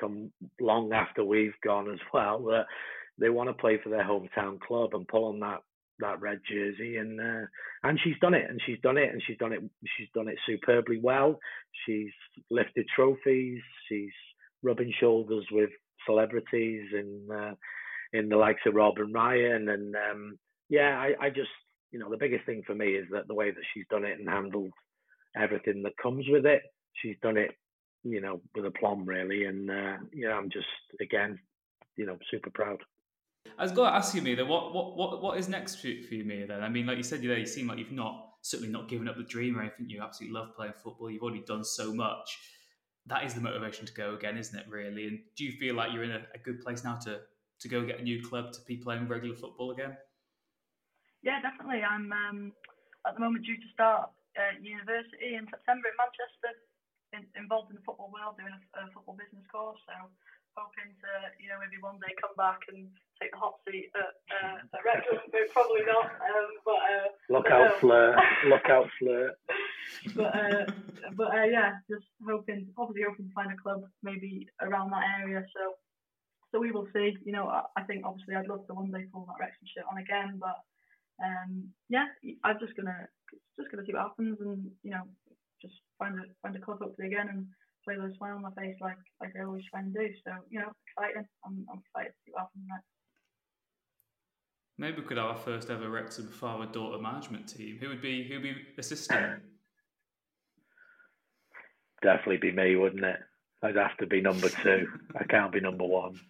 come 0.00 0.30
long 0.60 0.92
after 0.92 1.24
we've 1.24 1.58
gone 1.64 1.90
as 1.90 1.98
well 2.12 2.42
that 2.44 2.66
they 3.18 3.30
want 3.30 3.48
to 3.48 3.54
play 3.54 3.78
for 3.82 3.88
their 3.88 4.04
hometown 4.04 4.60
club 4.60 4.90
and 4.94 5.08
pull 5.08 5.26
on 5.26 5.40
that 5.40 5.60
that 6.00 6.20
red 6.20 6.40
jersey 6.50 6.96
and 6.96 7.20
uh, 7.20 7.46
and 7.82 7.98
she's 8.02 8.18
done 8.20 8.34
it 8.34 8.48
and 8.48 8.60
she's 8.66 8.78
done 8.82 8.96
it 8.98 9.10
and 9.10 9.22
she's 9.26 9.38
done 9.38 9.52
it 9.52 9.60
she's 9.96 10.08
done 10.14 10.28
it 10.28 10.38
superbly 10.46 10.98
well. 11.02 11.38
She's 11.86 12.12
lifted 12.50 12.86
trophies 12.94 13.60
she's 13.88 14.12
rubbing 14.62 14.92
shoulders 14.98 15.44
with 15.50 15.70
celebrities 16.06 16.84
in 16.92 17.28
uh, 17.32 17.54
in 18.12 18.28
the 18.28 18.36
likes 18.36 18.60
of 18.66 18.74
Rob 18.74 18.98
and 18.98 19.14
Ryan 19.14 19.68
and 19.68 19.94
um, 19.96 20.38
yeah 20.68 20.98
I, 20.98 21.26
I 21.26 21.30
just 21.30 21.50
you 21.92 21.98
know 21.98 22.10
the 22.10 22.16
biggest 22.16 22.46
thing 22.46 22.62
for 22.66 22.74
me 22.74 22.88
is 22.88 23.06
that 23.12 23.28
the 23.28 23.34
way 23.34 23.50
that 23.50 23.64
she's 23.72 23.86
done 23.90 24.04
it 24.04 24.18
and 24.18 24.28
handled 24.28 24.72
everything 25.36 25.82
that 25.82 25.96
comes 26.02 26.24
with 26.28 26.46
it 26.46 26.62
she's 27.02 27.16
done 27.22 27.36
it 27.36 27.52
you 28.04 28.20
know 28.20 28.40
with 28.54 28.66
aplomb 28.66 29.04
really 29.04 29.44
and 29.44 29.70
uh, 29.70 29.96
yeah 30.12 30.32
I'm 30.32 30.50
just 30.50 30.66
again 31.00 31.38
you 31.96 32.06
know 32.06 32.18
super 32.30 32.50
proud 32.50 32.78
I 33.58 33.62
was 33.62 33.72
going 33.72 33.90
to 33.90 33.96
ask 33.96 34.14
you, 34.14 34.22
Mia, 34.22 34.44
what, 34.44 34.74
what, 34.74 34.96
what, 34.96 35.22
what 35.22 35.38
is 35.38 35.48
next 35.48 35.76
for, 35.76 35.88
for 36.08 36.14
you, 36.14 36.24
Mia, 36.24 36.46
then? 36.46 36.62
I 36.62 36.68
mean, 36.68 36.86
like 36.86 36.96
you 36.96 37.02
said, 37.02 37.22
you 37.22 37.28
know, 37.28 37.36
you 37.36 37.46
seem 37.46 37.66
like 37.68 37.78
you've 37.78 37.92
not, 37.92 38.28
certainly 38.42 38.72
not 38.72 38.88
given 38.88 39.08
up 39.08 39.16
the 39.16 39.24
dream 39.24 39.58
or 39.58 39.62
anything. 39.62 39.88
You 39.88 40.02
absolutely 40.02 40.38
love 40.38 40.54
playing 40.54 40.74
football. 40.82 41.10
You've 41.10 41.22
already 41.22 41.42
done 41.46 41.64
so 41.64 41.92
much. 41.92 42.38
That 43.06 43.24
is 43.24 43.34
the 43.34 43.40
motivation 43.40 43.86
to 43.86 43.92
go 43.94 44.14
again, 44.14 44.36
isn't 44.36 44.58
it, 44.58 44.66
really? 44.68 45.06
And 45.06 45.18
do 45.36 45.44
you 45.44 45.52
feel 45.52 45.74
like 45.74 45.92
you're 45.92 46.04
in 46.04 46.10
a, 46.10 46.22
a 46.34 46.38
good 46.44 46.60
place 46.60 46.84
now 46.84 46.96
to, 47.04 47.20
to 47.60 47.68
go 47.68 47.84
get 47.84 48.00
a 48.00 48.02
new 48.02 48.22
club, 48.22 48.52
to 48.52 48.60
be 48.66 48.76
playing 48.76 49.08
regular 49.08 49.36
football 49.36 49.70
again? 49.70 49.96
Yeah, 51.22 51.40
definitely. 51.40 51.82
I'm 51.82 52.12
um, 52.12 52.52
at 53.06 53.14
the 53.14 53.20
moment 53.20 53.46
due 53.46 53.56
to 53.56 53.68
start 53.72 54.10
uh, 54.36 54.58
university 54.60 55.34
in 55.34 55.46
September 55.48 55.88
in 55.88 55.96
Manchester, 55.98 56.52
in, 57.14 57.22
involved 57.40 57.70
in 57.70 57.76
the 57.76 57.82
football 57.86 58.10
world, 58.12 58.36
doing 58.38 58.52
a, 58.52 58.60
a 58.78 58.90
football 58.92 59.16
business 59.16 59.46
course. 59.50 59.78
So 59.86 59.94
hoping 60.56 60.90
to, 60.96 61.10
you 61.38 61.48
know, 61.48 61.60
maybe 61.60 61.76
one 61.80 62.00
day 62.00 62.12
come 62.20 62.32
back 62.36 62.64
and 62.72 62.88
take 63.20 63.32
the 63.32 63.40
hot 63.40 63.60
seat 63.64 63.92
at, 63.94 64.12
uh, 64.32 64.56
at 64.64 64.80
Wrexham, 64.84 65.20
but 65.30 65.46
probably 65.52 65.84
not. 65.84 66.08
Um, 66.16 66.48
but 66.64 66.80
uh, 66.80 67.08
look 67.28 67.48
out 67.52 67.72
um, 67.72 67.80
flirt 67.80 68.16
look 68.52 68.66
out 68.68 68.88
flirt 68.98 69.36
but 70.14 70.34
uh, 70.34 70.64
but 71.16 71.28
uh, 71.34 71.44
yeah, 71.44 71.72
just 71.90 72.06
hoping, 72.24 72.68
obviously 72.76 73.04
hoping 73.08 73.28
to 73.28 73.34
find 73.34 73.52
a 73.52 73.56
club 73.56 73.82
maybe 74.02 74.46
around 74.60 74.90
that 74.90 75.04
area. 75.20 75.44
So 75.54 75.74
so 76.52 76.60
we 76.60 76.72
will 76.72 76.88
see. 76.94 77.16
You 77.24 77.32
know, 77.32 77.48
I, 77.48 77.62
I 77.76 77.82
think 77.84 78.04
obviously 78.04 78.34
I'd 78.34 78.48
love 78.48 78.66
to 78.66 78.74
one 78.74 78.90
day 78.90 79.06
pull 79.12 79.26
that 79.26 79.40
Wrexham 79.40 79.66
shirt 79.66 79.84
on 79.90 79.98
again, 79.98 80.38
but 80.40 80.56
um, 81.22 81.68
yeah, 81.88 82.06
I'm 82.44 82.58
just 82.60 82.76
gonna 82.76 83.08
just 83.58 83.70
gonna 83.70 83.84
see 83.86 83.92
what 83.92 84.02
happens, 84.02 84.38
and 84.40 84.70
you 84.82 84.90
know, 84.90 85.02
just 85.62 85.74
find 85.98 86.18
a 86.18 86.24
find 86.42 86.56
a 86.56 86.60
club 86.60 86.78
hopefully 86.80 87.08
again 87.08 87.28
and 87.28 87.46
play 87.86 87.96
with 87.96 88.12
a 88.12 88.16
smile 88.16 88.36
on 88.36 88.42
my 88.42 88.50
face 88.58 88.76
like 88.80 88.98
like 89.20 89.32
I 89.38 89.44
always 89.44 89.64
try 89.70 89.80
and 89.80 89.94
do. 89.94 90.08
So 90.26 90.32
you 90.50 90.60
know, 90.60 90.72
exciting. 90.86 91.24
I'm 91.46 91.64
I'm 91.70 91.80
excited 91.80 92.12
to 92.12 92.18
see 92.26 92.32
what 92.32 92.42
happens 92.42 92.66
next. 92.68 92.90
Maybe 94.78 95.00
we 95.00 95.06
could 95.06 95.16
have 95.16 95.26
our 95.26 95.36
first 95.36 95.70
ever 95.70 95.88
Wrexham 95.88 96.28
father 96.28 96.66
daughter 96.66 97.00
management 97.00 97.48
team. 97.48 97.78
Who 97.80 97.88
would 97.88 98.02
be 98.02 98.26
who 98.28 98.34
would 98.34 98.42
be 98.42 98.54
assistant? 98.76 99.42
definitely 102.02 102.36
be 102.36 102.52
me 102.52 102.76
wouldn't 102.76 103.04
it 103.04 103.18
I'd 103.62 103.74
have 103.74 103.96
to 103.96 104.06
be 104.06 104.20
number 104.20 104.48
two 104.48 104.86
I 105.18 105.24
can't 105.24 105.50
be 105.50 105.60
number 105.60 105.84
one 105.84 106.20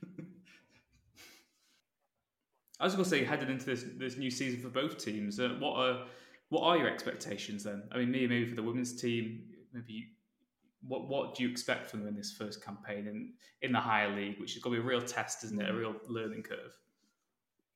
I 2.79 2.85
was 2.85 2.95
going 2.95 3.05
to 3.05 3.11
say, 3.11 3.25
heading 3.25 3.49
into 3.49 3.65
this 3.65 3.85
this 3.97 4.19
new 4.19 4.31
season 4.31 4.61
for 4.61 4.69
both 4.69 4.99
teams, 4.99 5.41
uh, 5.41 5.57
what 5.59 5.79
are 5.79 6.05
what 6.51 6.63
are 6.63 6.77
your 6.77 6.89
expectations 6.89 7.65
then? 7.65 7.83
I 7.91 7.99
mean, 7.99 8.11
me 8.11 8.27
maybe 8.27 8.49
for 8.49 8.55
the 8.55 8.63
women's 8.63 9.01
team, 9.01 9.45
maybe 9.73 9.93
you, 9.93 10.05
what 10.87 11.09
what 11.09 11.35
do 11.35 11.43
you 11.43 11.51
expect 11.51 11.91
from 11.91 12.01
them 12.01 12.09
in 12.09 12.17
this 12.17 12.33
first 12.33 12.65
campaign 12.65 13.07
in 13.07 13.33
in 13.63 13.73
the 13.73 13.81
higher 13.81 14.15
league, 14.15 14.39
which 14.39 14.57
is 14.57 14.63
going 14.63 14.77
to 14.77 14.81
be 14.81 14.87
a 14.87 14.89
real 14.89 15.03
test, 15.03 15.45
isn't 15.45 15.61
it? 15.61 15.69
A 15.69 15.75
real 15.75 15.95
learning 16.09 16.43
curve. 16.43 16.75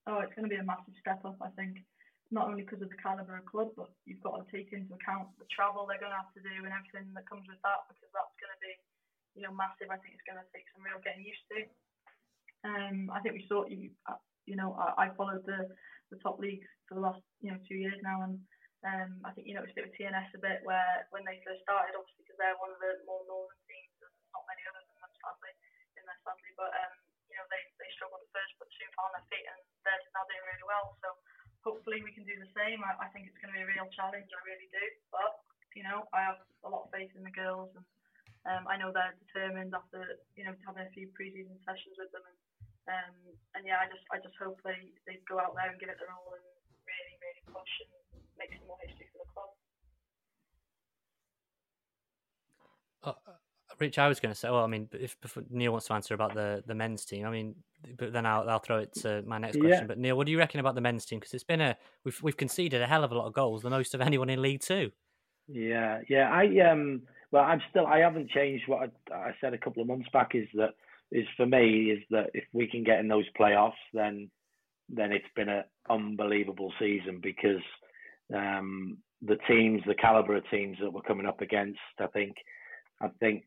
Oh, 0.06 0.20
it's 0.20 0.34
going 0.34 0.48
to 0.48 0.52
be 0.52 0.60
a 0.60 0.64
massive 0.64 0.94
step 1.00 1.20
up, 1.24 1.36
I 1.42 1.50
think. 1.54 1.84
Not 2.30 2.46
only 2.46 2.62
because 2.62 2.80
of 2.80 2.90
the 2.90 3.00
caliber 3.02 3.36
of 3.36 3.44
club, 3.44 3.74
but 3.74 3.90
you've 4.06 4.22
got 4.22 4.38
to 4.38 4.46
take 4.54 4.70
into 4.72 4.94
account 4.94 5.28
the 5.42 5.50
travel 5.50 5.82
they're 5.84 5.98
going 5.98 6.14
to 6.14 6.22
have 6.22 6.30
to 6.38 6.42
do 6.42 6.62
and 6.62 6.70
everything 6.70 7.10
that 7.12 7.26
comes 7.26 7.42
with 7.50 7.58
that, 7.66 7.90
because 7.90 8.10
that's 8.14 8.38
going 8.38 8.54
to 8.54 8.60
be, 8.62 8.74
you 9.34 9.42
know, 9.42 9.50
massive. 9.50 9.90
I 9.90 9.98
think 9.98 10.14
it's 10.14 10.22
going 10.22 10.38
to 10.38 10.46
take 10.54 10.70
some 10.70 10.86
real 10.86 11.02
getting 11.02 11.26
used 11.26 11.42
to. 11.50 11.60
Um, 12.62 13.10
I 13.10 13.18
think 13.18 13.34
we 13.34 13.50
saw 13.50 13.66
you, 13.66 13.90
uh, 14.06 14.20
you 14.46 14.54
know, 14.54 14.78
I, 14.78 15.10
I 15.10 15.16
followed 15.18 15.42
the 15.44 15.74
the 16.10 16.18
top 16.22 16.38
leagues 16.38 16.66
for 16.86 16.94
the 16.94 17.02
last, 17.02 17.22
you 17.40 17.50
know, 17.50 17.58
two 17.66 17.78
years 17.78 17.98
now, 18.02 18.22
and 18.22 18.38
um, 18.80 19.20
I 19.28 19.36
think 19.36 19.44
you 19.44 19.52
noticed 19.52 19.76
it 19.76 19.84
with 19.84 19.96
TNS 20.00 20.32
a 20.32 20.40
bit 20.40 20.64
where 20.64 21.04
when 21.12 21.28
they 21.28 21.44
first 21.44 21.60
started, 21.68 21.92
obviously 21.92 22.24
because 22.24 22.40
they're 22.40 22.56
one 22.56 22.72
of 22.72 22.80
the 22.80 23.04
more 23.04 23.20
northern 23.28 23.60
teams, 23.68 23.92
there's 24.00 24.16
not 24.32 24.48
many 24.48 24.64
others 24.64 24.88
in 24.88 24.96
them 24.96 25.12
sadly, 25.20 25.52
in 26.00 26.04
there 26.08 26.20
sadly, 26.24 26.52
but 26.56 26.72
um, 26.72 26.94
you 27.28 27.36
know, 27.36 27.44
they 27.52 27.62
they 27.76 27.90
struggled 27.94 28.24
at 28.24 28.32
first, 28.32 28.56
but 28.56 28.72
soon 28.72 28.88
found 28.96 29.12
their 29.12 29.26
feet, 29.28 29.44
and 29.44 29.60
they're 29.84 30.00
now 30.16 30.24
doing 30.26 30.44
really 30.48 30.66
well. 30.66 30.96
So 31.04 31.08
hopefully 31.60 32.00
we 32.00 32.16
can 32.16 32.24
do 32.24 32.40
the 32.40 32.50
same. 32.56 32.80
I, 32.80 32.96
I 33.04 33.08
think 33.12 33.28
it's 33.28 33.36
going 33.38 33.52
to 33.52 33.58
be 33.60 33.64
a 33.64 33.70
real 33.70 33.88
challenge. 33.92 34.32
I 34.32 34.40
really 34.48 34.70
do. 34.72 34.84
But 35.12 35.44
you 35.76 35.84
know, 35.84 36.08
I 36.16 36.24
have 36.24 36.40
a 36.64 36.68
lot 36.72 36.88
of 36.88 36.92
faith 36.92 37.12
in 37.12 37.22
the 37.22 37.36
girls, 37.36 37.70
and 37.76 37.84
um, 38.48 38.64
I 38.64 38.80
know 38.80 38.90
they're 38.90 39.14
determined 39.28 39.76
after 39.76 40.24
you 40.40 40.48
know 40.48 40.56
having 40.64 40.88
a 40.88 40.94
few 40.96 41.12
pre-season 41.12 41.60
sessions 41.68 42.00
with 42.00 42.10
them, 42.16 42.24
and 42.24 42.40
um, 42.88 43.14
and 43.60 43.62
yeah, 43.68 43.84
I 43.84 43.92
just 43.92 44.08
I 44.08 44.18
just 44.24 44.40
hope 44.40 44.56
they 44.64 44.88
they 45.04 45.20
go 45.28 45.36
out 45.36 45.52
there 45.52 45.68
and 45.68 45.76
give 45.76 45.92
it 45.92 46.00
their 46.00 46.10
all 46.10 46.32
and 46.32 46.48
really 46.88 47.14
really 47.20 47.44
push 47.52 47.74
and 47.84 47.99
make 48.40 48.50
some 48.58 48.66
more 48.66 48.78
history 48.84 49.06
for 49.12 49.18
the 49.22 49.30
club. 49.32 49.50
Uh, 53.04 53.32
Rich, 53.78 53.98
I 53.98 54.08
was 54.08 54.20
going 54.20 54.32
to 54.32 54.38
say, 54.38 54.50
well, 54.50 54.64
I 54.64 54.66
mean, 54.66 54.88
if 54.92 55.18
before 55.20 55.42
Neil 55.48 55.72
wants 55.72 55.86
to 55.86 55.94
answer 55.94 56.14
about 56.14 56.34
the, 56.34 56.62
the 56.66 56.74
men's 56.74 57.04
team, 57.04 57.24
I 57.24 57.30
mean, 57.30 57.54
but 57.96 58.12
then 58.12 58.26
I'll, 58.26 58.48
I'll 58.48 58.58
throw 58.58 58.78
it 58.78 58.92
to 58.96 59.22
my 59.22 59.38
next 59.38 59.58
question. 59.58 59.70
Yeah. 59.70 59.86
But 59.86 59.98
Neil, 59.98 60.16
what 60.16 60.26
do 60.26 60.32
you 60.32 60.38
reckon 60.38 60.60
about 60.60 60.74
the 60.74 60.82
men's 60.82 61.06
team? 61.06 61.18
Because 61.18 61.32
it's 61.32 61.44
been 61.44 61.62
a 61.62 61.76
we've 62.04 62.20
we've 62.22 62.36
conceded 62.36 62.82
a 62.82 62.86
hell 62.86 63.04
of 63.04 63.12
a 63.12 63.14
lot 63.14 63.26
of 63.26 63.32
goals, 63.32 63.62
the 63.62 63.70
most 63.70 63.94
of 63.94 64.02
anyone 64.02 64.28
in 64.28 64.42
League 64.42 64.60
Two. 64.60 64.90
Yeah, 65.48 66.00
yeah. 66.08 66.30
I 66.30 66.70
um, 66.70 67.02
well, 67.30 67.44
I'm 67.44 67.62
still. 67.70 67.86
I 67.86 67.98
haven't 68.00 68.30
changed 68.30 68.64
what 68.66 68.90
I, 69.10 69.14
I 69.14 69.34
said 69.40 69.54
a 69.54 69.58
couple 69.58 69.80
of 69.80 69.88
months 69.88 70.08
back. 70.12 70.32
Is 70.34 70.48
that 70.54 70.74
is 71.10 71.26
for 71.36 71.46
me 71.46 71.90
is 71.90 72.02
that 72.10 72.30
if 72.34 72.44
we 72.52 72.66
can 72.66 72.84
get 72.84 73.00
in 73.00 73.08
those 73.08 73.24
playoffs, 73.38 73.72
then 73.94 74.30
then 74.88 75.12
it's 75.12 75.24
been 75.34 75.48
an 75.48 75.64
unbelievable 75.88 76.72
season 76.78 77.20
because 77.22 77.62
um, 78.34 78.98
the 79.22 79.36
teams, 79.48 79.82
the 79.86 79.94
caliber 79.94 80.36
of 80.36 80.48
teams 80.50 80.78
that 80.80 80.92
we're 80.92 81.02
coming 81.02 81.26
up 81.26 81.40
against, 81.40 81.78
I 81.98 82.06
think, 82.08 82.34
I 83.00 83.08
think, 83.20 83.44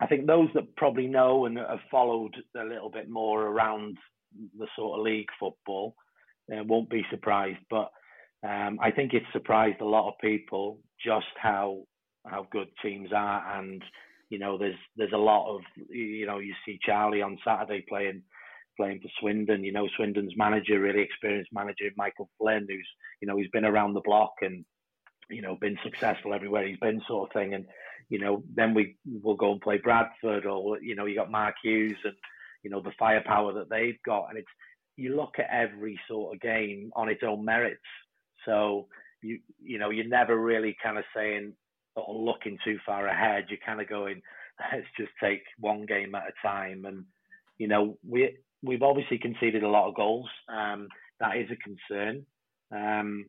I 0.00 0.06
think 0.06 0.26
those 0.26 0.48
that 0.54 0.74
probably 0.76 1.06
know 1.06 1.46
and 1.46 1.58
have 1.58 1.80
followed 1.90 2.34
a 2.56 2.64
little 2.64 2.90
bit 2.90 3.08
more 3.08 3.46
around 3.46 3.98
the 4.58 4.66
sort 4.76 4.98
of 4.98 5.04
league 5.04 5.28
football 5.38 5.94
uh, 6.52 6.64
won't 6.64 6.90
be 6.90 7.04
surprised. 7.10 7.58
But 7.68 7.90
um, 8.46 8.78
I 8.80 8.90
think 8.90 9.12
it's 9.12 9.26
surprised 9.32 9.80
a 9.80 9.86
lot 9.86 10.08
of 10.08 10.14
people 10.20 10.78
just 11.04 11.26
how 11.36 11.82
how 12.26 12.46
good 12.50 12.68
teams 12.82 13.10
are, 13.14 13.58
and 13.58 13.82
you 14.30 14.38
know, 14.38 14.56
there's 14.56 14.76
there's 14.96 15.12
a 15.12 15.18
lot 15.18 15.54
of 15.54 15.60
you 15.88 16.26
know, 16.26 16.38
you 16.38 16.54
see 16.64 16.78
Charlie 16.84 17.22
on 17.22 17.38
Saturday 17.44 17.84
playing 17.88 18.22
playing 18.80 19.00
for 19.00 19.08
Swindon. 19.20 19.62
You 19.62 19.72
know, 19.72 19.88
Swindon's 19.96 20.34
manager, 20.36 20.80
really 20.80 21.02
experienced 21.02 21.52
manager, 21.52 21.90
Michael 21.96 22.30
Flynn, 22.38 22.66
who's 22.68 22.88
you 23.20 23.28
know 23.28 23.36
he's 23.36 23.50
been 23.50 23.66
around 23.66 23.92
the 23.92 24.00
block 24.00 24.32
and 24.40 24.64
you 25.28 25.42
know 25.42 25.56
been 25.60 25.78
successful 25.84 26.32
everywhere 26.32 26.66
he's 26.66 26.78
been, 26.78 27.02
sort 27.06 27.28
of 27.28 27.32
thing. 27.34 27.54
And 27.54 27.66
you 28.08 28.18
know, 28.18 28.42
then 28.54 28.74
we 28.74 28.96
will 29.22 29.36
go 29.36 29.52
and 29.52 29.60
play 29.60 29.78
Bradford, 29.78 30.46
or 30.46 30.80
you 30.80 30.94
know, 30.94 31.06
you 31.06 31.14
got 31.14 31.30
Mark 31.30 31.54
Hughes 31.62 31.98
and 32.04 32.14
you 32.62 32.70
know 32.70 32.80
the 32.80 32.92
firepower 32.98 33.52
that 33.54 33.70
they've 33.70 34.02
got, 34.04 34.28
and 34.30 34.38
it's 34.38 34.48
you 34.96 35.16
look 35.16 35.38
at 35.38 35.48
every 35.50 35.98
sort 36.08 36.34
of 36.34 36.40
game 36.40 36.90
on 36.96 37.08
its 37.08 37.22
own 37.26 37.44
merits. 37.44 37.80
So 38.46 38.88
you 39.22 39.40
you 39.62 39.78
know 39.78 39.90
you're 39.90 40.08
never 40.08 40.36
really 40.36 40.76
kind 40.82 40.98
of 40.98 41.04
saying 41.14 41.52
or 41.96 42.14
looking 42.14 42.58
too 42.64 42.78
far 42.86 43.06
ahead. 43.06 43.46
You're 43.48 43.58
kind 43.64 43.80
of 43.80 43.88
going, 43.88 44.22
let's 44.72 44.86
just 44.98 45.12
take 45.22 45.42
one 45.58 45.86
game 45.86 46.14
at 46.14 46.24
a 46.28 46.46
time. 46.46 46.84
And 46.86 47.04
you 47.58 47.68
know 47.68 47.98
we 48.06 48.36
we've 48.62 48.82
obviously 48.82 49.18
conceded 49.18 49.62
a 49.62 49.68
lot 49.68 49.88
of 49.88 49.94
goals. 49.94 50.28
Um, 50.48 50.88
that 51.20 51.36
is 51.36 51.48
a 51.50 51.56
concern. 51.56 52.26
Um, 52.72 53.26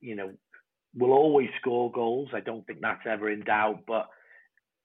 you 0.00 0.16
know, 0.16 0.32
we'll 0.94 1.12
always 1.12 1.48
score 1.60 1.90
goals. 1.90 2.30
I 2.34 2.40
don't 2.40 2.66
think 2.66 2.80
that's 2.80 3.06
ever 3.06 3.30
in 3.30 3.40
doubt. 3.40 3.80
But 3.86 4.08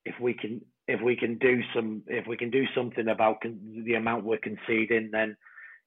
if 0.06 0.16
we 0.20 0.34
can 0.34 0.62
if 0.88 1.02
we 1.02 1.16
can 1.16 1.38
do 1.38 1.62
some 1.76 2.04
if 2.08 2.28
we 2.28 2.38
can 2.38 2.50
do 2.50 2.66
something 2.76 3.08
about 3.08 3.42
con- 3.42 3.84
the 3.86 3.96
amount 3.96 4.26
we're 4.26 4.38
conceding, 4.38 5.10
then 5.12 5.38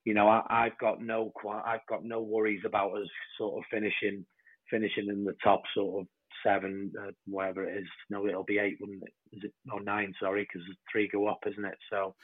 you 0.05 0.15
know 0.15 0.29
I, 0.29 0.65
have 0.65 0.79
got 0.79 1.03
no 1.03 1.33
I've 1.65 1.87
got 1.89 2.05
no 2.05 2.21
worries 2.23 2.63
about 2.65 2.97
us 2.97 3.09
sort 3.39 3.59
of 3.59 3.65
finishing 3.71 4.25
finishing 4.71 5.09
in 5.09 5.25
the 5.25 5.37
top 5.43 5.63
sort 5.75 6.03
of 6.03 6.07
seven, 6.45 6.93
uh, 7.01 7.11
whatever 7.27 7.65
it 7.65 7.79
is. 7.79 7.89
No, 8.11 8.27
it'll 8.27 8.45
be 8.45 8.59
eight, 8.59 8.77
wouldn't 8.81 9.03
it? 9.03 9.37
Is 9.37 9.45
it 9.45 9.53
or 9.73 9.83
nine? 9.83 10.15
Sorry, 10.21 10.43
because 10.43 10.67
three 10.91 11.09
go 11.09 11.27
up, 11.27 11.41
isn't 11.47 11.65
it? 11.65 11.79
So 11.91 12.15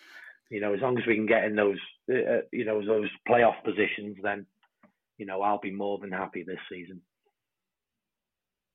you 0.50 0.60
know, 0.60 0.74
as 0.74 0.80
long 0.80 0.98
as 0.98 1.06
we 1.06 1.14
can 1.14 1.26
get 1.26 1.44
in 1.44 1.54
those, 1.54 1.78
uh, 2.12 2.16
uh, 2.16 2.40
you 2.52 2.64
know, 2.64 2.84
those 2.84 3.08
playoff 3.28 3.62
positions, 3.64 4.16
then, 4.22 4.44
you 5.16 5.24
know, 5.24 5.40
I'll 5.40 5.60
be 5.60 5.70
more 5.70 5.98
than 5.98 6.10
happy 6.10 6.42
this 6.42 6.58
season. 6.70 7.00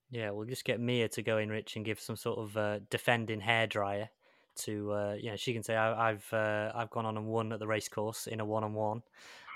Yeah, 0.10 0.32
we'll 0.32 0.48
just 0.48 0.64
get 0.64 0.80
Mia 0.80 1.10
to 1.10 1.22
go 1.22 1.38
in, 1.38 1.50
Rich, 1.50 1.76
and 1.76 1.84
give 1.84 2.00
some 2.00 2.16
sort 2.16 2.40
of 2.40 2.56
uh, 2.56 2.80
defending 2.90 3.42
hairdryer 3.42 4.08
to, 4.58 4.94
uh, 4.94 5.16
you 5.20 5.30
know, 5.30 5.36
she 5.36 5.52
can 5.52 5.64
say 5.64 5.76
I, 5.76 6.10
have 6.10 6.26
uh, 6.32 6.72
I've 6.74 6.90
gone 6.90 7.06
on 7.06 7.18
and 7.18 7.28
won 7.28 7.52
at 7.52 7.60
the 7.60 7.68
racecourse 7.68 8.28
in 8.28 8.40
a 8.40 8.46
one-on-one, 8.46 9.02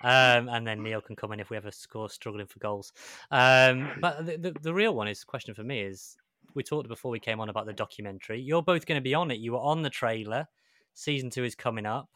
um, 0.03 0.49
and 0.49 0.67
then 0.67 0.83
Neil 0.83 0.99
can 0.99 1.15
come 1.15 1.31
in 1.31 1.39
if 1.39 1.49
we 1.49 1.55
ever 1.55 1.71
score 1.71 2.09
struggling 2.09 2.47
for 2.47 2.59
goals. 2.59 2.91
Um, 3.31 3.91
but 4.01 4.25
the, 4.25 4.37
the, 4.37 4.55
the 4.61 4.73
real 4.73 4.93
one 4.93 5.07
is 5.07 5.21
the 5.21 5.25
question 5.25 5.53
for 5.53 5.63
me 5.63 5.81
is 5.81 6.17
we 6.53 6.63
talked 6.63 6.89
before 6.89 7.11
we 7.11 7.19
came 7.19 7.39
on 7.39 7.47
about 7.47 7.65
the 7.65 7.73
documentary. 7.73 8.41
You're 8.41 8.63
both 8.63 8.85
going 8.85 8.97
to 8.97 9.03
be 9.03 9.13
on 9.13 9.31
it. 9.31 9.39
You 9.39 9.53
were 9.53 9.59
on 9.59 9.83
the 9.83 9.89
trailer 9.89 10.47
season 10.94 11.30
two 11.30 11.44
is 11.44 11.56
coming 11.56 11.86
up. 11.86 12.10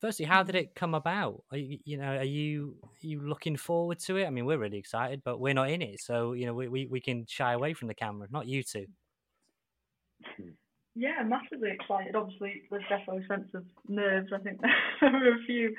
Firstly, 0.00 0.24
how 0.24 0.42
did 0.42 0.54
it 0.54 0.74
come 0.74 0.94
about? 0.94 1.44
Are 1.50 1.58
you, 1.58 1.78
you 1.84 1.98
know, 1.98 2.16
are 2.16 2.24
you 2.24 2.76
are 2.82 3.06
you 3.06 3.20
looking 3.20 3.56
forward 3.56 3.98
to 4.00 4.16
it? 4.16 4.26
I 4.26 4.30
mean, 4.30 4.46
we're 4.46 4.58
really 4.58 4.78
excited, 4.78 5.20
but 5.24 5.40
we're 5.40 5.54
not 5.54 5.70
in 5.70 5.82
it, 5.82 6.00
so 6.00 6.32
you 6.32 6.46
know, 6.46 6.54
we, 6.54 6.68
we, 6.68 6.86
we 6.86 7.00
can 7.00 7.26
shy 7.28 7.52
away 7.52 7.74
from 7.74 7.88
the 7.88 7.94
camera. 7.94 8.26
Not 8.30 8.46
you 8.46 8.62
two. 8.62 8.86
Yeah, 10.98 11.22
massively 11.22 11.70
excited. 11.70 12.18
Obviously, 12.18 12.66
there's 12.66 12.86
definitely 12.90 13.22
a 13.22 13.30
sense 13.30 13.46
of 13.54 13.62
nerves. 13.86 14.34
I 14.34 14.42
think 14.42 14.58
there 15.00 15.14
were 15.14 15.38
a 15.38 15.46
few, 15.46 15.70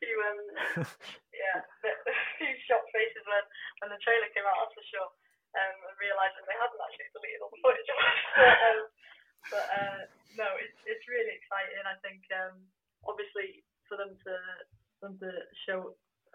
few, 0.00 0.16
um, 0.16 0.40
yeah, 1.36 1.60
a 1.60 2.16
few 2.40 2.52
shocked 2.64 2.88
faces 2.88 3.24
when 3.28 3.44
when 3.84 3.90
the 3.92 4.00
trailer 4.00 4.32
came 4.32 4.48
out. 4.48 4.56
That's 4.64 4.80
for 4.80 4.86
sure. 4.88 5.10
Um, 5.56 5.76
and 5.92 5.96
realising 6.00 6.44
they 6.48 6.56
hadn't 6.56 6.82
actually 6.82 7.08
deleted 7.12 7.40
all 7.44 7.52
the 7.52 7.62
footage 7.64 7.88
of 7.88 7.98
um, 8.00 8.80
but 9.50 9.66
uh, 9.70 10.00
no, 10.36 10.48
it's 10.60 10.78
it's 10.84 11.06
really 11.08 11.34
exciting. 11.34 11.84
I 11.86 11.96
think 12.04 12.22
um, 12.34 12.56
obviously 13.06 13.62
for 13.88 13.96
them 13.96 14.14
to 14.14 14.34
them 15.02 15.14
to 15.22 15.30
show 15.68 15.94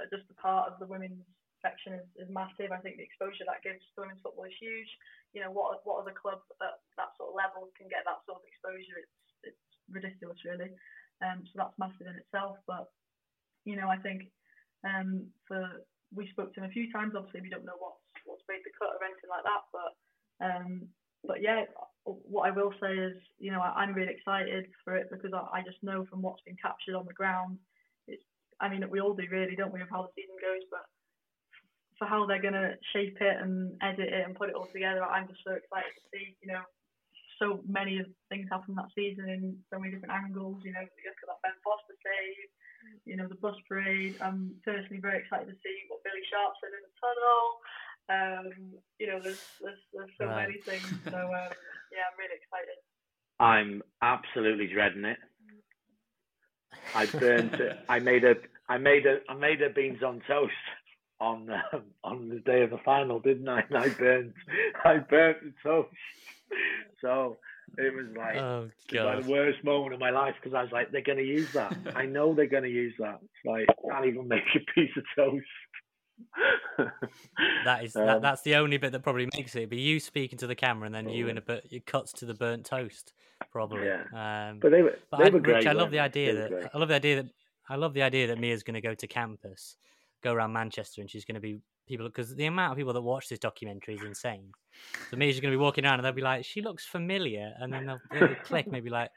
just 0.09 0.29
a 0.31 0.37
part 0.39 0.71
of 0.71 0.79
the 0.81 0.89
women's 0.89 1.25
section 1.61 1.93
is, 1.93 2.07
is 2.17 2.29
massive. 2.33 2.73
I 2.73 2.81
think 2.81 2.97
the 2.97 3.05
exposure 3.05 3.45
that 3.45 3.61
gives 3.61 3.85
to 3.93 4.01
women's 4.01 4.21
football 4.25 4.49
is 4.49 4.57
huge. 4.57 4.89
You 5.33 5.45
know, 5.45 5.53
what 5.53 5.85
what 5.85 6.01
other 6.01 6.15
club 6.15 6.41
at 6.59 6.81
that 6.97 7.13
sort 7.15 7.31
of 7.31 7.39
level 7.39 7.69
can 7.77 7.87
get 7.87 8.03
that 8.03 8.25
sort 8.25 8.41
of 8.41 8.49
exposure? 8.49 8.97
It's 8.97 9.53
it's 9.53 9.65
ridiculous, 9.87 10.41
really. 10.43 10.73
Um, 11.21 11.45
so 11.45 11.61
that's 11.61 11.77
massive 11.77 12.09
in 12.09 12.17
itself. 12.17 12.57
But 12.65 12.89
you 13.63 13.77
know, 13.77 13.87
I 13.87 14.01
think 14.01 14.27
um, 14.83 15.29
for 15.45 15.85
we 16.11 16.27
spoke 16.33 16.51
to 16.53 16.65
him 16.65 16.69
a 16.69 16.75
few 16.75 16.91
times. 16.91 17.13
Obviously, 17.15 17.45
we 17.45 17.53
don't 17.53 17.65
know 17.65 17.79
what's 17.79 18.01
what's 18.25 18.47
made 18.49 18.65
the 18.65 18.73
cut 18.75 18.97
or 18.97 19.05
anything 19.05 19.31
like 19.31 19.45
that. 19.45 19.63
But 19.69 19.91
um, 20.41 20.89
but 21.23 21.39
yeah, 21.39 21.69
what 22.05 22.49
I 22.49 22.51
will 22.51 22.73
say 22.81 22.93
is, 22.93 23.17
you 23.39 23.51
know, 23.51 23.61
I, 23.61 23.83
am 23.83 23.93
really 23.93 24.13
excited 24.13 24.65
for 24.83 24.95
it 24.95 25.07
because 25.11 25.31
I, 25.33 25.59
I, 25.59 25.61
just 25.61 25.81
know 25.83 26.05
from 26.09 26.21
what's 26.21 26.41
been 26.41 26.57
captured 26.57 26.95
on 26.95 27.05
the 27.05 27.13
ground. 27.13 27.57
It's, 28.07 28.23
I 28.59 28.69
mean, 28.69 28.83
we 28.89 28.99
all 28.99 29.13
do 29.13 29.23
really, 29.29 29.55
don't 29.55 29.73
we, 29.73 29.81
of 29.81 29.89
how 29.89 30.03
the 30.03 30.13
season 30.15 30.35
goes, 30.41 30.65
but 30.71 30.85
for 31.99 32.09
how 32.09 32.25
they're 32.25 32.41
going 32.41 32.57
to 32.57 32.73
shape 32.93 33.17
it 33.21 33.37
and 33.37 33.77
edit 33.81 34.09
it 34.09 34.25
and 34.25 34.33
put 34.33 34.49
it 34.49 34.55
all 34.55 34.65
together, 34.65 35.03
I'm 35.05 35.27
just 35.27 35.45
so 35.45 35.53
excited 35.53 35.93
to 35.93 36.05
see, 36.09 36.33
you 36.41 36.49
know, 36.49 36.65
so 37.37 37.61
many 37.65 38.01
things 38.29 38.49
happen 38.49 38.77
that 38.77 38.93
season 38.93 39.29
in 39.29 39.57
so 39.73 39.77
many 39.77 39.93
different 39.93 40.13
angles. 40.13 40.61
You 40.65 40.73
know, 40.73 40.85
look 40.85 41.21
at 41.21 41.29
that 41.29 41.41
Ben 41.41 41.57
Foster 41.65 41.97
save, 42.01 42.49
you 43.05 43.17
know, 43.17 43.25
the 43.25 43.37
bus 43.37 43.57
parade. 43.65 44.17
I'm 44.21 44.53
personally 44.61 45.01
very 45.01 45.25
excited 45.25 45.49
to 45.49 45.57
see 45.61 45.77
what 45.89 46.05
Billy 46.05 46.21
Sharp 46.29 46.53
said 46.61 46.73
in 46.73 46.85
the 46.85 46.93
tunnel. 47.01 47.41
Um, 48.09 48.49
you 48.99 49.07
know, 49.07 49.19
there's 49.23 49.39
there's, 49.61 49.79
there's 49.93 50.11
so 50.17 50.25
right. 50.25 50.47
many 50.47 50.61
things. 50.65 51.01
So 51.05 51.17
um, 51.17 51.51
yeah, 51.91 52.07
I'm 52.07 52.17
really 52.17 52.37
excited. 52.39 52.77
I'm 53.39 53.81
absolutely 54.01 54.67
dreading 54.67 55.05
it. 55.05 55.17
I 56.93 57.05
burned. 57.05 57.55
I 57.89 57.99
made 57.99 58.23
a. 58.23 58.35
I 58.69 58.77
made 58.77 59.05
a. 59.05 59.19
I 59.29 59.33
made 59.33 59.61
a 59.61 59.69
beans 59.69 60.03
on 60.03 60.21
toast 60.27 60.53
on 61.19 61.49
um, 61.73 61.83
on 62.03 62.29
the 62.29 62.39
day 62.39 62.63
of 62.63 62.71
the 62.71 62.79
final, 62.83 63.19
didn't 63.19 63.47
I? 63.47 63.61
And 63.69 63.77
I 63.77 63.89
burned. 63.89 64.33
I 64.85 64.97
burnt 64.97 65.37
the 65.43 65.53
toast. 65.63 65.89
So 67.01 67.37
it 67.77 67.93
was 67.93 68.07
like, 68.17 68.35
oh, 68.35 68.69
like 68.93 69.23
the 69.23 69.31
worst 69.31 69.63
moment 69.63 69.93
of 69.93 69.99
my 69.99 70.09
life 70.09 70.35
because 70.41 70.55
I 70.55 70.63
was 70.63 70.71
like, 70.71 70.91
they're 70.91 71.01
going 71.01 71.17
to 71.17 71.23
use 71.23 71.49
that. 71.53 71.75
I 71.95 72.05
know 72.05 72.33
they're 72.33 72.47
going 72.47 72.63
to 72.63 72.69
use 72.69 72.93
that. 72.99 73.19
It's 73.23 73.45
like, 73.45 73.67
I 73.69 73.93
can't 73.93 74.05
even 74.07 74.27
make 74.27 74.43
a 74.55 74.59
piece 74.73 74.91
of 74.97 75.03
toast 75.15 75.45
that 77.65 77.83
is 77.83 77.95
um, 77.95 78.05
that, 78.05 78.21
that's 78.21 78.41
the 78.41 78.55
only 78.55 78.77
bit 78.77 78.91
that 78.91 79.03
probably 79.03 79.27
makes 79.35 79.55
it. 79.55 79.69
But 79.69 79.77
you 79.77 79.99
speaking 79.99 80.37
to 80.39 80.47
the 80.47 80.55
camera 80.55 80.85
and 80.85 80.95
then 80.95 81.09
you 81.09 81.27
in 81.27 81.37
a 81.37 81.41
bit 81.41 81.67
it 81.71 81.85
cuts 81.85 82.11
to 82.13 82.25
the 82.25 82.33
burnt 82.33 82.65
toast, 82.65 83.13
probably. 83.51 83.85
Yeah. 83.85 84.49
Um, 84.49 84.59
but 84.59 84.71
they 84.71 84.81
were, 84.81 84.97
they 85.17 85.25
I, 85.25 85.29
were 85.29 85.39
great. 85.39 85.57
Rich, 85.57 85.67
I 85.67 85.73
love 85.73 85.91
the 85.91 85.99
idea 85.99 86.35
that 86.35 86.49
great. 86.49 86.67
I 86.73 86.77
love 86.77 86.89
the 86.89 86.95
idea 86.95 87.23
that 87.23 87.31
I 87.69 87.75
love 87.75 87.93
the 87.93 88.03
idea 88.03 88.27
that 88.27 88.39
Mia's 88.39 88.63
going 88.63 88.75
to 88.75 88.81
go 88.81 88.93
to 88.93 89.07
campus, 89.07 89.77
go 90.23 90.33
around 90.33 90.53
Manchester, 90.53 91.01
and 91.01 91.09
she's 91.09 91.25
going 91.25 91.35
to 91.35 91.41
be 91.41 91.59
people 91.87 92.07
because 92.07 92.35
the 92.35 92.45
amount 92.45 92.71
of 92.71 92.77
people 92.77 92.93
that 92.93 93.01
watch 93.01 93.29
this 93.29 93.39
documentary 93.39 93.95
is 93.95 94.03
insane. 94.03 94.51
So 95.09 95.17
Mia's 95.17 95.39
going 95.39 95.51
to 95.51 95.57
be 95.57 95.61
walking 95.61 95.85
around 95.85 95.95
and 95.95 96.05
they'll 96.05 96.13
be 96.13 96.21
like, 96.21 96.45
"She 96.45 96.61
looks 96.61 96.85
familiar," 96.85 97.53
and 97.59 97.71
then 97.71 97.85
they'll, 97.85 98.01
they'll 98.11 98.35
click 98.43 98.71
maybe 98.71 98.89
like 98.89 99.11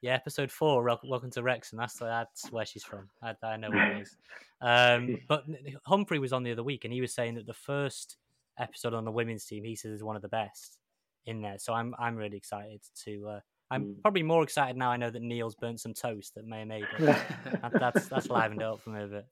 yeah, 0.00 0.14
episode 0.14 0.50
four. 0.50 0.82
Welcome 0.82 1.30
to 1.32 1.42
Wrexham. 1.42 1.78
That's 1.78 1.98
that's 1.98 2.52
where 2.52 2.64
she's 2.64 2.84
from. 2.84 3.08
I, 3.22 3.34
I 3.42 3.56
know 3.56 3.70
where 3.70 3.96
it 3.96 4.02
is. 4.02 4.16
Um, 4.60 5.18
but 5.28 5.44
Humphrey 5.86 6.18
was 6.18 6.32
on 6.32 6.44
the 6.44 6.52
other 6.52 6.62
week, 6.62 6.84
and 6.84 6.92
he 6.92 7.00
was 7.00 7.12
saying 7.12 7.34
that 7.34 7.46
the 7.46 7.54
first 7.54 8.16
episode 8.58 8.94
on 8.94 9.04
the 9.04 9.10
women's 9.10 9.44
team, 9.44 9.64
he 9.64 9.74
says, 9.74 9.92
is 9.92 10.04
one 10.04 10.16
of 10.16 10.22
the 10.22 10.28
best 10.28 10.78
in 11.26 11.42
there. 11.42 11.58
So 11.58 11.72
I'm 11.72 11.94
I'm 11.98 12.16
really 12.16 12.36
excited 12.36 12.80
to. 13.04 13.28
Uh, 13.28 13.40
I'm 13.70 13.84
mm. 13.84 14.02
probably 14.02 14.22
more 14.22 14.42
excited 14.42 14.76
now. 14.76 14.90
I 14.90 14.96
know 14.96 15.10
that 15.10 15.20
Neil's 15.20 15.54
burnt 15.56 15.80
some 15.80 15.94
toast 15.94 16.34
that 16.36 16.46
may 16.46 16.60
have 16.60 16.68
made 16.68 16.84
it. 16.98 17.16
that, 17.60 17.72
that's 17.72 18.08
that's 18.08 18.30
livened 18.30 18.62
it 18.62 18.66
up 18.66 18.80
for 18.80 18.90
me 18.90 19.02
a 19.02 19.06
bit. 19.06 19.26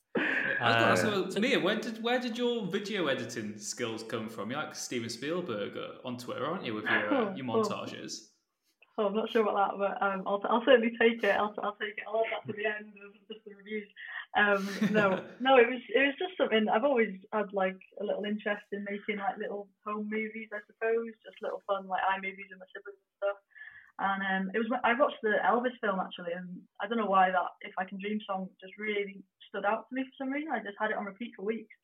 Uh, 0.61 0.97
so, 0.97 1.29
Mia, 1.39 1.61
where 1.61 1.77
did 1.77 2.03
where 2.03 2.19
did 2.19 2.37
your 2.37 2.67
video 2.67 3.07
editing 3.07 3.57
skills 3.57 4.03
come 4.03 4.29
from? 4.29 4.51
You're 4.51 4.61
like 4.61 4.75
Steven 4.75 5.09
Spielberg 5.09 5.73
on 6.05 6.17
Twitter, 6.17 6.45
aren't 6.45 6.65
you, 6.65 6.75
with 6.75 6.85
your 6.85 7.15
uh, 7.15 7.35
your 7.35 7.47
montages? 7.47 8.31
Oh, 8.99 9.13
I'm 9.13 9.15
not 9.15 9.29
sure 9.31 9.45
about 9.45 9.61
that, 9.61 9.77
but 9.77 9.95
um, 10.01 10.25
I'll, 10.25 10.41
I'll 10.49 10.65
certainly 10.65 10.97
take 10.97 11.21
it. 11.21 11.37
I'll, 11.37 11.53
I'll 11.61 11.77
take 11.77 12.01
it. 12.01 12.09
I'll 12.09 12.25
add 12.25 12.33
that 12.33 12.49
to 12.49 12.57
the 12.57 12.65
end 12.65 12.97
of 12.97 13.13
just 13.29 13.45
the 13.45 13.53
reviews. 13.53 13.85
Um, 14.33 14.65
no, 14.89 15.21
no, 15.41 15.61
it 15.61 15.69
was 15.69 15.85
it 15.93 16.01
was 16.09 16.17
just 16.17 16.33
something 16.41 16.65
I've 16.73 16.89
always 16.89 17.13
had 17.29 17.53
like 17.53 17.77
a 18.01 18.05
little 18.05 18.25
interest 18.25 18.65
in 18.73 18.89
making 18.89 19.21
like 19.21 19.37
little 19.37 19.69
home 19.85 20.09
movies, 20.09 20.49
I 20.49 20.65
suppose, 20.65 21.13
just 21.25 21.45
little 21.45 21.61
fun 21.69 21.85
like 21.85 22.01
iMovies 22.09 22.49
and 22.49 22.61
my 22.61 22.69
siblings 22.73 23.05
and 23.05 23.17
stuff. 23.21 23.39
And 24.01 24.21
um, 24.25 24.45
it 24.57 24.65
was 24.65 24.69
I 24.81 24.97
watched 24.97 25.21
the 25.21 25.45
Elvis 25.45 25.77
film 25.85 26.01
actually, 26.01 26.33
and 26.33 26.49
I 26.81 26.89
don't 26.89 26.97
know 26.97 27.13
why 27.13 27.29
that 27.29 27.53
"If 27.61 27.77
I 27.77 27.85
Can 27.85 28.01
Dream" 28.01 28.21
song 28.25 28.49
just 28.61 28.77
really 28.81 29.21
stood 29.53 29.69
out 29.69 29.89
to 29.89 29.95
me 29.97 30.09
for 30.09 30.17
some 30.25 30.33
reason. 30.33 30.53
I 30.53 30.65
just 30.65 30.81
had 30.81 30.93
it 30.93 30.97
on 30.97 31.05
repeat 31.05 31.37
for 31.37 31.45
weeks, 31.45 31.77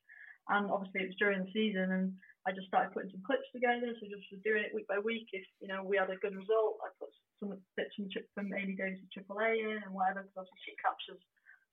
and 0.49 0.69
obviously 0.69 1.05
it 1.05 1.13
was 1.13 1.21
during 1.21 1.45
the 1.45 1.53
season, 1.53 1.89
and 1.93 2.13
I 2.43 2.51
just 2.51 2.67
started 2.67 2.91
putting 2.91 3.11
some 3.11 3.23
clips 3.23 3.47
together. 3.55 3.87
So 3.95 4.07
just 4.11 4.27
was 4.31 4.43
doing 4.43 4.67
it 4.67 4.75
week 4.75 4.87
by 4.87 4.99
week. 4.99 5.31
If 5.31 5.47
you 5.63 5.67
know 5.71 5.83
we 5.83 5.95
had 5.95 6.11
a 6.11 6.19
good 6.19 6.35
result, 6.35 6.83
I 6.83 6.91
put 6.99 7.11
some 7.39 7.55
bits 7.75 7.95
from, 7.95 8.11
from 8.35 8.53
Amy 8.53 8.75
Davies 8.75 9.03
Triple 9.13 9.39
A 9.39 9.51
in 9.55 9.79
and 9.83 9.93
whatever, 9.95 10.27
because 10.27 10.43
obviously 10.43 10.63
she 10.63 10.83
captures 10.83 11.21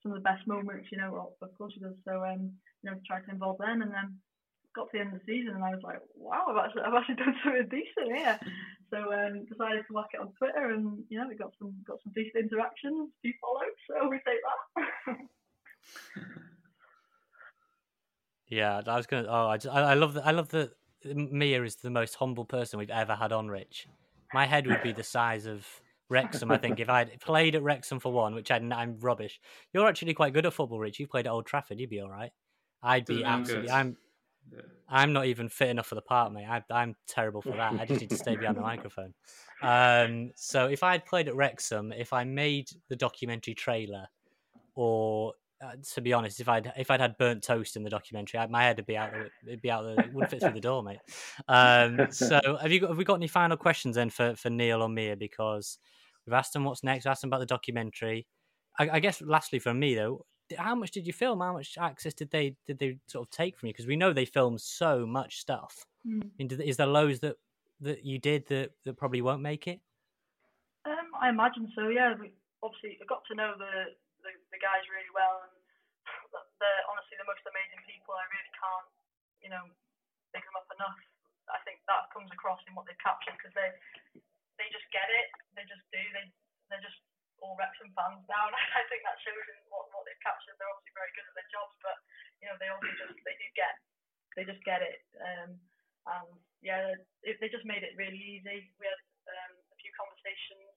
some 0.03 0.15
of 0.15 0.19
the 0.19 0.29
best 0.29 0.47
moments, 0.47 0.89
you 0.95 0.99
know. 0.99 1.11
Well, 1.11 1.35
of 1.43 1.53
course 1.59 1.75
she 1.75 1.83
does. 1.83 1.99
So 2.07 2.23
um, 2.23 2.55
you 2.83 2.91
know, 2.91 2.97
try 3.07 3.21
to 3.21 3.31
involve 3.31 3.59
them, 3.59 3.83
and 3.83 3.91
then 3.91 4.19
got 4.75 4.91
to 4.91 4.91
the 4.95 5.01
end 5.03 5.13
of 5.15 5.19
the 5.19 5.27
season 5.27 5.55
and 5.55 5.65
I 5.65 5.75
was 5.75 5.83
like, 5.83 5.99
wow, 6.15 6.47
I've 6.47 6.57
actually, 6.57 6.83
I've 6.83 6.95
actually 6.95 7.15
done 7.25 7.35
something 7.43 7.69
decent 7.71 8.15
here. 8.15 8.39
So 8.91 8.99
um, 9.11 9.47
decided 9.47 9.83
to 9.87 9.93
whack 9.95 10.15
it 10.15 10.21
on 10.21 10.33
Twitter 10.39 10.71
and 10.71 11.03
you 11.09 11.19
know 11.19 11.27
we 11.29 11.35
got 11.35 11.53
some 11.59 11.75
got 11.87 11.99
some 12.03 12.13
decent 12.15 12.47
interactions, 12.47 13.11
few 13.23 13.35
follows, 13.41 13.75
so 13.87 14.09
we 14.09 14.19
take 14.23 14.43
that. 14.47 15.19
yeah, 18.51 18.82
I 18.86 18.97
was 18.97 19.06
gonna. 19.06 19.28
Oh, 19.28 19.48
I 19.48 19.56
just, 19.56 19.74
I, 19.74 19.81
I 19.81 19.94
love 19.94 20.14
that. 20.14 20.27
I 20.27 20.32
love 20.32 20.48
that 20.48 20.72
Mia 21.05 21.62
is 21.62 21.77
the 21.77 21.90
most 21.90 22.16
humble 22.16 22.44
person 22.44 22.78
we've 22.78 22.90
ever 22.90 23.14
had 23.14 23.32
on. 23.32 23.48
Rich, 23.48 23.86
my 24.35 24.44
head 24.44 24.66
would 24.66 24.82
be 24.82 24.93
the 24.93 25.05
size 25.05 25.47
of 25.47 25.66
Wrexham. 26.09 26.51
I 26.51 26.59
think 26.59 26.81
if 26.81 26.89
I'd 26.89 27.20
played 27.20 27.55
at 27.55 27.62
Wrexham 27.62 28.01
for 28.01 28.12
one, 28.12 28.35
which 28.35 28.51
I, 28.51 28.56
I'm 28.56 28.98
rubbish. 28.98 29.40
You're 29.72 29.89
actually 29.89 30.14
quite 30.14 30.35
good 30.35 30.44
at 30.47 30.52
football, 30.52 30.81
Rich. 30.81 30.98
You 30.98 31.06
played 31.06 31.27
at 31.27 31.32
Old 31.32 31.47
Trafford. 31.47 31.78
You'd 31.78 31.90
be 31.90 32.01
all 32.01 32.10
right. 32.10 32.32
I'd 32.82 33.06
be 33.06 33.24
absolutely. 33.24 33.70
I'm 33.70 33.97
yeah. 34.52 34.60
I'm 34.89 35.12
not 35.12 35.27
even 35.27 35.48
fit 35.48 35.68
enough 35.68 35.86
for 35.86 35.94
the 35.94 36.02
part, 36.02 36.32
mate. 36.32 36.47
I, 36.47 36.82
am 36.82 36.97
terrible 37.06 37.43
for 37.43 37.52
that. 37.52 37.74
I 37.74 37.86
just 37.86 38.01
need 38.01 38.10
to 38.10 38.16
stay 38.16 38.35
behind 38.35 38.56
the 38.56 38.60
microphone. 38.72 39.14
Um, 39.62 40.32
so 40.35 40.66
if 40.66 40.82
I 40.82 40.93
had 40.93 41.06
played 41.06 41.28
at 41.28 41.36
Wrexham, 41.36 41.93
if 41.93 42.12
I 42.12 42.24
made 42.24 42.68
the 42.89 42.97
documentary 42.97 43.55
trailer, 43.55 44.06
or 44.74 45.35
uh, 45.62 45.73
to 45.93 46.01
be 46.01 46.12
honest, 46.12 46.41
if 46.41 46.49
I'd 46.49 46.73
if 46.77 46.91
I'd 46.91 47.01
had 47.01 47.19
burnt 47.19 47.43
toast 47.43 47.77
in 47.77 47.82
the 47.82 47.91
documentary, 47.91 48.41
I, 48.41 48.47
my 48.47 48.62
head 48.62 48.77
would 48.77 48.87
be 48.87 48.97
out. 48.97 49.11
It'd 49.47 49.61
be 49.61 49.70
out. 49.70 49.85
The, 49.85 50.01
it 50.01 50.12
wouldn't 50.12 50.31
fit 50.31 50.41
through 50.41 50.53
the 50.53 50.61
door, 50.61 50.82
mate. 50.82 51.01
Um, 51.49 52.07
so 52.11 52.41
have 52.61 52.73
you 52.73 52.81
got, 52.81 52.89
have 52.89 52.99
we 52.99 53.05
got 53.05 53.15
any 53.15 53.28
final 53.28 53.57
questions 53.57 53.97
then 53.97 54.11
for 54.11 54.35
for 54.37 54.49
Neil 54.49 54.82
or 54.82 54.89
Mia? 54.89 55.16
Because 55.16 55.78
we've 56.27 56.35
asked 56.35 56.55
them 56.55 56.65
what's 56.65 56.82
next. 56.82 57.05
We've 57.05 57.11
asked 57.11 57.20
them 57.20 57.28
about 57.28 57.41
the 57.41 57.47
documentary. 57.47 58.27
I, 58.78 58.89
I 58.91 59.01
guess 59.01 59.20
lastly 59.20 59.59
for 59.59 59.74
me 59.74 59.95
though, 59.95 60.24
how 60.57 60.74
much 60.74 60.93
did 60.93 61.07
you 61.07 61.12
film? 61.12 61.41
How 61.41 61.53
much 61.53 61.77
access 61.78 62.15
did 62.15 62.31
they 62.31 62.57
did 62.66 62.78
they 62.78 62.99
sort 63.07 63.27
of 63.27 63.31
take 63.31 63.59
from 63.59 63.66
you? 63.69 63.73
Because 63.73 63.87
we 63.87 63.97
know 63.97 64.12
they 64.12 64.24
filmed 64.24 64.61
so 64.61 65.07
much 65.07 65.41
stuff. 65.41 65.85
Mm. 66.07 66.62
is 66.62 66.78
there 66.78 66.87
loads 66.87 67.20
that 67.20 67.37
that 67.82 68.05
you 68.05 68.19
did 68.19 68.47
that 68.49 68.70
that 68.85 68.97
probably 68.97 69.20
won't 69.20 69.43
make 69.43 69.66
it? 69.66 69.81
Um, 70.87 71.11
I 71.20 71.28
imagine 71.28 71.70
so. 71.74 71.89
Yeah, 71.89 72.15
we 72.19 72.32
obviously 72.62 72.99
I 73.03 73.05
got 73.07 73.23
to 73.28 73.35
know 73.35 73.53
the, 73.59 73.95
the, 74.25 74.33
the 74.53 74.61
guys 74.61 74.85
really 74.89 75.11
well, 75.13 75.47
and 75.47 75.55
they're 76.61 76.87
honestly 76.89 77.17
the 77.17 77.29
most 77.29 77.45
amazing 77.45 77.83
people. 77.85 78.17
I 78.17 78.27
really 78.29 78.55
can't, 78.57 78.91
you 79.45 79.51
know, 79.51 79.65
pick 80.33 80.45
them 80.45 80.57
up 80.59 80.69
enough. 80.75 80.99
I 81.51 81.59
think 81.67 81.83
that 81.91 82.13
comes 82.15 82.31
across 82.31 82.63
in 82.71 82.77
what 82.79 82.87
they 82.87 82.95
capture 83.03 83.35
because 83.35 83.55
they 83.59 83.71
they 84.61 84.69
just 84.71 84.87
get 84.95 85.09
it. 85.09 85.29
They 85.57 85.67
just 85.67 85.83
do. 85.91 85.99
They 86.15 86.27
they're 86.71 86.85
just 86.85 87.01
all 87.41 87.57
reps 87.57 87.81
and 87.81 87.91
fans 87.97 88.23
now. 88.29 88.47
and 88.53 88.55
I 88.55 88.85
think 88.87 89.03
that 89.03 89.19
shows 89.25 89.47
in 89.51 89.59
what, 89.73 89.89
what 89.91 90.05
they've 90.07 90.25
captured. 90.25 90.55
They're 90.61 90.71
obviously 90.71 90.95
very 90.95 91.13
good 91.17 91.27
at 91.27 91.35
their 91.35 91.51
jobs, 91.51 91.75
but 91.83 91.97
you 92.39 92.47
know 92.47 92.57
they 92.61 92.71
also 92.71 92.93
just 92.95 93.17
they 93.27 93.37
do 93.41 93.49
get 93.57 93.75
they 94.39 94.45
just 94.47 94.63
get 94.63 94.85
it. 94.85 95.03
Um, 95.19 95.59
and 96.07 96.29
yeah, 96.63 96.95
it, 97.27 97.37
they 97.41 97.51
just 97.51 97.67
made 97.67 97.83
it 97.83 97.99
really 97.99 98.21
easy. 98.21 98.71
We 98.79 98.85
had 98.87 99.01
um, 99.29 99.53
a 99.59 99.77
few 99.81 99.93
conversations. 99.97 100.71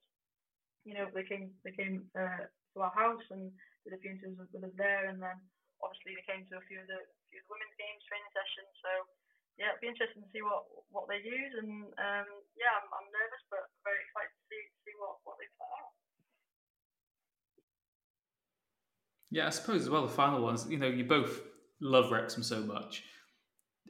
You 0.84 0.94
know, 1.00 1.06
they 1.12 1.24
came 1.24 1.52
they 1.64 1.72
came 1.72 2.08
uh, 2.12 2.48
to 2.74 2.82
our 2.82 2.94
house 2.94 3.22
and 3.30 3.50
did 3.86 3.94
a 3.94 4.00
few 4.02 4.18
interviews 4.18 4.50
with 4.50 4.66
us 4.66 4.74
there, 4.76 5.08
and 5.08 5.22
then 5.22 5.38
obviously 5.80 6.18
they 6.18 6.26
came 6.26 6.44
to 6.50 6.58
a 6.58 6.66
few 6.66 6.82
of 6.82 6.88
the 6.90 7.00
few 7.30 7.38
of 7.40 7.46
the 7.46 7.52
women's 7.54 7.76
games 7.78 8.02
training 8.10 8.32
sessions. 8.34 8.72
So 8.82 8.90
yeah, 9.56 9.70
it'd 9.70 9.84
be 9.84 9.92
interesting 9.92 10.26
to 10.26 10.30
see 10.34 10.42
what 10.42 10.66
what 10.90 11.06
they 11.06 11.22
use, 11.22 11.54
and 11.62 11.86
um, 11.94 12.28
yeah, 12.58 12.74
I'm, 12.74 12.88
I'm 12.90 13.08
nervous 13.14 13.44
but 13.52 13.70
very 13.86 14.02
excited 14.02 14.34
to 14.34 14.44
see 14.50 14.62
see 14.82 14.94
what 14.98 15.22
what 15.22 15.38
they 15.38 15.48
put 15.54 15.70
out. 15.70 15.92
Yeah, 19.30 19.46
I 19.46 19.52
suppose 19.54 19.86
as 19.86 19.90
well 19.90 20.02
the 20.02 20.12
final 20.12 20.42
ones. 20.42 20.66
You 20.66 20.78
know, 20.78 20.90
you 20.90 21.04
both 21.04 21.42
love 21.80 22.10
Wrexham 22.10 22.42
so 22.42 22.60
much. 22.60 23.04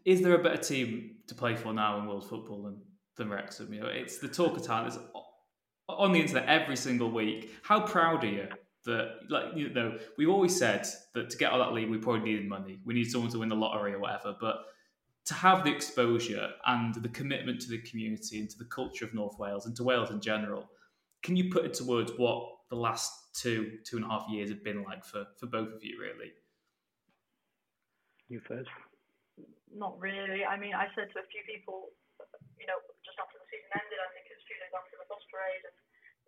Is 0.04 0.20
there 0.20 0.34
a 0.34 0.42
better 0.42 0.60
team 0.60 1.16
to 1.28 1.34
play 1.34 1.56
for 1.56 1.72
now 1.72 1.98
in 1.98 2.06
world 2.06 2.28
football 2.28 2.62
than 2.64 2.82
than 3.16 3.30
Wrexham? 3.30 3.72
You 3.72 3.80
know, 3.80 3.88
it's 3.88 4.18
the 4.18 4.28
talk 4.28 4.56
of 4.56 4.66
town. 4.66 4.86
It's 4.86 4.98
on 5.88 6.12
the 6.12 6.20
internet 6.20 6.48
every 6.48 6.76
single 6.76 7.10
week. 7.10 7.52
How 7.62 7.80
proud 7.80 8.24
are 8.24 8.28
you 8.28 8.48
that, 8.84 9.20
like, 9.28 9.56
you 9.56 9.70
know, 9.70 9.98
we've 10.18 10.28
always 10.28 10.56
said 10.56 10.86
that 11.14 11.30
to 11.30 11.36
get 11.36 11.52
out 11.52 11.60
of 11.60 11.66
that 11.66 11.74
league, 11.74 11.90
we 11.90 11.98
probably 11.98 12.20
needed 12.20 12.48
money. 12.48 12.78
We 12.84 12.94
need 12.94 13.10
someone 13.10 13.30
to 13.32 13.38
win 13.38 13.48
the 13.48 13.56
lottery 13.56 13.94
or 13.94 13.98
whatever. 13.98 14.36
But 14.40 14.64
to 15.26 15.34
have 15.34 15.64
the 15.64 15.74
exposure 15.74 16.50
and 16.66 16.94
the 16.94 17.08
commitment 17.08 17.60
to 17.62 17.68
the 17.70 17.78
community 17.78 18.40
and 18.40 18.50
to 18.50 18.58
the 18.58 18.66
culture 18.66 19.04
of 19.04 19.14
North 19.14 19.38
Wales 19.38 19.66
and 19.66 19.74
to 19.76 19.84
Wales 19.84 20.10
in 20.10 20.20
general, 20.20 20.68
can 21.22 21.36
you 21.36 21.50
put 21.50 21.64
into 21.64 21.84
words 21.84 22.12
what 22.16 22.44
the 22.68 22.76
last 22.76 23.12
two, 23.34 23.78
two 23.84 23.96
and 23.96 24.04
a 24.04 24.08
half 24.08 24.26
years 24.28 24.50
have 24.50 24.62
been 24.62 24.84
like 24.84 25.04
for, 25.04 25.24
for 25.40 25.46
both 25.46 25.72
of 25.72 25.82
you, 25.82 25.96
really? 26.00 26.32
You 28.28 28.40
first. 28.40 28.68
Not 29.74 29.98
really. 29.98 30.44
I 30.44 30.56
mean, 30.56 30.74
I 30.74 30.88
said 30.94 31.08
to 31.12 31.18
a 31.20 31.26
few 31.32 31.42
people, 31.48 31.92
you 32.60 32.66
know, 32.68 32.78
just 33.04 33.16
after 33.20 33.36
the 33.40 33.48
season 33.48 33.68
ended, 33.74 34.00
I 34.00 34.08
think 34.12 34.28
it 34.28 34.36
was 34.36 34.44
a 34.44 34.48
few 34.48 34.58
days 34.60 34.74
after 34.76 34.96
the 35.00 35.08
bus 35.08 35.24
parade, 35.32 35.64
and 35.64 35.76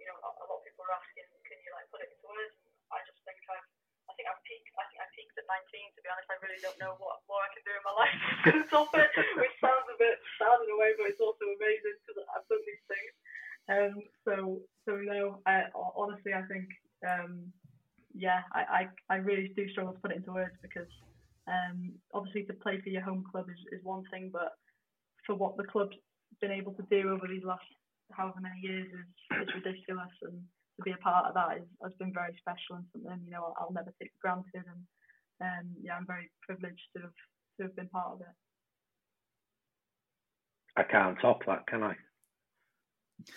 you 0.06 0.14
know, 0.14 0.22
a, 0.22 0.46
lot 0.46 0.62
of 0.62 0.62
people 0.62 0.86
were 0.86 0.94
asking, 0.94 1.26
can 1.42 1.58
you 1.58 1.70
like 1.74 1.90
put 1.90 1.98
it 2.06 2.14
into 2.14 2.30
words? 2.30 2.54
I 2.94 3.02
just 3.02 3.18
think 3.26 3.42
I've, 3.50 3.66
I 4.06 4.14
think 4.14 4.30
I've 4.30 4.38
peaked. 4.46 4.70
I 4.78 4.86
think 4.86 5.02
I 5.02 5.08
peaked 5.10 5.34
at 5.34 5.50
19. 5.50 5.98
To 5.98 5.98
be 5.98 6.08
honest, 6.14 6.30
I 6.30 6.38
really 6.38 6.62
don't 6.62 6.78
know 6.78 6.94
what 7.02 7.26
more 7.26 7.42
I 7.42 7.50
can 7.50 7.66
do 7.66 7.74
in 7.74 7.82
my 7.82 7.94
life 8.06 8.14
to 8.46 8.62
top 8.70 8.94
it, 8.94 9.10
which 9.34 9.56
sounds 9.58 9.90
a 9.90 9.98
bit 9.98 10.22
sad 10.38 10.62
in 10.62 10.70
a 10.70 10.78
way, 10.78 10.94
but 10.94 11.10
it's 11.10 11.18
also 11.18 11.42
amazing 11.42 11.98
because 12.06 12.22
I've 12.30 12.46
done 12.46 12.62
these 12.62 12.86
things. 12.86 13.12
Um, 13.66 13.94
so, 14.22 14.62
so 14.86 14.94
no, 15.02 15.42
I, 15.42 15.74
honestly, 15.74 16.30
I 16.30 16.46
think 16.46 16.70
um, 17.02 17.50
yeah, 18.14 18.46
I, 18.54 18.86
I, 19.10 19.16
I 19.18 19.26
really 19.26 19.50
do 19.58 19.66
struggle 19.74 19.98
to 19.98 19.98
put 19.98 20.14
it 20.14 20.22
into 20.22 20.38
words 20.38 20.54
because 20.62 20.86
um, 21.50 21.98
obviously 22.14 22.46
to 22.46 22.54
play 22.54 22.78
for 22.78 22.94
your 22.94 23.02
home 23.02 23.26
club 23.26 23.50
is, 23.50 23.58
is 23.74 23.82
one 23.82 24.06
thing, 24.14 24.30
but 24.30 24.54
for 25.26 25.34
what 25.34 25.58
the 25.58 25.66
club's 25.66 25.98
been 26.40 26.54
able 26.54 26.78
to 26.78 26.86
do 26.94 27.10
over 27.10 27.26
these 27.26 27.42
last 27.42 27.66
however 28.12 28.40
many 28.40 28.60
years 28.60 28.86
is, 28.86 29.42
is 29.42 29.54
ridiculous, 29.54 30.12
and 30.22 30.40
to 30.76 30.82
be 30.82 30.92
a 30.92 31.02
part 31.02 31.26
of 31.26 31.34
that 31.34 31.58
is, 31.58 31.68
has 31.82 31.92
been 31.98 32.12
very 32.12 32.34
special 32.38 32.76
and 32.76 32.86
something 32.92 33.24
you 33.24 33.32
know 33.32 33.54
I'll, 33.56 33.66
I'll 33.66 33.72
never 33.72 33.92
take 34.00 34.12
for 34.20 34.28
granted. 34.28 34.64
And 34.66 34.82
um, 35.40 35.66
yeah, 35.82 35.96
I'm 35.96 36.06
very 36.06 36.30
privileged 36.42 36.86
to 36.96 37.02
have 37.02 37.18
to 37.58 37.62
have 37.64 37.76
been 37.76 37.88
part 37.88 38.14
of 38.14 38.20
it. 38.20 38.36
I 40.76 40.82
can't 40.82 41.18
top 41.20 41.46
that, 41.46 41.66
can 41.66 41.82
I? 41.82 41.96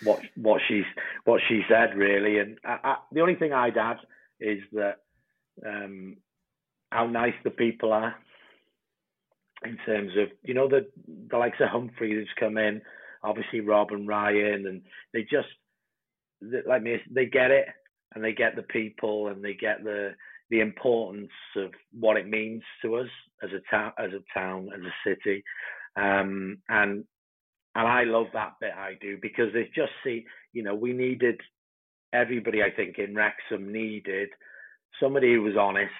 what 0.02 0.20
what 0.36 0.60
she's 0.66 0.84
what 1.24 1.40
she 1.48 1.62
said 1.68 1.96
really. 1.96 2.38
And 2.38 2.58
I, 2.64 2.78
I, 2.82 2.96
the 3.12 3.20
only 3.20 3.34
thing 3.34 3.52
I'd 3.52 3.76
add 3.76 3.98
is 4.40 4.60
that 4.72 4.96
um, 5.66 6.16
how 6.90 7.06
nice 7.06 7.34
the 7.44 7.50
people 7.50 7.92
are 7.92 8.14
in 9.64 9.76
terms 9.84 10.12
of 10.16 10.28
you 10.42 10.54
know 10.54 10.68
the 10.68 10.86
the 11.30 11.36
likes 11.36 11.58
of 11.60 11.68
Humphrey 11.68 12.12
who's 12.12 12.28
come 12.38 12.58
in, 12.58 12.80
obviously 13.22 13.60
Rob 13.60 13.92
and 13.92 14.08
Ryan, 14.08 14.66
and 14.66 14.82
they 15.12 15.22
just 15.22 15.48
like 16.66 16.82
me 16.82 16.96
they 17.10 17.26
get 17.26 17.50
it 17.50 17.66
and 18.14 18.24
they 18.24 18.32
get 18.32 18.56
the 18.56 18.62
people 18.62 19.28
and 19.28 19.44
they 19.44 19.54
get 19.54 19.84
the 19.84 20.14
the 20.50 20.60
importance 20.60 21.30
of 21.56 21.70
what 21.98 22.16
it 22.16 22.26
means 22.26 22.62
to 22.82 22.96
us 22.96 23.08
as 23.42 23.50
a 23.50 23.60
town 23.70 23.92
as 23.98 24.10
a 24.12 24.38
town 24.38 24.68
as 24.74 24.80
a 24.80 25.08
city 25.08 25.44
um, 25.96 26.58
and 26.68 27.04
and 27.74 27.86
I 27.86 28.04
love 28.04 28.26
that 28.32 28.54
bit 28.60 28.72
I 28.76 28.94
do 29.00 29.18
because 29.20 29.50
it's 29.54 29.74
just 29.74 29.92
see, 30.04 30.24
you 30.52 30.62
know, 30.62 30.74
we 30.74 30.92
needed 30.92 31.40
everybody 32.12 32.62
I 32.62 32.70
think 32.70 32.98
in 32.98 33.14
Wrexham 33.14 33.72
needed 33.72 34.28
somebody 35.00 35.32
who 35.34 35.42
was 35.42 35.56
honest, 35.56 35.92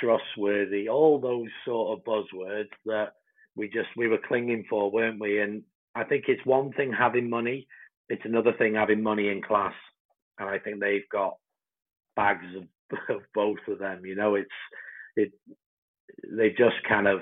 trustworthy, 0.00 0.88
all 0.88 1.20
those 1.20 1.48
sort 1.64 1.98
of 1.98 2.04
buzzwords 2.04 2.70
that 2.86 3.12
we 3.54 3.68
just 3.68 3.88
we 3.96 4.08
were 4.08 4.18
clinging 4.26 4.64
for, 4.68 4.90
weren't 4.90 5.20
we? 5.20 5.40
And 5.40 5.62
I 5.94 6.04
think 6.04 6.24
it's 6.28 6.44
one 6.44 6.72
thing 6.72 6.92
having 6.92 7.28
money, 7.28 7.66
it's 8.08 8.24
another 8.24 8.52
thing 8.52 8.74
having 8.74 9.02
money 9.02 9.28
in 9.28 9.42
class. 9.42 9.74
And 10.38 10.48
I 10.48 10.58
think 10.58 10.80
they've 10.80 11.08
got 11.10 11.36
bags 12.16 12.46
of, 12.56 12.96
of 13.16 13.22
both 13.34 13.58
of 13.68 13.78
them. 13.78 14.04
You 14.04 14.16
know, 14.16 14.34
it's 14.34 14.50
it 15.16 15.32
they 16.30 16.50
just 16.50 16.76
kind 16.88 17.06
of 17.06 17.20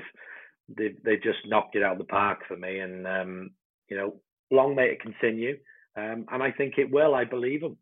they 0.68 0.94
they 1.04 1.16
just 1.16 1.38
knocked 1.46 1.76
it 1.76 1.82
out 1.82 1.92
of 1.92 1.98
the 1.98 2.04
park 2.04 2.40
for 2.46 2.56
me. 2.56 2.78
And 2.78 3.06
um, 3.06 3.50
you 3.88 3.96
know, 3.96 4.20
long 4.50 4.74
may 4.74 4.90
it 4.90 5.02
continue. 5.02 5.58
Um, 5.96 6.26
and 6.30 6.42
I 6.42 6.52
think 6.52 6.74
it 6.78 6.90
will. 6.90 7.14
I 7.14 7.24
believe 7.24 7.62
them, 7.62 7.76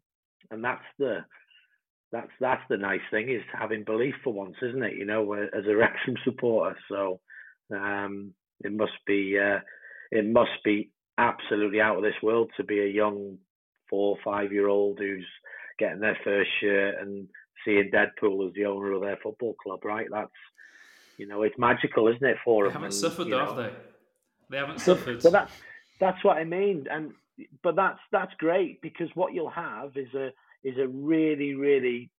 and 0.50 0.64
that's 0.64 0.84
the 0.98 1.18
that's 2.10 2.30
that's 2.40 2.62
the 2.70 2.76
nice 2.76 3.00
thing 3.10 3.30
is 3.30 3.42
having 3.52 3.84
belief 3.84 4.14
for 4.24 4.32
once, 4.32 4.56
isn't 4.62 4.82
it? 4.82 4.96
You 4.96 5.04
know, 5.04 5.32
as 5.34 5.66
a 5.68 5.76
Wrexham 5.76 6.16
supporter. 6.24 6.76
So 6.90 7.20
um, 7.74 8.32
it 8.64 8.72
must 8.72 8.92
be 9.06 9.38
uh, 9.38 9.58
it 10.10 10.26
must 10.26 10.62
be 10.64 10.90
absolutely 11.18 11.80
out 11.80 11.96
of 11.96 12.02
this 12.02 12.20
world 12.22 12.50
to 12.56 12.64
be 12.64 12.80
a 12.80 12.86
young 12.86 13.38
four, 13.90 14.16
or 14.16 14.18
five 14.24 14.52
year 14.52 14.68
old 14.68 14.98
who's 14.98 15.26
getting 15.78 16.00
their 16.00 16.18
first 16.24 16.50
shirt 16.60 16.96
and 17.00 17.28
seeing 17.64 17.90
Deadpool 17.92 18.46
as 18.48 18.54
the 18.54 18.64
owner 18.66 18.92
of 18.92 19.02
their 19.02 19.18
football 19.22 19.54
club, 19.62 19.84
right? 19.84 20.06
That's 20.10 20.30
you 21.16 21.26
know, 21.26 21.42
it's 21.42 21.58
magical, 21.58 22.06
isn't 22.06 22.24
it, 22.24 22.36
for 22.44 22.64
They 22.64 22.68
them? 22.68 22.72
haven't 22.74 22.86
And, 22.86 22.94
suffered, 22.94 23.24
you 23.26 23.30
though, 23.32 23.38
know, 23.44 23.46
have 23.46 23.56
they? 23.56 23.70
They 24.50 24.56
haven't 24.56 24.80
suffered. 24.80 25.20
but 25.22 25.32
that's 25.32 25.52
that's 26.00 26.24
what 26.24 26.36
I 26.36 26.44
mean, 26.44 26.86
and 26.90 27.12
but 27.62 27.74
that's 27.76 27.98
that's 28.12 28.32
great 28.38 28.80
because 28.82 29.08
what 29.14 29.34
you'll 29.34 29.50
have 29.50 29.96
is 29.96 30.12
a 30.14 30.30
is 30.64 30.76
a 30.78 30.86
really 30.88 31.54
really 31.54 32.10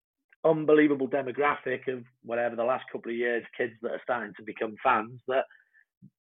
unbelievable 0.45 1.07
demographic 1.07 1.87
of 1.87 2.03
whatever 2.23 2.55
the 2.55 2.63
last 2.63 2.85
couple 2.91 3.11
of 3.11 3.17
years 3.17 3.43
kids 3.57 3.73
that 3.81 3.91
are 3.91 4.01
starting 4.03 4.33
to 4.37 4.43
become 4.43 4.75
fans 4.81 5.19
that 5.27 5.43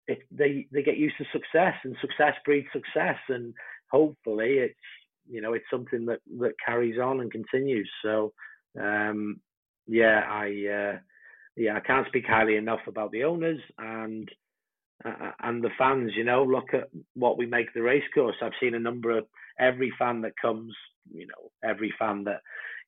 it, 0.06 0.20
they 0.30 0.66
they 0.72 0.82
get 0.82 0.96
used 0.96 1.16
to 1.18 1.24
success 1.32 1.74
and 1.84 1.96
success 2.00 2.34
breeds 2.44 2.68
success 2.72 3.18
and 3.28 3.52
hopefully 3.90 4.58
it's 4.58 4.74
you 5.28 5.40
know 5.40 5.52
it's 5.54 5.64
something 5.70 6.06
that 6.06 6.20
that 6.38 6.52
carries 6.64 6.98
on 6.98 7.20
and 7.20 7.30
continues. 7.30 7.90
So 8.02 8.32
um 8.80 9.40
yeah 9.86 10.22
i 10.28 10.46
uh 10.46 10.98
yeah 11.56 11.76
i 11.76 11.80
can't 11.80 12.06
speak 12.08 12.24
highly 12.26 12.56
enough 12.56 12.80
about 12.86 13.10
the 13.12 13.24
owners 13.24 13.60
and 13.78 14.28
uh, 15.04 15.30
and 15.42 15.62
the 15.62 15.70
fans 15.78 16.12
you 16.16 16.24
know. 16.24 16.42
Look 16.44 16.72
at 16.72 16.88
what 17.14 17.38
we 17.38 17.46
make 17.46 17.72
the 17.74 17.82
race 17.82 18.04
course. 18.14 18.36
I've 18.42 18.52
seen 18.60 18.74
a 18.74 18.80
number 18.80 19.16
of 19.16 19.26
every 19.58 19.92
fan 19.98 20.22
that 20.22 20.32
comes 20.40 20.74
you 21.12 21.26
know 21.26 21.50
every 21.68 21.92
fan 21.98 22.24
that 22.24 22.40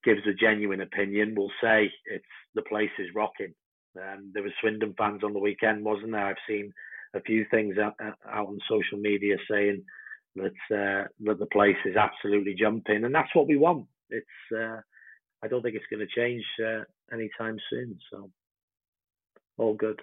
gives 0.05 0.20
a 0.27 0.35
genuine 0.35 0.81
opinion 0.81 1.35
will 1.35 1.51
say 1.60 1.90
it's 2.06 2.24
the 2.55 2.62
place 2.62 2.90
is 2.98 3.09
rocking 3.15 3.55
um, 3.97 4.31
there 4.32 4.43
were 4.43 4.52
swindon 4.60 4.94
fans 4.97 5.23
on 5.24 5.32
the 5.32 5.39
weekend 5.39 5.85
wasn't 5.85 6.10
there 6.10 6.27
i've 6.27 6.36
seen 6.48 6.73
a 7.15 7.20
few 7.23 7.47
things 7.51 7.77
out, 7.78 7.94
out 8.01 8.47
on 8.47 8.59
social 8.69 8.98
media 8.98 9.36
saying 9.51 9.82
that 10.36 10.74
uh, 10.74 11.09
that 11.20 11.39
the 11.39 11.47
place 11.47 11.77
is 11.85 11.97
absolutely 11.97 12.55
jumping, 12.59 13.05
and 13.05 13.15
that's 13.15 13.35
what 13.35 13.48
we 13.48 13.56
want. 13.56 13.86
It's 14.10 14.27
uh, 14.55 14.81
I 15.43 15.48
don't 15.48 15.62
think 15.62 15.74
it's 15.74 15.86
going 15.90 16.06
to 16.06 16.20
change 16.20 16.44
uh, 16.65 16.85
anytime 17.12 17.59
soon. 17.70 17.98
So 18.10 18.31
all 19.56 19.74
good. 19.74 20.02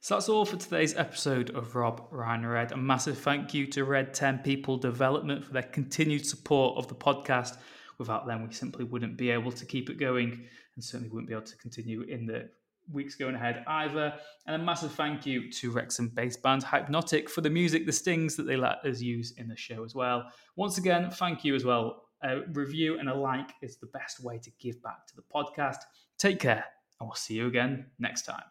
So 0.00 0.16
that's 0.16 0.28
all 0.28 0.44
for 0.44 0.56
today's 0.56 0.94
episode 0.96 1.50
of 1.50 1.74
Rob 1.74 2.08
Ryan 2.10 2.46
Red. 2.46 2.72
A 2.72 2.76
massive 2.76 3.18
thank 3.18 3.54
you 3.54 3.66
to 3.68 3.84
Red 3.84 4.12
10 4.12 4.40
People 4.40 4.76
Development 4.76 5.42
for 5.42 5.54
their 5.54 5.62
continued 5.62 6.26
support 6.26 6.76
of 6.76 6.88
the 6.88 6.94
podcast. 6.94 7.56
Without 7.96 8.26
them, 8.26 8.46
we 8.46 8.52
simply 8.52 8.84
wouldn't 8.84 9.16
be 9.16 9.30
able 9.30 9.52
to 9.52 9.64
keep 9.64 9.88
it 9.88 9.98
going 9.98 10.44
and 10.76 10.84
certainly 10.84 11.10
wouldn't 11.10 11.28
be 11.28 11.34
able 11.34 11.44
to 11.46 11.56
continue 11.56 12.02
in 12.02 12.26
the 12.26 12.48
weeks 12.92 13.14
going 13.14 13.34
ahead 13.34 13.64
either. 13.66 14.14
And 14.46 14.60
a 14.60 14.64
massive 14.64 14.92
thank 14.92 15.24
you 15.24 15.50
to 15.50 15.70
Wrexham 15.70 16.08
bass 16.08 16.36
band 16.36 16.64
Hypenotic 16.64 17.28
for 17.28 17.40
the 17.40 17.50
music, 17.50 17.86
the 17.86 17.92
stings 17.92 18.36
that 18.36 18.44
they 18.44 18.56
let 18.56 18.84
us 18.84 19.00
use 19.00 19.32
in 19.38 19.48
the 19.48 19.56
show 19.56 19.84
as 19.84 19.94
well. 19.94 20.30
Once 20.56 20.78
again, 20.78 21.10
thank 21.10 21.44
you 21.44 21.54
as 21.54 21.64
well. 21.64 22.02
A 22.22 22.40
review 22.52 22.98
and 22.98 23.08
a 23.08 23.14
like 23.14 23.50
is 23.62 23.76
the 23.76 23.86
best 23.86 24.22
way 24.22 24.38
to 24.38 24.50
give 24.58 24.82
back 24.82 25.06
to 25.08 25.16
the 25.16 25.22
podcast. 25.34 25.78
Take 26.18 26.40
care, 26.40 26.64
and 27.00 27.08
we'll 27.08 27.14
see 27.14 27.34
you 27.34 27.46
again 27.46 27.86
next 27.98 28.22
time. 28.22 28.44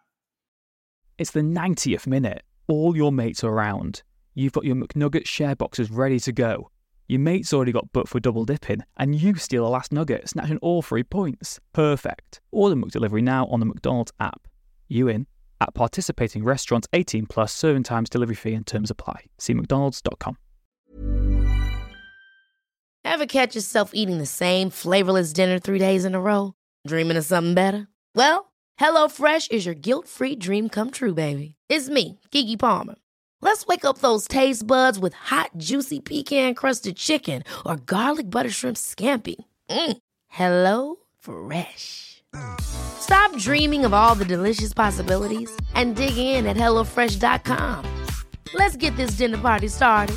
It's 1.18 1.32
the 1.32 1.42
90th 1.42 2.06
minute. 2.08 2.44
All 2.68 2.96
your 2.96 3.12
mates 3.12 3.44
are 3.44 3.52
around. 3.52 4.04
You've 4.34 4.54
got 4.54 4.64
your 4.64 4.76
McNugget 4.76 5.28
share 5.28 5.56
boxes 5.56 5.92
ready 5.92 6.20
to 6.22 6.32
go. 6.32 6.70
Your 7.08 7.20
mate's 7.20 7.54
already 7.54 7.72
got 7.72 7.92
booked 7.92 8.10
for 8.10 8.20
double 8.20 8.46
dipping, 8.46 8.82
and 8.98 9.14
you 9.14 9.36
steal 9.36 9.68
a 9.68 9.70
last 9.70 9.92
nugget, 9.92 10.30
snatching 10.30 10.58
all 10.60 10.82
three 10.82 11.04
points. 11.04 11.60
Perfect. 11.74 12.40
Order 12.52 12.76
McDelivery 12.76 13.22
now 13.22 13.46
on 13.48 13.60
the 13.60 13.66
McDonald's 13.66 14.14
app. 14.20 14.48
You 14.88 15.08
in? 15.08 15.28
At 15.60 15.74
participating 15.74 16.44
restaurants 16.44 16.88
18 16.94 17.26
plus 17.26 17.54
serving 17.54 17.84
times, 17.84 18.10
delivery 18.10 18.36
fee 18.36 18.54
and 18.54 18.66
terms 18.66 18.90
apply. 18.90 19.26
See 19.38 19.54
McDonald's.com. 19.54 20.38
Ever 23.06 23.26
catch 23.26 23.56
yourself 23.56 23.92
eating 23.94 24.18
the 24.18 24.26
same 24.26 24.70
flavorless 24.70 25.34
dinner 25.34 25.60
three 25.60 25.80
days 25.80 26.06
in 26.06 26.16
a 26.16 26.22
row? 26.22 26.54
Dreaming 26.88 27.18
of 27.18 27.26
something 27.26 27.54
better? 27.54 27.88
Well, 28.16 28.54
HelloFresh 28.80 29.52
is 29.52 29.66
your 29.66 29.76
guilt 29.76 30.08
free 30.08 30.36
dream 30.36 30.70
come 30.70 30.90
true, 30.90 31.14
baby. 31.14 31.56
It's 31.70 31.90
me, 31.90 32.20
Keke 32.32 32.58
Palmer. 32.58 32.96
Let's 33.44 33.68
wake 33.68 33.84
up 33.84 33.98
those 33.98 34.26
taste 34.26 34.66
buds 34.66 34.98
with 34.98 35.14
hot, 35.14 35.50
juicy 35.58 36.00
pecan 36.00 36.56
crusted 36.56 36.96
chicken 36.96 37.44
or 37.66 37.76
garlic 37.76 38.30
butter 38.30 38.50
shrimp 38.50 38.78
scampi. 38.78 39.36
Mm. 39.70 39.98
Hello 40.30 40.96
Fresh. 41.20 42.24
Stop 42.62 43.38
dreaming 43.38 43.84
of 43.84 43.94
all 43.94 44.16
the 44.16 44.24
delicious 44.24 44.72
possibilities 44.74 45.52
and 45.76 45.98
dig 45.98 46.16
in 46.16 46.48
at 46.48 46.56
HelloFresh.com. 46.56 47.84
Let's 48.54 48.78
get 48.78 48.96
this 48.96 49.18
dinner 49.18 49.38
party 49.38 49.68
started. 49.68 50.16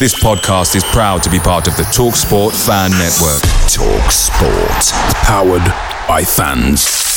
This 0.00 0.20
podcast 0.20 0.74
is 0.74 0.82
proud 0.86 1.22
to 1.22 1.30
be 1.30 1.38
part 1.38 1.68
of 1.68 1.76
the 1.76 1.84
TalkSport 1.84 2.54
Fan 2.66 2.90
Network. 2.90 3.40
Talk 3.70 4.10
Sport. 4.10 5.14
Powered 5.22 6.08
by 6.08 6.24
fans. 6.24 7.13